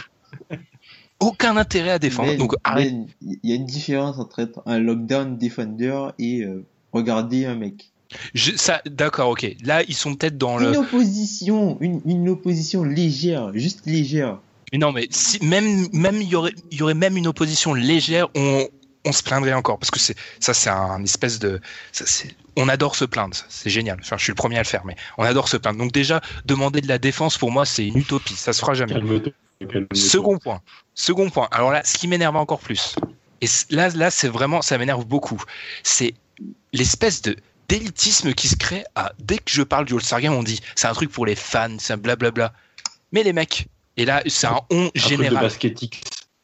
Aucun 1.18 1.57
intérêt 1.57 1.93
à 1.93 1.99
défendre. 1.99 2.28
Ben, 2.28 2.39
Donc, 2.39 2.55
arrête. 2.62 2.93
Il 3.22 3.39
y 3.43 3.53
a 3.53 3.55
une 3.55 3.64
différence 3.64 4.18
entre 4.18 4.41
être 4.41 4.62
un 4.66 4.78
lockdown 4.78 5.39
defender 5.39 6.09
et 6.18 6.43
euh, 6.43 6.62
regarder 6.93 7.47
un 7.47 7.55
mec. 7.55 7.91
Je- 8.34 8.55
ça, 8.57 8.82
d'accord, 8.84 9.30
ok. 9.30 9.47
Là, 9.64 9.82
ils 9.89 9.95
sont 9.95 10.14
peut-être 10.14 10.37
dans 10.37 10.59
le. 10.59 10.68
Une 10.68 10.76
opposition, 10.76 11.78
une, 11.80 12.03
une 12.05 12.28
opposition 12.28 12.84
légère, 12.84 13.51
juste 13.55 13.87
légère. 13.87 14.39
Mais 14.77 14.79
non, 14.79 14.93
mais 14.93 15.09
si 15.11 15.43
même 15.43 15.89
même 15.95 16.20
il 16.20 16.29
y 16.29 16.37
aurait 16.37 16.53
il 16.70 16.77
y 16.77 16.83
aurait 16.83 16.93
même 16.93 17.16
une 17.16 17.27
opposition 17.27 17.72
légère, 17.72 18.29
on 18.35 18.68
on 19.07 19.12
se 19.12 19.22
plaindrait 19.22 19.55
encore 19.55 19.79
parce 19.79 19.91
que 19.91 19.99
c'est 19.99 20.14
ça 20.39 20.53
c'est 20.53 20.68
un 20.68 21.03
espèce 21.03 21.39
de 21.39 21.62
ça, 21.93 22.05
on 22.59 22.68
adore 22.68 22.95
se 22.95 23.07
plaindre, 23.07 23.35
c'est 23.49 23.70
génial. 23.70 23.97
Enfin, 24.03 24.18
je 24.18 24.24
suis 24.24 24.33
le 24.33 24.37
premier 24.37 24.57
à 24.57 24.62
le 24.62 24.66
faire, 24.66 24.85
mais 24.85 24.95
on 25.16 25.24
adore 25.24 25.49
se 25.49 25.57
plaindre. 25.57 25.79
Donc 25.79 25.93
déjà 25.93 26.20
demander 26.45 26.83
de 26.83 26.89
la 26.89 26.99
défense 26.99 27.39
pour 27.39 27.51
moi 27.51 27.64
c'est 27.64 27.87
une 27.87 27.97
utopie, 27.97 28.37
ça 28.37 28.53
se 28.53 28.61
fera 28.61 28.74
jamais. 28.74 29.01
Second 29.95 30.37
point. 30.37 30.61
Second 30.95 31.31
point. 31.31 31.49
Alors 31.53 31.70
là, 31.70 31.83
ce 31.83 31.97
qui 31.97 32.07
m'énerve 32.07 32.37
encore 32.37 32.61
plus, 32.61 32.97
et 33.41 33.47
là, 33.70 33.89
là, 33.89 34.11
c'est 34.11 34.29
vraiment, 34.29 34.61
ça 34.61 34.77
m'énerve 34.77 35.07
beaucoup, 35.07 35.43
c'est 35.85 36.12
l'espèce 36.74 37.22
de 37.22 37.35
d'élitisme 37.70 38.35
qui 38.35 38.49
se 38.49 38.57
crée 38.57 38.85
à 38.95 39.12
dès 39.18 39.39
que 39.39 39.51
je 39.51 39.62
parle 39.62 39.87
du 39.87 39.95
All-Star 39.95 40.20
Game, 40.20 40.35
on 40.35 40.43
dit 40.43 40.61
c'est 40.74 40.87
un 40.87 40.93
truc 40.93 41.11
pour 41.11 41.24
les 41.24 41.35
fans, 41.35 41.77
c'est 41.79 41.95
un 41.95 41.97
blablabla. 41.97 42.53
Mais 43.12 43.22
les 43.22 43.33
mecs, 43.33 43.68
et 43.97 44.05
là, 44.05 44.22
c'est 44.26 44.47
un 44.47 44.61
on 44.70 44.86
Un 44.94 44.99
général. 44.99 45.42
basketique. 45.44 46.03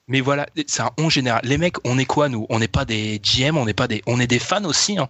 Mais 0.09 0.21
voilà, 0.21 0.47
c'est 0.67 0.83
un 0.83 0.91
on 0.99 1.09
général. 1.09 1.41
Les 1.45 1.59
mecs, 1.59 1.77
on 1.85 1.99
est 1.99 2.05
quoi 2.05 2.29
nous? 2.29 2.47
On 2.51 2.59
n'est 2.59 2.69
pas 2.69 2.85
des 2.85 3.21
GM, 3.21 3.57
on 3.57 3.65
n'est 3.65 3.73
pas 3.75 3.87
des, 3.89 4.03
on 4.07 4.19
est 4.21 4.27
des 4.27 4.39
fans 4.41 4.65
aussi. 4.65 4.99
Hein. 4.99 5.09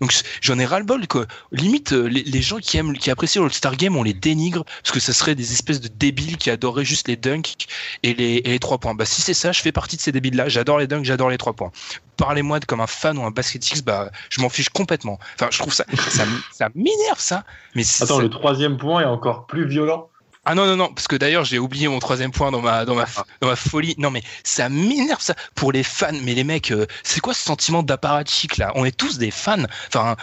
Donc 0.00 0.12
j'en 0.40 0.58
ai 0.58 0.66
ras 0.66 0.80
le 0.80 0.84
bol 0.84 1.06
que 1.06 1.28
limite 1.52 1.92
euh, 1.92 2.08
les, 2.08 2.24
les 2.24 2.42
gens 2.42 2.58
qui 2.58 2.76
aiment, 2.76 2.92
qui 2.98 3.08
apprécient 3.08 3.44
le 3.44 3.50
Star 3.50 3.76
Game, 3.76 3.96
on 3.96 4.02
les 4.02 4.12
dénigre 4.14 4.64
parce 4.82 4.90
que 4.90 4.98
ça 4.98 5.12
serait 5.12 5.36
des 5.36 5.52
espèces 5.52 5.80
de 5.80 5.86
débiles 5.86 6.38
qui 6.38 6.50
adoreraient 6.50 6.84
juste 6.84 7.06
les 7.06 7.14
dunks 7.14 7.54
et 8.02 8.12
les, 8.12 8.34
et 8.38 8.48
les 8.50 8.58
trois 8.58 8.78
points. 8.78 8.94
Bah 8.96 9.04
si 9.04 9.22
c'est 9.22 9.32
ça, 9.32 9.52
je 9.52 9.60
fais 9.62 9.70
partie 9.70 9.96
de 9.96 10.00
ces 10.02 10.10
débiles 10.10 10.34
là. 10.34 10.48
J'adore 10.48 10.78
les 10.80 10.88
dunks, 10.88 11.04
j'adore 11.04 11.30
les 11.30 11.38
trois 11.38 11.52
points. 11.52 11.70
Parlez-moi 12.16 12.58
de 12.58 12.64
comme 12.64 12.80
un 12.80 12.88
fan 12.88 13.16
ou 13.16 13.22
un 13.24 13.30
basketix, 13.30 13.82
bah 13.84 14.10
je 14.28 14.40
m'en 14.40 14.48
fiche 14.48 14.70
complètement. 14.70 15.20
Enfin, 15.36 15.48
je 15.52 15.58
trouve 15.60 15.72
ça, 15.72 15.84
ça, 16.10 16.24
ça 16.50 16.68
m'énerve 16.74 17.18
ça. 17.20 17.44
Mais 17.76 17.84
Attends, 18.00 18.16
c'est- 18.16 18.22
le 18.22 18.30
troisième 18.30 18.78
point 18.78 19.02
est 19.02 19.06
encore 19.06 19.46
plus 19.46 19.68
violent. 19.68 20.08
Ah 20.44 20.54
non, 20.54 20.66
non, 20.66 20.76
non, 20.76 20.92
parce 20.92 21.06
que 21.06 21.16
d'ailleurs, 21.16 21.44
j'ai 21.44 21.58
oublié 21.58 21.86
mon 21.86 22.00
troisième 22.00 22.32
point 22.32 22.50
dans 22.50 22.60
ma, 22.60 22.84
dans 22.84 22.96
ma, 22.96 23.06
dans 23.40 23.48
ma 23.48 23.56
folie. 23.56 23.94
Non, 23.98 24.10
mais 24.10 24.22
ça 24.42 24.68
m'énerve, 24.68 25.22
ça, 25.22 25.34
pour 25.54 25.70
les 25.70 25.84
fans. 25.84 26.10
Mais 26.22 26.34
les 26.34 26.44
mecs, 26.44 26.72
euh, 26.72 26.86
c'est 27.04 27.20
quoi 27.20 27.32
ce 27.32 27.44
sentiment 27.44 27.82
d'apparatchik, 27.82 28.56
là? 28.56 28.72
On 28.74 28.84
est 28.84 28.96
tous 28.96 29.18
des 29.18 29.30
fans. 29.30 29.64
Enfin, 29.86 30.16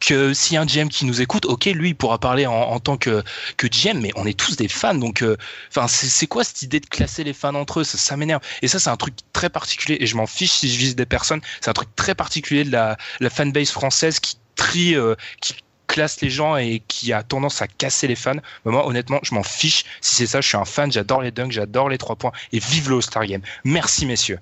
que 0.00 0.32
a 0.56 0.60
un 0.60 0.64
GM 0.64 0.88
qui 0.88 1.04
nous 1.04 1.20
écoute, 1.20 1.44
ok, 1.44 1.66
lui, 1.66 1.90
il 1.90 1.94
pourra 1.94 2.18
parler 2.18 2.46
en, 2.46 2.54
en 2.54 2.80
tant 2.80 2.96
que, 2.96 3.22
que 3.58 3.66
GM, 3.66 4.00
mais 4.00 4.10
on 4.16 4.26
est 4.26 4.38
tous 4.38 4.56
des 4.56 4.68
fans. 4.68 4.94
Donc, 4.94 5.22
euh, 5.22 5.36
enfin, 5.68 5.86
c'est 5.88 6.06
c'est 6.06 6.26
quoi 6.26 6.42
cette 6.42 6.62
idée 6.62 6.80
de 6.80 6.86
classer 6.86 7.22
les 7.22 7.34
fans 7.34 7.54
entre 7.54 7.80
eux? 7.80 7.84
Ça, 7.84 7.98
ça 7.98 8.16
m'énerve. 8.16 8.40
Et 8.62 8.68
ça, 8.68 8.78
c'est 8.78 8.90
un 8.90 8.96
truc 8.96 9.14
très 9.34 9.50
particulier, 9.50 9.98
et 10.00 10.06
je 10.06 10.16
m'en 10.16 10.26
fiche 10.26 10.52
si 10.52 10.72
je 10.72 10.78
vise 10.78 10.96
des 10.96 11.06
personnes. 11.06 11.42
C'est 11.60 11.68
un 11.68 11.74
truc 11.74 11.94
très 11.96 12.14
particulier 12.14 12.64
de 12.64 12.72
la, 12.72 12.96
la 13.20 13.28
fanbase 13.30 13.70
française 13.70 14.20
qui 14.20 14.36
trie, 14.56 14.94
euh, 14.94 15.14
qui 15.42 15.54
classe 15.90 16.20
les 16.20 16.30
gens 16.30 16.56
et 16.56 16.82
qui 16.86 17.12
a 17.12 17.22
tendance 17.22 17.60
à 17.62 17.66
casser 17.66 18.06
les 18.06 18.14
fans. 18.14 18.36
Mais 18.64 18.72
moi, 18.72 18.86
honnêtement, 18.86 19.18
je 19.22 19.34
m'en 19.34 19.42
fiche. 19.42 19.84
Si 20.00 20.14
c'est 20.14 20.26
ça, 20.26 20.40
je 20.40 20.48
suis 20.48 20.56
un 20.56 20.64
fan, 20.64 20.90
j'adore 20.92 21.20
les 21.22 21.30
dunks, 21.32 21.50
j'adore 21.52 21.88
les 21.88 21.98
trois 21.98 22.16
points. 22.16 22.32
Et 22.52 22.58
vive 22.60 22.88
le 22.90 22.96
All-Star 22.96 23.26
Game. 23.26 23.42
Merci, 23.64 24.06
messieurs. 24.06 24.38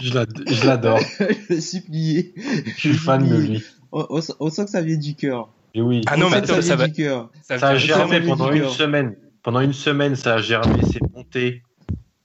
Je 0.00 0.12
l'ad- 0.14 0.42
je 0.48 0.66
l'adore. 0.66 1.00
je 1.50 1.54
suis 1.60 1.80
plié. 1.80 2.34
Je 2.66 2.72
suis 2.78 2.94
fan 2.94 3.26
de 3.28 3.36
lui. 3.36 3.64
On, 3.92 4.06
on 4.10 4.20
sent- 4.20 4.32
on 4.40 4.50
sent 4.50 4.64
que 4.64 4.70
ça 4.70 4.82
vient 4.82 4.96
du 4.96 5.14
cœur. 5.14 5.48
Oui. 5.76 6.02
Ah 6.06 6.16
non, 6.16 6.26
On 6.26 6.30
mais 6.30 6.44
ça 6.46 6.60
ça 6.60 6.60
vient 6.60 6.76
va. 6.76 6.86
du 6.88 6.92
cœur. 6.92 7.30
Ça 7.42 7.58
Ça 7.58 7.68
a 7.68 7.76
germé 7.76 8.20
pendant 8.20 8.50
une 8.52 8.68
semaine. 8.68 9.14
Pendant 9.42 9.60
une 9.60 9.72
semaine, 9.72 10.16
ça 10.16 10.34
a 10.34 10.38
germé, 10.42 10.82
c'est 10.92 11.00
monté. 11.14 11.62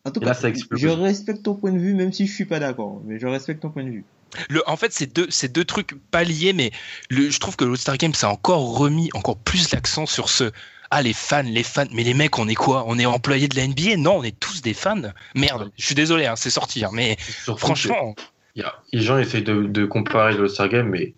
En 0.06 0.12
tout 0.12 0.22
Et 0.22 0.26
là, 0.26 0.34
ça 0.34 0.50
explose. 0.50 0.80
je 0.80 0.88
respecte 0.88 1.44
ton 1.44 1.56
point 1.56 1.72
de 1.72 1.78
vue, 1.80 1.94
même 1.94 2.12
si 2.14 2.28
je 2.28 2.34
suis 2.34 2.46
pas 2.46 2.60
d'accord. 2.60 3.02
Mais 3.06 3.20
je 3.20 3.28
respecte 3.28 3.62
ton 3.62 3.70
point 3.70 3.84
de 3.84 3.90
vue. 3.90 4.06
Le, 4.50 4.62
en 4.70 4.76
fait, 4.78 4.92
c'est 4.94 5.14
deux, 5.52 5.66
trucs 5.66 5.96
pas 6.12 6.24
liés, 6.24 6.54
mais 6.54 6.72
le, 7.10 7.30
je 7.30 7.40
trouve 7.40 7.56
que 7.56 7.66
l'All-Star 7.66 7.98
Game, 7.98 8.14
ça 8.14 8.28
a 8.28 8.32
encore 8.32 8.78
remis 8.78 9.10
encore 9.14 9.38
plus 9.38 9.72
l'accent 9.72 10.06
sur 10.06 10.30
ce. 10.30 10.52
Ah, 10.90 11.02
les 11.02 11.14
fans, 11.14 11.44
les 11.44 11.64
fans. 11.64 11.86
Mais 11.92 12.04
les 12.04 12.14
mecs, 12.14 12.38
on 12.40 12.48
est 12.48 12.56
quoi? 12.56 12.86
On 12.88 12.98
est 12.98 13.06
employés 13.06 13.48
de 13.48 13.56
la 13.56 13.68
NBA 13.68 13.98
Non, 13.98 14.18
on 14.20 14.24
est 14.24 14.40
tous 14.40 14.62
des 14.62 14.74
fans. 14.74 15.02
Merde, 15.36 15.72
je 15.78 15.86
suis 15.86 15.96
désolé, 15.96 16.26
hein, 16.26 16.36
c'est 16.36 16.50
sorti. 16.50 16.84
hein, 16.86 16.92
mais 16.94 17.18
franchement, 17.58 18.14
que 18.14 18.22
y 18.56 18.64
a- 18.64 18.76
les 18.94 19.02
gens 19.02 19.18
essayent 19.18 19.44
de, 19.44 19.64
de 19.64 19.86
comparer 19.86 20.34
le 20.34 20.44
All-Star 20.44 20.70
Game, 20.70 20.88
mais 20.90 21.14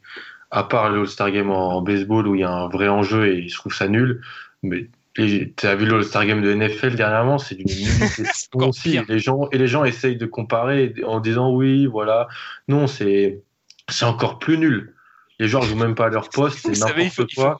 à 0.52 0.64
part 0.64 0.90
le 0.90 1.02
All-Star 1.02 1.32
Game 1.32 1.52
en, 1.52 1.78
en 1.78 1.82
baseball 1.82 2.28
où 2.28 2.36
il 2.36 2.42
y 2.42 2.44
a 2.44 2.52
un 2.52 2.68
vrai 2.68 2.88
enjeu 2.88 3.28
et 3.28 3.48
je 3.48 3.56
trouve 3.56 3.74
ça 3.74 3.88
nul, 3.88 4.22
mais 4.64 4.88
tu 5.16 5.54
as 5.64 5.76
vu 5.76 5.86
le 5.86 5.96
All-Star 5.98 6.26
Game 6.26 6.42
de 6.42 6.54
NFL 6.54 6.96
dernièrement, 6.96 7.38
c'est 7.38 7.56
d'une 7.56 7.68
encore 8.54 8.70
aussi. 8.70 9.00
Les 9.08 9.20
gens, 9.20 9.48
et 9.52 9.58
les 9.58 9.68
gens 9.68 9.84
essayent 9.84 10.18
de 10.18 10.26
comparer 10.26 10.94
en 11.06 11.20
disant 11.20 11.52
oui, 11.52 11.86
voilà. 11.88 12.28
Non, 12.68 12.88
c'est 12.88 13.42
c'est 13.90 14.06
encore 14.06 14.40
plus 14.40 14.58
nul. 14.58 14.94
Les 15.40 15.48
joueurs 15.48 15.64
jouent 15.64 15.76
même 15.76 15.96
pas 15.96 16.06
à 16.08 16.10
leur 16.10 16.30
poste, 16.32 16.60
c'est 16.62 16.80
n'importe 16.80 16.98
il 17.00 17.10
faut- 17.12 17.26
quoi. 17.36 17.60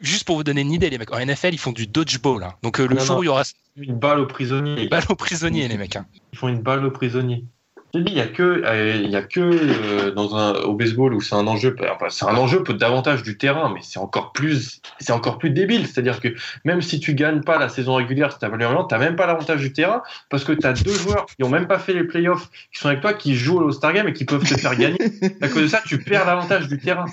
Juste 0.00 0.24
pour 0.24 0.36
vous 0.36 0.44
donner 0.44 0.62
une 0.62 0.72
idée, 0.72 0.88
les 0.88 0.96
mecs, 0.96 1.12
en 1.12 1.18
NFL, 1.18 1.52
ils 1.52 1.58
font 1.58 1.72
du 1.72 1.86
dodgeball. 1.86 2.42
hein. 2.42 2.54
Donc 2.62 2.80
euh, 2.80 2.86
le 2.86 2.94
Non, 2.96 3.00
jour 3.02 3.14
non. 3.16 3.20
où 3.20 3.22
il 3.22 3.26
y 3.26 3.28
aura 3.28 3.42
Une 3.76 3.98
balle 3.98 4.18
aux 4.20 4.26
prisonniers. 4.26 4.74
des 4.76 4.88
balles 4.88 5.04
aux 5.10 5.14
prisonniers, 5.14 5.68
les 5.68 5.76
mecs. 5.76 5.96
hein. 5.96 6.06
Ils 6.32 6.38
font 6.38 6.48
une 6.48 6.62
balle 6.62 6.84
aux 6.86 6.90
prisonniers. 6.90 7.44
Il 7.92 8.12
y 8.12 8.20
a 8.20 8.26
que, 8.26 8.62
euh, 8.64 8.96
y 8.96 9.16
a 9.16 9.22
que 9.22 9.40
euh, 9.40 10.10
dans 10.12 10.36
un, 10.36 10.54
au 10.62 10.74
baseball 10.74 11.12
où 11.12 11.20
c'est 11.20 11.34
un 11.34 11.46
enjeu, 11.46 11.74
enfin, 11.90 12.06
c'est 12.08 12.24
un 12.24 12.36
enjeu 12.36 12.62
peut 12.62 12.74
davantage 12.74 13.22
du 13.24 13.36
terrain, 13.36 13.72
mais 13.74 13.80
c'est 13.82 13.98
encore 13.98 14.32
plus, 14.32 14.80
c'est 15.00 15.12
encore 15.12 15.38
plus 15.38 15.50
débile. 15.50 15.86
C'est-à-dire 15.86 16.20
que 16.20 16.28
même 16.64 16.82
si 16.82 17.00
tu 17.00 17.14
gagnes 17.14 17.40
pas 17.40 17.58
la 17.58 17.68
saison 17.68 17.94
régulière, 17.94 18.30
si 18.32 18.38
tu 18.38 18.46
t'as 18.46 18.98
même 18.98 19.16
pas 19.16 19.26
l'avantage 19.26 19.60
du 19.60 19.72
terrain 19.72 20.02
parce 20.28 20.44
que 20.44 20.52
t'as 20.52 20.72
deux 20.72 20.94
joueurs 20.94 21.26
qui 21.26 21.42
ont 21.42 21.48
même 21.48 21.66
pas 21.66 21.78
fait 21.78 21.92
les 21.92 22.04
playoffs, 22.04 22.48
qui 22.72 22.80
sont 22.80 22.88
avec 22.88 23.00
toi, 23.00 23.12
qui 23.12 23.34
jouent 23.34 23.60
au 23.60 23.72
Star 23.72 23.92
Game 23.92 24.06
et 24.06 24.12
qui 24.12 24.24
peuvent 24.24 24.44
te 24.44 24.58
faire 24.58 24.76
gagner. 24.76 24.98
À 25.40 25.48
cause 25.48 25.62
de 25.62 25.68
ça, 25.68 25.82
tu 25.84 25.98
perds 25.98 26.26
l'avantage 26.26 26.68
du 26.68 26.78
terrain. 26.78 27.06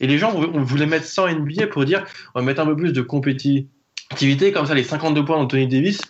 Et 0.00 0.08
les 0.08 0.18
gens, 0.18 0.34
on 0.34 0.62
voulait 0.62 0.86
mettre 0.86 1.06
100 1.06 1.28
NBA 1.28 1.68
pour 1.68 1.84
dire, 1.84 2.04
on 2.34 2.40
va 2.40 2.44
mettre 2.44 2.60
un 2.60 2.66
peu 2.66 2.74
plus 2.74 2.92
de 2.92 3.02
compétitivité, 3.02 4.50
comme 4.52 4.66
ça, 4.66 4.74
les 4.74 4.82
52 4.82 5.24
points 5.24 5.38
d'Anthony 5.38 5.68
Davis, 5.68 6.00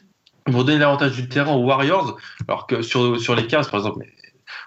vont 0.47 0.63
donner 0.65 0.79
l'avantage 0.79 1.13
du 1.13 1.29
terrain 1.29 1.53
aux 1.55 1.65
Warriors, 1.65 2.19
alors 2.49 2.67
que 2.67 2.83
sur, 2.83 3.19
sur 3.21 3.35
les 3.35 3.47
15, 3.47 3.69
par 3.71 3.81
exemple, 3.81 3.99
mais- 4.01 4.13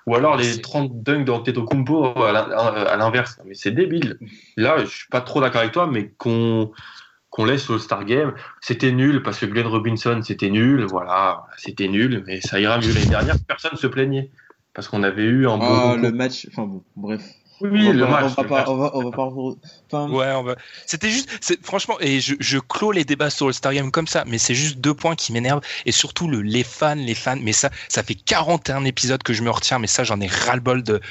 ou 0.05 0.15
alors 0.15 0.35
les 0.37 0.59
30 0.61 1.03
dunks 1.03 1.25
d'Antetokounmpo 1.25 2.05
à 2.23 2.31
l'in- 2.31 2.49
à 2.49 2.95
l'inverse. 2.97 3.39
Mais 3.45 3.53
c'est 3.53 3.71
débile. 3.71 4.17
Là, 4.55 4.79
je 4.79 4.85
suis 4.85 5.07
pas 5.07 5.21
trop 5.21 5.39
d'accord 5.41 5.61
avec 5.61 5.73
toi, 5.73 5.87
mais 5.87 6.09
qu'on 6.17 6.71
qu'on 7.29 7.43
laisse 7.45 7.69
le 7.69 7.77
Star 7.77 8.05
Game, 8.05 8.33
c'était 8.61 8.91
nul 8.91 9.21
parce 9.21 9.37
que 9.39 9.45
Glenn 9.45 9.67
Robinson, 9.67 10.21
c'était 10.23 10.49
nul, 10.49 10.85
voilà, 10.85 11.43
c'était 11.57 11.87
nul, 11.89 12.23
mais 12.25 12.41
ça 12.41 12.59
ira 12.59 12.79
mieux 12.79 12.91
l'année 12.93 13.05
dernière, 13.05 13.35
personne 13.47 13.77
se 13.77 13.85
plaignait. 13.85 14.31
Parce 14.73 14.87
qu'on 14.87 15.03
avait 15.03 15.23
eu 15.25 15.47
un 15.47 15.59
Ah, 15.61 15.95
bon. 15.95 15.95
le 15.97 16.11
match, 16.11 16.47
enfin 16.51 16.63
bon, 16.65 16.83
bref. 16.95 17.21
Oui, 17.61 17.69
On 17.69 17.73
oui, 17.73 17.85
va 17.87 17.93
le 17.93 17.99
pas- 18.05 18.09
match. 18.21 18.23
On 18.23 18.35
va 18.35 18.43
le 18.43 18.47
pas, 18.49 18.55
match. 18.57 18.67
on 18.69 18.75
va, 18.77 18.91
on 18.95 19.03
va 19.03 19.11
pas, 19.11 19.23
enfin, 19.91 20.09
Ouais, 20.11 20.31
on 20.33 20.43
va... 20.43 20.55
c'était 20.85 21.09
juste, 21.09 21.29
c'est- 21.41 21.63
franchement, 21.65 21.97
et 21.99 22.19
je, 22.21 22.35
je 22.39 22.59
clôt 22.59 22.91
les 22.91 23.03
débats 23.03 23.29
sur 23.31 23.47
le 23.47 23.53
Star 23.53 23.73
Game 23.73 23.89
comme 23.91 24.07
ça, 24.07 24.23
mais 24.27 24.37
c'est 24.37 24.53
juste 24.55 24.77
deux 24.77 24.93
points 24.93 25.15
qui 25.15 25.31
m'énervent, 25.33 25.61
et 25.85 25.91
surtout 25.91 26.27
le, 26.27 26.41
les 26.41 26.63
fans, 26.63 26.95
les 26.95 27.15
fans, 27.15 27.37
mais 27.41 27.53
ça, 27.53 27.69
ça 27.89 28.03
fait 28.03 28.13
41 28.15 28.85
épisodes 28.85 29.23
que 29.23 29.33
je 29.33 29.41
me 29.41 29.49
retiens, 29.49 29.79
mais 29.79 29.87
ça, 29.87 30.03
j'en 30.03 30.19
ai 30.21 30.27
ras-le-bol 30.27 30.83
de 30.83 31.01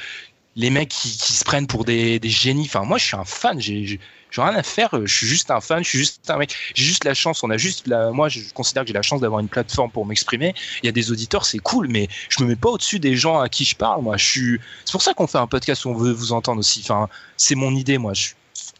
les 0.55 0.69
mecs 0.69 0.89
qui, 0.89 1.09
qui 1.17 1.33
se 1.33 1.43
prennent 1.43 1.67
pour 1.67 1.85
des, 1.85 2.17
des 2.19 2.29
génies. 2.29 2.65
Enfin, 2.65 2.83
moi, 2.83 2.97
je 2.97 3.05
suis 3.05 3.15
un 3.15 3.25
fan, 3.25 3.59
j'ai, 3.61 3.99
j'ai 4.31 4.37
j'ai 4.37 4.41
rien 4.43 4.55
à 4.55 4.63
faire, 4.63 4.89
je 5.03 5.13
suis 5.13 5.25
juste 5.25 5.49
un 5.51 5.61
fan, 5.61 5.83
je 5.83 5.89
suis 5.89 5.97
juste 5.97 6.29
un 6.29 6.37
mec, 6.37 6.55
j'ai 6.75 6.83
juste 6.83 7.03
la 7.03 7.13
chance, 7.13 7.43
on 7.43 7.49
a 7.49 7.57
juste 7.57 7.87
la, 7.87 8.11
moi, 8.11 8.29
je 8.29 8.41
considère 8.53 8.83
que 8.83 8.87
j'ai 8.87 8.93
la 8.93 9.01
chance 9.01 9.19
d'avoir 9.19 9.39
une 9.39 9.47
plateforme 9.47 9.89
pour 9.89 10.05
m'exprimer. 10.05 10.53
Il 10.83 10.85
y 10.85 10.89
a 10.89 10.91
des 10.91 11.11
auditeurs, 11.11 11.43
c'est 11.45 11.57
cool, 11.59 11.87
mais 11.87 12.07
je 12.29 12.43
me 12.43 12.49
mets 12.49 12.55
pas 12.55 12.69
au-dessus 12.69 12.99
des 12.99 13.15
gens 13.15 13.39
à 13.39 13.49
qui 13.49 13.65
je 13.65 13.75
parle, 13.75 14.03
moi, 14.03 14.15
je 14.17 14.25
suis, 14.25 14.59
c'est 14.85 14.91
pour 14.91 15.01
ça 15.01 15.13
qu'on 15.13 15.25
fait 15.25 15.39
un 15.39 15.47
podcast 15.47 15.85
où 15.85 15.89
on 15.89 15.95
veut 15.95 16.11
vous 16.11 16.33
entendre 16.33 16.59
aussi. 16.59 16.81
Enfin, 16.83 17.09
c'est 17.35 17.55
mon 17.55 17.75
idée, 17.75 17.97
moi. 17.97 18.13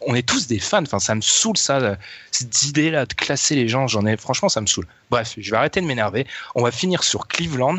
On 0.01 0.13
est 0.13 0.27
tous 0.27 0.45
des 0.45 0.59
fans. 0.59 0.83
Enfin, 0.83 0.99
ça 0.99 1.15
me 1.15 1.21
saoule 1.21 1.57
ça, 1.57 1.97
cette 2.29 2.63
idée-là 2.63 3.07
de 3.07 3.13
classer 3.13 3.55
les 3.55 3.67
gens. 3.67 3.87
J'en 3.87 4.05
ai, 4.05 4.15
franchement, 4.15 4.49
ça 4.49 4.61
me 4.61 4.67
saoule. 4.67 4.87
Bref, 5.09 5.33
je 5.37 5.49
vais 5.49 5.57
arrêter 5.57 5.81
de 5.81 5.87
m'énerver. 5.87 6.27
On 6.53 6.63
va 6.63 6.71
finir 6.71 7.03
sur 7.03 7.27
Cleveland. 7.27 7.77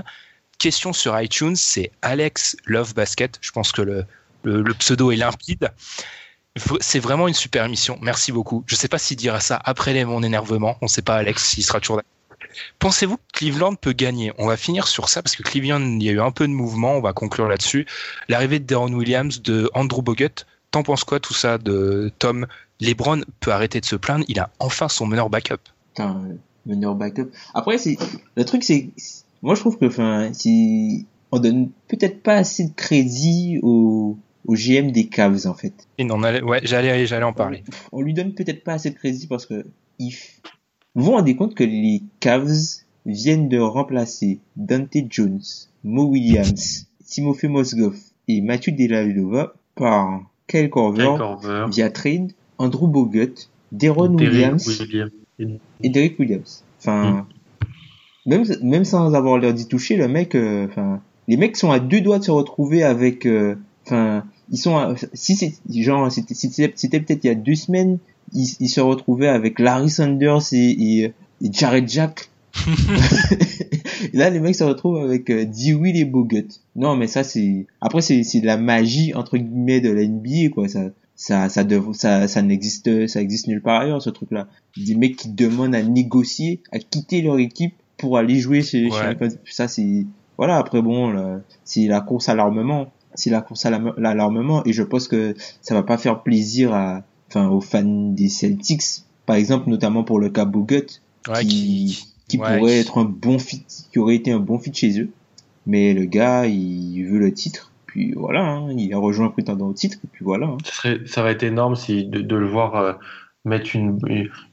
Question 0.58 0.92
sur 0.92 1.18
iTunes, 1.20 1.54
c'est 1.54 1.92
Alex 2.02 2.56
Love 2.64 2.94
Basket. 2.94 3.38
Je 3.40 3.52
pense 3.52 3.70
que 3.70 3.82
le, 3.82 4.04
le 4.42 4.74
pseudo 4.74 5.12
est 5.12 5.16
limpide. 5.16 5.70
C'est 6.80 6.98
vraiment 6.98 7.28
une 7.28 7.35
super 7.35 7.64
émission. 7.64 7.98
Merci 8.01 8.32
beaucoup. 8.32 8.64
Je 8.66 8.76
sais 8.76 8.89
pas 8.89 8.98
s'il 8.98 9.16
dira 9.16 9.40
ça 9.40 9.60
après 9.64 10.05
mon 10.05 10.22
énervement. 10.22 10.76
On 10.82 10.89
sait 10.89 11.02
pas, 11.02 11.16
Alex, 11.16 11.44
s'il 11.44 11.64
sera 11.64 11.80
toujours 11.80 11.97
d'accord. 11.97 12.12
Pensez-vous 12.78 13.16
que 13.16 13.22
Cleveland 13.32 13.74
peut 13.74 13.93
gagner? 13.93 14.32
On 14.39 14.47
va 14.47 14.56
finir 14.56 14.89
sur 14.89 15.09
ça 15.09 15.22
parce 15.22 15.36
que 15.36 15.43
Cleveland, 15.43 15.80
il 15.80 16.02
y 16.02 16.09
a 16.09 16.12
eu 16.12 16.20
un 16.20 16.30
peu 16.30 16.47
de 16.47 16.52
mouvement. 16.52 16.94
On 16.94 17.01
va 17.01 17.12
conclure 17.12 17.48
là-dessus. 17.48 17.86
L'arrivée 18.28 18.59
de 18.59 18.64
Deron 18.64 18.93
Williams, 18.93 19.43
de 19.43 19.70
Andrew 19.74 20.02
Bogut. 20.02 20.47
T'en 20.70 20.82
penses 20.82 21.05
quoi 21.05 21.20
tout 21.20 21.35
ça 21.35 21.59
de 21.59 22.12
Tom? 22.18 22.47
LeBron 22.80 23.22
peut 23.40 23.52
arrêter 23.52 23.80
de 23.80 23.86
se 23.86 23.97
plaindre. 23.97 24.24
Il 24.28 24.39
a 24.39 24.51
enfin 24.59 24.89
son 24.89 25.06
meneur 25.06 25.30
backup. 25.30 25.59
Putain, 25.94 26.22
euh, 26.28 26.35
meneur 26.66 26.94
backup. 26.94 27.30
Après, 27.55 27.76
le 28.36 28.44
truc, 28.44 28.62
c'est 28.64 28.90
moi 29.43 29.55
je 29.55 29.60
trouve 29.60 29.78
que 29.78 29.86
enfin, 29.86 30.30
on 31.30 31.39
donne 31.39 31.70
peut-être 31.89 32.22
pas 32.22 32.35
assez 32.35 32.66
de 32.66 32.74
crédit 32.74 33.59
au 33.62 34.16
au 34.48 34.54
GM 34.54 34.90
des 34.90 35.06
Cavs 35.06 35.46
en 35.46 35.54
fait. 35.54 35.74
Et 35.98 36.04
non, 36.04 36.16
on 36.16 36.22
allait- 36.24 36.42
ouais, 36.42 36.60
j'allais, 36.64 37.06
j'allais 37.06 37.24
en 37.24 37.32
parler. 37.32 37.62
On 37.92 38.00
lui 38.02 38.14
donne 38.14 38.34
peut-être 38.34 38.64
pas 38.64 38.72
assez 38.72 38.90
de 38.90 38.96
crédit 38.96 39.26
parce 39.28 39.46
que 39.46 39.64
il 40.00 40.08
f- 40.10 40.38
vous 40.96 41.04
vous 41.04 41.12
rendez 41.12 41.36
compte 41.36 41.54
que 41.54 41.62
les 41.64 42.02
Cavs 42.18 42.50
viennent 43.06 43.48
de 43.48 43.58
remplacer 43.58 44.40
Dante 44.56 44.96
Jones, 45.10 45.40
Mo 45.84 46.04
Williams, 46.06 46.86
Timofey 47.06 47.48
Mozgov 47.48 47.96
et 48.26 48.40
Mathieu 48.40 48.72
Dellavedova 48.72 49.54
par 49.76 50.22
Kyle 50.48 50.68
Korver. 50.70 51.04
via 51.70 51.90
trade, 51.90 52.32
Andrew 52.58 52.88
Bogut, 52.88 53.34
Deron 53.70 54.08
Williams 54.16 54.66
Williams. 54.80 55.10
et 55.82 55.88
Derrick 55.90 56.18
Williams. 56.18 56.64
Enfin, 56.80 57.26
même 58.26 58.44
même 58.62 58.84
sans 58.84 59.14
avoir 59.14 59.38
leur 59.38 59.52
dit 59.54 59.66
toucher, 59.68 59.96
le 59.96 60.08
mec, 60.08 60.34
euh, 60.34 60.66
enfin, 60.68 61.00
les 61.28 61.36
mecs 61.36 61.56
sont 61.56 61.70
à 61.70 61.78
deux 61.80 62.00
doigts 62.00 62.18
de 62.18 62.24
se 62.24 62.30
retrouver 62.30 62.82
avec, 62.82 63.26
euh, 63.26 63.56
enfin, 63.86 64.24
ils 64.50 64.58
sont, 64.58 64.76
à- 64.76 64.94
si 65.12 65.36
c'est 65.36 65.54
genre, 65.82 66.10
c'était 66.10 66.34
c'était 66.34 67.00
peut-être 67.00 67.24
il 67.24 67.26
y 67.26 67.30
a 67.30 67.34
deux 67.34 67.54
semaines, 67.54 67.98
ils, 68.32 68.48
ils 68.60 68.68
se 68.68 68.80
retrouvaient 68.80 69.28
avec 69.28 69.58
Larry 69.58 69.90
Sanders 69.90 70.40
et, 70.52 70.70
et, 70.70 71.02
et 71.42 71.52
Jared 71.52 71.88
Jack. 71.88 72.30
Et 74.12 74.16
Là, 74.16 74.30
les 74.30 74.40
mecs 74.40 74.54
se 74.54 74.64
retrouvent 74.64 74.98
avec 74.98 75.30
euh, 75.30 75.44
Dewey 75.44 75.92
et 75.96 76.04
Bogut. 76.04 76.46
Non, 76.76 76.96
mais 76.96 77.06
ça, 77.06 77.24
c'est, 77.24 77.66
après, 77.80 78.00
c'est, 78.00 78.22
c'est 78.22 78.40
de 78.40 78.46
la 78.46 78.56
magie, 78.56 79.14
entre 79.14 79.36
guillemets, 79.38 79.80
de 79.80 79.90
la 79.90 80.04
NBA, 80.06 80.48
quoi. 80.52 80.68
Ça, 80.68 80.90
ça, 81.14 81.48
ça, 81.48 81.64
dev- 81.64 81.92
ça, 81.94 82.28
ça 82.28 82.42
n'existe, 82.42 83.06
ça 83.08 83.20
existe 83.20 83.48
nulle 83.48 83.62
part 83.62 83.80
ailleurs, 83.82 84.02
ce 84.02 84.10
truc-là. 84.10 84.48
Des 84.76 84.94
mecs 84.94 85.16
qui 85.16 85.28
demandent 85.30 85.74
à 85.74 85.82
négocier, 85.82 86.60
à 86.72 86.78
quitter 86.78 87.22
leur 87.22 87.38
équipe 87.38 87.74
pour 87.96 88.18
aller 88.18 88.38
jouer 88.38 88.62
chez, 88.62 88.90
chez 88.90 88.96
Ouais. 89.20 89.28
ça, 89.50 89.68
c'est, 89.68 90.06
voilà, 90.36 90.56
après, 90.58 90.80
bon, 90.82 91.10
là, 91.10 91.40
c'est 91.64 91.86
la 91.86 92.00
course 92.00 92.28
à 92.28 92.34
l'armement. 92.34 92.86
C'est 93.18 93.30
la 93.30 93.40
course 93.42 93.66
à 93.66 93.70
l'armement, 93.70 94.62
et 94.64 94.72
je 94.72 94.82
pense 94.82 95.08
que 95.08 95.34
ça 95.60 95.74
va 95.74 95.82
pas 95.82 95.98
faire 95.98 96.22
plaisir 96.22 96.72
à, 96.72 97.02
enfin, 97.28 97.48
aux 97.48 97.60
fans 97.60 97.82
des 98.12 98.28
Celtics, 98.28 99.02
par 99.26 99.36
exemple, 99.36 99.68
notamment 99.68 100.04
pour 100.04 100.18
le 100.20 100.30
cas 100.30 100.44
Bogut, 100.44 100.86
Ouais, 101.28 101.40
qui, 101.44 101.48
qui- 101.48 102.06
qui 102.28 102.38
ouais, 102.38 102.58
pourrait 102.58 102.72
qui- 102.74 102.78
être 102.78 102.98
un 102.98 103.04
bon 103.04 103.38
fit, 103.38 103.64
qui 103.92 103.98
aurait 103.98 104.14
été 104.16 104.30
un 104.32 104.38
bon 104.38 104.58
fit 104.58 104.72
chez 104.72 105.00
eux. 105.00 105.10
Mais 105.66 105.92
le 105.92 106.04
gars, 106.06 106.46
il 106.46 107.02
veut 107.04 107.18
le 107.18 107.32
titre. 107.34 107.72
Puis 107.86 108.12
voilà, 108.12 108.42
hein, 108.46 108.70
il 108.72 108.92
a 108.94 108.98
rejoint 108.98 109.26
un 109.26 109.30
prétendant 109.30 109.66
au 109.68 109.72
titre. 109.74 109.98
Et 110.04 110.06
puis 110.10 110.24
voilà. 110.24 110.46
hein. 110.46 110.56
Ça, 110.64 110.72
serait- 110.72 111.00
ça 111.06 111.22
va 111.22 111.30
être 111.32 111.42
énorme 111.42 111.74
si, 111.76 112.04
de, 112.06 112.20
de 112.22 112.36
le 112.36 112.46
voir 112.48 112.76
euh, 112.76 112.92
mettre 113.44 113.74
une, 113.76 113.98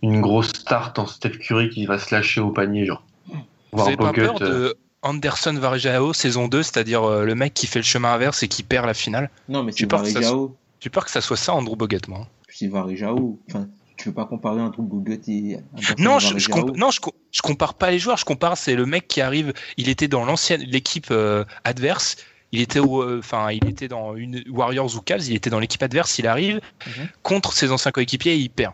une, 0.01 0.21
grosse 0.21 0.49
start 0.49 0.97
en 0.99 1.05
Steph 1.05 1.37
Curry 1.39 1.69
qui 1.69 1.85
va 1.85 1.97
se 1.99 2.13
lâcher 2.13 2.41
au 2.41 2.49
panier, 2.49 2.85
genre. 2.85 3.03
Vous 3.29 3.37
Voir 3.73 3.87
avez 3.87 3.97
pas 3.97 4.05
Bogut, 4.11 4.21
peur 4.21 4.39
de 4.39 4.75
Anderson 5.06 5.53
Varejao 5.53 6.14
saison 6.14 6.48
2, 6.48 6.64
c'est-à-dire 6.64 7.03
euh, 7.03 7.23
le 7.26 7.36
mec 7.36 7.53
qui 7.53 7.68
fait 7.68 7.80
le 7.80 7.84
chemin 7.86 8.14
inverse 8.14 8.44
et 8.44 8.48
qui 8.48 8.64
perd 8.64 8.86
la 8.86 8.94
finale 8.94 9.30
Non, 9.48 9.64
mais 9.64 9.72
c'est 9.72 9.86
peur 9.88 10.02
que 10.03 10.10
ça 10.10 10.19
Varejao. 10.19 10.56
J'ai 10.80 10.90
peur 10.90 11.06
que 11.06 11.11
ça 11.11 11.22
soit 11.22 11.38
ça, 11.38 11.53
Andrew 11.53 11.76
Bogut, 11.76 11.99
moi. 12.07 12.19
hein? 12.23 12.27
C'est 12.49 12.68
Varejao. 12.68 13.40
Enfin, 13.49 13.68
tu 13.98 14.10
veux 14.10 14.15
pas 14.15 14.26
comparer 14.26 14.61
entre 14.61 14.82
Bogut 14.82 15.22
et 15.27 15.57
Anderson 15.73 15.95
Non, 15.99 16.19
je, 16.19 16.38
je, 16.38 16.49
comp- 16.49 16.76
non 16.76 16.91
je, 16.91 16.99
co- 17.02 17.15
je 17.32 17.41
compare 17.41 17.76
pas 17.76 17.91
les 17.91 17.99
joueurs. 17.99 18.18
Je 18.18 18.26
compare, 18.26 18.57
c'est 18.57 18.76
le 18.76 18.86
mec 18.86 19.07
qui 19.07 19.22
arrive. 19.22 19.53
Il 19.77 19.90
était 19.90 20.07
dans 20.07 20.26
l'ancienne 20.26 20.61
l'équipe 20.61 21.07
euh, 21.11 21.45
adverse. 21.64 22.15
Il 22.52 22.61
était, 22.61 22.80
au- 22.80 23.02
euh, 23.02 23.19
enfin, 23.19 23.52
il 23.52 23.68
était 23.68 23.88
dans 23.88 24.15
une 24.15 24.44
Warriors 24.49 24.95
ou 24.95 25.02
Cavs. 25.02 25.26
Il 25.27 25.36
était 25.36 25.49
dans 25.49 25.60
l'équipe 25.60 25.82
adverse. 25.84 26.18
Il 26.19 26.27
arrive 26.27 26.61
Mhm. 26.88 27.07
contre 27.23 27.53
ses 27.53 27.72
anciens 27.72 27.91
coéquipiers 27.91 28.34
et 28.34 28.38
il 28.40 28.49
perd. 28.49 28.73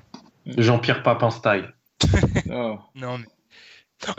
Jean-Pierre 0.57 1.03
Papin 1.03 1.29
style. 1.29 1.73
Oh. 2.51 2.77
Non, 2.95 3.17
mais... 3.19 3.25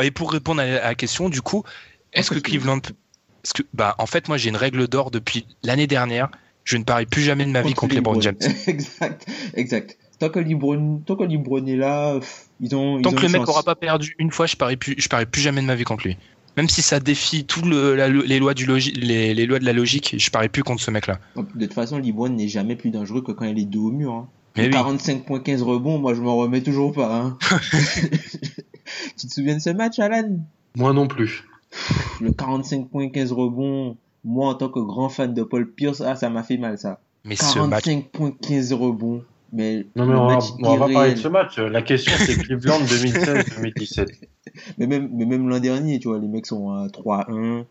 Et 0.07 0.11
pour 0.13 0.31
répondre 0.33 0.61
à 0.63 0.67
la 0.67 0.95
question, 0.95 1.29
du 1.29 1.43
coup, 1.43 1.65
est-ce 2.13 2.31
que 2.31 2.39
Cleveland, 2.39 2.81
peut- 2.81 2.95
parce 3.43 3.53
que, 3.55 3.63
bah, 3.75 3.95
en 3.99 4.07
fait, 4.07 4.29
moi, 4.29 4.37
j'ai 4.37 4.49
une 4.51 4.57
règle 4.57 4.87
d'or 4.89 5.11
depuis 5.11 5.47
l'année 5.63 5.87
dernière. 5.87 6.29
Je 6.65 6.77
ne 6.77 6.85
parie 6.85 7.07
plus 7.07 7.23
jamais 7.23 7.45
de 7.45 7.51
ma 7.51 7.63
vie 7.63 7.75
contre 7.75 7.95
LeBron 7.97 8.21
James. 8.21 8.37
exact, 8.69 9.27
exact. 9.55 9.99
Tant 10.21 10.29
que 10.29 10.39
LeBron, 10.39 11.03
tant 11.05 11.17
que 11.17 11.25
LeBron 11.25 11.67
est 11.67 11.75
là, 11.77 12.15
pff, 12.21 12.47
ils 12.61 12.77
ont. 12.77 12.99
ils 12.99 13.03
Tant 13.03 13.11
ont 13.11 13.15
que 13.15 13.23
le 13.23 13.29
mec 13.29 13.41
chance. 13.41 13.49
aura 13.49 13.65
pas 13.65 13.75
perdu 13.75 14.15
une 14.21 14.31
fois, 14.31 14.47
je 14.47 14.55
parie 14.55 14.77
plus, 14.77 14.95
je 14.97 15.09
parie 15.09 15.27
plus 15.27 15.41
jamais 15.43 15.61
de 15.61 15.67
ma 15.67 15.75
vie 15.75 15.83
contre 15.83 16.07
lui. 16.07 16.17
Même 16.57 16.69
si 16.69 16.83
ça 16.83 17.01
défie 17.01 17.45
tout 17.47 17.63
le, 17.63 17.97
la- 17.97 18.09
les 18.09 18.39
lois 18.39 18.55
du 18.55 18.67
logi- 18.67 18.93
les, 18.95 19.35
les 19.35 19.47
lois 19.47 19.59
de 19.59 19.65
la 19.65 19.73
logique, 19.73 20.15
je 20.19 20.31
parie 20.31 20.49
plus 20.51 20.63
contre 20.63 20.81
ce 20.83 20.91
mec-là. 20.93 21.19
De 21.37 21.65
toute 21.67 21.73
façon, 21.75 21.99
LeBron 21.99 22.29
n'est 22.29 22.47
jamais 22.47 22.77
plus 22.77 22.91
dangereux 22.91 23.23
que 23.23 23.33
quand 23.33 23.47
il 23.47 23.59
est 23.59 23.65
dos 23.65 23.89
au 23.89 23.91
mur. 23.91 24.13
Hein. 24.13 24.29
Mais 24.57 24.69
Le 24.69 24.77
oui. 24.77 24.83
45.15 24.83 25.63
rebonds, 25.63 25.99
moi 25.99 26.15
je 26.15 26.21
m'en 26.21 26.37
remets 26.37 26.61
toujours 26.61 26.93
pas. 26.93 27.13
Hein. 27.17 27.39
tu 29.19 29.27
te 29.27 29.33
souviens 29.33 29.57
de 29.57 29.63
ce 29.63 29.71
match, 29.71 29.99
Alan? 29.99 30.39
Moi 30.77 30.93
non 30.93 31.09
plus. 31.09 31.43
Le 32.21 32.31
45.15 32.31 33.33
rebonds, 33.33 33.97
moi 34.25 34.49
en 34.51 34.55
tant 34.55 34.69
que 34.69 34.81
grand 34.81 35.09
fan 35.09 35.33
de 35.35 35.43
Paul 35.43 35.71
Pierce, 35.71 36.01
ah 36.01 36.17
ça 36.17 36.31
m'a 36.31 36.43
fait 36.43 36.57
mal 36.59 36.79
ça. 36.79 37.01
Mais 37.25 37.37
ce 37.37 37.59
match, 37.61 37.85
45.15 37.87 38.75
rebonds. 38.75 39.23
Mais, 39.55 39.87
Non, 39.97 40.07
mais 40.07 40.15
on 40.15 40.29
va, 40.29 40.39
on 40.63 40.77
va 40.77 40.87
pas 40.87 40.93
parler 40.93 41.13
de 41.15 41.19
ce 41.19 41.29
match. 41.29 41.59
La 41.59 41.83
question, 41.83 42.13
c'est 42.19 42.39
Cleveland 42.39 42.81
2016-2017. 42.81 44.09
mais 44.79 44.87
même, 44.87 45.11
mais 45.13 45.27
même 45.27 45.47
l'an 45.49 45.61
dernier, 45.61 45.99
tu 45.99 46.09
vois, 46.09 46.19
les 46.19 46.27
mecs 46.29 46.47
sont 46.47 46.71
à 46.71 46.87
3-1. 46.87 47.65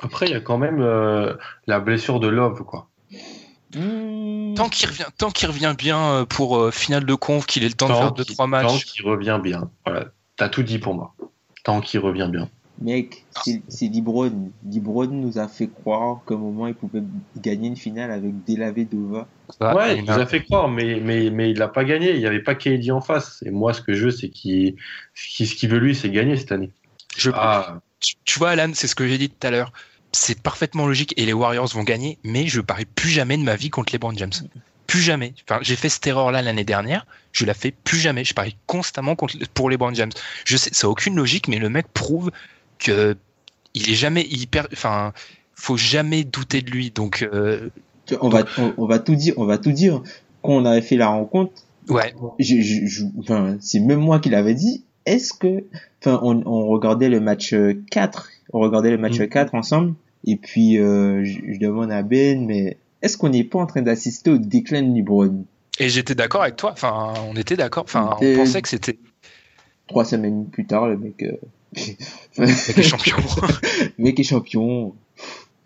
Après, 0.00 0.26
il 0.26 0.32
y 0.32 0.34
a 0.34 0.40
quand 0.40 0.58
même 0.58 0.80
euh, 0.80 1.34
la 1.66 1.80
blessure 1.80 2.20
de 2.20 2.28
Love, 2.28 2.64
quoi. 2.64 2.88
Hmm. 3.74 4.54
Tant 4.54 4.68
qu'il 4.68 4.88
revient, 4.88 5.06
tant 5.16 5.30
qu'il 5.30 5.48
revient 5.48 5.74
bien 5.76 5.98
euh, 6.00 6.24
pour 6.26 6.58
euh, 6.58 6.70
finale 6.70 7.04
de 7.04 7.14
conf, 7.14 7.46
qu'il 7.46 7.62
ait 7.64 7.68
le 7.68 7.74
temps 7.74 7.88
de 7.88 7.94
faire 7.94 8.12
deux 8.12 8.24
qu'il- 8.24 8.34
trois 8.34 8.44
Tant 8.46 8.50
matchs. 8.50 8.84
qu'il 8.84 9.06
revient 9.06 9.38
bien. 9.42 9.70
Voilà, 9.86 10.06
t'as 10.36 10.48
tout 10.48 10.62
dit 10.62 10.78
pour 10.78 10.94
moi. 10.94 11.14
Tant 11.64 11.80
qu'il 11.80 12.00
revient 12.00 12.28
bien. 12.30 12.48
Mec, 12.80 13.26
c'est 13.44 13.60
c'est 13.68 13.86
Libron. 13.88 14.50
Libron 14.66 15.06
nous 15.08 15.38
a 15.38 15.48
fait 15.48 15.68
croire 15.68 16.22
qu'à 16.26 16.34
un 16.34 16.38
moment 16.38 16.66
il 16.66 16.74
pouvait 16.74 17.02
gagner 17.36 17.68
une 17.68 17.76
finale 17.76 18.10
avec 18.10 18.32
Dova. 18.88 19.28
Ça, 19.58 19.74
ouais, 19.74 19.98
il 19.98 20.04
nous 20.04 20.12
a 20.12 20.26
fait 20.26 20.42
croire, 20.42 20.68
mais, 20.68 21.00
mais, 21.00 21.30
mais 21.30 21.50
il 21.50 21.58
l'a 21.58 21.68
pas 21.68 21.84
gagné. 21.84 22.12
Il 22.12 22.18
n'y 22.18 22.26
avait 22.26 22.42
pas 22.42 22.54
KD 22.54 22.90
en 22.90 23.00
face. 23.00 23.42
Et 23.44 23.50
moi, 23.50 23.74
ce 23.74 23.80
que 23.82 23.92
je 23.94 24.04
veux, 24.06 24.10
c'est 24.10 24.28
qu'il, 24.28 24.76
ce 25.14 25.66
veut 25.66 25.78
lui, 25.78 25.94
c'est 25.94 26.10
gagner 26.10 26.36
cette 26.36 26.52
année. 26.52 26.70
je- 27.16 27.30
Ah, 27.34 27.80
tu, 28.00 28.14
tu 28.24 28.38
vois, 28.38 28.50
Alan, 28.50 28.70
c'est 28.74 28.86
ce 28.86 28.94
que 28.94 29.06
j'ai 29.06 29.18
dit 29.18 29.28
tout 29.28 29.46
à 29.46 29.50
l'heure. 29.50 29.72
C'est 30.12 30.40
parfaitement 30.42 30.86
logique 30.86 31.14
et 31.16 31.26
les 31.26 31.32
Warriors 31.32 31.68
vont 31.68 31.84
gagner, 31.84 32.18
mais 32.24 32.46
je 32.46 32.60
parie 32.60 32.84
plus 32.84 33.10
jamais 33.10 33.36
de 33.36 33.42
ma 33.42 33.56
vie 33.56 33.70
contre 33.70 33.92
les 33.92 33.98
Brown 33.98 34.16
James. 34.18 34.32
Plus 34.86 35.00
jamais. 35.00 35.34
Enfin, 35.48 35.60
j'ai 35.62 35.76
fait 35.76 35.88
cette 35.88 36.06
erreur-là 36.06 36.42
l'année 36.42 36.64
dernière. 36.64 37.06
Je 37.32 37.44
la 37.44 37.54
fais 37.54 37.70
plus 37.70 37.98
jamais. 37.98 38.24
Je 38.24 38.34
parie 38.34 38.56
constamment 38.66 39.14
contre, 39.14 39.36
pour 39.54 39.70
les 39.70 39.76
Brown 39.76 39.94
James. 39.94 40.10
Je 40.44 40.56
sais, 40.56 40.70
ça 40.72 40.88
aucune 40.88 41.14
logique, 41.14 41.46
mais 41.46 41.58
le 41.58 41.68
mec 41.68 41.86
prouve 41.92 42.30
que 42.80 43.16
il 43.74 43.88
est 43.90 43.94
jamais 43.94 44.22
hyper. 44.28 44.66
Enfin, 44.72 45.12
faut 45.54 45.76
jamais 45.76 46.24
douter 46.24 46.62
de 46.62 46.70
lui. 46.70 46.90
Donc, 46.90 47.22
euh, 47.22 47.68
On 48.20 48.28
va, 48.28 48.44
on, 48.58 48.74
on 48.78 48.86
va 48.86 48.98
tout 48.98 49.14
dire, 49.14 49.34
on 49.36 49.44
va 49.44 49.58
tout 49.58 49.72
dire. 49.72 50.02
Quand 50.42 50.52
on 50.54 50.64
avait 50.64 50.80
fait 50.82 50.96
la 50.96 51.08
rencontre, 51.08 51.52
ouais. 51.90 52.14
je, 52.38 52.60
je, 52.60 52.86
je- 52.86 53.04
enfin, 53.18 53.56
c'est 53.60 53.78
même 53.80 54.00
moi 54.00 54.18
qui 54.18 54.30
l'avais 54.30 54.54
dit. 54.54 54.84
Est-ce 55.06 55.32
que, 55.34 55.64
enfin, 56.02 56.18
on, 56.22 56.42
on 56.46 56.66
regardait 56.68 57.08
le 57.08 57.20
match 57.20 57.52
euh, 57.52 57.74
4, 57.90 58.30
on 58.52 58.60
regardait 58.60 58.90
le 58.90 58.98
match 58.98 59.18
Mm. 59.20 59.28
4 59.28 59.54
ensemble, 59.54 59.94
et 60.26 60.36
puis 60.36 60.78
euh, 60.78 61.22
je, 61.24 61.38
je 61.52 61.58
demande 61.58 61.90
à 61.92 62.02
Ben, 62.02 62.44
mais 62.46 62.78
est-ce 63.02 63.16
qu'on 63.16 63.28
n'est 63.30 63.44
pas 63.44 63.58
en 63.60 63.66
train 63.66 63.82
d'assister 63.82 64.30
au 64.30 64.38
déclin 64.38 64.82
de 64.82 64.92
Libron 64.92 65.44
Et 65.78 65.88
j'étais 65.88 66.14
d'accord 66.14 66.42
avec 66.42 66.56
toi. 66.56 66.72
Enfin, 66.72 67.14
on 67.30 67.36
était 67.36 67.56
d'accord. 67.56 67.84
Enfin, 67.84 68.16
on 68.20 68.34
pensait 68.36 68.60
que 68.62 68.68
c'était 68.68 68.98
Trois 69.88 70.04
semaines 70.04 70.46
plus 70.46 70.66
tard, 70.66 70.88
le 70.88 70.96
mec, 70.96 71.22
euh, 71.22 71.32
mec 72.38 72.78
est 72.78 72.82
champion. 72.82 73.16
mec 73.98 74.18
est 74.18 74.24
champion, 74.24 74.94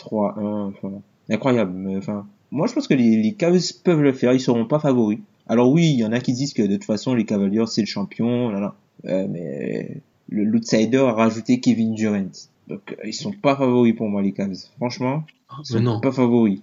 3-1, 0.00 0.68
enfin, 0.68 0.92
incroyable. 1.30 1.72
mais, 1.74 1.96
Enfin, 1.96 2.26
moi 2.50 2.66
je 2.66 2.74
pense 2.74 2.86
que 2.86 2.94
les, 2.94 3.16
les 3.16 3.32
Cavs 3.32 3.60
peuvent 3.84 4.02
le 4.02 4.12
faire, 4.12 4.32
ils 4.32 4.40
seront 4.40 4.66
pas 4.66 4.78
favoris. 4.78 5.18
Alors 5.46 5.70
oui, 5.70 5.90
il 5.90 5.98
y 5.98 6.04
en 6.04 6.12
a 6.12 6.20
qui 6.20 6.32
disent 6.32 6.54
que 6.54 6.62
de 6.62 6.74
toute 6.74 6.84
façon 6.84 7.14
les 7.14 7.24
Cavaliers 7.24 7.66
c'est 7.66 7.82
le 7.82 7.86
champion, 7.86 8.50
là, 8.50 8.60
là. 8.60 8.74
Euh, 9.06 9.26
mais 9.28 10.00
le 10.28 10.44
l'outsider 10.44 10.98
a 10.98 11.12
rajouté 11.12 11.60
Kevin 11.60 11.94
Durant. 11.94 12.30
Donc 12.68 12.92
euh, 12.92 13.06
ils 13.06 13.12
sont 13.12 13.32
pas 13.32 13.56
favoris 13.56 13.94
pour 13.94 14.08
moi 14.08 14.22
les 14.22 14.32
Cavs. 14.32 14.56
Franchement, 14.76 15.24
ils 15.50 15.56
mais 15.58 15.64
sont 15.64 15.80
non. 15.80 16.00
pas 16.00 16.12
favoris. 16.12 16.60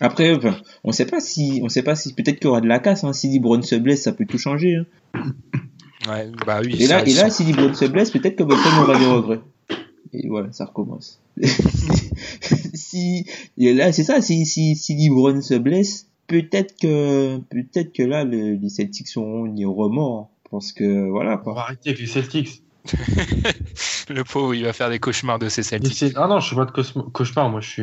Après, 0.00 0.34
enfin, 0.34 0.56
on 0.84 0.92
sait 0.92 1.06
pas 1.06 1.20
si, 1.20 1.60
on 1.62 1.68
sait 1.68 1.82
pas 1.82 1.94
si 1.94 2.12
peut-être 2.12 2.38
qu'il 2.38 2.46
y 2.46 2.50
aura 2.50 2.60
de 2.60 2.66
la 2.66 2.78
casse. 2.78 3.04
Hein. 3.04 3.12
Si 3.12 3.28
LeBron 3.28 3.62
se 3.62 3.74
blesse, 3.76 4.02
ça 4.02 4.12
peut 4.12 4.26
tout 4.26 4.38
changer. 4.38 4.76
Hein. 4.76 4.84
Ouais, 6.06 6.30
bah 6.46 6.60
oui. 6.62 6.76
Et 6.80 6.86
là, 6.86 7.04
et 7.06 7.12
là, 7.12 7.30
si 7.30 7.44
LeBron 7.44 7.74
se 7.74 7.84
blesse, 7.86 8.10
peut-être 8.10 8.36
que 8.36 8.44
Boston 8.44 8.72
aura 8.82 8.98
des 8.98 9.06
regrets. 9.06 9.40
Et 10.12 10.28
voilà, 10.28 10.52
ça 10.52 10.66
recommence. 10.66 11.20
si, 12.74 13.26
et 13.58 13.74
là, 13.74 13.92
c'est 13.92 14.04
ça, 14.04 14.20
si, 14.22 14.46
si, 14.46 14.76
si 14.76 14.94
LeBron 14.96 15.40
se 15.42 15.54
blesse, 15.54 16.06
peut-être 16.28 16.76
que, 16.80 17.38
peut-être 17.50 17.92
que 17.92 18.02
là, 18.02 18.24
le- 18.24 18.54
les 18.54 18.68
Celtics 18.68 19.08
auront 19.16 19.46
une 19.46 19.66
remords. 19.66 20.30
Parce 20.50 20.72
que, 20.72 21.08
voilà, 21.10 21.38
on 21.40 21.42
quoi. 21.42 21.54
va 21.54 21.60
arrêter 21.62 21.90
avec 21.90 22.00
les 22.00 22.06
Celtics. 22.06 22.62
le 24.08 24.24
pauvre, 24.24 24.54
il 24.54 24.64
va 24.64 24.72
faire 24.72 24.88
des 24.88 24.98
cauchemars 24.98 25.38
de 25.38 25.48
ses 25.48 25.62
Celtics. 25.62 26.14
Ah 26.16 26.26
non, 26.26 26.40
je 26.40 26.46
suis 26.46 26.56
pas 26.56 26.64
de 26.64 26.70
cauchemar. 26.70 27.50
Moi, 27.50 27.60
je 27.60 27.68
suis. 27.68 27.82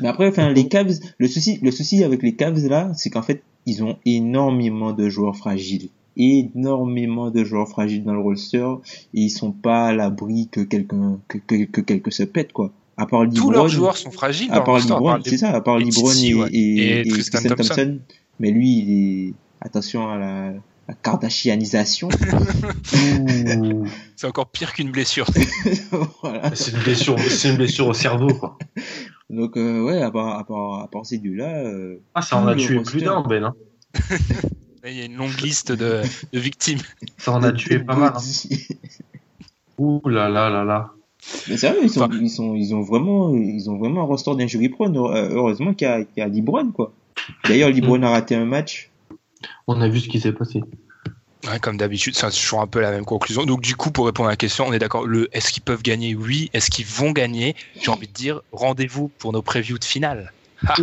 Mais 0.00 0.08
après, 0.08 0.28
enfin, 0.28 0.50
les 0.52 0.68
Cavs, 0.68 0.94
le 1.18 1.28
souci, 1.28 1.58
le 1.60 1.70
souci 1.70 2.02
avec 2.02 2.22
les 2.22 2.34
Cavs, 2.34 2.66
là, 2.66 2.92
c'est 2.94 3.10
qu'en 3.10 3.22
fait, 3.22 3.42
ils 3.66 3.84
ont 3.84 3.98
énormément 4.06 4.92
de 4.92 5.08
joueurs 5.10 5.36
fragiles. 5.36 5.90
Énormément 6.16 7.30
de 7.30 7.44
joueurs 7.44 7.68
fragiles 7.68 8.04
dans 8.04 8.12
le 8.14 8.20
roster. 8.20 8.66
Et 9.14 9.20
ils 9.22 9.30
sont 9.30 9.52
pas 9.52 9.86
à 9.88 9.92
l'abri 9.92 10.48
que 10.50 10.60
quelqu'un, 10.60 11.18
que, 11.28 11.38
que, 11.38 11.64
que 11.64 11.80
quelqu'un 11.80 12.10
se 12.10 12.22
pète, 12.24 12.52
quoi. 12.52 12.70
À 12.96 13.06
part 13.06 13.22
Tous 13.28 13.34
LeBron. 13.36 13.50
leurs 13.52 13.68
joueurs 13.68 13.96
sont 13.96 14.10
fragiles. 14.10 14.50
à 14.52 14.56
dans 14.60 14.64
part 14.64 14.76
les- 15.18 15.30
c'est 15.30 15.38
ça, 15.38 15.50
à 15.50 15.60
part 15.60 15.78
Titi, 15.78 16.28
et, 16.28 16.34
ouais. 16.34 16.48
et, 16.52 16.58
Et 16.58 17.00
et 17.00 17.08
Tristan 17.08 17.38
Tristan 17.38 17.54
Thompson. 17.56 17.74
Thompson. 17.74 17.98
Mais 18.40 18.50
lui, 18.50 18.78
il 18.78 18.90
est, 19.28 19.34
attention 19.60 20.08
à 20.10 20.18
la, 20.18 20.52
la 20.88 20.94
Kardashianisation. 21.02 22.08
C'est 24.16 24.26
encore 24.26 24.48
pire 24.50 24.72
qu'une 24.72 24.90
blessure. 24.90 25.26
voilà. 26.22 26.54
C'est 26.54 26.72
une 26.72 26.82
blessure, 26.82 27.18
c'est 27.18 27.50
une 27.50 27.56
blessure 27.56 27.88
au 27.88 27.94
cerveau, 27.94 28.28
quoi. 28.28 28.58
Donc, 29.30 29.56
euh, 29.56 29.82
ouais, 29.82 30.02
à 30.02 30.10
part, 30.10 30.38
à 30.38 30.44
part, 30.44 30.80
à 30.82 30.88
part 30.88 31.06
ces 31.06 31.18
deux-là, 31.18 31.64
euh, 31.64 31.96
Ah, 32.14 32.22
ça 32.22 32.36
en 32.38 32.46
a 32.46 32.54
tué 32.54 32.76
roster. 32.78 32.90
plus 32.98 33.02
d'un, 33.02 33.22
Ben. 33.22 33.44
hein. 33.44 33.54
Il 34.84 34.94
y 34.96 35.00
a 35.00 35.04
une 35.04 35.16
longue 35.16 35.40
liste 35.40 35.70
de, 35.72 36.02
de 36.32 36.38
victimes. 36.40 36.80
Ça 37.18 37.32
en 37.32 37.42
a 37.42 37.52
tué 37.52 37.78
pas 37.78 37.94
mal. 37.94 38.12
hein. 38.16 38.56
Ouh 39.78 40.00
là 40.08 40.28
là 40.28 40.50
là 40.50 40.64
là. 40.64 40.90
Mais 41.48 41.56
sérieux, 41.56 41.80
ils 41.84 41.90
sont, 41.90 42.02
Enfin- 42.02 42.18
ils 42.20 42.30
sont, 42.30 42.54
ils 42.56 42.74
ont 42.74 42.82
vraiment, 42.82 43.32
ils 43.34 43.70
ont 43.70 43.78
vraiment 43.78 44.02
un 44.02 44.04
roster 44.06 44.34
d'injury 44.34 44.68
prone. 44.68 44.96
Heureusement 44.96 45.72
qu'il 45.72 45.86
y 45.86 45.90
a, 45.90 46.00
y 46.16 46.20
a 46.20 46.26
LeBron, 46.26 46.72
quoi. 46.72 46.92
D'ailleurs, 47.44 47.70
LeBron 47.70 48.02
a 48.02 48.10
raté 48.10 48.34
un 48.34 48.44
match. 48.44 48.90
On 49.68 49.80
a 49.80 49.88
vu 49.88 50.00
ce 50.00 50.08
qui 50.08 50.18
s'est 50.20 50.32
passé. 50.32 50.62
Ouais, 51.48 51.58
comme 51.60 51.76
d'habitude, 51.76 52.14
c'est 52.16 52.28
toujours 52.30 52.60
un 52.60 52.66
peu 52.66 52.80
la 52.80 52.90
même 52.90 53.04
conclusion. 53.04 53.44
Donc, 53.44 53.60
du 53.62 53.76
coup, 53.76 53.90
pour 53.92 54.06
répondre 54.06 54.28
à 54.28 54.32
la 54.32 54.36
question, 54.36 54.66
on 54.66 54.72
est 54.72 54.78
d'accord. 54.80 55.06
Le 55.06 55.28
est-ce 55.36 55.52
qu'ils 55.52 55.62
peuvent 55.62 55.82
gagner? 55.82 56.14
Oui. 56.16 56.50
Est-ce 56.52 56.70
qu'ils 56.70 56.86
vont 56.86 57.12
gagner? 57.12 57.54
J'ai 57.80 57.90
envie 57.90 58.08
de 58.08 58.12
dire 58.12 58.42
rendez-vous 58.52 59.08
pour 59.18 59.32
nos 59.32 59.42
previews 59.42 59.78
de 59.78 59.84
finale. 59.84 60.32
Ah. 60.66 60.74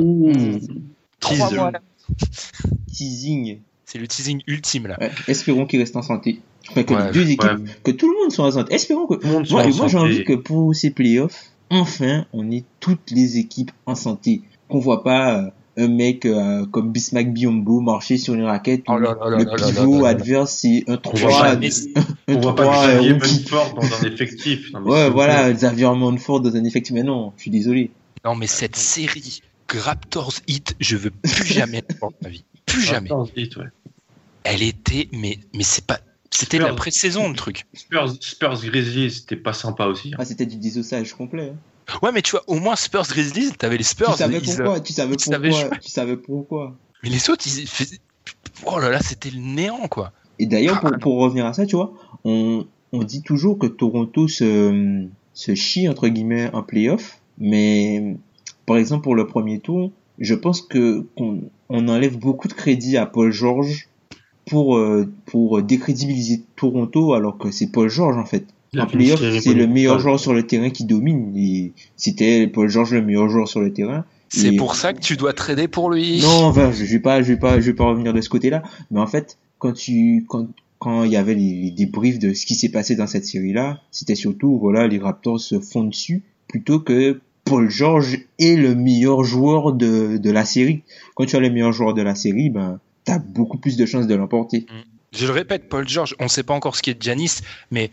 Teasing. 2.92 3.60
C'est 3.92 3.98
le 3.98 4.08
teasing 4.08 4.44
ultime 4.46 4.86
là. 4.86 4.98
Ouais, 5.02 5.10
espérons 5.28 5.66
qu'il 5.66 5.80
reste 5.80 5.96
en 5.96 6.04
santé. 6.04 6.42
Enfin, 6.70 6.84
que 6.84 6.94
Ouais, 6.94 7.06
les 7.08 7.12
deux 7.12 7.28
équipes, 7.32 7.42
ouais. 7.42 7.74
que 7.84 7.90
tout 7.90 8.08
le 8.08 8.16
monde 8.22 8.32
soit 8.32 8.46
en 8.46 8.52
santé. 8.52 8.76
Espérons 8.76 9.08
que, 9.08 9.16
Tout 9.16 9.26
le 9.26 9.34
monde 9.34 9.50
moi, 9.50 9.64
soit 9.64 9.74
en 9.74 9.76
moi 9.78 9.88
j'ai 9.88 9.98
envie 9.98 10.24
que 10.24 10.34
pour 10.34 10.76
ces 10.76 10.92
playoffs, 10.92 11.46
enfin, 11.72 12.28
on 12.32 12.52
ait 12.52 12.66
toutes 12.80 13.10
les 13.10 13.40
équipes 13.40 13.72
en 13.88 13.96
santé. 13.96 14.44
Qu'on 14.68 14.78
voit 14.78 15.04
pas 15.04 15.40
euh, 15.40 15.50
un 15.78 15.88
mec 15.88 16.28
euh, 16.28 16.68
comme 16.68 16.92
Bismack 16.92 17.34
Biombo 17.34 17.80
marcher 17.80 18.18
sur 18.18 18.36
une 18.36 18.44
raquette 18.44 18.82
où 18.88 18.92
Oh 18.94 19.00
là 19.00 19.18
là 19.20 19.28
là 19.32 19.38
le 19.40 19.44
là 19.46 19.56
là 19.56 19.68
pivot 19.70 19.92
là 19.94 19.98
là 19.98 20.04
là. 20.04 20.10
adverse 20.10 20.52
c'est 20.52 20.84
un 20.88 21.00
On 21.04 21.10
voit 21.18 21.32
3, 21.32 21.42
pas 21.42 21.52
un, 21.54 21.56
Messi. 21.60 21.94
un 21.96 22.36
On 22.36 22.40
voit 22.42 22.56
pas 22.56 22.64
3 22.66 22.88
que 22.88 22.92
Xavier 22.92 23.14
euh, 23.14 23.76
dans 23.76 23.82
un 23.82 24.12
effectif. 24.12 24.72
Non, 24.72 24.82
Ouais, 24.82 25.10
voilà. 25.10 25.52
Xavier 25.52 25.90
Manford 25.96 26.42
dans 26.42 26.56
un 26.56 26.64
effectif. 26.64 26.94
Mais 26.94 27.02
non, 27.02 27.34
je 27.38 27.42
suis 27.42 27.52
désolé. 27.52 27.90
Non, 28.24 28.36
mais 28.36 28.46
cette 28.46 28.76
série 28.76 29.42
Raptors 29.78 30.34
Hit, 30.48 30.76
je 30.80 30.96
veux 30.98 31.12
plus 31.12 31.46
jamais 31.46 31.82
de 31.90 31.96
ma 32.22 32.30
vie. 32.30 32.44
Plus 32.66 32.82
jamais. 32.82 33.12
Ouais. 33.12 33.26
Elle 34.44 34.64
était, 34.64 35.08
mais, 35.14 35.38
mais 35.54 35.64
c'est 35.64 35.86
pas. 35.86 36.00
C'était 36.32 36.58
de 36.60 36.64
la 36.64 36.74
pré-saison 36.74 37.30
le 37.30 37.36
truc. 37.36 37.66
Spurs, 37.74 38.16
Spurs 38.22 38.62
Grizzlies, 38.64 39.12
c'était 39.12 39.36
pas 39.36 39.54
sympa 39.54 39.88
aussi. 39.88 40.10
hein. 40.14 40.18
Ah, 40.20 40.26
c'était 40.26 40.46
du 40.46 40.58
désossage 40.58 41.14
complet. 41.14 41.52
hein. 41.54 41.98
Ouais, 42.04 42.12
mais 42.12 42.22
tu 42.22 42.32
vois, 42.32 42.44
au 42.48 42.60
moins 42.60 42.76
Spurs 42.76 43.08
Grizzlies, 43.10 43.52
t'avais 43.54 43.78
les 43.78 43.84
Spurs. 43.84 44.12
tu 44.12 44.18
savais 44.18 44.38
ils- 44.38 44.44
pourquoi, 44.46 44.80
tu 44.80 44.94
savais 44.94 45.16
pourquoi, 45.18 45.70
tu 45.82 45.90
savais 45.90 46.18
pourquoi. 46.18 46.76
Mais 47.04 47.10
les 47.10 47.30
autres, 47.30 47.46
ils 47.48 47.68
faisaient. 47.68 48.00
Oh 48.66 48.80
là 48.80 48.90
là, 48.90 49.02
c'était 49.02 49.32
le 49.32 49.40
néant, 49.40 49.88
quoi. 49.88 50.14
Et 50.38 50.46
d'ailleurs, 50.46 50.80
Ah, 50.84 50.92
pour, 51.02 51.20
revenir 51.20 51.46
à 51.46 51.54
ça, 51.54 51.66
tu 51.66 51.76
vois, 51.76 51.94
on, 52.24 52.66
on 52.94 53.04
dit 53.04 53.22
toujours 53.24 53.58
que 53.58 53.68
Toronto 53.68 54.28
se, 54.28 55.08
se 55.34 55.56
chie, 55.56 55.90
entre 55.90 56.08
guillemets, 56.08 56.50
en 56.54 56.64
playoff. 56.64 57.20
Mais, 57.40 58.16
par 58.66 58.78
exemple, 58.78 59.04
pour 59.04 59.16
le 59.16 59.28
premier 59.28 59.60
tour, 59.60 59.92
je 60.20 60.36
pense 60.36 60.62
que 60.62 61.02
qu'on 61.18 61.50
on 61.70 61.88
enlève 61.88 62.18
beaucoup 62.18 62.48
de 62.48 62.54
crédit 62.54 62.98
à 62.98 63.06
Paul 63.06 63.32
George 63.32 63.89
pour, 64.50 64.78
euh, 64.78 65.08
pour 65.26 65.62
décrédibiliser 65.62 66.44
Toronto, 66.56 67.14
alors 67.14 67.38
que 67.38 67.52
c'est 67.52 67.72
Paul 67.72 67.90
George, 67.90 68.18
en 68.18 68.26
fait. 68.26 68.46
En 68.78 68.86
playoff, 68.86 69.20
c'est 69.40 69.54
le 69.54 69.68
meilleur 69.68 70.00
joueur 70.00 70.20
sur 70.20 70.34
le 70.34 70.46
terrain 70.46 70.70
qui 70.70 70.84
domine. 70.86 71.34
Et 71.36 71.74
c'était 71.96 72.48
Paul 72.48 72.70
George 72.70 72.94
le 72.94 73.02
meilleur 73.02 73.30
joueur 73.30 73.48
sur 73.48 73.62
le 73.62 73.74
terrain. 73.74 74.06
C'est 74.28 74.52
pour 74.52 74.76
ça 74.76 74.94
que 74.94 75.00
tu 75.00 75.18
dois 75.18 75.34
trader 75.34 75.68
pour 75.68 75.90
lui. 75.90 76.22
non, 76.22 76.46
enfin, 76.46 76.72
je 76.72 76.84
vais 76.84 77.00
pas, 77.00 77.24
je 77.24 77.34
vais 77.34 77.40
pas, 77.40 77.60
je 77.60 77.66
vais 77.68 77.74
pas 77.74 77.86
revenir 77.86 78.14
de 78.14 78.22
ce 78.22 78.30
côté-là. 78.30 78.62
Mais 78.92 79.00
en 79.00 79.08
fait, 79.08 79.40
quand 79.58 79.74
tu, 79.74 80.26
quand, 80.28 80.48
quand 80.78 81.04
il 81.04 81.12
y 81.12 81.18
avait 81.18 81.34
les, 81.34 81.56
les 81.56 81.72
débriefs 81.72 82.20
de 82.20 82.34
ce 82.34 82.46
qui 82.46 82.54
s'est 82.54 82.70
passé 82.70 82.96
dans 82.96 83.08
cette 83.08 83.26
série-là, 83.26 83.82
c'était 83.90 84.14
surtout, 84.16 84.60
voilà, 84.60 84.88
les 84.88 85.00
Raptors 85.00 85.40
se 85.40 85.60
font 85.60 85.86
dessus 85.86 86.22
plutôt 86.48 86.80
que 86.80 87.22
Paul 87.44 87.70
George 87.70 88.20
est 88.38 88.56
le 88.56 88.76
meilleur 88.76 89.24
joueur 89.24 89.74
de, 89.74 90.18
de 90.18 90.32
la 90.32 90.46
série. 90.46 90.84
Quand 91.16 91.26
tu 91.26 91.36
as 91.36 91.40
le 91.40 91.50
meilleur 91.50 91.72
joueur 91.72 91.96
de 91.96 92.04
la 92.04 92.14
série, 92.14 92.52
ben, 92.52 92.80
t'as 93.10 93.20
beaucoup 93.20 93.58
plus 93.58 93.76
de 93.78 93.86
chances 93.86 94.08
de 94.08 94.16
l'emporter. 94.16 94.66
Je 95.12 95.26
le 95.26 95.32
répète, 95.32 95.70
Paul 95.70 95.88
George, 95.88 96.16
on 96.20 96.28
sait 96.28 96.44
pas 96.44 96.54
encore 96.54 96.76
ce 96.76 96.82
qui 96.84 96.92
est 96.92 96.94
de 96.94 97.02
Giannis, 97.02 97.38
mais 97.72 97.90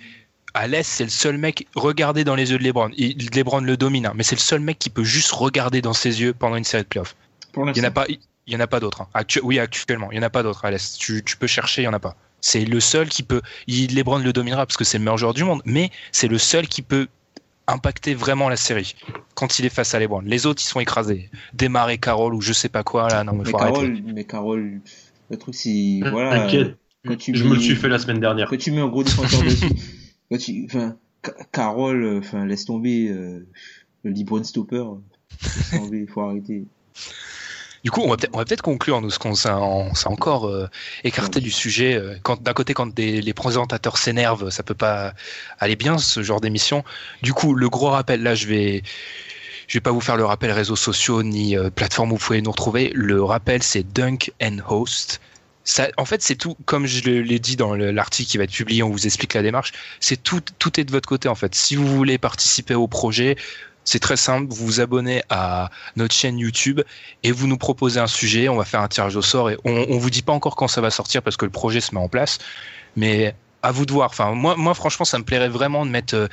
à 0.52 0.66
l'Est, 0.66 0.82
c'est 0.86 1.04
le 1.04 1.10
seul 1.10 1.38
mec, 1.38 1.66
regardez 1.74 2.24
dans 2.24 2.34
les 2.34 2.50
yeux 2.52 2.58
de 2.58 2.62
LeBron. 2.64 2.90
Il, 2.96 3.30
LeBron 3.34 3.60
le 3.60 3.76
domine, 3.76 4.06
hein, 4.06 4.12
mais 4.14 4.22
c'est 4.22 4.36
le 4.36 4.40
seul 4.40 4.60
mec 4.60 4.78
qui 4.78 4.90
peut 4.90 5.04
juste 5.04 5.30
regarder 5.32 5.80
dans 5.82 5.92
ses 5.94 6.20
yeux 6.20 6.34
pendant 6.34 6.56
une 6.56 6.64
série 6.64 6.82
de 6.82 6.88
playoffs. 6.88 7.16
Il 7.56 7.76
y 7.78 7.80
en 7.80 7.84
a 7.84 7.90
pas, 7.90 8.04
il 8.08 8.18
y 8.52 8.56
en 8.56 8.60
a 8.60 8.66
pas 8.66 8.80
d'autres. 8.80 9.00
hein. 9.02 9.08
Actu- 9.14 9.40
oui, 9.42 9.58
actuellement, 9.58 10.10
il 10.12 10.16
y 10.16 10.18
en 10.18 10.22
a 10.22 10.30
pas 10.30 10.42
d'autres 10.42 10.64
à 10.66 10.70
l'Est. 10.70 10.98
Tu, 10.98 11.22
tu 11.24 11.36
peux 11.38 11.46
chercher, 11.46 11.82
il 11.82 11.84
y 11.86 11.88
en 11.88 11.94
a 11.94 11.98
pas. 11.98 12.16
C'est 12.42 12.64
le 12.66 12.80
seul 12.80 13.08
qui 13.08 13.22
peut. 13.22 13.40
Il, 13.66 13.94
LeBron 13.94 14.18
le 14.18 14.32
dominera 14.32 14.66
parce 14.66 14.76
que 14.76 14.84
c'est 14.84 14.98
le 14.98 15.04
meilleur 15.04 15.16
joueur 15.18 15.32
du 15.34 15.42
monde, 15.44 15.62
mais 15.64 15.90
c'est 16.12 16.28
le 16.28 16.36
seul 16.38 16.68
qui 16.68 16.82
peut 16.82 17.08
impacter 17.66 18.14
vraiment 18.14 18.48
la 18.48 18.56
série 18.56 18.94
quand 19.34 19.58
il 19.58 19.64
est 19.64 19.70
face 19.70 19.94
à 19.94 19.98
LeBron. 19.98 20.20
Les 20.20 20.46
autres, 20.46 20.62
ils 20.62 20.68
sont 20.68 20.80
écrasés. 20.80 21.30
Démarrer 21.54 21.98
Carole 21.98 22.34
ou 22.34 22.40
je 22.40 22.52
sais 22.52 22.68
pas 22.68 22.84
quoi, 22.84 23.08
là, 23.08 23.24
non, 23.24 23.32
mais 23.32 23.44
Mais 23.44 23.50
faut 23.50 23.56
arrêter. 23.58 23.72
Carole, 23.78 24.00
mais 24.04 24.24
Carole, 24.24 24.80
le 25.30 25.36
truc 25.36 25.54
c'est 25.54 26.00
voilà. 26.10 26.30
T'inquiète, 26.40 26.76
Quand 27.06 27.16
tu 27.16 27.34
je 27.34 27.44
mets- 27.44 27.50
me 27.50 27.54
le 27.56 27.60
suis 27.60 27.76
fait 27.76 27.88
la 27.88 27.98
semaine 27.98 28.20
dernière. 28.20 28.48
Quand 28.48 28.56
tu 28.58 28.70
mets 28.72 28.80
un 28.80 28.88
gros 28.88 29.02
défenseur 29.04 29.42
dessus, 29.44 29.70
quand 30.30 30.38
tu, 30.38 30.64
enfin, 30.68 30.96
Ca- 31.24 31.34
Carole, 31.52 32.02
euh, 32.04 32.18
enfin, 32.20 32.44
laisse 32.46 32.64
tomber 32.64 33.08
euh, 33.08 33.46
le 34.04 34.10
LeBron 34.10 34.42
stopper. 34.44 34.84
Laisse 35.42 35.70
tomber, 35.70 36.06
faut 36.06 36.20
arrêter. 36.22 36.64
Du 37.84 37.90
coup, 37.92 38.00
on 38.00 38.08
va 38.08 38.16
peut-être 38.16 38.30
on 38.34 38.38
va 38.38 38.44
peut-être 38.44 38.62
conclure, 38.62 39.00
nous, 39.00 39.10
ce 39.10 39.18
qu'on 39.20 39.34
s'est 39.36 39.48
en- 39.48 39.94
s'est 39.94 40.08
encore 40.08 40.46
euh, 40.48 40.66
écarté 41.04 41.40
du 41.40 41.52
sujet. 41.52 41.94
euh, 41.94 42.16
Quand 42.22 42.42
d'un 42.42 42.52
côté, 42.52 42.74
quand 42.74 42.92
des- 42.92 43.20
les 43.20 43.34
présentateurs 43.34 43.96
s'énervent, 43.98 44.50
ça 44.50 44.64
peut 44.64 44.74
pas 44.74 45.14
aller 45.60 45.76
bien 45.76 45.96
ce 45.98 46.22
genre 46.22 46.40
d'émission. 46.40 46.82
Du 47.22 47.32
coup, 47.32 47.54
le 47.54 47.68
gros 47.68 47.90
rappel, 47.90 48.22
là, 48.24 48.34
je 48.34 48.48
vais, 48.48 48.82
je 49.68 49.76
vais 49.76 49.82
pas 49.82 49.90
vous 49.90 50.00
faire 50.00 50.16
le 50.16 50.24
rappel 50.24 50.50
réseaux 50.52 50.76
sociaux 50.76 51.22
ni 51.22 51.56
euh, 51.56 51.70
plateforme 51.70 52.12
où 52.12 52.16
vous 52.16 52.24
pouvez 52.24 52.42
nous 52.42 52.50
retrouver. 52.50 52.90
Le 52.94 53.22
rappel, 53.22 53.62
c'est 53.62 53.82
Dunk 53.82 54.32
and 54.42 54.58
Host. 54.68 55.20
En 55.96 56.04
fait, 56.04 56.22
c'est 56.22 56.36
tout, 56.36 56.56
comme 56.64 56.86
je 56.86 57.02
l'ai 57.10 57.38
dit 57.40 57.56
dans 57.56 57.74
le- 57.74 57.90
l'article 57.90 58.30
qui 58.30 58.38
va 58.38 58.44
être 58.44 58.52
publié, 58.52 58.84
on 58.84 58.90
vous 58.90 59.06
explique 59.06 59.34
la 59.34 59.42
démarche. 59.42 59.72
C'est 59.98 60.22
tout, 60.22 60.40
tout 60.60 60.78
est 60.78 60.84
de 60.84 60.92
votre 60.92 61.08
côté 61.08 61.28
en 61.28 61.34
fait. 61.34 61.56
Si 61.56 61.74
vous 61.74 61.88
voulez 61.88 62.18
participer 62.18 62.76
au 62.76 62.86
projet, 62.86 63.34
c'est 63.84 63.98
très 63.98 64.16
simple. 64.16 64.46
Vous 64.52 64.64
vous 64.64 64.80
abonnez 64.80 65.22
à 65.28 65.70
notre 65.96 66.14
chaîne 66.14 66.38
YouTube 66.38 66.82
et 67.24 67.32
vous 67.32 67.48
nous 67.48 67.58
proposez 67.58 67.98
un 67.98 68.06
sujet. 68.06 68.48
On 68.48 68.54
va 68.56 68.64
faire 68.64 68.80
un 68.80 68.86
tirage 68.88 69.16
au 69.16 69.22
sort 69.22 69.50
et 69.50 69.58
on, 69.64 69.86
on 69.88 69.98
vous 69.98 70.10
dit 70.10 70.22
pas 70.22 70.32
encore 70.32 70.54
quand 70.54 70.68
ça 70.68 70.80
va 70.80 70.90
sortir 70.90 71.20
parce 71.22 71.36
que 71.36 71.44
le 71.44 71.50
projet 71.50 71.80
se 71.80 71.92
met 71.94 72.00
en 72.00 72.08
place. 72.08 72.38
Mais 72.94 73.34
à 73.62 73.72
vous 73.72 73.86
de 73.86 73.92
voir. 73.92 74.10
Enfin, 74.10 74.32
moi, 74.34 74.54
moi, 74.56 74.72
franchement, 74.74 75.04
ça 75.04 75.18
me 75.18 75.24
plairait 75.24 75.48
vraiment 75.48 75.84
de 75.84 75.90
mettre 75.90 76.14
euh, 76.14 76.28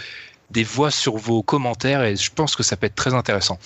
des 0.53 0.63
voix 0.63 0.91
sur 0.91 1.17
vos 1.17 1.43
commentaires 1.43 2.03
et 2.03 2.15
je 2.15 2.31
pense 2.34 2.55
que 2.55 2.63
ça 2.63 2.77
peut 2.77 2.85
être 2.85 2.95
très 2.95 3.13
intéressant. 3.13 3.59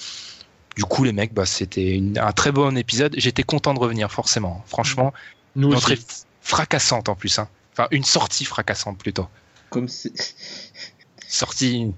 Du 0.75 0.83
coup, 0.83 1.03
les 1.03 1.11
mecs, 1.13 1.33
bah, 1.33 1.45
c'était 1.45 2.01
un 2.17 2.31
très 2.31 2.51
bon 2.51 2.75
épisode. 2.77 3.13
J'étais 3.17 3.43
content 3.43 3.73
de 3.73 3.79
revenir, 3.79 4.11
forcément. 4.11 4.63
Franchement, 4.67 5.13
Nous 5.55 5.69
une 5.69 5.75
entrée 5.75 5.93
aussi. 5.93 6.03
f- 6.03 6.23
fracassante 6.41 7.09
en 7.09 7.15
plus. 7.15 7.37
Hein. 7.39 7.47
Enfin, 7.73 7.87
une 7.91 8.03
sortie 8.03 8.45
fracassante 8.45 8.97
plutôt. 8.97 9.27
Comme 9.69 9.87
c'est, 9.87 10.13
Sortie. 11.27 11.91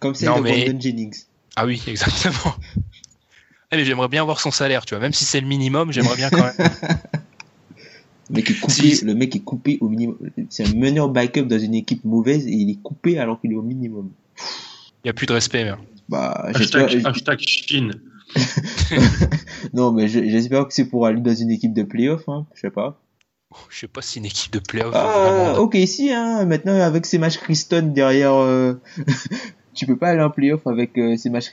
comme 0.00 0.14
celle 0.14 0.28
Non, 0.30 0.38
de 0.38 0.42
mais- 0.42 0.64
Brandon 0.64 0.80
Jennings. 0.80 1.16
Ah 1.56 1.66
oui, 1.66 1.82
exactement. 1.86 2.54
Eh, 3.74 3.76
mais 3.78 3.86
j'aimerais 3.86 4.08
bien 4.08 4.22
voir 4.22 4.38
son 4.38 4.50
salaire, 4.50 4.84
tu 4.84 4.92
vois. 4.94 5.00
Même 5.00 5.14
si 5.14 5.24
c'est 5.24 5.40
le 5.40 5.46
minimum, 5.46 5.92
j'aimerais 5.92 6.16
bien 6.16 6.28
quand 6.28 6.42
même. 6.44 6.52
Le 8.28 8.36
mec 8.36 8.50
est 8.50 8.60
coupé, 8.60 8.72
Si- 8.94 9.04
le 9.04 9.14
mec 9.14 9.34
est 9.36 9.40
coupé 9.40 9.78
au 9.80 9.88
minimum. 9.88 10.18
C'est 10.50 10.66
un 10.66 10.74
meneur 10.74 11.08
backup 11.08 11.42
dans 11.46 11.58
une 11.58 11.74
équipe 11.74 12.04
mauvaise 12.04 12.46
et 12.46 12.50
il 12.52 12.70
est 12.70 12.82
coupé 12.82 13.18
alors 13.18 13.40
qu'il 13.40 13.52
est 13.52 13.56
au 13.56 13.62
minimum. 13.62 14.10
Il 14.38 15.06
n'y 15.06 15.10
a 15.10 15.14
plus 15.14 15.26
de 15.26 15.32
respect. 15.32 15.72
Bah, 16.08 16.48
j'espère, 16.56 16.84
Hashtag, 16.86 17.06
hashtag 17.06 17.38
Chine. 17.40 17.92
non, 19.72 19.92
mais 19.92 20.08
je- 20.08 20.24
j'espère 20.28 20.66
que 20.66 20.74
c'est 20.74 20.86
pour 20.88 21.06
aller 21.06 21.20
dans 21.20 21.34
une 21.34 21.50
équipe 21.50 21.74
de 21.74 21.82
playoff, 21.82 22.28
hein. 22.28 22.46
Je 22.54 22.60
sais 22.60 22.70
pas. 22.70 23.00
Je 23.68 23.80
sais 23.80 23.88
pas 23.88 24.00
si 24.02 24.18
une 24.18 24.24
équipe 24.24 24.52
de 24.52 24.58
playoff. 24.58 24.94
Ah, 24.96 25.54
ok, 25.60 25.76
si, 25.86 26.10
hein. 26.12 26.44
Maintenant, 26.46 26.80
avec 26.80 27.04
ces 27.06 27.18
matchs 27.18 27.38
Kriston 27.38 27.92
derrière, 27.94 28.34
euh, 28.34 28.74
tu 29.74 29.86
peux 29.86 29.96
pas 29.96 30.08
aller 30.10 30.22
en 30.22 30.30
playoff 30.30 30.66
avec 30.66 30.96
euh, 30.98 31.16
ces 31.16 31.30
matchs, 31.30 31.52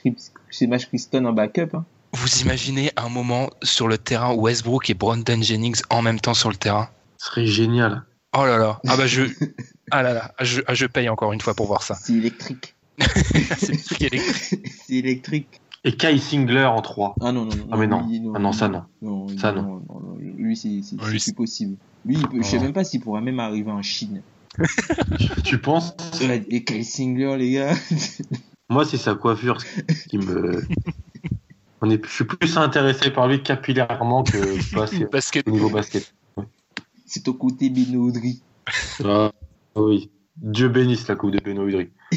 ces 0.50 0.66
matchs 0.66 0.88
en 1.14 1.32
backup, 1.32 1.74
hein. 1.74 1.84
Vous 2.12 2.40
imaginez 2.40 2.90
un 2.96 3.08
moment 3.08 3.50
sur 3.62 3.86
le 3.86 3.96
terrain 3.96 4.34
Westbrook 4.34 4.90
et 4.90 4.94
Brandon 4.94 5.40
Jennings 5.40 5.80
en 5.90 6.02
même 6.02 6.18
temps 6.18 6.34
sur 6.34 6.48
le 6.50 6.56
terrain? 6.56 6.88
Ce 7.18 7.26
serait 7.28 7.46
génial. 7.46 8.02
Oh 8.36 8.44
là 8.46 8.58
là. 8.58 8.80
Ah 8.86 8.96
bah 8.96 9.06
je. 9.06 9.22
Ah 9.92 10.02
là 10.04 10.12
là. 10.14 10.32
Je, 10.40 10.60
ah, 10.68 10.74
je 10.74 10.86
paye 10.86 11.08
encore 11.08 11.32
une 11.32 11.40
fois 11.40 11.54
pour 11.54 11.66
voir 11.66 11.82
ça. 11.82 11.96
C'est 11.96 12.12
électrique. 12.14 12.76
c'est 13.58 14.02
électrique. 14.02 14.66
c'est 14.86 14.94
électrique. 14.94 15.60
Et 15.82 15.96
Kai 15.96 16.16
Singler 16.18 16.64
en 16.64 16.80
3. 16.80 17.16
Ah 17.20 17.32
non, 17.32 17.44
non, 17.44 17.56
non. 17.56 17.66
Ah 17.72 17.76
mais 17.76 17.88
non. 17.88 18.06
lui, 18.06 18.22
Ah 18.34 18.38
non, 18.38 18.52
ça 18.52 18.68
non. 18.68 18.84
Non, 19.02 19.26
Ça, 19.36 19.50
non, 19.50 19.62
non. 19.62 19.82
non, 19.88 20.00
non, 20.00 20.16
Lui, 20.20 20.56
c'est 20.56 20.80
Ah, 21.00 21.06
c'est- 21.18 21.34
possible. 21.34 21.76
Lui, 22.04 22.16
il 22.18 22.28
peut- 22.28 22.36
je 22.36 22.42
sais 22.46 22.58
Oh. 22.60 22.62
même 22.62 22.72
pas 22.72 22.84
s'il 22.84 23.00
pourrait 23.00 23.20
même 23.20 23.40
arriver 23.40 23.72
en 23.72 23.82
Chine. 23.82 24.22
Tu 25.44 25.58
penses? 25.58 25.94
Et 26.50 26.62
Kyle 26.64 26.84
Singler, 26.84 27.36
les 27.36 27.50
gars. 27.52 27.74
Moi, 28.68 28.84
c'est 28.84 28.96
sa 28.98 29.14
coiffure 29.16 29.58
qui 30.08 30.18
me. 30.18 30.62
On 31.80 31.90
est, 31.90 32.04
je 32.06 32.10
suis 32.12 32.24
plus 32.24 32.56
intéressé 32.58 33.10
par 33.10 33.26
lui 33.26 33.42
capillairement 33.42 34.22
que 34.22 34.36
basket- 35.10 35.48
au 35.48 35.50
niveau 35.50 35.70
basket. 35.70 36.14
C'est 37.10 37.26
au 37.28 37.34
côté 37.34 37.68
Beno 37.70 38.06
Audrey. 38.08 38.34
Ah, 39.04 39.32
oui. 39.74 40.10
Dieu 40.36 40.68
bénisse 40.68 41.06
la 41.08 41.16
coupe 41.16 41.32
de 41.32 41.40
Benoît 41.40 41.64
Udry. 41.66 41.90
Bon, 42.12 42.16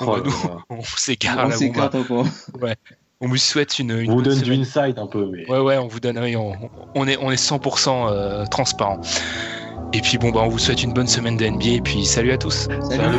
Oh 0.00 0.06
bah, 0.06 0.22
nous, 0.24 0.32
on 0.78 0.82
s'écarte 0.82 1.40
On 1.42 1.56
s'écarte 1.56 1.94
encore. 1.94 2.26
bah, 2.60 2.74
on 3.20 3.26
vous 3.28 3.36
souhaite 3.38 3.78
une. 3.78 3.90
une 3.90 4.10
On 4.10 4.16
vous 4.16 4.22
bonne 4.22 4.24
donne 4.34 4.38
du 4.40 4.44
semaine. 4.44 4.60
insight 4.60 4.98
un 4.98 5.06
peu, 5.06 5.26
mais. 5.32 5.50
Ouais, 5.50 5.58
ouais, 5.58 5.78
on 5.78 5.88
vous 5.88 6.00
donne. 6.00 6.18
oui, 6.18 6.36
on, 6.36 6.52
on 6.94 7.08
est, 7.08 7.16
on 7.16 7.30
est 7.32 7.42
100% 7.42 8.08
euh, 8.12 8.44
transparent. 8.46 9.00
Et 9.94 10.00
puis 10.02 10.18
bon, 10.18 10.30
bah, 10.30 10.40
on 10.44 10.48
vous 10.48 10.58
souhaite 10.58 10.82
une 10.82 10.92
bonne 10.92 11.08
semaine 11.08 11.36
de 11.36 11.46
NBA. 11.46 11.66
Et 11.68 11.80
puis 11.80 12.04
salut 12.04 12.30
à 12.32 12.38
tous. 12.38 12.68
Salut. 12.82 12.84
Salut. 12.88 13.18